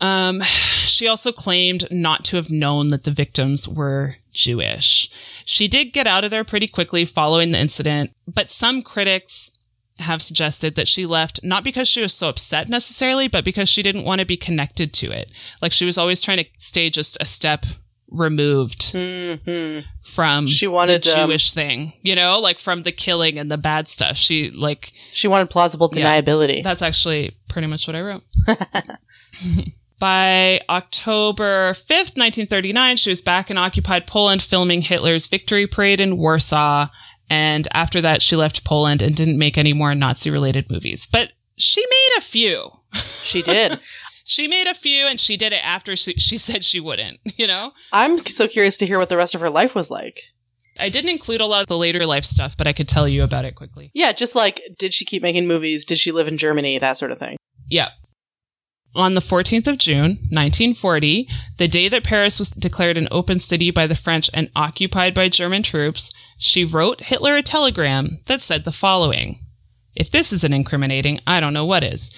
Um, 0.00 0.40
she 0.40 1.06
also 1.06 1.32
claimed 1.32 1.86
not 1.90 2.24
to 2.26 2.36
have 2.36 2.50
known 2.50 2.88
that 2.88 3.04
the 3.04 3.10
victims 3.10 3.68
were 3.68 4.14
Jewish. 4.32 5.10
She 5.44 5.68
did 5.68 5.92
get 5.92 6.06
out 6.06 6.24
of 6.24 6.30
there 6.30 6.44
pretty 6.44 6.68
quickly 6.68 7.04
following 7.04 7.52
the 7.52 7.60
incident, 7.60 8.10
but 8.26 8.50
some 8.50 8.82
critics 8.82 9.50
have 9.98 10.22
suggested 10.22 10.76
that 10.76 10.88
she 10.88 11.04
left 11.04 11.40
not 11.42 11.62
because 11.62 11.86
she 11.86 12.00
was 12.00 12.14
so 12.14 12.28
upset 12.30 12.68
necessarily, 12.70 13.28
but 13.28 13.44
because 13.44 13.68
she 13.68 13.82
didn't 13.82 14.04
want 14.04 14.18
to 14.20 14.24
be 14.26 14.36
connected 14.36 14.94
to 14.94 15.10
it. 15.10 15.30
Like 15.60 15.72
she 15.72 15.84
was 15.84 15.98
always 15.98 16.22
trying 16.22 16.38
to 16.38 16.46
stay 16.56 16.88
just 16.90 17.18
a 17.20 17.26
step 17.26 17.66
removed 18.12 18.90
hmm 18.92 19.80
from 20.02 20.46
She 20.48 20.66
wanted, 20.66 21.02
the 21.04 21.20
um, 21.20 21.28
Jewish 21.28 21.52
thing, 21.52 21.92
you 22.02 22.16
know, 22.16 22.40
like 22.40 22.58
from 22.58 22.82
the 22.82 22.90
killing 22.92 23.38
and 23.38 23.50
the 23.50 23.58
bad 23.58 23.86
stuff. 23.88 24.16
She 24.16 24.50
like 24.50 24.90
She 25.12 25.28
wanted 25.28 25.50
plausible 25.50 25.90
Yeah. 25.92 26.20
deniability. 26.20 26.62
that's 26.64 26.82
actually 26.82 27.36
pretty 27.48 27.68
much 27.68 27.86
what 27.86 27.94
I 27.94 28.00
wrote. 28.00 28.22
By 30.00 30.62
October 30.70 31.72
5th, 31.72 32.16
1939, 32.16 32.96
she 32.96 33.10
was 33.10 33.20
back 33.20 33.50
in 33.50 33.58
occupied 33.58 34.06
Poland 34.06 34.42
filming 34.42 34.80
Hitler's 34.80 35.28
victory 35.28 35.66
parade 35.66 36.00
in 36.00 36.16
Warsaw. 36.16 36.88
And 37.28 37.68
after 37.72 38.00
that, 38.00 38.22
she 38.22 38.34
left 38.34 38.64
Poland 38.64 39.02
and 39.02 39.14
didn't 39.14 39.38
make 39.38 39.58
any 39.58 39.74
more 39.74 39.94
Nazi 39.94 40.30
related 40.30 40.70
movies. 40.70 41.06
But 41.06 41.32
she 41.58 41.82
made 41.82 42.18
a 42.18 42.22
few. 42.22 42.70
she 43.22 43.42
did. 43.42 43.78
She 44.22 44.46
made 44.46 44.68
a 44.68 44.74
few 44.74 45.08
and 45.08 45.18
she 45.18 45.36
did 45.36 45.52
it 45.52 45.66
after 45.66 45.96
she, 45.96 46.12
she 46.12 46.38
said 46.38 46.62
she 46.62 46.78
wouldn't, 46.78 47.18
you 47.36 47.48
know? 47.48 47.72
I'm 47.92 48.24
so 48.26 48.46
curious 48.46 48.76
to 48.76 48.86
hear 48.86 48.96
what 48.96 49.08
the 49.08 49.16
rest 49.16 49.34
of 49.34 49.40
her 49.40 49.50
life 49.50 49.74
was 49.74 49.90
like. 49.90 50.20
I 50.78 50.88
didn't 50.88 51.10
include 51.10 51.40
a 51.40 51.46
lot 51.46 51.62
of 51.62 51.66
the 51.66 51.76
later 51.76 52.06
life 52.06 52.22
stuff, 52.22 52.56
but 52.56 52.68
I 52.68 52.72
could 52.72 52.86
tell 52.86 53.08
you 53.08 53.24
about 53.24 53.44
it 53.44 53.56
quickly. 53.56 53.90
Yeah, 53.92 54.12
just 54.12 54.36
like 54.36 54.60
did 54.78 54.94
she 54.94 55.04
keep 55.04 55.20
making 55.20 55.48
movies? 55.48 55.84
Did 55.84 55.98
she 55.98 56.12
live 56.12 56.28
in 56.28 56.36
Germany? 56.36 56.78
That 56.78 56.96
sort 56.96 57.10
of 57.10 57.18
thing. 57.18 57.38
Yeah. 57.68 57.88
On 58.94 59.14
the 59.14 59.20
14th 59.20 59.68
of 59.68 59.78
June, 59.78 60.18
1940, 60.30 61.28
the 61.58 61.68
day 61.68 61.88
that 61.88 62.02
Paris 62.02 62.40
was 62.40 62.50
declared 62.50 62.96
an 62.96 63.06
open 63.12 63.38
city 63.38 63.70
by 63.70 63.86
the 63.86 63.94
French 63.94 64.28
and 64.34 64.50
occupied 64.56 65.14
by 65.14 65.28
German 65.28 65.62
troops, 65.62 66.12
she 66.38 66.64
wrote 66.64 67.02
Hitler 67.02 67.36
a 67.36 67.42
telegram 67.42 68.18
that 68.26 68.40
said 68.40 68.64
the 68.64 68.72
following 68.72 69.38
If 69.94 70.10
this 70.10 70.32
isn't 70.32 70.52
incriminating, 70.52 71.20
I 71.24 71.38
don't 71.38 71.54
know 71.54 71.66
what 71.66 71.84
is. 71.84 72.10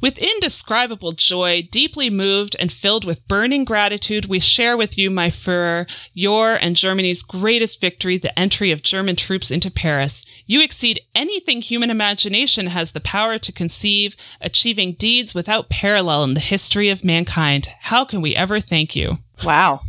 With 0.00 0.18
indescribable 0.18 1.12
joy, 1.12 1.66
deeply 1.72 2.08
moved 2.08 2.54
and 2.60 2.70
filled 2.70 3.04
with 3.04 3.26
burning 3.26 3.64
gratitude, 3.64 4.26
we 4.26 4.38
share 4.38 4.76
with 4.76 4.96
you, 4.96 5.10
my 5.10 5.28
Führer, 5.28 5.90
your 6.14 6.54
and 6.54 6.76
Germany's 6.76 7.22
greatest 7.22 7.80
victory, 7.80 8.16
the 8.16 8.36
entry 8.38 8.70
of 8.70 8.82
German 8.82 9.16
troops 9.16 9.50
into 9.50 9.70
Paris. 9.70 10.24
You 10.46 10.62
exceed 10.62 11.00
anything 11.16 11.62
human 11.62 11.90
imagination 11.90 12.68
has 12.68 12.92
the 12.92 13.00
power 13.00 13.38
to 13.38 13.52
conceive, 13.52 14.14
achieving 14.40 14.92
deeds 14.92 15.34
without 15.34 15.68
parallel 15.68 16.22
in 16.22 16.34
the 16.34 16.40
history 16.40 16.90
of 16.90 17.04
mankind. 17.04 17.68
How 17.80 18.04
can 18.04 18.22
we 18.22 18.36
ever 18.36 18.60
thank 18.60 18.94
you? 18.94 19.18
Wow. 19.44 19.80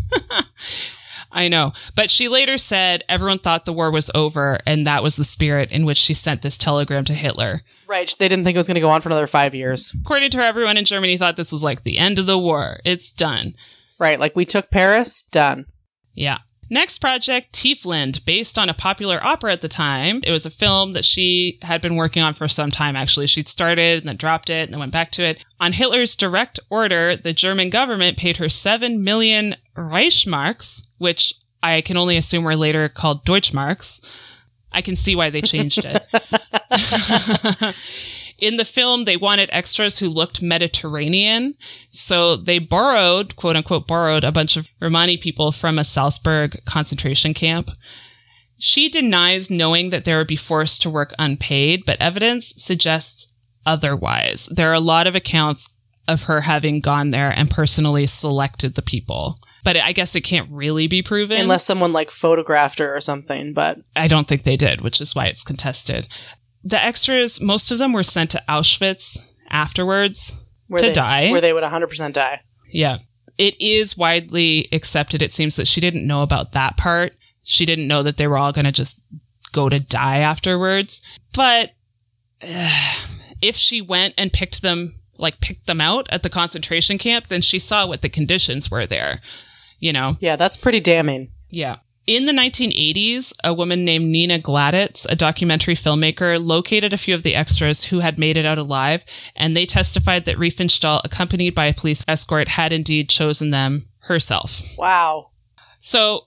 I 1.32 1.48
know. 1.48 1.74
But 1.96 2.10
she 2.10 2.28
later 2.28 2.58
said 2.58 3.04
everyone 3.08 3.38
thought 3.38 3.66
the 3.66 3.74
war 3.74 3.92
was 3.92 4.10
over, 4.16 4.60
and 4.66 4.88
that 4.88 5.04
was 5.04 5.16
the 5.16 5.24
spirit 5.24 5.72
in 5.72 5.86
which 5.86 5.98
she 5.98 6.16
sent 6.16 6.42
this 6.42 6.58
telegram 6.58 7.06
to 7.06 7.14
Hitler. 7.14 7.62
Right. 7.90 8.16
They 8.20 8.28
didn't 8.28 8.46
think 8.46 8.56
it 8.56 8.60
was 8.60 8.68
going 8.68 8.76
to 8.76 8.82
go 8.82 8.92
on 8.92 9.02
for 9.02 9.10
another 9.10 9.26
five 9.26 9.56
years. 9.56 9.94
According 10.02 10.30
to 10.32 10.38
her, 10.38 10.44
everyone 10.44 10.78
in 10.78 10.86
Germany 10.86 11.18
thought 11.18 11.36
this 11.36 11.52
was 11.52 11.64
like 11.64 11.82
the 11.82 11.98
end 11.98 12.20
of 12.20 12.28
the 12.28 12.38
war. 12.38 12.80
It's 12.86 13.12
done. 13.12 13.56
Right. 14.00 14.20
Like 14.20 14.36
we 14.36 14.46
took 14.46 14.70
Paris. 14.70 15.24
Done. 15.24 15.66
Yeah. 16.14 16.38
Next 16.70 17.00
project, 17.00 17.54
Tiefland, 17.54 18.24
based 18.26 18.60
on 18.60 18.70
a 18.70 18.76
popular 18.76 19.20
opera 19.24 19.54
at 19.54 19.62
the 19.62 19.68
time. 19.68 20.22
It 20.24 20.32
was 20.32 20.46
a 20.46 20.52
film 20.52 20.94
that 20.94 21.04
she 21.04 21.58
had 21.64 21.82
been 21.82 21.96
working 21.96 22.22
on 22.22 22.36
for 22.36 22.48
some 22.48 22.70
time, 22.70 22.96
actually. 22.96 23.26
She'd 23.26 23.48
started 23.48 24.04
and 24.04 24.10
then 24.10 24.18
dropped 24.18 24.52
it 24.52 24.64
and 24.64 24.74
then 24.74 24.80
went 24.80 24.94
back 24.94 25.10
to 25.14 25.24
it. 25.24 25.44
On 25.60 25.74
Hitler's 25.74 26.16
direct 26.16 26.60
order, 26.70 27.16
the 27.16 27.34
German 27.34 27.70
government 27.70 28.18
paid 28.18 28.38
her 28.38 28.50
7 28.50 29.04
million 29.04 29.56
Reichsmarks, 29.76 30.90
which 31.00 31.34
I 31.64 31.82
can 31.82 31.98
only 31.98 32.18
assume 32.18 32.44
were 32.44 32.56
later 32.56 32.88
called 32.88 33.26
Deutschmarks. 33.26 34.08
I 34.72 34.82
can 34.82 34.96
see 34.96 35.16
why 35.16 35.30
they 35.30 35.42
changed 35.42 35.84
it. 35.84 36.04
In 38.38 38.56
the 38.56 38.66
film, 38.66 39.04
they 39.04 39.18
wanted 39.18 39.50
extras 39.52 40.00
who 40.00 40.08
looked 40.10 40.42
Mediterranean. 40.42 41.56
So 41.90 42.36
they 42.36 42.60
borrowed, 42.60 43.36
quote 43.36 43.58
unquote, 43.58 43.88
borrowed 43.88 44.24
a 44.24 44.32
bunch 44.32 44.56
of 44.56 44.70
Romani 44.80 45.18
people 45.18 45.52
from 45.52 45.78
a 45.78 45.84
Salzburg 45.84 46.62
concentration 46.66 47.34
camp. 47.34 47.72
She 48.58 48.90
denies 48.90 49.50
knowing 49.50 49.90
that 49.90 50.06
they 50.06 50.16
would 50.16 50.28
be 50.28 50.36
forced 50.36 50.82
to 50.82 50.90
work 50.90 51.14
unpaid, 51.18 51.84
but 51.86 52.00
evidence 52.00 52.54
suggests 52.58 53.34
otherwise. 53.66 54.48
There 54.52 54.70
are 54.70 54.74
a 54.74 54.82
lot 54.82 55.08
of 55.08 55.16
accounts 55.16 55.74
of 56.08 56.24
her 56.24 56.42
having 56.42 56.80
gone 56.80 57.12
there 57.12 57.30
and 57.30 57.50
personally 57.50 58.06
selected 58.06 58.76
the 58.76 58.82
people. 58.82 59.38
But 59.64 59.78
I 59.78 59.92
guess 59.92 60.16
it 60.16 60.22
can't 60.22 60.50
really 60.52 60.88
be 60.88 61.02
proven. 61.02 61.42
Unless 61.42 61.66
someone 61.66 61.94
like 61.94 62.12
photographed 62.12 62.80
her 62.80 62.96
or 62.96 63.02
something, 63.02 63.54
but 63.54 63.80
I 63.96 64.08
don't 64.08 64.28
think 64.28 64.44
they 64.44 64.56
did, 64.56 64.82
which 64.82 65.02
is 65.02 65.16
why 65.16 65.26
it's 65.26 65.44
contested. 65.44 66.08
The 66.64 66.82
extras, 66.82 67.42
most 67.42 67.72
of 67.72 67.78
them 67.78 67.94
were 67.94 68.04
sent 68.04 68.32
to 68.32 68.44
Auschwitz 68.48 69.18
afterwards 69.50 70.42
where 70.68 70.80
to 70.80 70.88
they, 70.88 70.94
die. 70.94 71.32
Where 71.32 71.42
they 71.42 71.54
would 71.54 71.64
100% 71.64 72.14
die. 72.14 72.42
Yeah. 72.72 72.98
It 73.38 73.60
is 73.62 73.98
widely 73.98 74.68
accepted, 74.72 75.22
it 75.22 75.32
seems, 75.32 75.56
that 75.56 75.68
she 75.68 75.82
didn't 75.82 76.08
know 76.08 76.22
about 76.22 76.52
that 76.54 76.78
part. 76.78 77.14
She 77.44 77.66
didn't 77.66 77.88
know 77.88 78.04
that 78.04 78.18
they 78.18 78.28
were 78.28 78.38
all 78.38 78.52
going 78.52 78.66
to 78.66 78.72
just 78.72 79.02
go 79.52 79.70
to 79.70 79.80
die 79.80 80.18
afterwards. 80.18 81.02
But 81.34 81.72
uh, 82.42 82.98
if 83.42 83.56
she 83.56 83.82
went 83.82 84.14
and 84.18 84.32
picked 84.32 84.62
them, 84.62 84.96
like 85.18 85.42
picked 85.42 85.68
them 85.68 85.82
out 85.82 86.08
at 86.12 86.24
the 86.24 86.30
concentration 86.30 86.98
camp, 86.98 87.28
then 87.28 87.42
she 87.42 87.60
saw 87.60 87.88
what 87.88 88.02
the 88.02 88.10
conditions 88.10 88.70
were 88.70 88.86
there. 88.86 89.22
You 89.80 89.94
know? 89.94 90.18
Yeah, 90.20 90.36
that's 90.36 90.58
pretty 90.58 90.80
damning. 90.80 91.32
Yeah. 91.50 91.78
In 92.08 92.26
the 92.26 92.32
1980s, 92.32 93.34
a 93.44 93.54
woman 93.54 93.86
named 93.86 94.06
Nina 94.10 94.40
Gladitz, 94.40 95.06
a 95.08 95.16
documentary 95.16 95.76
filmmaker, 95.76 96.44
located 96.44 96.92
a 96.92 96.98
few 96.98 97.14
of 97.14 97.22
the 97.22 97.36
extras 97.36 97.84
who 97.84 98.00
had 98.00 98.18
made 98.18 98.36
it 98.36 98.48
out 98.48 98.58
alive, 98.58 99.06
and 99.36 99.56
they 99.56 99.68
testified 99.68 100.26
that 100.26 100.38
Riefenstahl, 100.38 101.02
accompanied 101.04 101.54
by 101.54 101.68
a 101.68 101.74
police 101.74 102.04
escort, 102.08 102.48
had 102.48 102.74
indeed 102.74 103.10
chosen 103.10 103.52
them 103.52 103.86
herself. 104.00 104.64
Wow. 104.76 105.30
So 105.78 106.26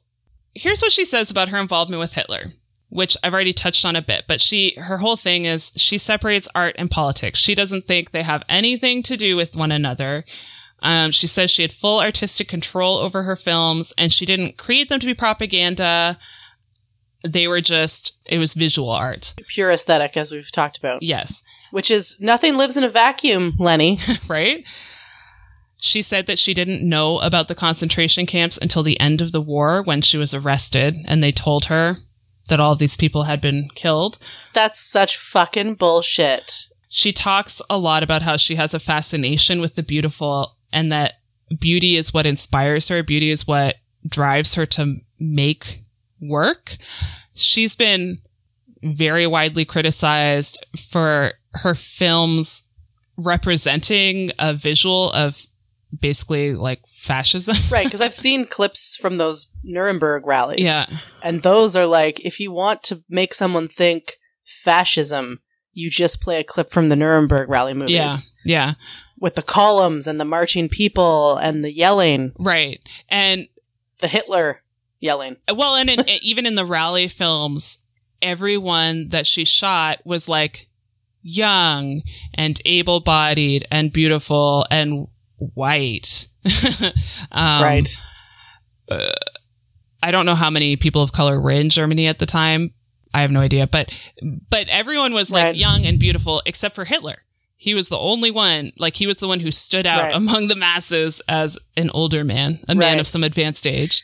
here's 0.54 0.82
what 0.82 0.92
she 0.92 1.04
says 1.04 1.32
about 1.32 1.48
her 1.48 1.58
involvement 1.58 1.98
with 1.98 2.14
Hitler, 2.14 2.44
which 2.88 3.16
I've 3.24 3.34
already 3.34 3.52
touched 3.52 3.84
on 3.84 3.96
a 3.96 4.02
bit, 4.02 4.26
but 4.28 4.40
she, 4.40 4.74
her 4.76 4.98
whole 4.98 5.16
thing 5.16 5.46
is 5.46 5.72
she 5.76 5.98
separates 5.98 6.46
art 6.54 6.76
and 6.78 6.90
politics. 6.90 7.40
She 7.40 7.56
doesn't 7.56 7.86
think 7.86 8.10
they 8.10 8.22
have 8.22 8.44
anything 8.48 9.02
to 9.04 9.16
do 9.16 9.34
with 9.34 9.56
one 9.56 9.72
another. 9.72 10.24
Um, 10.82 11.12
she 11.12 11.26
says 11.26 11.50
she 11.50 11.62
had 11.62 11.72
full 11.72 12.00
artistic 12.00 12.48
control 12.48 12.96
over 12.96 13.22
her 13.22 13.36
films 13.36 13.94
and 13.96 14.12
she 14.12 14.26
didn't 14.26 14.58
create 14.58 14.88
them 14.88 15.00
to 15.00 15.06
be 15.06 15.14
propaganda. 15.14 16.18
They 17.24 17.46
were 17.46 17.60
just, 17.60 18.18
it 18.26 18.38
was 18.38 18.54
visual 18.54 18.90
art. 18.90 19.32
Pure 19.46 19.70
aesthetic, 19.70 20.16
as 20.16 20.32
we've 20.32 20.50
talked 20.50 20.76
about. 20.76 21.02
Yes. 21.02 21.44
Which 21.70 21.90
is 21.90 22.16
nothing 22.20 22.56
lives 22.56 22.76
in 22.76 22.82
a 22.82 22.88
vacuum, 22.90 23.54
Leni. 23.58 23.96
right? 24.28 24.66
She 25.78 26.02
said 26.02 26.26
that 26.26 26.38
she 26.38 26.52
didn't 26.52 26.86
know 26.86 27.20
about 27.20 27.48
the 27.48 27.54
concentration 27.54 28.26
camps 28.26 28.58
until 28.58 28.82
the 28.82 28.98
end 28.98 29.20
of 29.20 29.32
the 29.32 29.40
war 29.40 29.82
when 29.82 30.00
she 30.00 30.18
was 30.18 30.34
arrested 30.34 30.96
and 31.06 31.22
they 31.22 31.32
told 31.32 31.66
her 31.66 31.96
that 32.48 32.60
all 32.60 32.72
of 32.72 32.78
these 32.78 32.96
people 32.96 33.24
had 33.24 33.40
been 33.40 33.68
killed. 33.74 34.18
That's 34.52 34.80
such 34.80 35.16
fucking 35.16 35.74
bullshit. 35.74 36.66
She 36.88 37.12
talks 37.12 37.62
a 37.70 37.78
lot 37.78 38.02
about 38.02 38.22
how 38.22 38.36
she 38.36 38.56
has 38.56 38.74
a 38.74 38.80
fascination 38.80 39.60
with 39.60 39.76
the 39.76 39.82
beautiful 39.82 40.56
and 40.72 40.92
that 40.92 41.14
beauty 41.60 41.96
is 41.96 42.14
what 42.14 42.26
inspires 42.26 42.88
her. 42.88 43.02
Beauty 43.02 43.30
is 43.30 43.46
what 43.46 43.76
drives 44.06 44.54
her 44.54 44.66
to 44.66 44.96
make 45.18 45.82
work. 46.20 46.76
She's 47.34 47.74
been 47.74 48.16
very 48.82 49.26
widely 49.26 49.64
criticized 49.64 50.64
for 50.90 51.32
her 51.54 51.74
films 51.74 52.68
representing 53.16 54.30
a 54.38 54.54
visual 54.54 55.10
of 55.12 55.46
basically 56.00 56.54
like 56.54 56.86
fascism. 56.86 57.56
right, 57.70 57.84
because 57.84 58.00
I've 58.00 58.14
seen 58.14 58.46
clips 58.46 58.96
from 58.96 59.18
those 59.18 59.52
Nuremberg 59.62 60.26
rallies. 60.26 60.64
Yeah. 60.64 60.86
And 61.22 61.42
those 61.42 61.76
are 61.76 61.86
like, 61.86 62.24
if 62.24 62.40
you 62.40 62.50
want 62.50 62.82
to 62.84 63.02
make 63.08 63.34
someone 63.34 63.68
think 63.68 64.14
fascism, 64.44 65.40
you 65.72 65.90
just 65.90 66.20
play 66.20 66.40
a 66.40 66.44
clip 66.44 66.70
from 66.70 66.88
the 66.88 66.96
Nuremberg 66.96 67.48
rally 67.48 67.74
movies. 67.74 68.34
Yeah. 68.44 68.74
Yeah. 68.74 68.74
With 69.22 69.36
the 69.36 69.42
columns 69.42 70.06
and 70.08 70.18
the 70.18 70.24
marching 70.24 70.68
people 70.68 71.36
and 71.36 71.64
the 71.64 71.72
yelling, 71.72 72.32
Right. 72.38 72.82
And 73.08 73.46
the 74.00 74.08
Hitler 74.08 74.62
yelling. 74.98 75.36
well, 75.48 75.76
and 75.76 75.88
in, 75.88 76.04
even 76.22 76.44
in 76.44 76.56
the 76.56 76.64
rally 76.66 77.06
films, 77.06 77.78
everyone 78.20 79.08
that 79.10 79.26
she 79.26 79.44
shot 79.44 80.00
was 80.04 80.28
like 80.28 80.66
young 81.22 82.02
and 82.34 82.60
able 82.64 82.98
bodied 82.98 83.64
and 83.70 83.92
beautiful 83.92 84.66
and 84.72 85.06
white. 85.36 86.26
um, 87.30 87.62
right. 87.62 87.88
I 90.02 90.10
don't 90.10 90.26
know 90.26 90.34
how 90.34 90.50
many 90.50 90.76
people 90.76 91.02
of 91.02 91.12
color 91.12 91.40
were 91.40 91.50
in 91.52 91.68
Germany 91.68 92.06
at 92.08 92.18
the 92.18 92.26
time. 92.26 92.74
I 93.14 93.20
have 93.20 93.30
no 93.30 93.40
idea, 93.40 93.66
but 93.66 94.12
but 94.50 94.68
everyone 94.68 95.12
was 95.12 95.30
like 95.30 95.44
Right. 95.44 95.56
young 95.56 95.84
and 95.86 95.98
beautiful 95.98 96.42
except 96.46 96.74
for 96.74 96.84
Hitler. 96.84 97.18
He 97.62 97.74
was 97.74 97.88
the 97.88 97.98
only 97.98 98.32
one, 98.32 98.72
like 98.76 98.96
he 98.96 99.06
was 99.06 99.18
the 99.18 99.28
one 99.28 99.38
who 99.38 99.52
stood 99.52 99.86
out 99.86 100.02
Right. 100.02 100.14
among 100.16 100.48
the 100.48 100.56
masses 100.56 101.22
as 101.28 101.56
an 101.76 101.90
older 101.90 102.24
man, 102.24 102.58
a 102.68 102.74
man 102.74 102.98
of 102.98 103.06
some 103.06 103.22
advanced 103.22 103.68
age. 103.68 104.02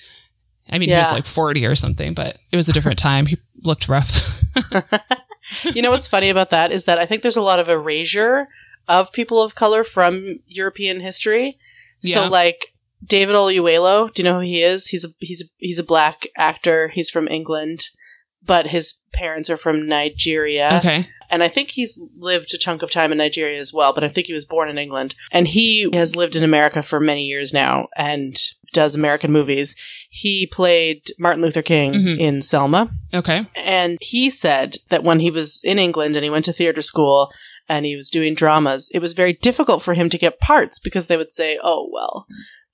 I 0.70 0.78
mean, 0.78 0.90
he 0.90 0.94
was 0.94 1.10
like 1.10 1.26
40 1.26 1.66
or 1.66 1.74
something, 1.74 2.14
but 2.14 2.36
it 2.52 2.56
was 2.56 2.68
a 2.68 2.72
different 2.72 3.00
time. 3.00 3.26
He 3.26 3.38
looked 3.64 3.88
rough. 3.88 4.42
You 5.74 5.80
know 5.80 5.90
what's 5.90 6.06
funny 6.06 6.28
about 6.28 6.50
that 6.50 6.72
is 6.72 6.84
that 6.84 6.98
I 6.98 7.06
think 7.06 7.22
there's 7.22 7.36
a 7.38 7.42
lot 7.42 7.58
of 7.58 7.68
erasure 7.70 8.48
of 8.86 9.12
people 9.14 9.42
of 9.42 9.54
color 9.54 9.82
from 9.82 10.40
European 10.46 11.00
history. 11.00 11.58
Yeah. 12.02 12.14
So 12.14 12.28
like 12.28 12.74
David 13.02 13.34
Oyelowo, 13.34 14.12
do 14.12 14.22
you 14.22 14.28
know 14.28 14.34
who 14.36 14.40
he 14.46 14.62
is? 14.62 14.88
He's 14.88 15.04
a 15.06 15.08
he's 15.20 15.42
a 15.42 15.46
he's 15.56 15.78
a 15.78 15.84
black 15.84 16.26
actor. 16.36 16.88
He's 16.88 17.08
from 17.08 17.28
England, 17.28 17.80
but 18.44 18.66
his 18.66 18.94
parents 19.14 19.48
are 19.48 19.56
from 19.56 19.86
Nigeria. 19.88 20.68
okay. 20.84 21.06
And 21.30 21.42
I 21.42 21.48
think 21.48 21.70
he's 21.70 22.00
lived 22.16 22.52
a 22.54 22.58
chunk 22.58 22.82
of 22.82 22.90
time 22.90 23.12
in 23.12 23.18
Nigeria 23.18 23.58
as 23.58 23.72
well, 23.72 23.92
but 23.94 24.04
I 24.04 24.08
think 24.08 24.26
he 24.26 24.32
was 24.32 24.44
born 24.44 24.68
in 24.68 24.78
England. 24.78 25.14
And 25.32 25.46
he 25.46 25.88
has 25.92 26.16
lived 26.16 26.36
in 26.36 26.42
America 26.44 26.82
for 26.82 27.00
many 27.00 27.24
years 27.24 27.52
now 27.52 27.88
and 27.96 28.36
does 28.72 28.94
American 28.94 29.32
movies. 29.32 29.76
He 30.10 30.46
played 30.46 31.02
Martin 31.18 31.42
Luther 31.42 31.62
King 31.62 31.92
Mhm. 31.94 32.18
in 32.18 32.42
Selma. 32.42 32.90
Okay. 33.14 33.42
And 33.56 33.98
he 34.00 34.30
said 34.30 34.76
that 34.90 35.02
when 35.04 35.20
he 35.20 35.30
was 35.30 35.60
in 35.64 35.78
England 35.78 36.16
and 36.16 36.24
he 36.24 36.30
went 36.30 36.44
to 36.46 36.52
theater 36.52 36.82
school 36.82 37.30
and 37.68 37.84
he 37.86 37.96
was 37.96 38.10
doing 38.10 38.34
dramas, 38.34 38.90
it 38.94 39.00
was 39.00 39.12
very 39.14 39.32
difficult 39.34 39.82
for 39.82 39.94
him 39.94 40.08
to 40.10 40.18
get 40.18 40.40
parts 40.40 40.78
because 40.78 41.06
they 41.06 41.16
would 41.16 41.30
say, 41.30 41.58
oh, 41.62 41.88
well, 41.92 42.26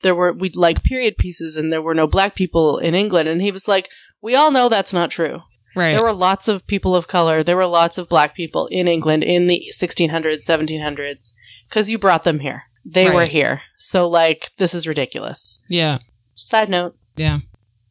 there 0.03 0.15
were, 0.15 0.33
we'd 0.33 0.57
like 0.57 0.83
period 0.85 1.17
pieces 1.17 1.57
and 1.57 1.73
there 1.73 1.83
were 1.83 1.95
no 1.95 2.07
black 2.07 2.35
people 2.35 2.79
in 2.79 2.95
England. 2.95 3.29
And 3.29 3.41
he 3.43 3.51
was 3.53 3.67
like, 3.69 3.89
we 4.21 4.35
all 4.35 4.51
know 4.51 4.69
that's 4.69 4.93
not 4.95 5.11
true. 5.11 5.43
Right. 5.75 5.93
There 5.93 6.03
were 6.03 6.13
lots 6.13 6.49
of 6.49 6.67
people 6.67 6.95
of 6.95 7.09
color. 7.09 7.43
There 7.43 7.57
were 7.57 7.67
lots 7.67 7.99
of 7.99 8.09
black 8.09 8.35
people 8.35 8.67
in 8.69 8.87
England 8.89 9.25
in 9.25 9.47
the 9.47 9.65
1600s, 9.73 10.47
1700s, 10.49 11.33
because 11.69 11.91
you 11.91 11.99
brought 11.99 12.25
them 12.25 12.41
here. 12.41 12.65
They 12.85 13.11
were 13.11 13.25
here. 13.25 13.63
So, 13.77 14.09
like, 14.09 14.51
this 14.59 14.75
is 14.75 14.87
ridiculous. 14.87 15.61
yeah. 15.69 15.99
Side 16.37 16.69
note. 16.69 16.97
Yeah. 17.17 17.39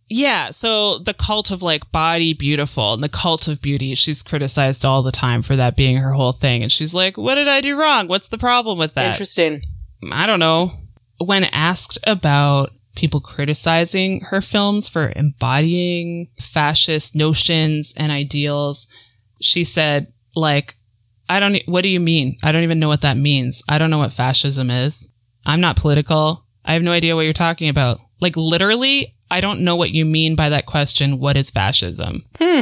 Yeah, 0.09 0.51
so 0.51 0.99
the 0.99 1.13
cult 1.13 1.49
of 1.49 1.61
like 1.63 1.91
body 1.91 2.33
beautiful 2.33 2.93
and 2.93 3.01
the 3.01 3.09
cult 3.09 3.47
of 3.47 3.61
beauty, 3.61 3.95
she's 3.95 4.21
criticized 4.21 4.83
all 4.85 5.01
the 5.01 5.11
time 5.13 5.41
for 5.41 5.55
that 5.55 5.75
being 5.77 5.97
her 5.97 6.11
whole 6.11 6.33
thing. 6.33 6.61
And 6.61 6.71
she's 6.71 6.93
like, 6.93 7.17
what 7.17 7.35
did 7.35 7.47
I 7.47 7.61
do 7.61 7.79
wrong? 7.79 8.07
What's 8.07 8.27
the 8.27 8.37
problem 8.37 8.77
with 8.77 8.93
that? 8.95 9.07
Interesting. 9.11 9.61
I 10.11 10.27
don't 10.27 10.39
know. 10.39 10.73
When 11.19 11.45
asked 11.45 11.97
about 12.03 12.73
people 12.95 13.19
criticizing 13.19 14.21
her 14.21 14.41
films 14.41 14.87
for 14.87 15.11
embodying 15.15 16.29
fascist 16.39 17.15
notions 17.15 17.93
and 17.97 18.11
ideals, 18.11 18.87
she 19.41 19.63
said, 19.63 20.13
like, 20.35 20.75
I 21.29 21.39
don't, 21.39 21.57
what 21.65 21.83
do 21.83 21.89
you 21.89 21.99
mean? 21.99 22.37
I 22.43 22.51
don't 22.51 22.63
even 22.63 22.79
know 22.79 22.87
what 22.87 23.01
that 23.01 23.17
means. 23.17 23.63
I 23.67 23.77
don't 23.77 23.89
know 23.89 23.97
what 23.99 24.11
fascism 24.11 24.69
is. 24.69 25.11
I'm 25.45 25.61
not 25.61 25.77
political. 25.77 26.45
I 26.65 26.73
have 26.73 26.83
no 26.83 26.91
idea 26.91 27.15
what 27.15 27.21
you're 27.21 27.33
talking 27.33 27.69
about. 27.69 27.99
Like, 28.21 28.37
literally, 28.37 29.15
I 29.29 29.41
don't 29.41 29.61
know 29.61 29.75
what 29.75 29.91
you 29.91 30.05
mean 30.05 30.35
by 30.35 30.49
that 30.49 30.65
question. 30.65 31.19
What 31.19 31.37
is 31.37 31.49
fascism? 31.49 32.25
Hmm. 32.37 32.61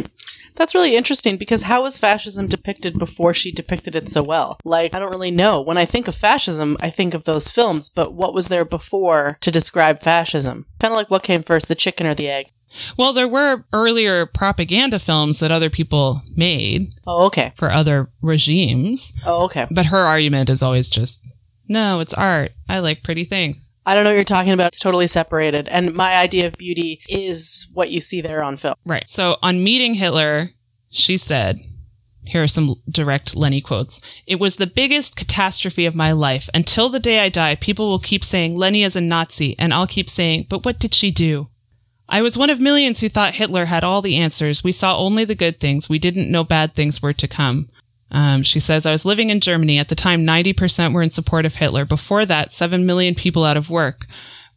That's 0.56 0.76
really 0.76 0.96
interesting 0.96 1.38
because 1.38 1.64
how 1.64 1.84
was 1.84 1.98
fascism 2.00 2.48
depicted 2.48 3.00
before 3.00 3.34
she 3.34 3.52
depicted 3.52 3.96
it 3.96 4.10
so 4.10 4.22
well? 4.22 4.58
Like, 4.64 4.94
I 4.94 5.00
don't 5.00 5.10
really 5.12 5.32
know. 5.32 5.62
When 5.62 5.78
I 5.78 5.86
think 5.86 6.08
of 6.08 6.16
fascism, 6.16 6.78
I 6.80 6.90
think 6.90 7.14
of 7.14 7.24
those 7.24 7.50
films, 7.50 7.90
but 7.90 8.14
what 8.14 8.34
was 8.34 8.48
there 8.50 8.66
before 8.66 9.38
to 9.42 9.52
describe 9.52 10.02
fascism? 10.02 10.66
Kind 10.80 10.92
of 10.92 10.98
like 10.98 11.10
what 11.10 11.24
came 11.24 11.44
first, 11.44 11.68
the 11.68 11.76
chicken 11.76 12.06
or 12.06 12.14
the 12.14 12.30
egg? 12.30 12.48
Well, 12.98 13.12
there 13.12 13.28
were 13.28 13.66
earlier 13.74 14.26
propaganda 14.26 14.98
films 15.00 15.40
that 15.40 15.52
other 15.52 15.70
people 15.70 16.22
made 16.38 16.90
Oh, 17.06 17.26
okay. 17.26 17.52
for 17.56 17.70
other 17.72 18.10
regimes, 18.22 19.12
Oh, 19.26 19.44
okay. 19.46 19.68
but 19.70 19.88
her 19.88 19.98
argument 20.00 20.50
is 20.50 20.64
always 20.64 20.90
just, 20.90 21.26
no, 21.68 22.00
it's 22.00 22.14
art. 22.14 22.52
I 22.70 22.80
like 22.80 23.04
pretty 23.04 23.26
things. 23.26 23.71
I 23.86 23.96
don't 23.96 24.04
know 24.04 24.12
what 24.12 24.16
you're 24.16 24.24
talking 24.24 24.52
about. 24.52 24.68
It's 24.68 24.80
totally 24.80 25.08
separated. 25.08 25.68
And 25.68 25.94
my 25.94 26.16
idea 26.16 26.48
of 26.48 26.58
beauty 26.58 27.02
is 27.10 27.68
what 27.74 27.90
you 27.90 28.00
see 28.00 28.22
there 28.22 28.44
on 28.44 28.58
film. 28.58 28.76
Right. 28.86 29.10
So 29.10 29.38
on 29.42 29.64
meeting 29.64 29.96
Hitler, 29.96 30.50
she 30.90 31.18
said, 31.18 31.60
here 32.24 32.44
are 32.44 32.48
some 32.48 32.76
direct 32.88 33.36
Leni 33.36 33.62
quotes. 33.62 34.22
It 34.28 34.40
was 34.40 34.58
the 34.58 34.68
biggest 34.68 35.16
catastrophe 35.16 35.88
of 35.88 35.96
my 35.96 36.12
life. 36.12 36.48
Until 36.54 36.90
the 36.90 37.00
day 37.00 37.20
I 37.20 37.30
die, 37.30 37.56
people 37.56 37.90
will 37.90 38.00
keep 38.00 38.24
saying 38.24 38.56
Leni 38.56 38.84
is 38.84 38.96
a 38.96 39.02
Nazi, 39.02 39.58
and 39.58 39.74
I'll 39.74 39.88
keep 39.88 40.10
saying, 40.10 40.46
but 40.48 40.64
what 40.64 40.78
did 40.78 40.94
she 40.94 41.10
do? 41.10 41.48
I 42.08 42.22
was 42.22 42.38
one 42.38 42.50
of 42.50 42.60
millions 42.60 43.00
who 43.00 43.10
thought 43.10 43.36
Hitler 43.36 43.66
had 43.66 43.84
all 43.84 44.02
the 44.02 44.18
answers. 44.18 44.64
We 44.64 44.74
saw 44.74 44.98
only 44.98 45.26
the 45.26 45.34
good 45.34 45.60
things. 45.60 45.90
We 45.90 45.98
didn't 45.98 46.30
know 46.30 46.44
bad 46.44 46.74
things 46.74 47.02
were 47.02 47.14
to 47.14 47.28
come. 47.28 47.70
Um, 48.12 48.44
she 48.44 48.60
says, 48.60 48.86
I 48.86 48.92
was 48.92 49.06
living 49.06 49.30
in 49.30 49.40
Germany. 49.40 49.80
At 49.80 49.88
the 49.88 49.96
time, 49.96 50.26
90% 50.26 50.94
were 50.94 51.02
in 51.02 51.10
support 51.10 51.46
of 51.46 51.56
Hitler. 51.56 51.86
Before 51.86 52.26
that, 52.26 52.52
7 52.52 52.86
million 52.86 53.16
people 53.16 53.46
out 53.46 53.58
of 53.58 53.70
work. 53.70 54.06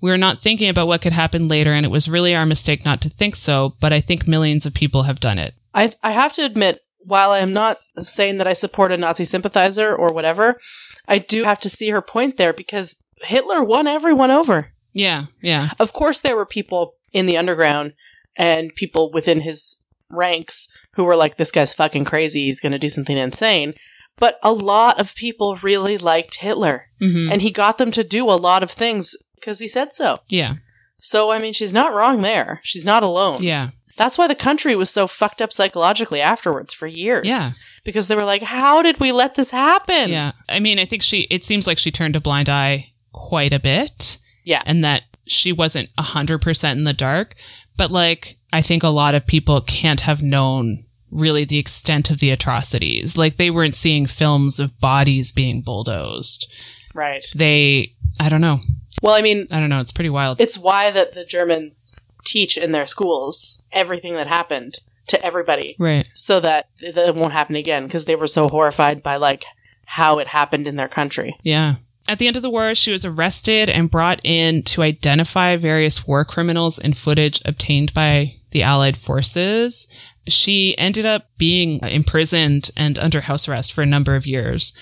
We 0.00 0.10
were 0.10 0.18
not 0.18 0.40
thinking 0.40 0.68
about 0.68 0.88
what 0.88 1.00
could 1.00 1.12
happen 1.12 1.48
later, 1.48 1.72
and 1.72 1.86
it 1.86 1.90
was 1.90 2.08
really 2.08 2.34
our 2.34 2.44
mistake 2.44 2.84
not 2.84 3.00
to 3.02 3.08
think 3.08 3.36
so, 3.36 3.74
but 3.80 3.92
I 3.92 4.00
think 4.00 4.28
millions 4.28 4.66
of 4.66 4.74
people 4.74 5.04
have 5.04 5.20
done 5.20 5.38
it. 5.38 5.54
I, 5.72 5.92
I 6.02 6.10
have 6.10 6.32
to 6.34 6.44
admit, 6.44 6.80
while 6.98 7.30
I 7.30 7.38
am 7.38 7.52
not 7.52 7.78
saying 7.98 8.38
that 8.38 8.46
I 8.46 8.52
support 8.52 8.92
a 8.92 8.96
Nazi 8.96 9.24
sympathizer 9.24 9.94
or 9.94 10.12
whatever, 10.12 10.60
I 11.08 11.18
do 11.18 11.44
have 11.44 11.60
to 11.60 11.68
see 11.68 11.90
her 11.90 12.02
point 12.02 12.36
there 12.36 12.52
because 12.52 13.02
Hitler 13.22 13.62
won 13.62 13.86
everyone 13.86 14.30
over. 14.30 14.72
Yeah, 14.92 15.24
yeah. 15.40 15.70
Of 15.78 15.92
course, 15.92 16.20
there 16.20 16.36
were 16.36 16.46
people 16.46 16.94
in 17.12 17.26
the 17.26 17.36
underground 17.36 17.94
and 18.36 18.74
people 18.74 19.10
within 19.12 19.40
his 19.40 19.82
ranks 20.10 20.68
who 20.96 21.04
were 21.04 21.16
like, 21.16 21.36
this 21.36 21.50
guy's 21.52 21.74
fucking 21.74 22.04
crazy. 22.04 22.44
He's 22.44 22.60
going 22.60 22.72
to 22.72 22.78
do 22.78 22.88
something 22.88 23.16
insane. 23.16 23.74
But 24.18 24.38
a 24.42 24.52
lot 24.52 25.00
of 25.00 25.14
people 25.16 25.58
really 25.62 25.98
liked 25.98 26.36
Hitler 26.40 26.86
hmm 27.00 27.28
and 27.30 27.42
he 27.42 27.50
got 27.50 27.78
them 27.78 27.90
to 27.92 28.04
do 28.04 28.30
a 28.30 28.32
lot 28.38 28.62
of 28.62 28.70
things 28.70 29.16
because 29.34 29.58
he 29.58 29.66
said 29.68 29.92
so. 29.92 30.20
Yeah, 30.28 30.54
So, 30.98 31.30
I 31.32 31.38
mean, 31.38 31.52
she's 31.52 31.74
not 31.74 31.92
wrong 31.92 32.22
there. 32.22 32.60
She's 32.62 32.84
not 32.86 33.02
alone. 33.02 33.42
yeah, 33.42 33.70
That's 33.96 34.16
why 34.16 34.26
the 34.28 34.34
country 34.36 34.74
was 34.76 34.88
so 34.90 35.06
fucked 35.06 35.42
up 35.42 35.52
psychologically 35.52 36.20
afterwards 36.20 36.72
for 36.72 36.86
years. 36.86 37.26
yeah, 37.26 37.48
Because 37.84 38.06
they 38.08 38.14
were 38.16 38.24
like, 38.24 38.42
how 38.42 38.82
did 38.82 39.00
we 39.00 39.10
let 39.12 39.34
this 39.34 39.50
happen? 39.50 40.10
yeah. 40.10 40.30
I 40.48 40.60
mean, 40.60 40.78
I 40.78 40.84
think 40.84 41.02
she, 41.02 41.22
it 41.30 41.42
seems 41.44 41.66
like 41.66 41.78
she 41.78 41.90
turned 41.90 42.16
a 42.16 42.20
blind 42.20 42.48
eye 42.48 42.92
quite 43.12 43.52
a 43.52 43.58
bit. 43.60 44.18
Yeah. 44.44 44.62
And 44.64 44.84
that 44.84 45.02
she 45.26 45.52
wasn't 45.52 45.90
100% 45.98 46.72
in 46.72 46.84
the 46.84 46.92
dark. 46.92 47.34
But 47.76 47.90
like, 47.90 48.36
I 48.52 48.62
think 48.62 48.82
a 48.82 48.88
lot 48.88 49.14
of 49.14 49.26
people 49.26 49.60
can't 49.60 50.02
have 50.02 50.22
known 50.22 50.83
really 51.14 51.44
the 51.44 51.58
extent 51.58 52.10
of 52.10 52.20
the 52.20 52.30
atrocities. 52.30 53.16
Like, 53.16 53.36
they 53.36 53.50
weren't 53.50 53.74
seeing 53.74 54.06
films 54.06 54.60
of 54.60 54.78
bodies 54.80 55.32
being 55.32 55.62
bulldozed. 55.62 56.52
Right. 56.92 57.24
They, 57.34 57.94
I 58.20 58.28
don't 58.28 58.40
know. 58.40 58.60
Well, 59.02 59.14
I 59.14 59.22
mean, 59.22 59.46
I 59.50 59.60
don't 59.60 59.68
know. 59.68 59.80
It's 59.80 59.92
pretty 59.92 60.10
wild. 60.10 60.40
it's 60.40 60.58
why 60.58 60.90
that 60.90 61.14
the 61.14 61.24
Germans 61.24 62.00
teach 62.24 62.56
in 62.56 62.72
their 62.72 62.86
schools 62.86 63.62
everything 63.72 64.14
that 64.14 64.26
happened 64.26 64.74
to 65.08 65.22
everybody 65.24 65.76
right. 65.78 66.08
so 66.14 66.40
that 66.40 66.68
it 66.78 66.96
it 66.96 67.14
won't 67.14 67.32
happen 67.32 67.56
again 67.56 67.84
because 67.84 68.06
they 68.06 68.16
were 68.16 68.26
so 68.26 68.48
horrified 68.48 69.02
by 69.02 69.16
like 69.16 69.44
how 69.84 70.18
it 70.18 70.28
happened 70.28 70.66
in 70.66 70.76
their 70.76 70.88
country. 70.88 71.36
Yeah. 71.42 71.74
At 72.08 72.18
the 72.18 72.26
end 72.26 72.36
of 72.36 72.42
the 72.42 72.50
war, 72.50 72.74
she 72.74 72.92
was 72.92 73.04
arrested 73.04 73.70
and 73.70 73.90
brought 73.90 74.20
in 74.24 74.62
to 74.64 74.82
identify 74.82 75.56
various 75.56 76.06
war 76.06 76.24
criminals 76.24 76.78
in 76.78 76.92
footage 76.92 77.40
obtained 77.44 77.94
by 77.94 78.34
the 78.54 78.62
Allied 78.62 78.96
forces. 78.96 79.86
She 80.26 80.78
ended 80.78 81.04
up 81.04 81.28
being 81.36 81.80
imprisoned 81.80 82.70
and 82.76 82.98
under 82.98 83.20
house 83.20 83.46
arrest 83.46 83.74
for 83.74 83.82
a 83.82 83.86
number 83.86 84.16
of 84.16 84.26
years 84.26 84.72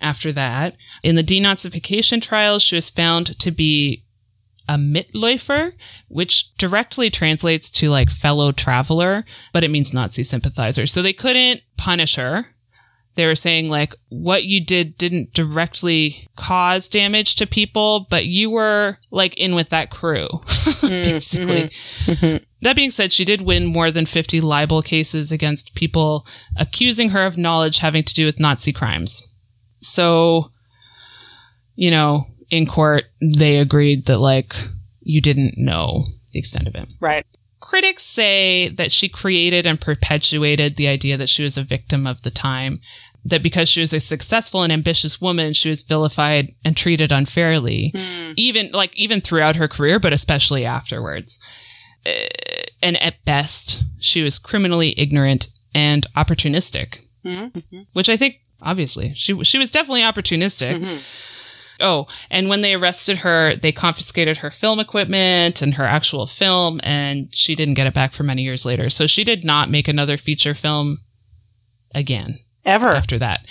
after 0.00 0.32
that. 0.32 0.76
In 1.02 1.14
the 1.14 1.22
denazification 1.22 2.20
trials, 2.20 2.62
she 2.62 2.74
was 2.74 2.90
found 2.90 3.38
to 3.38 3.50
be 3.50 4.04
a 4.68 4.74
Mitläufer, 4.74 5.72
which 6.08 6.54
directly 6.56 7.10
translates 7.10 7.70
to 7.70 7.88
like 7.88 8.10
fellow 8.10 8.52
traveler, 8.52 9.24
but 9.52 9.64
it 9.64 9.70
means 9.70 9.94
Nazi 9.94 10.24
sympathizer. 10.24 10.86
So 10.86 11.00
they 11.00 11.12
couldn't 11.12 11.62
punish 11.78 12.16
her 12.16 12.46
they 13.14 13.26
were 13.26 13.34
saying 13.34 13.68
like 13.68 13.94
what 14.08 14.44
you 14.44 14.64
did 14.64 14.96
didn't 14.96 15.34
directly 15.34 16.28
cause 16.36 16.88
damage 16.88 17.36
to 17.36 17.46
people, 17.46 18.06
but 18.08 18.26
you 18.26 18.50
were 18.50 18.98
like 19.10 19.36
in 19.36 19.54
with 19.54 19.68
that 19.70 19.90
crew, 19.90 20.28
basically. 20.80 21.64
Mm-hmm. 21.64 22.12
Mm-hmm. 22.12 22.44
That 22.62 22.76
being 22.76 22.90
said, 22.90 23.12
she 23.12 23.24
did 23.24 23.42
win 23.42 23.66
more 23.66 23.90
than 23.90 24.06
50 24.06 24.40
libel 24.40 24.82
cases 24.82 25.30
against 25.30 25.74
people 25.74 26.26
accusing 26.56 27.10
her 27.10 27.26
of 27.26 27.36
knowledge 27.36 27.78
having 27.78 28.04
to 28.04 28.14
do 28.14 28.24
with 28.24 28.40
Nazi 28.40 28.72
crimes. 28.72 29.26
So, 29.80 30.50
you 31.74 31.90
know, 31.90 32.26
in 32.50 32.66
court, 32.66 33.04
they 33.20 33.58
agreed 33.58 34.06
that 34.06 34.18
like 34.18 34.54
you 35.00 35.20
didn't 35.20 35.54
know 35.58 36.06
the 36.32 36.38
extent 36.38 36.68
of 36.68 36.74
it. 36.74 36.92
Right. 37.00 37.26
Critics 37.72 38.02
say 38.02 38.68
that 38.68 38.92
she 38.92 39.08
created 39.08 39.66
and 39.66 39.80
perpetuated 39.80 40.76
the 40.76 40.88
idea 40.88 41.16
that 41.16 41.30
she 41.30 41.42
was 41.42 41.56
a 41.56 41.62
victim 41.62 42.06
of 42.06 42.20
the 42.20 42.30
time, 42.30 42.80
that 43.24 43.42
because 43.42 43.66
she 43.66 43.80
was 43.80 43.94
a 43.94 43.98
successful 43.98 44.62
and 44.62 44.70
ambitious 44.70 45.22
woman, 45.22 45.54
she 45.54 45.70
was 45.70 45.80
vilified 45.80 46.52
and 46.66 46.76
treated 46.76 47.10
unfairly, 47.12 47.94
hmm. 47.96 48.32
even 48.36 48.70
like 48.72 48.94
even 48.94 49.22
throughout 49.22 49.56
her 49.56 49.68
career, 49.68 49.98
but 49.98 50.12
especially 50.12 50.66
afterwards. 50.66 51.40
Uh, 52.04 52.10
and 52.82 53.00
at 53.00 53.24
best, 53.24 53.84
she 53.98 54.20
was 54.20 54.38
criminally 54.38 54.92
ignorant 54.98 55.48
and 55.74 56.06
opportunistic, 56.14 57.02
hmm. 57.22 57.46
Hmm. 57.46 57.80
which 57.94 58.10
I 58.10 58.18
think 58.18 58.42
obviously 58.60 59.14
she 59.14 59.42
she 59.44 59.56
was 59.56 59.70
definitely 59.70 60.02
opportunistic. 60.02 60.82
Oh, 61.82 62.06
and 62.30 62.48
when 62.48 62.60
they 62.60 62.74
arrested 62.74 63.18
her, 63.18 63.56
they 63.56 63.72
confiscated 63.72 64.38
her 64.38 64.50
film 64.50 64.80
equipment 64.80 65.60
and 65.60 65.74
her 65.74 65.84
actual 65.84 66.26
film, 66.26 66.80
and 66.82 67.34
she 67.34 67.54
didn't 67.54 67.74
get 67.74 67.86
it 67.86 67.94
back 67.94 68.12
for 68.12 68.22
many 68.22 68.42
years 68.42 68.64
later. 68.64 68.88
So 68.88 69.06
she 69.06 69.24
did 69.24 69.44
not 69.44 69.70
make 69.70 69.88
another 69.88 70.16
feature 70.16 70.54
film 70.54 71.00
again 71.94 72.38
Ever. 72.64 72.90
after 72.94 73.18
that. 73.18 73.44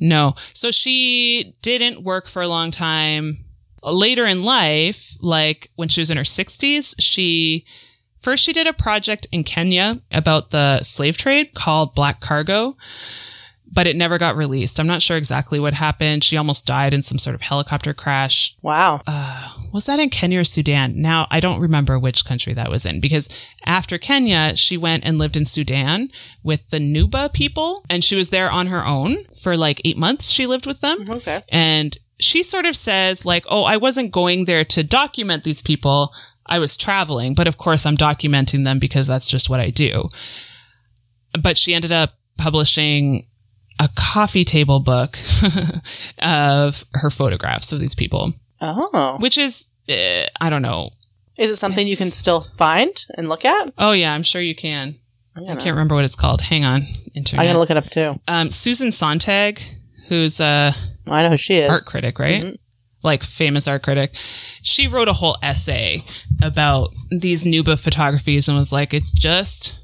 No. 0.00 0.34
So 0.52 0.70
she 0.70 1.54
didn't 1.62 2.02
work 2.02 2.26
for 2.28 2.42
a 2.42 2.48
long 2.48 2.70
time. 2.70 3.44
Later 3.82 4.24
in 4.26 4.42
life, 4.42 5.16
like 5.20 5.70
when 5.76 5.88
she 5.88 6.00
was 6.00 6.10
in 6.10 6.16
her 6.16 6.24
60s, 6.24 6.94
she 6.98 7.64
first 8.18 8.42
she 8.44 8.52
did 8.52 8.66
a 8.66 8.72
project 8.72 9.26
in 9.30 9.44
Kenya 9.44 10.00
about 10.10 10.50
the 10.50 10.82
slave 10.82 11.16
trade 11.16 11.54
called 11.54 11.94
Black 11.94 12.20
Cargo, 12.20 12.76
but 13.70 13.86
it 13.86 13.96
never 13.96 14.18
got 14.18 14.36
released. 14.36 14.80
I'm 14.80 14.86
not 14.86 15.02
sure 15.02 15.16
exactly 15.16 15.60
what 15.60 15.74
happened. 15.74 16.24
She 16.24 16.36
almost 16.36 16.66
died 16.66 16.94
in 16.94 17.02
some 17.02 17.18
sort 17.18 17.34
of 17.34 17.42
helicopter 17.42 17.92
crash 17.94 18.54
Wow. 18.62 19.02
uh, 19.06 19.52
was 19.72 19.86
that 19.86 20.00
in 20.00 20.08
Kenya 20.10 20.40
or 20.40 20.44
Sudan? 20.44 21.00
Now 21.00 21.26
I 21.30 21.40
don't 21.40 21.60
remember 21.60 21.98
which 21.98 22.24
country 22.24 22.54
that 22.54 22.70
was 22.70 22.86
in 22.86 23.00
because 23.00 23.28
after 23.66 23.98
Kenya, 23.98 24.56
she 24.56 24.76
went 24.76 25.04
and 25.04 25.18
lived 25.18 25.36
in 25.36 25.44
Sudan 25.44 26.08
with 26.42 26.70
the 26.70 26.78
Nuba 26.78 27.32
people, 27.32 27.84
and 27.90 28.02
she 28.02 28.16
was 28.16 28.30
there 28.30 28.50
on 28.50 28.68
her 28.68 28.84
own 28.84 29.24
for 29.42 29.56
like 29.56 29.82
eight 29.84 29.98
months. 29.98 30.30
She 30.30 30.46
lived 30.46 30.66
with 30.66 30.80
them, 30.80 31.08
Okay. 31.10 31.42
and 31.50 31.96
she 32.18 32.42
sort 32.42 32.64
of 32.66 32.74
says 32.74 33.24
like, 33.26 33.44
"Oh, 33.48 33.64
I 33.64 33.76
wasn't 33.76 34.10
going 34.10 34.46
there 34.46 34.64
to 34.64 34.82
document 34.82 35.44
these 35.44 35.62
people. 35.62 36.12
I 36.46 36.58
was 36.58 36.76
traveling, 36.78 37.34
but 37.34 37.46
of 37.46 37.58
course 37.58 37.84
I'm 37.84 37.96
documenting 37.98 38.64
them 38.64 38.78
because 38.78 39.06
that's 39.06 39.28
just 39.28 39.50
what 39.50 39.60
I 39.60 39.68
do." 39.70 40.08
But 41.40 41.56
she 41.58 41.74
ended 41.74 41.92
up 41.92 42.14
publishing 42.38 43.26
a 43.78 43.88
coffee 43.96 44.44
table 44.44 44.80
book 44.80 45.16
of 46.18 46.84
her 46.94 47.10
photographs 47.10 47.72
of 47.72 47.80
these 47.80 47.94
people 47.94 48.32
Oh. 48.60 49.16
which 49.20 49.38
is 49.38 49.68
uh, 49.88 50.26
I 50.40 50.50
don't 50.50 50.62
know. 50.62 50.90
Is 51.38 51.50
it 51.52 51.56
something 51.56 51.86
you 51.86 51.96
can 51.96 52.08
still 52.08 52.40
find 52.58 52.90
and 53.16 53.28
look 53.28 53.44
at? 53.44 53.72
Oh 53.78 53.92
yeah, 53.92 54.12
I'm 54.12 54.24
sure 54.24 54.42
you 54.42 54.54
can. 54.56 54.96
I'm 55.36 55.44
I 55.44 55.54
can't 55.54 55.70
remember 55.76 55.94
what 55.94 56.04
it's 56.04 56.16
called. 56.16 56.40
Hang 56.40 56.64
on, 56.64 56.82
internet. 57.14 57.40
I'm 57.40 57.48
gonna 57.48 57.58
look 57.60 57.70
it 57.70 57.76
up 57.76 57.88
too. 57.88 58.18
um, 58.26 58.50
Susan 58.50 58.90
Sontag, 58.90 59.60
who's 60.08 60.40
a 60.40 60.74
I 61.06 61.22
know 61.22 61.30
who 61.30 61.36
she 61.36 61.58
is. 61.58 61.70
art 61.70 61.80
critic, 61.88 62.18
right? 62.18 62.42
Mhm. 62.42 62.58
Like 63.04 63.22
famous 63.22 63.68
art 63.68 63.82
critic. 63.84 64.10
She 64.62 64.88
wrote 64.88 65.06
a 65.06 65.12
whole 65.12 65.36
essay 65.40 66.02
about 66.42 66.90
these 67.12 67.44
Nuba 67.44 67.78
photographies 67.78 68.48
and 68.48 68.58
was 68.58 68.72
like, 68.72 68.92
it's 68.92 69.12
just 69.12 69.78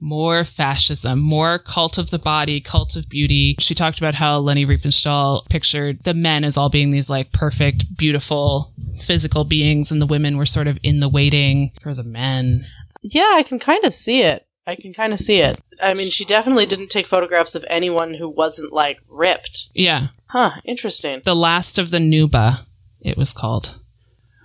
more 0.00 0.44
fascism, 0.44 1.18
more 1.20 1.58
cult 1.58 1.98
of 1.98 2.10
the 2.10 2.18
body, 2.18 2.60
cult 2.60 2.96
of 2.96 3.08
beauty. 3.08 3.56
She 3.58 3.74
talked 3.74 3.98
about 3.98 4.14
how 4.14 4.38
Leni 4.38 4.64
Riefenstahl 4.66 5.48
pictured 5.48 6.00
the 6.04 6.14
men 6.14 6.44
as 6.44 6.56
all 6.56 6.68
being 6.68 6.90
these 6.90 7.10
like 7.10 7.32
perfect, 7.32 7.96
beautiful, 7.96 8.72
physical 9.00 9.44
beings, 9.44 9.90
and 9.90 10.00
the 10.00 10.06
women 10.06 10.36
were 10.36 10.46
sort 10.46 10.66
of 10.66 10.78
in 10.82 11.00
the 11.00 11.08
waiting 11.08 11.72
for 11.80 11.94
the 11.94 12.04
men. 12.04 12.66
Yeah, 13.02 13.32
I 13.34 13.42
can 13.42 13.58
kind 13.58 13.84
of 13.84 13.92
see 13.92 14.22
it. 14.22 14.46
I 14.66 14.74
can 14.74 14.92
kind 14.92 15.14
of 15.14 15.18
see 15.18 15.40
it. 15.40 15.58
I 15.82 15.94
mean, 15.94 16.10
she 16.10 16.26
definitely 16.26 16.66
didn't 16.66 16.90
take 16.90 17.06
photographs 17.06 17.54
of 17.54 17.64
anyone 17.68 18.12
who 18.12 18.28
wasn't 18.28 18.72
like 18.72 19.00
ripped. 19.08 19.70
Yeah. 19.74 20.08
Huh. 20.26 20.60
Interesting. 20.64 21.22
The 21.24 21.34
Last 21.34 21.78
of 21.78 21.90
the 21.90 21.98
Nuba, 21.98 22.66
it 23.00 23.16
was 23.16 23.32
called. 23.32 23.78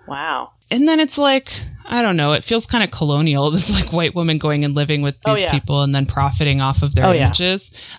Wow. 0.08 0.53
And 0.72 0.88
then 0.88 1.00
it's 1.00 1.18
like, 1.18 1.52
I 1.86 2.02
don't 2.02 2.16
know. 2.18 2.32
It 2.32 2.44
feels 2.44 2.66
kind 2.66 2.84
of 2.84 2.92
colonial. 2.92 3.52
This 3.54 3.82
like 3.84 3.94
white 3.94 4.16
woman 4.16 4.38
going 4.38 4.64
and 4.66 4.74
living 4.74 5.02
with 5.02 5.16
Oh, 5.26 5.36
these 5.36 5.44
yeah. 5.44 5.52
people 5.52 5.82
and 5.84 5.94
then 5.94 6.06
profiting 6.06 6.62
off 6.62 6.82
of 6.82 6.96
their 6.96 7.06
Oh, 7.06 7.12
yeah. 7.12 7.32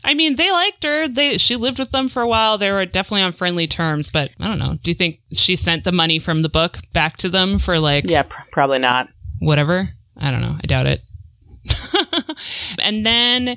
I 0.05 0.15
mean, 0.15 0.37
they 0.37 0.51
liked 0.51 0.83
her. 0.85 1.07
They 1.09 1.39
she 1.39 1.57
lived 1.57 1.79
with 1.79 1.91
them 1.93 2.09
for 2.09 2.23
a 2.23 2.29
while. 2.29 2.59
They 2.59 2.73
were 2.73 2.87
definitely 2.87 3.23
on 3.23 3.33
friendly 3.33 3.67
terms. 3.67 4.11
But 4.11 4.31
I 4.41 4.49
don't 4.49 4.59
know. 4.59 4.79
Do 4.83 4.91
you 4.91 4.95
think 4.95 5.21
she 5.33 5.55
sent 5.57 5.85
the 5.85 5.93
money 5.93 6.19
from 6.19 6.43
the 6.43 6.49
book 6.49 6.79
back 6.93 7.17
to 7.19 7.29
them 7.29 7.59
for 7.59 7.79
like 7.79 8.09
Yeah, 8.09 8.23
pr- 8.23 8.43
probably 8.51 8.79
not. 8.81 9.09
whatever? 9.39 9.91
I 10.17 10.31
don't 10.31 10.41
know. 10.41 10.57
I 10.63 10.67
doubt 10.67 10.87
it. 10.87 11.03
and 12.83 13.05
then 13.05 13.57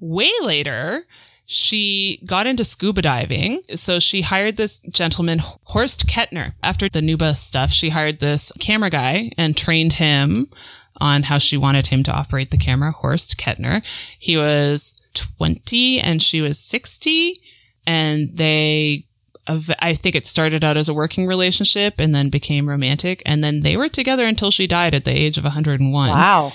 way 0.00 0.30
later, 0.42 1.04
she 1.46 2.20
got 2.26 2.46
into 2.46 2.64
scuba 2.64 3.02
diving. 3.02 3.62
So 3.74 4.00
she 4.00 4.20
hired 4.20 4.56
this 4.56 4.80
gentleman, 4.80 5.38
Horst 5.40 6.06
Kettner. 6.08 6.54
After 6.62 6.88
the 6.88 7.00
Nuba 7.00 7.36
stuff, 7.36 7.70
she 7.70 7.88
hired 7.88 8.18
this 8.18 8.52
camera 8.58 8.90
guy 8.90 9.30
and 9.38 9.56
trained 9.56 9.94
him 9.94 10.48
on 11.00 11.22
how 11.22 11.38
she 11.38 11.56
wanted 11.56 11.86
him 11.86 12.02
to 12.02 12.12
operate 12.12 12.50
the 12.50 12.56
camera, 12.56 12.90
Horst 12.90 13.38
Kettner. 13.38 13.84
He 14.18 14.36
was 14.36 15.00
20 15.14 16.00
and 16.00 16.20
she 16.20 16.40
was 16.40 16.58
60 16.58 17.40
and 17.86 18.36
they, 18.36 19.04
I 19.78 19.94
think 19.94 20.16
it 20.16 20.26
started 20.26 20.64
out 20.64 20.76
as 20.76 20.88
a 20.88 20.94
working 20.94 21.26
relationship 21.26 22.00
and 22.00 22.12
then 22.12 22.28
became 22.28 22.68
romantic 22.68 23.22
and 23.24 23.44
then 23.44 23.60
they 23.60 23.76
were 23.76 23.88
together 23.88 24.26
until 24.26 24.50
she 24.50 24.66
died 24.66 24.94
at 24.94 25.04
the 25.04 25.16
age 25.16 25.38
of 25.38 25.44
101. 25.44 26.10
Wow. 26.10 26.52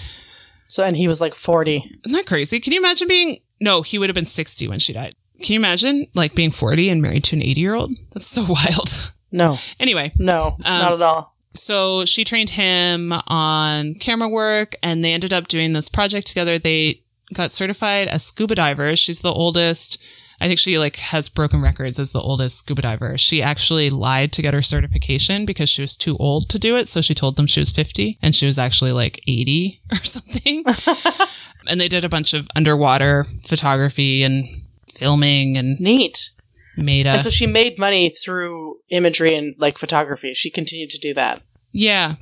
So, 0.68 0.84
and 0.84 0.98
he 0.98 1.08
was 1.08 1.22
like 1.22 1.36
40. 1.36 2.00
Isn't 2.06 2.12
that 2.12 2.26
crazy? 2.26 2.60
Can 2.60 2.74
you 2.74 2.80
imagine 2.80 3.08
being 3.08 3.40
no, 3.62 3.82
he 3.84 3.98
would 3.98 4.10
have 4.10 4.16
been 4.16 4.26
60 4.26 4.68
when 4.68 4.80
she 4.80 4.92
died. 4.92 5.14
Can 5.42 5.54
you 5.54 5.60
imagine 5.60 6.08
like 6.14 6.36
being 6.36 6.52
40 6.52 6.90
and 6.90 7.02
married 7.02 7.24
to 7.26 7.36
an 7.38 7.42
80 7.42 7.62
year 7.62 7.76
old? 7.76 7.94
That's 8.14 8.28
so 8.28 8.42
wild. 8.50 9.14
No, 9.32 9.58
anyway, 9.80 10.12
no, 10.20 10.58
um, 10.66 10.82
not 10.82 10.94
at 10.94 11.02
all. 11.02 11.36
so 11.54 12.04
she 12.04 12.26
trained 12.26 12.50
him 12.52 13.14
on 13.28 13.94
camera 13.96 14.28
work 14.28 14.76
and 14.84 15.04
they 15.04 15.14
ended 15.14 15.32
up 15.32 15.48
doing 15.48 15.72
this 15.72 15.88
project 15.88 16.28
together. 16.28 16.60
They 16.60 17.02
got 17.34 17.54
certified 17.54 18.10
as 18.10 18.26
scuba 18.26 18.56
divers. 18.56 19.00
She's 19.00 19.20
the 19.22 19.32
oldest. 19.32 20.04
I 20.42 20.48
think 20.48 20.60
she 20.60 20.78
like 20.80 20.96
has 20.98 21.30
broken 21.30 21.62
records 21.62 21.98
as 22.00 22.12
the 22.12 22.20
oldest 22.20 22.58
scuba 22.60 22.82
diver. 22.82 23.18
She 23.18 23.42
actually 23.44 23.90
lied 23.90 24.32
to 24.34 24.42
get 24.42 24.54
her 24.56 24.62
certification 24.64 25.46
because 25.46 25.70
she 25.70 25.82
was 25.84 25.96
too 25.96 26.18
old 26.18 26.50
to 26.50 26.60
do 26.60 26.76
it. 26.76 26.90
So 26.90 27.00
she 27.00 27.14
told 27.14 27.36
them 27.38 27.46
she 27.46 27.60
was 27.62 27.72
50 27.72 28.18
and 28.22 28.36
she 28.36 28.48
was 28.48 28.58
actually 28.58 28.92
like 28.92 29.22
80 29.28 29.82
or 29.92 29.96
something. 30.04 30.66
and 31.68 31.80
they 31.80 31.88
did 31.88 32.04
a 32.04 32.10
bunch 32.10 32.34
of 32.34 32.48
underwater 32.56 33.26
photography 33.44 34.24
and 34.24 34.46
filming 34.94 35.58
and 35.58 35.80
Neat. 35.80 36.30
made 36.78 37.08
a 37.08 37.12
And 37.12 37.24
so 37.24 37.30
she 37.30 37.48
made 37.48 37.78
money 37.78 38.10
through 38.10 38.78
imagery 38.90 39.36
and 39.36 39.56
like 39.58 39.78
photography. 39.78 40.34
She 40.34 40.50
continued 40.50 40.90
to 40.92 41.00
do 41.00 41.14
that. 41.14 41.42
yeah, 41.72 42.16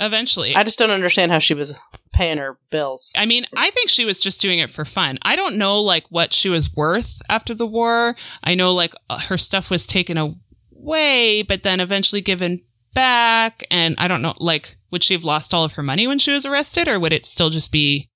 eventually. 0.00 0.54
I 0.56 0.64
just 0.64 0.78
don't 0.78 0.90
understand 0.90 1.32
how 1.32 1.38
she 1.38 1.54
was 1.54 1.78
paying 2.12 2.38
her 2.38 2.58
bills. 2.70 3.12
I 3.16 3.26
mean, 3.26 3.44
I 3.56 3.70
think 3.70 3.88
she 3.88 4.04
was 4.04 4.20
just 4.20 4.40
doing 4.40 4.58
it 4.60 4.70
for 4.70 4.84
fun. 4.84 5.18
I 5.22 5.36
don't 5.36 5.56
know 5.56 5.80
like 5.80 6.04
what 6.10 6.32
she 6.32 6.48
was 6.48 6.74
worth 6.74 7.20
after 7.28 7.54
the 7.54 7.66
war. 7.66 8.16
I 8.42 8.54
know 8.54 8.72
like 8.72 8.94
uh, 9.10 9.18
her 9.20 9.38
stuff 9.38 9.70
was 9.70 9.86
taken 9.86 10.16
away, 10.18 11.42
but 11.42 11.62
then 11.62 11.80
eventually 11.80 12.20
given 12.20 12.62
back. 12.94 13.64
And 13.70 13.96
I 13.98 14.08
don't 14.08 14.22
know, 14.22 14.34
like, 14.38 14.76
would 14.90 15.02
she 15.02 15.14
have 15.14 15.24
lost 15.24 15.52
all 15.52 15.64
of 15.64 15.72
her 15.72 15.82
money 15.82 16.06
when 16.06 16.20
she 16.20 16.32
was 16.32 16.46
arrested 16.46 16.86
or 16.86 17.00
would 17.00 17.12
it 17.12 17.26
still 17.26 17.50
just 17.50 17.72
be 17.72 18.08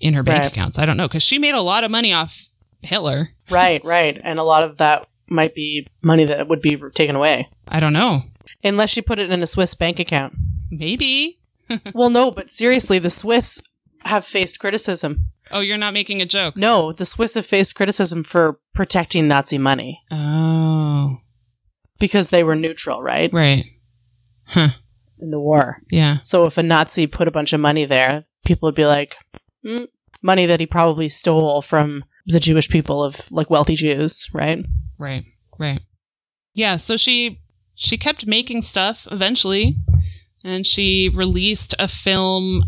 in 0.00 0.14
her 0.14 0.22
bank 0.22 0.42
Right. 0.42 0.52
accounts? 0.52 0.78
I 0.78 0.86
don't 0.86 0.96
know. 0.96 1.08
Cause 1.08 1.22
she 1.22 1.38
made 1.38 1.54
a 1.54 1.60
lot 1.60 1.84
of 1.84 1.90
money 1.90 2.12
off 2.12 2.48
Hitler. 2.82 3.28
right, 3.50 3.84
right. 3.84 4.20
And 4.22 4.38
a 4.38 4.44
lot 4.44 4.62
of 4.64 4.78
that 4.78 5.08
might 5.28 5.54
be 5.54 5.86
money 6.02 6.24
that 6.26 6.48
would 6.48 6.62
be 6.62 6.76
taken 6.94 7.16
away. 7.16 7.48
I 7.66 7.80
don't 7.80 7.92
know. 7.92 8.22
Unless 8.64 8.90
she 8.90 9.02
put 9.02 9.18
it 9.18 9.30
in 9.30 9.42
a 9.42 9.46
Swiss 9.46 9.74
bank 9.74 9.98
account. 10.00 10.34
Maybe. 10.70 11.36
well, 11.94 12.10
no, 12.10 12.30
but 12.30 12.50
seriously, 12.50 12.98
the 12.98 13.10
Swiss 13.10 13.62
have 14.04 14.24
faced 14.24 14.58
criticism. 14.58 15.30
Oh, 15.50 15.60
you're 15.60 15.76
not 15.78 15.94
making 15.94 16.20
a 16.22 16.26
joke. 16.26 16.56
No, 16.56 16.92
the 16.92 17.04
Swiss 17.04 17.34
have 17.34 17.46
faced 17.46 17.74
criticism 17.74 18.22
for 18.22 18.58
protecting 18.74 19.28
Nazi 19.28 19.58
money 19.58 19.98
Oh, 20.10 21.18
because 21.98 22.30
they 22.30 22.44
were 22.44 22.54
neutral, 22.56 23.02
right? 23.02 23.30
right. 23.32 23.64
Huh. 24.46 24.68
In 25.20 25.30
the 25.30 25.40
war. 25.40 25.78
Yeah. 25.90 26.18
So 26.22 26.44
if 26.46 26.58
a 26.58 26.62
Nazi 26.62 27.06
put 27.06 27.28
a 27.28 27.32
bunch 27.32 27.52
of 27.52 27.60
money 27.60 27.84
there, 27.86 28.24
people 28.44 28.66
would 28.68 28.74
be 28.74 28.86
like, 28.86 29.16
"Hmm, 29.66 29.84
money 30.22 30.46
that 30.46 30.60
he 30.60 30.66
probably 30.66 31.08
stole 31.08 31.62
from 31.62 32.04
the 32.26 32.40
Jewish 32.40 32.68
people 32.68 33.02
of 33.02 33.30
like 33.32 33.50
wealthy 33.50 33.74
Jews, 33.74 34.28
right? 34.32 34.64
Right. 34.98 35.24
Right. 35.58 35.80
Yeah, 36.54 36.76
so 36.76 36.96
she 36.96 37.40
she 37.74 37.96
kept 37.96 38.26
making 38.26 38.62
stuff 38.62 39.06
eventually 39.10 39.76
and 40.44 40.66
she 40.66 41.08
released 41.08 41.74
a 41.78 41.88
film 41.88 42.64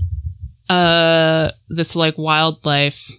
uh 0.68 1.50
this 1.68 1.96
like 1.96 2.16
wildlife 2.16 3.10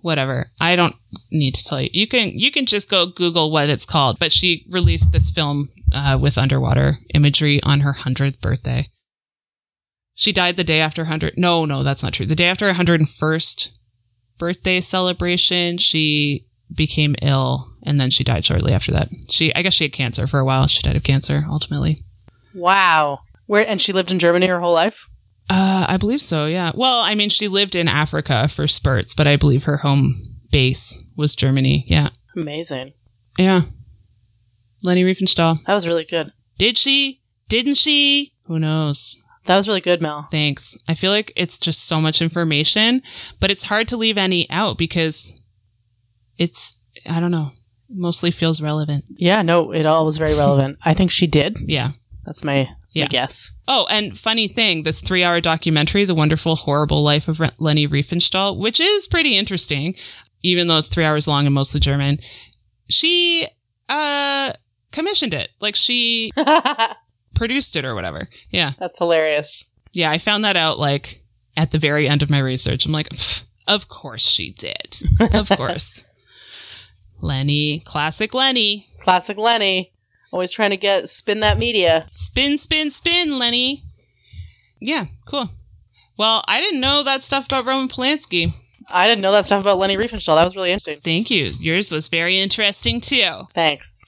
whatever. 0.00 0.50
I 0.60 0.76
don't 0.76 0.94
need 1.32 1.54
to 1.54 1.64
tell 1.64 1.80
you. 1.80 1.88
You 1.92 2.06
can 2.06 2.38
you 2.38 2.50
can 2.50 2.66
just 2.66 2.88
go 2.90 3.06
google 3.06 3.50
what 3.50 3.68
it's 3.68 3.84
called, 3.84 4.18
but 4.18 4.32
she 4.32 4.66
released 4.70 5.12
this 5.12 5.30
film 5.30 5.70
uh 5.92 6.18
with 6.20 6.38
underwater 6.38 6.96
imagery 7.14 7.60
on 7.62 7.80
her 7.80 7.92
100th 7.92 8.40
birthday. 8.40 8.84
She 10.18 10.32
died 10.32 10.56
the 10.56 10.64
day 10.64 10.80
after 10.80 11.02
100 11.02 11.34
No, 11.36 11.64
no, 11.64 11.84
that's 11.84 12.02
not 12.02 12.12
true. 12.12 12.26
The 12.26 12.34
day 12.34 12.48
after 12.48 12.66
her 12.66 12.74
101st 12.74 13.70
birthday 14.36 14.80
celebration, 14.80 15.78
she 15.78 16.44
became 16.74 17.14
ill 17.22 17.72
and 17.84 18.00
then 18.00 18.10
she 18.10 18.24
died 18.24 18.44
shortly 18.44 18.72
after 18.72 18.90
that. 18.90 19.10
She 19.30 19.54
I 19.54 19.62
guess 19.62 19.74
she 19.74 19.84
had 19.84 19.92
cancer 19.92 20.26
for 20.26 20.40
a 20.40 20.44
while. 20.44 20.66
She 20.66 20.82
died 20.82 20.96
of 20.96 21.04
cancer 21.04 21.46
ultimately. 21.48 21.98
Wow. 22.52 23.20
Where 23.46 23.64
and 23.64 23.80
she 23.80 23.92
lived 23.92 24.10
in 24.10 24.18
Germany 24.18 24.48
her 24.48 24.58
whole 24.58 24.74
life? 24.74 25.08
Uh 25.48 25.86
I 25.88 25.96
believe 25.98 26.20
so, 26.20 26.46
yeah. 26.46 26.72
Well, 26.74 27.00
I 27.00 27.14
mean 27.14 27.28
she 27.30 27.46
lived 27.46 27.76
in 27.76 27.86
Africa 27.86 28.48
for 28.48 28.66
spurts, 28.66 29.14
but 29.14 29.28
I 29.28 29.36
believe 29.36 29.64
her 29.64 29.76
home 29.76 30.20
base 30.50 31.04
was 31.16 31.36
Germany. 31.36 31.84
Yeah. 31.86 32.08
Amazing. 32.34 32.92
Yeah. 33.38 33.60
Leni 34.82 35.04
Riefenstahl. 35.04 35.62
That 35.64 35.74
was 35.74 35.86
really 35.86 36.04
good. 36.04 36.32
Did 36.58 36.76
she? 36.76 37.20
Didn't 37.48 37.76
she? 37.76 38.32
Who 38.46 38.58
knows? 38.58 39.22
That 39.48 39.56
was 39.56 39.66
really 39.66 39.80
good, 39.80 40.00
Mel. 40.02 40.28
Thanks. 40.30 40.76
I 40.88 40.94
feel 40.94 41.10
like 41.10 41.32
it's 41.34 41.58
just 41.58 41.86
so 41.86 42.00
much 42.02 42.20
information, 42.22 43.02
but 43.40 43.50
it's 43.50 43.64
hard 43.64 43.88
to 43.88 43.96
leave 43.96 44.18
any 44.18 44.48
out 44.50 44.76
because 44.78 45.40
it's 46.36 46.78
I 47.08 47.18
don't 47.18 47.30
know. 47.30 47.50
Mostly 47.90 48.30
feels 48.30 48.60
relevant. 48.60 49.06
Yeah, 49.16 49.40
no, 49.40 49.72
it 49.72 49.86
all 49.86 50.04
was 50.04 50.18
very 50.18 50.34
relevant. 50.36 50.76
I 50.84 50.92
think 50.92 51.10
she 51.10 51.26
did. 51.26 51.56
Yeah. 51.66 51.92
That's 52.26 52.44
my 52.44 52.68
that's 52.82 52.94
Yeah. 52.94 53.04
my 53.04 53.08
guess. 53.08 53.52
Oh, 53.66 53.86
and 53.90 54.14
funny 54.16 54.48
thing, 54.48 54.82
this 54.82 55.00
three 55.00 55.24
hour 55.24 55.40
documentary, 55.40 56.04
The 56.04 56.14
Wonderful, 56.14 56.54
Horrible 56.56 57.02
Life 57.02 57.28
of 57.28 57.40
Re- 57.40 57.48
Leni 57.58 57.88
Riefenstahl, 57.88 58.58
which 58.58 58.80
is 58.80 59.08
pretty 59.08 59.34
interesting, 59.38 59.96
even 60.42 60.68
though 60.68 60.76
it's 60.76 60.88
three 60.88 61.04
hours 61.04 61.26
long 61.26 61.46
and 61.46 61.54
mostly 61.54 61.80
German, 61.80 62.18
she, 62.90 63.46
uh, 63.88 64.52
commissioned 64.92 65.32
it. 65.32 65.48
Like 65.58 65.74
she 65.74 66.30
produced 67.38 67.76
it 67.76 67.84
or 67.84 67.94
whatever. 67.94 68.28
Yeah. 68.50 68.72
That's 68.78 68.98
hilarious. 68.98 69.64
Yeah. 69.92 70.10
I 70.10 70.18
found 70.18 70.44
that 70.44 70.56
out 70.56 70.78
like 70.78 71.22
at 71.56 71.70
the 71.70 71.78
very 71.78 72.08
end 72.08 72.22
of 72.22 72.30
my 72.30 72.38
research. 72.38 72.84
I'm 72.84 72.92
like, 72.92 73.08
of 73.66 73.88
course 73.88 74.26
she 74.26 74.50
did. 74.52 74.98
Of 75.32 75.48
course. 75.56 76.06
Leni, 77.20 77.80
classic 77.80 78.34
Leni. 78.34 78.88
Classic 79.00 79.36
Leni. 79.36 79.92
Always 80.30 80.52
trying 80.52 80.70
to 80.70 80.76
get 80.76 81.08
spin 81.08 81.40
that 81.40 81.58
media. 81.58 82.06
Spin, 82.10 82.58
spin, 82.58 82.90
spin, 82.90 83.38
Leni. 83.38 83.82
Yeah, 84.80 85.06
cool. 85.24 85.50
Well, 86.16 86.44
I 86.46 86.60
didn't 86.60 86.80
know 86.80 87.02
that 87.02 87.22
stuff 87.22 87.46
about 87.46 87.64
Roman 87.64 87.88
Polanski. 87.88 88.52
I 88.90 89.06
didn't 89.06 89.22
know 89.22 89.32
that 89.32 89.46
stuff 89.46 89.60
about 89.60 89.78
Leni 89.78 89.96
Riefenstahl. 89.96 90.36
That 90.36 90.44
was 90.44 90.56
really 90.56 90.70
interesting. 90.70 91.00
Thank 91.00 91.30
you. 91.30 91.52
Yours 91.58 91.92
was 91.92 92.08
very 92.08 92.38
interesting 92.38 93.00
too. 93.00 93.46
Thanks. 93.54 94.04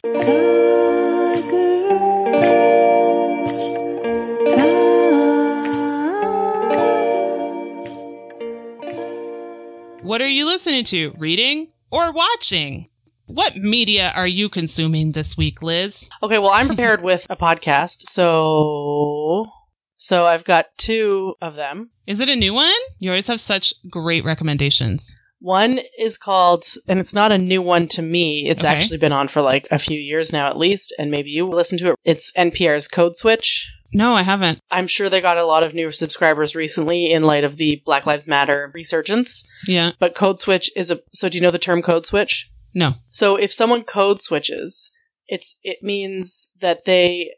What 10.10 10.20
are 10.20 10.28
you 10.28 10.44
listening 10.44 10.82
to? 10.86 11.14
Reading 11.18 11.68
or 11.88 12.10
watching? 12.10 12.88
What 13.26 13.54
media 13.56 14.10
are 14.16 14.26
you 14.26 14.48
consuming 14.48 15.12
this 15.12 15.36
week, 15.36 15.62
Liz? 15.62 16.10
Okay, 16.20 16.40
well, 16.40 16.50
I'm 16.50 16.66
prepared 16.66 17.00
with 17.00 17.28
a 17.30 17.36
podcast, 17.36 17.98
so 18.00 19.46
so 19.94 20.26
I've 20.26 20.42
got 20.42 20.66
two 20.76 21.34
of 21.40 21.54
them. 21.54 21.90
Is 22.08 22.18
it 22.18 22.28
a 22.28 22.34
new 22.34 22.52
one? 22.52 22.74
You 22.98 23.10
always 23.10 23.28
have 23.28 23.38
such 23.38 23.72
great 23.88 24.24
recommendations. 24.24 25.14
One 25.38 25.78
is 25.96 26.18
called, 26.18 26.64
and 26.88 26.98
it's 26.98 27.14
not 27.14 27.30
a 27.30 27.38
new 27.38 27.62
one 27.62 27.86
to 27.90 28.02
me. 28.02 28.48
It's 28.48 28.64
Okay. 28.64 28.74
actually 28.74 28.98
been 28.98 29.12
on 29.12 29.28
for 29.28 29.42
like 29.42 29.68
a 29.70 29.78
few 29.78 30.00
years 30.00 30.32
now, 30.32 30.48
at 30.50 30.58
least, 30.58 30.92
and 30.98 31.12
maybe 31.12 31.30
you 31.30 31.48
listen 31.48 31.78
to 31.78 31.90
it. 31.92 31.96
It's 32.02 32.32
NPR's 32.36 32.88
Code 32.88 33.14
Switch. 33.14 33.72
No, 33.92 34.14
I 34.14 34.22
haven't. 34.22 34.60
I'm 34.70 34.86
sure 34.86 35.08
they 35.08 35.20
got 35.20 35.36
a 35.36 35.44
lot 35.44 35.62
of 35.62 35.74
new 35.74 35.90
subscribers 35.90 36.54
recently 36.54 37.10
in 37.10 37.24
light 37.24 37.44
of 37.44 37.56
the 37.56 37.82
Black 37.84 38.06
Lives 38.06 38.28
Matter 38.28 38.70
resurgence. 38.74 39.48
Yeah. 39.66 39.90
But 39.98 40.14
Code 40.14 40.38
Switch 40.38 40.70
is 40.76 40.90
a. 40.90 41.00
So, 41.12 41.28
do 41.28 41.36
you 41.36 41.42
know 41.42 41.50
the 41.50 41.58
term 41.58 41.82
Code 41.82 42.06
Switch? 42.06 42.50
No. 42.74 42.94
So 43.08 43.36
if 43.36 43.52
someone 43.52 43.82
code 43.82 44.20
switches, 44.20 44.92
it's 45.28 45.58
it 45.62 45.78
means 45.82 46.50
that 46.60 46.84
they 46.84 47.32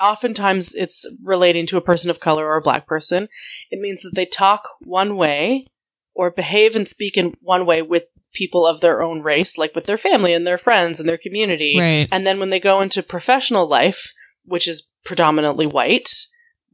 oftentimes 0.00 0.74
it's 0.74 1.06
relating 1.24 1.66
to 1.66 1.76
a 1.76 1.82
person 1.82 2.10
of 2.10 2.20
color 2.20 2.46
or 2.46 2.56
a 2.56 2.62
black 2.62 2.86
person. 2.86 3.28
It 3.70 3.80
means 3.80 4.02
that 4.02 4.14
they 4.14 4.26
talk 4.26 4.68
one 4.80 5.16
way 5.16 5.66
or 6.14 6.30
behave 6.30 6.76
and 6.76 6.88
speak 6.88 7.16
in 7.16 7.34
one 7.40 7.66
way 7.66 7.82
with 7.82 8.04
people 8.32 8.66
of 8.66 8.80
their 8.80 9.02
own 9.02 9.22
race, 9.22 9.56
like 9.56 9.74
with 9.74 9.86
their 9.86 9.98
family 9.98 10.34
and 10.34 10.46
their 10.46 10.58
friends 10.58 11.00
and 11.00 11.08
their 11.08 11.18
community. 11.18 11.76
Right. 11.78 12.08
And 12.10 12.26
then 12.26 12.38
when 12.38 12.50
they 12.50 12.60
go 12.60 12.80
into 12.80 13.02
professional 13.02 13.66
life, 13.66 14.12
which 14.44 14.68
is 14.68 14.90
predominantly 15.06 15.66
white, 15.66 16.10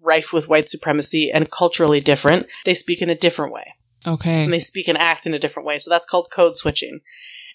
rife 0.01 0.33
with 0.33 0.49
white 0.49 0.69
supremacy 0.69 1.31
and 1.31 1.51
culturally 1.51 2.01
different, 2.01 2.47
they 2.65 2.75
speak 2.75 3.01
in 3.01 3.11
a 3.11 3.15
different 3.15 3.53
way. 3.53 3.75
Okay. 4.07 4.43
And 4.43 4.53
they 4.53 4.59
speak 4.59 4.89
and 4.89 4.99
act 4.99 5.27
in 5.27 5.35
a 5.35 5.39
different 5.39 5.67
way. 5.67 5.79
So 5.79 5.89
that's 5.89 6.07
called 6.07 6.29
code 6.35 6.57
switching. 6.57 7.01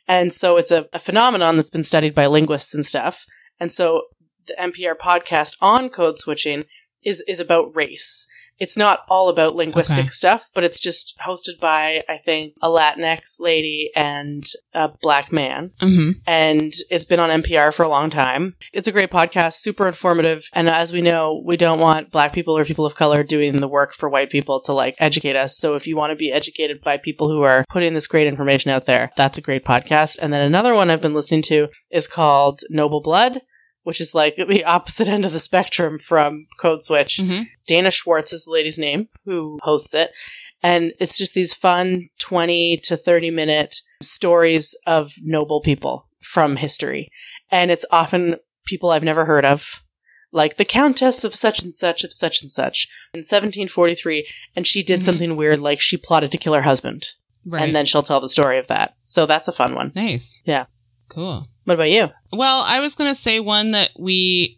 And 0.08 0.32
so 0.32 0.56
it's 0.56 0.72
a, 0.72 0.88
a 0.94 0.99
phenomenon 0.99 1.58
that's 1.58 1.70
been 1.70 1.84
studied 1.84 2.16
by 2.16 2.28
linguists 2.28 2.74
and 2.74 2.86
stuff. 2.86 3.26
And 3.60 3.72
so 3.72 4.04
the 4.48 4.56
NPR 4.58 4.95
podcast 4.95 5.58
on 5.60 5.90
code 5.90 6.18
switching 6.18 6.64
is, 7.04 7.24
is 7.28 7.41
about 7.41 7.76
race. 7.76 8.28
It's 8.59 8.77
not 8.77 9.01
all 9.09 9.29
about 9.29 9.55
linguistic 9.55 10.05
Okay. 10.05 10.07
stuff, 10.09 10.47
but 10.55 10.63
it's 10.63 10.79
just 10.79 11.19
hosted 11.25 11.59
by, 11.59 12.03
I 12.09 12.17
think, 12.17 12.53
a 12.61 12.69
Latinx 12.69 13.39
lady 13.39 13.91
and 13.95 14.43
a 14.73 14.89
black 15.01 15.31
man 15.31 15.71
hmm 15.79 16.11
and 16.25 16.71
it's 16.89 17.05
been 17.05 17.19
on 17.19 17.41
NPR 17.41 17.73
for 17.73 17.84
a 17.84 17.89
long 17.89 18.09
time. 18.09 18.55
It's 18.73 18.88
a 18.88 18.91
great 18.91 19.09
podcast, 19.09 19.53
super 19.55 19.88
informative. 19.88 20.43
And 20.53 20.67
as 20.69 20.91
we 20.91 21.01
know, 21.01 21.41
we 21.45 21.55
don't 21.57 21.79
want 21.79 22.11
black 22.11 22.34
people 22.34 22.57
or 22.57 22.65
people 22.65 22.85
of 22.85 22.95
color 22.95 23.23
doing 23.23 23.59
the 23.59 23.67
work 23.67 23.93
for 23.93 24.09
white 24.09 24.29
people 24.29 24.61
to 24.65 24.73
like 24.73 24.95
educate 24.99 25.35
us. 25.35 25.57
So 25.57 25.75
if 25.75 25.88
you 25.88 25.95
want 25.95 26.11
to 26.11 26.15
be 26.15 26.31
educated 26.31 26.81
by 26.84 26.97
people 26.97 27.29
who 27.29 27.41
are 27.43 27.63
putting 27.69 27.93
this 27.93 28.07
great 28.07 28.27
information 28.27 28.71
out 28.71 28.85
there, 28.85 29.11
that's 29.15 29.38
a 29.38 29.41
great 29.41 29.63
podcast. 29.65 30.17
And 30.21 30.34
then 30.34 30.41
another 30.41 30.73
one 30.73 30.89
I've 30.89 31.01
been 31.01 31.13
listening 31.13 31.43
to 31.43 31.67
is 31.91 32.07
called 32.07 32.59
Noble 32.69 33.01
Blood. 33.01 33.41
Which 33.88 34.01
is 34.01 34.14
like 34.14 34.35
the 34.35 34.65
opposite 34.65 35.07
end 35.15 35.23
of 35.23 35.31
the 35.31 35.39
spectrum 35.39 35.97
from 35.97 36.47
Code 36.59 36.84
Switch. 36.84 37.22
hmm 37.23 37.43
Dana 37.68 37.89
Schwartz 37.89 38.34
is 38.34 38.43
the 38.43 38.51
lady's 38.51 38.77
name 38.77 39.07
who 39.26 39.59
hosts 39.64 39.93
it. 39.93 40.11
And 40.61 40.91
it's 40.99 41.18
just 41.18 41.34
these 41.34 41.53
fun 41.53 42.09
20 42.19 42.77
to 42.84 42.97
30 42.97 43.31
minute 43.31 43.76
stories 44.01 44.76
of 44.85 45.14
noble 45.23 45.61
people 45.61 46.07
from 46.22 46.57
history. 46.57 47.09
And 47.49 47.72
it's 47.72 47.85
often 47.89 48.35
people 48.65 48.89
I've 48.89 49.03
never 49.03 49.23
heard 49.26 49.45
of, 49.45 49.84
like 50.34 50.57
the 50.57 50.65
Countess 50.65 51.23
of 51.23 51.34
such 51.34 51.64
and 51.64 51.73
such 51.73 52.03
of 52.03 52.11
such 52.11 52.41
and 52.41 52.51
such 52.51 52.88
in 53.14 53.19
1743. 53.19 54.27
And 54.55 54.68
she 54.68 54.84
did 54.84 54.99
Mhm. 54.99 55.03
something 55.03 55.35
weird, 55.38 55.59
like 55.61 55.80
she 55.80 55.95
plotted 55.95 56.31
to 56.31 56.38
kill 56.38 56.53
her 56.55 56.64
husband. 56.64 57.05
Right. 57.45 57.64
And 57.64 57.73
then 57.76 57.85
she'll 57.85 58.03
tell 58.03 58.19
the 58.19 58.27
story 58.27 58.59
of 58.59 58.68
that. 58.68 58.95
So 59.01 59.26
that's 59.26 59.47
a 59.47 59.53
fun 59.53 59.76
one. 59.76 59.91
nice. 59.95 60.41
Yeah. 60.45 60.65
Cool. 61.09 61.45
What 61.65 61.73
about 61.73 61.89
you? 61.89 62.09
Well, 62.31 62.63
I 62.65 62.79
was 62.79 62.95
going 62.95 63.09
to 63.09 63.15
say 63.15 63.39
one 63.39 63.71
that 63.71 63.91
we 63.97 64.57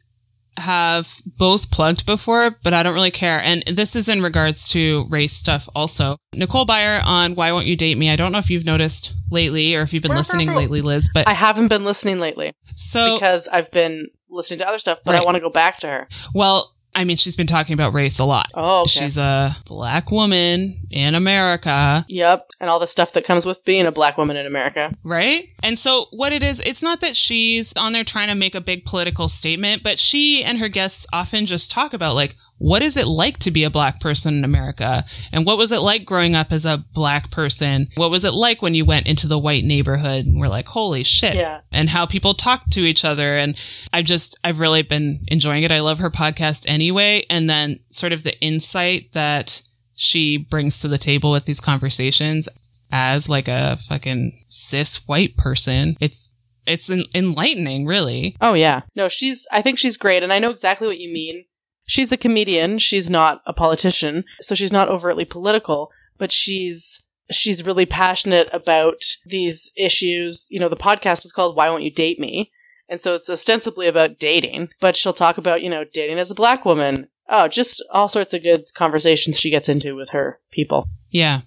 have 0.57 1.21
both 1.37 1.71
plugged 1.71 2.05
before, 2.05 2.51
but 2.63 2.73
I 2.73 2.83
don't 2.83 2.93
really 2.93 3.11
care. 3.11 3.41
And 3.41 3.63
this 3.65 3.95
is 3.95 4.09
in 4.09 4.21
regards 4.21 4.69
to 4.69 5.05
race 5.09 5.33
stuff 5.33 5.69
also. 5.73 6.17
Nicole 6.33 6.65
Byer 6.65 7.03
on 7.03 7.35
Why 7.35 7.51
Won't 7.51 7.67
You 7.67 7.75
Date 7.75 7.97
Me? 7.97 8.09
I 8.09 8.15
don't 8.15 8.31
know 8.31 8.37
if 8.39 8.49
you've 8.49 8.65
noticed 8.65 9.13
lately 9.31 9.75
or 9.75 9.81
if 9.81 9.93
you've 9.93 10.03
been 10.03 10.15
listening 10.15 10.53
lately, 10.53 10.81
Liz, 10.81 11.09
but 11.13 11.27
I 11.27 11.33
haven't 11.33 11.69
been 11.69 11.85
listening 11.85 12.19
lately 12.19 12.53
so, 12.75 13.15
because 13.15 13.47
I've 13.47 13.71
been 13.71 14.07
listening 14.29 14.59
to 14.59 14.67
other 14.67 14.79
stuff, 14.79 14.99
but 15.05 15.15
I 15.15 15.23
want 15.23 15.35
to 15.35 15.41
go 15.41 15.49
back 15.49 15.77
to 15.79 15.87
her. 15.87 16.07
well, 16.33 16.75
I 16.95 17.03
mean, 17.03 17.17
she's 17.17 17.37
been 17.37 17.47
talking 17.47 17.73
about 17.73 17.93
race 17.93 18.19
a 18.19 18.25
lot. 18.25 18.47
Oh, 18.55 18.81
okay. 18.81 18.89
She's 18.89 19.17
a 19.17 19.55
black 19.65 20.11
woman 20.11 20.87
in 20.89 21.15
America, 21.15 22.05
Yep. 22.09 22.47
And 22.59 22.69
all 22.69 22.79
the 22.79 22.87
stuff 22.87 23.13
that 23.13 23.25
comes 23.25 23.45
with 23.45 23.63
being 23.63 23.85
a 23.85 23.91
black 23.91 24.17
woman 24.17 24.35
in 24.35 24.45
America. 24.45 24.93
right? 25.03 25.49
And 25.63 25.77
so, 25.77 26.07
what 26.11 26.33
it 26.33 26.43
is, 26.43 26.59
it's 26.61 26.81
not 26.81 26.99
that 27.01 27.15
she's 27.15 27.73
on 27.77 27.93
there 27.93 28.03
trying 28.03 28.27
to 28.27 28.35
make 28.35 28.55
a 28.55 28.61
big 28.61 28.85
political 28.85 29.27
statement, 29.27 29.83
but 29.83 29.99
she 29.99 30.43
and 30.43 30.57
her 30.57 30.67
guests 30.67 31.05
often 31.13 31.45
just 31.45 31.71
talk 31.71 31.93
about, 31.93 32.15
like, 32.15 32.35
what 32.59 32.81
is 32.81 32.97
it 32.97 33.07
like 33.07 33.39
to 33.39 33.51
be 33.51 33.63
a 33.63 33.69
black 33.69 33.99
person 33.99 34.37
in 34.37 34.43
America? 34.43 35.05
And 35.31 35.45
what 35.45 35.57
was 35.57 35.71
it 35.71 35.81
like 35.81 36.05
growing 36.05 36.35
up 36.35 36.51
as 36.51 36.65
a 36.65 36.83
black 36.93 37.31
person? 37.31 37.87
What 37.95 38.11
was 38.11 38.25
it 38.25 38.33
like 38.33 38.61
when 38.61 38.75
you 38.75 38.85
went 38.85 39.07
into 39.07 39.27
the 39.27 39.39
white 39.39 39.63
neighborhood 39.63 40.25
and 40.25 40.39
were 40.39 40.49
like, 40.49 40.67
holy 40.67 41.03
shit? 41.03 41.35
Yeah. 41.35 41.61
And 41.71 41.89
how 41.89 42.05
people 42.05 42.33
talk 42.33 42.69
to 42.71 42.81
each 42.81 43.03
other. 43.05 43.37
And 43.37 43.57
I've 43.91 44.05
just, 44.05 44.37
I've 44.43 44.59
really 44.59 44.83
been 44.83 45.21
enjoying 45.27 45.63
it. 45.63 45.71
I 45.71 45.79
love 45.79 45.99
her 45.99 46.11
podcast 46.11 46.65
anyway. 46.67 47.25
And 47.29 47.49
then 47.49 47.79
sort 47.87 48.11
of 48.11 48.23
the 48.23 48.39
insight 48.41 49.13
that 49.13 49.61
she 49.95 50.37
brings 50.37 50.79
to 50.81 50.87
the 50.87 50.97
table 50.97 51.31
with 51.31 51.45
these 51.45 51.61
conversations 51.61 52.49
as 52.91 53.29
like 53.29 53.47
a 53.47 53.77
fucking 53.87 54.43
cis 54.47 55.07
white 55.07 55.37
person. 55.37 55.95
It's, 56.01 56.35
it's 56.65 56.89
en- 56.89 57.05
enlightening, 57.15 57.85
really. 57.85 58.35
Oh, 58.41 58.53
yeah. 58.53 58.81
No, 58.95 59.07
she's, 59.07 59.47
I 59.51 59.61
think 59.61 59.79
she's 59.79 59.97
great. 59.97 60.23
And 60.23 60.33
I 60.33 60.39
know 60.39 60.49
exactly 60.49 60.87
what 60.87 60.99
you 60.99 61.11
mean. 61.11 61.45
She's 61.89 62.11
a 62.11 62.17
comedian. 62.17 62.77
She's 62.77 63.09
not 63.09 63.41
a 63.47 63.51
politician. 63.51 64.23
So 64.41 64.53
she's 64.53 64.71
not 64.71 64.89
overtly 64.89 65.25
political, 65.25 65.89
but 66.19 66.31
she's, 66.31 67.01
she's 67.31 67.65
really 67.65 67.87
passionate 67.87 68.47
about 68.53 69.01
these 69.25 69.71
issues. 69.75 70.49
You 70.51 70.59
know, 70.59 70.69
the 70.69 70.75
podcast 70.75 71.25
is 71.25 71.31
called 71.31 71.55
Why 71.55 71.67
Won't 71.67 71.81
You 71.81 71.89
Date 71.89 72.19
Me? 72.19 72.51
And 72.87 73.01
so 73.01 73.15
it's 73.15 73.27
ostensibly 73.27 73.87
about 73.87 74.19
dating, 74.19 74.69
but 74.79 74.95
she'll 74.95 75.13
talk 75.13 75.39
about, 75.39 75.63
you 75.63 75.69
know, 75.69 75.83
dating 75.83 76.19
as 76.19 76.29
a 76.29 76.35
black 76.35 76.63
woman. 76.63 77.07
Oh, 77.27 77.47
just 77.47 77.83
all 77.89 78.07
sorts 78.07 78.35
of 78.35 78.43
good 78.43 78.65
conversations 78.75 79.39
she 79.39 79.49
gets 79.49 79.67
into 79.67 79.95
with 79.95 80.09
her 80.09 80.39
people. 80.51 80.87
Yeah. 81.09 81.41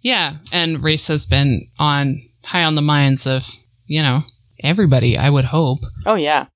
Yeah. 0.00 0.36
And 0.52 0.80
race 0.80 1.08
has 1.08 1.26
been 1.26 1.70
on 1.76 2.22
high 2.44 2.62
on 2.62 2.76
the 2.76 2.82
minds 2.82 3.26
of, 3.26 3.50
you 3.86 4.00
know, 4.00 4.22
everybody, 4.62 5.18
I 5.18 5.28
would 5.28 5.46
hope. 5.46 5.80
Oh, 6.06 6.14
yeah. 6.14 6.46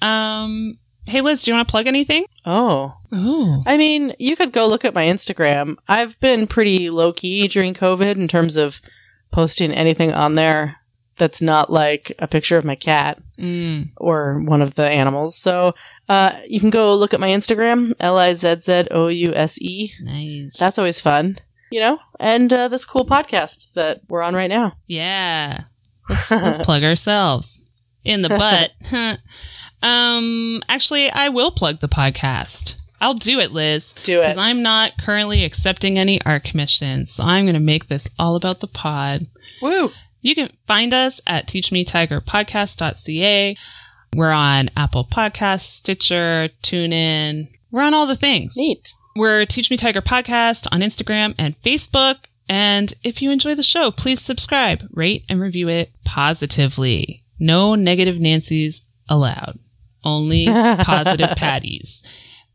Um, 0.00 0.78
hey 1.06 1.20
Liz, 1.20 1.42
do 1.44 1.50
you 1.50 1.56
want 1.56 1.66
to 1.66 1.70
plug 1.70 1.86
anything? 1.86 2.26
Oh, 2.44 2.94
Oh. 3.12 3.62
I 3.66 3.76
mean, 3.76 4.14
you 4.18 4.36
could 4.36 4.52
go 4.52 4.68
look 4.68 4.84
at 4.84 4.94
my 4.94 5.04
Instagram. 5.04 5.76
I've 5.88 6.18
been 6.20 6.46
pretty 6.46 6.90
low 6.90 7.12
key 7.12 7.48
during 7.48 7.72
COVID 7.74 8.16
in 8.16 8.28
terms 8.28 8.56
of 8.56 8.80
posting 9.30 9.72
anything 9.72 10.12
on 10.12 10.34
there 10.34 10.76
that's 11.16 11.40
not 11.40 11.72
like 11.72 12.12
a 12.18 12.26
picture 12.26 12.58
of 12.58 12.64
my 12.64 12.74
cat 12.74 13.18
Mm. 13.38 13.90
or 13.96 14.40
one 14.40 14.60
of 14.62 14.74
the 14.74 14.88
animals. 14.88 15.36
So 15.38 15.74
uh, 16.08 16.32
you 16.48 16.58
can 16.60 16.70
go 16.70 16.94
look 16.94 17.12
at 17.14 17.20
my 17.20 17.28
Instagram, 17.28 17.92
L 18.00 18.18
I 18.18 18.32
Z 18.34 18.56
Z 18.60 18.88
O 18.90 19.08
U 19.08 19.32
S 19.34 19.60
E. 19.60 19.92
Nice. 20.02 20.56
That's 20.58 20.78
always 20.78 21.00
fun, 21.00 21.38
you 21.70 21.80
know? 21.80 21.98
And 22.20 22.50
uh, 22.52 22.68
this 22.68 22.84
cool 22.86 23.04
podcast 23.06 23.72
that 23.74 24.00
we're 24.08 24.22
on 24.22 24.34
right 24.34 24.48
now. 24.50 24.76
yeah. 24.86 25.62
Let's, 26.08 26.30
let's 26.30 26.60
plug 26.60 26.84
ourselves 26.84 27.65
in 28.06 28.22
the 28.22 28.30
butt. 28.30 28.72
um, 29.82 30.62
actually, 30.68 31.10
I 31.10 31.28
will 31.28 31.50
plug 31.50 31.80
the 31.80 31.88
podcast. 31.88 32.76
I'll 33.00 33.14
do 33.14 33.40
it, 33.40 33.50
Liz. 33.52 33.92
Do 34.04 34.20
it. 34.20 34.22
Because 34.22 34.38
I'm 34.38 34.62
not 34.62 34.92
currently 34.98 35.44
accepting 35.44 35.98
any 35.98 36.20
art 36.24 36.44
commissions. 36.44 37.12
So 37.12 37.24
I'm 37.24 37.44
going 37.44 37.54
to 37.54 37.60
make 37.60 37.88
this 37.88 38.08
all 38.18 38.36
about 38.36 38.60
the 38.60 38.68
pod. 38.68 39.26
Woo! 39.60 39.90
You 40.22 40.34
can 40.34 40.50
find 40.66 40.94
us 40.94 41.20
at 41.26 41.46
teachmetigerpodcast.ca. 41.46 43.56
We're 44.14 44.30
on 44.30 44.70
Apple 44.76 45.04
Podcasts, 45.04 45.60
Stitcher, 45.60 46.48
TuneIn. 46.62 47.48
We're 47.70 47.82
on 47.82 47.92
all 47.92 48.06
the 48.06 48.16
things. 48.16 48.56
Neat. 48.56 48.94
We're 49.14 49.44
Teach 49.44 49.70
Me 49.70 49.76
Tiger 49.76 50.00
Podcast 50.00 50.66
on 50.72 50.80
Instagram 50.80 51.34
and 51.38 51.60
Facebook. 51.62 52.16
And 52.48 52.94
if 53.02 53.20
you 53.20 53.30
enjoy 53.30 53.54
the 53.54 53.62
show, 53.62 53.90
please 53.90 54.20
subscribe, 54.20 54.88
rate, 54.92 55.24
and 55.28 55.40
review 55.40 55.68
it 55.68 55.90
positively. 56.04 57.22
No 57.38 57.74
negative 57.74 58.18
Nancy's 58.18 58.86
allowed. 59.08 59.58
Only 60.04 60.44
positive 60.46 61.30
patties. 61.36 62.02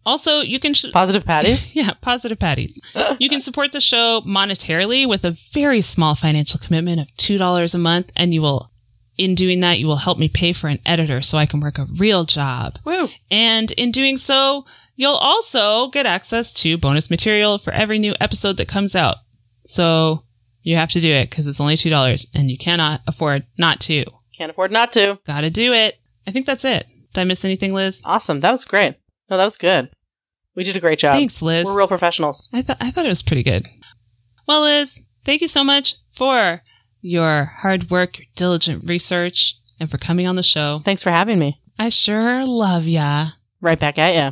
Also, 0.05 0.39
you 0.41 0.59
can 0.59 0.73
sh- 0.73 0.85
Positive 0.91 1.25
patties. 1.25 1.75
yeah, 1.75 1.91
positive 2.01 2.39
patties. 2.39 2.81
You 3.19 3.29
can 3.29 3.41
support 3.41 3.71
the 3.71 3.81
show 3.81 4.21
monetarily 4.25 5.07
with 5.07 5.23
a 5.25 5.37
very 5.53 5.81
small 5.81 6.15
financial 6.15 6.59
commitment 6.59 6.99
of 6.99 7.07
$2 7.17 7.75
a 7.75 7.77
month. 7.77 8.11
And 8.15 8.33
you 8.33 8.41
will, 8.41 8.71
in 9.17 9.35
doing 9.35 9.59
that, 9.59 9.79
you 9.79 9.85
will 9.87 9.97
help 9.97 10.17
me 10.17 10.27
pay 10.27 10.53
for 10.53 10.69
an 10.69 10.79
editor 10.85 11.21
so 11.21 11.37
I 11.37 11.45
can 11.45 11.59
work 11.59 11.77
a 11.77 11.85
real 11.97 12.23
job. 12.25 12.79
Woo! 12.83 13.07
And 13.29 13.71
in 13.73 13.91
doing 13.91 14.17
so, 14.17 14.65
you'll 14.95 15.15
also 15.17 15.89
get 15.89 16.07
access 16.07 16.51
to 16.55 16.77
bonus 16.77 17.11
material 17.11 17.59
for 17.59 17.71
every 17.71 17.99
new 17.99 18.15
episode 18.19 18.57
that 18.57 18.67
comes 18.67 18.95
out. 18.95 19.17
So 19.63 20.23
you 20.63 20.77
have 20.77 20.89
to 20.91 20.99
do 20.99 21.11
it 21.11 21.29
because 21.29 21.45
it's 21.45 21.61
only 21.61 21.75
$2 21.75 22.27
and 22.33 22.49
you 22.49 22.57
cannot 22.57 23.01
afford 23.05 23.45
not 23.59 23.79
to. 23.81 24.05
Can't 24.41 24.49
afford 24.49 24.71
not 24.71 24.91
to. 24.93 25.19
Gotta 25.27 25.51
do 25.51 25.71
it. 25.71 25.99
I 26.25 26.31
think 26.31 26.47
that's 26.47 26.65
it. 26.65 26.87
Did 27.13 27.21
I 27.21 27.25
miss 27.25 27.45
anything, 27.45 27.75
Liz? 27.75 28.01
Awesome. 28.03 28.39
That 28.39 28.49
was 28.49 28.65
great. 28.65 28.95
No, 29.29 29.37
that 29.37 29.43
was 29.43 29.55
good. 29.55 29.91
We 30.55 30.63
did 30.63 30.75
a 30.75 30.79
great 30.79 30.97
job. 30.97 31.13
Thanks, 31.13 31.43
Liz. 31.43 31.67
We're 31.67 31.77
real 31.77 31.87
professionals. 31.87 32.49
I 32.51 32.63
thought 32.63 32.77
I 32.79 32.89
thought 32.89 33.05
it 33.05 33.09
was 33.09 33.21
pretty 33.21 33.43
good. 33.43 33.67
Well, 34.47 34.61
Liz, 34.61 34.99
thank 35.25 35.41
you 35.41 35.47
so 35.47 35.63
much 35.63 35.93
for 36.09 36.63
your 37.01 37.51
hard 37.59 37.91
work, 37.91 38.17
your 38.17 38.25
diligent 38.35 38.83
research, 38.89 39.59
and 39.79 39.91
for 39.91 39.99
coming 39.99 40.25
on 40.25 40.37
the 40.37 40.41
show. 40.41 40.81
Thanks 40.83 41.03
for 41.03 41.11
having 41.11 41.37
me. 41.37 41.61
I 41.77 41.89
sure 41.89 42.43
love 42.43 42.87
ya. 42.87 43.27
Right 43.61 43.79
back 43.79 43.99
at 43.99 44.15
ya. 44.15 44.31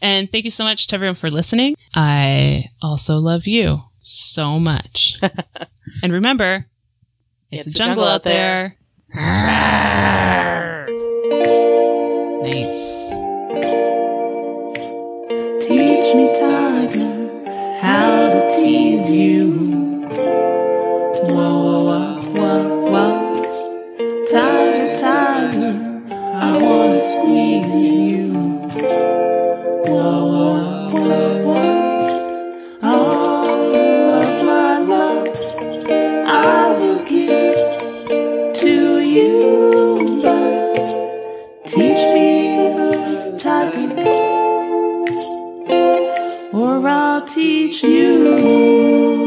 And 0.00 0.32
thank 0.32 0.46
you 0.46 0.50
so 0.50 0.64
much 0.64 0.86
to 0.86 0.94
everyone 0.94 1.16
for 1.16 1.30
listening. 1.30 1.76
I 1.94 2.64
also 2.80 3.18
love 3.18 3.46
you 3.46 3.82
so 3.98 4.58
much. 4.58 5.20
and 6.02 6.14
remember, 6.14 6.64
it's, 7.50 7.66
a 7.66 7.74
jungle, 7.74 8.04
out 8.04 8.24
there. 8.24 8.78
Nice. 9.14 10.90
Teach 15.60 16.14
me, 16.16 16.32
tiger, 16.34 17.30
how 17.80 18.28
to 18.30 18.48
tease 18.50 19.10
you. 19.10 19.52
Whoa, 21.30 21.54
whoa, 21.62 21.84
whoa, 21.84 22.22
whoa, 22.34 22.90
whoa. 22.90 23.36
Tiger, 24.30 24.94
tiger, 24.96 25.72
I 26.10 26.12
wanna 26.60 27.00
squeeze 27.00 27.74
you. 27.74 28.32
Whoa, 29.86 30.26
whoa, 30.26 30.90
whoa, 30.90 31.42
whoa. 31.44 31.73
Teach 47.26 47.82
you. 47.82 49.23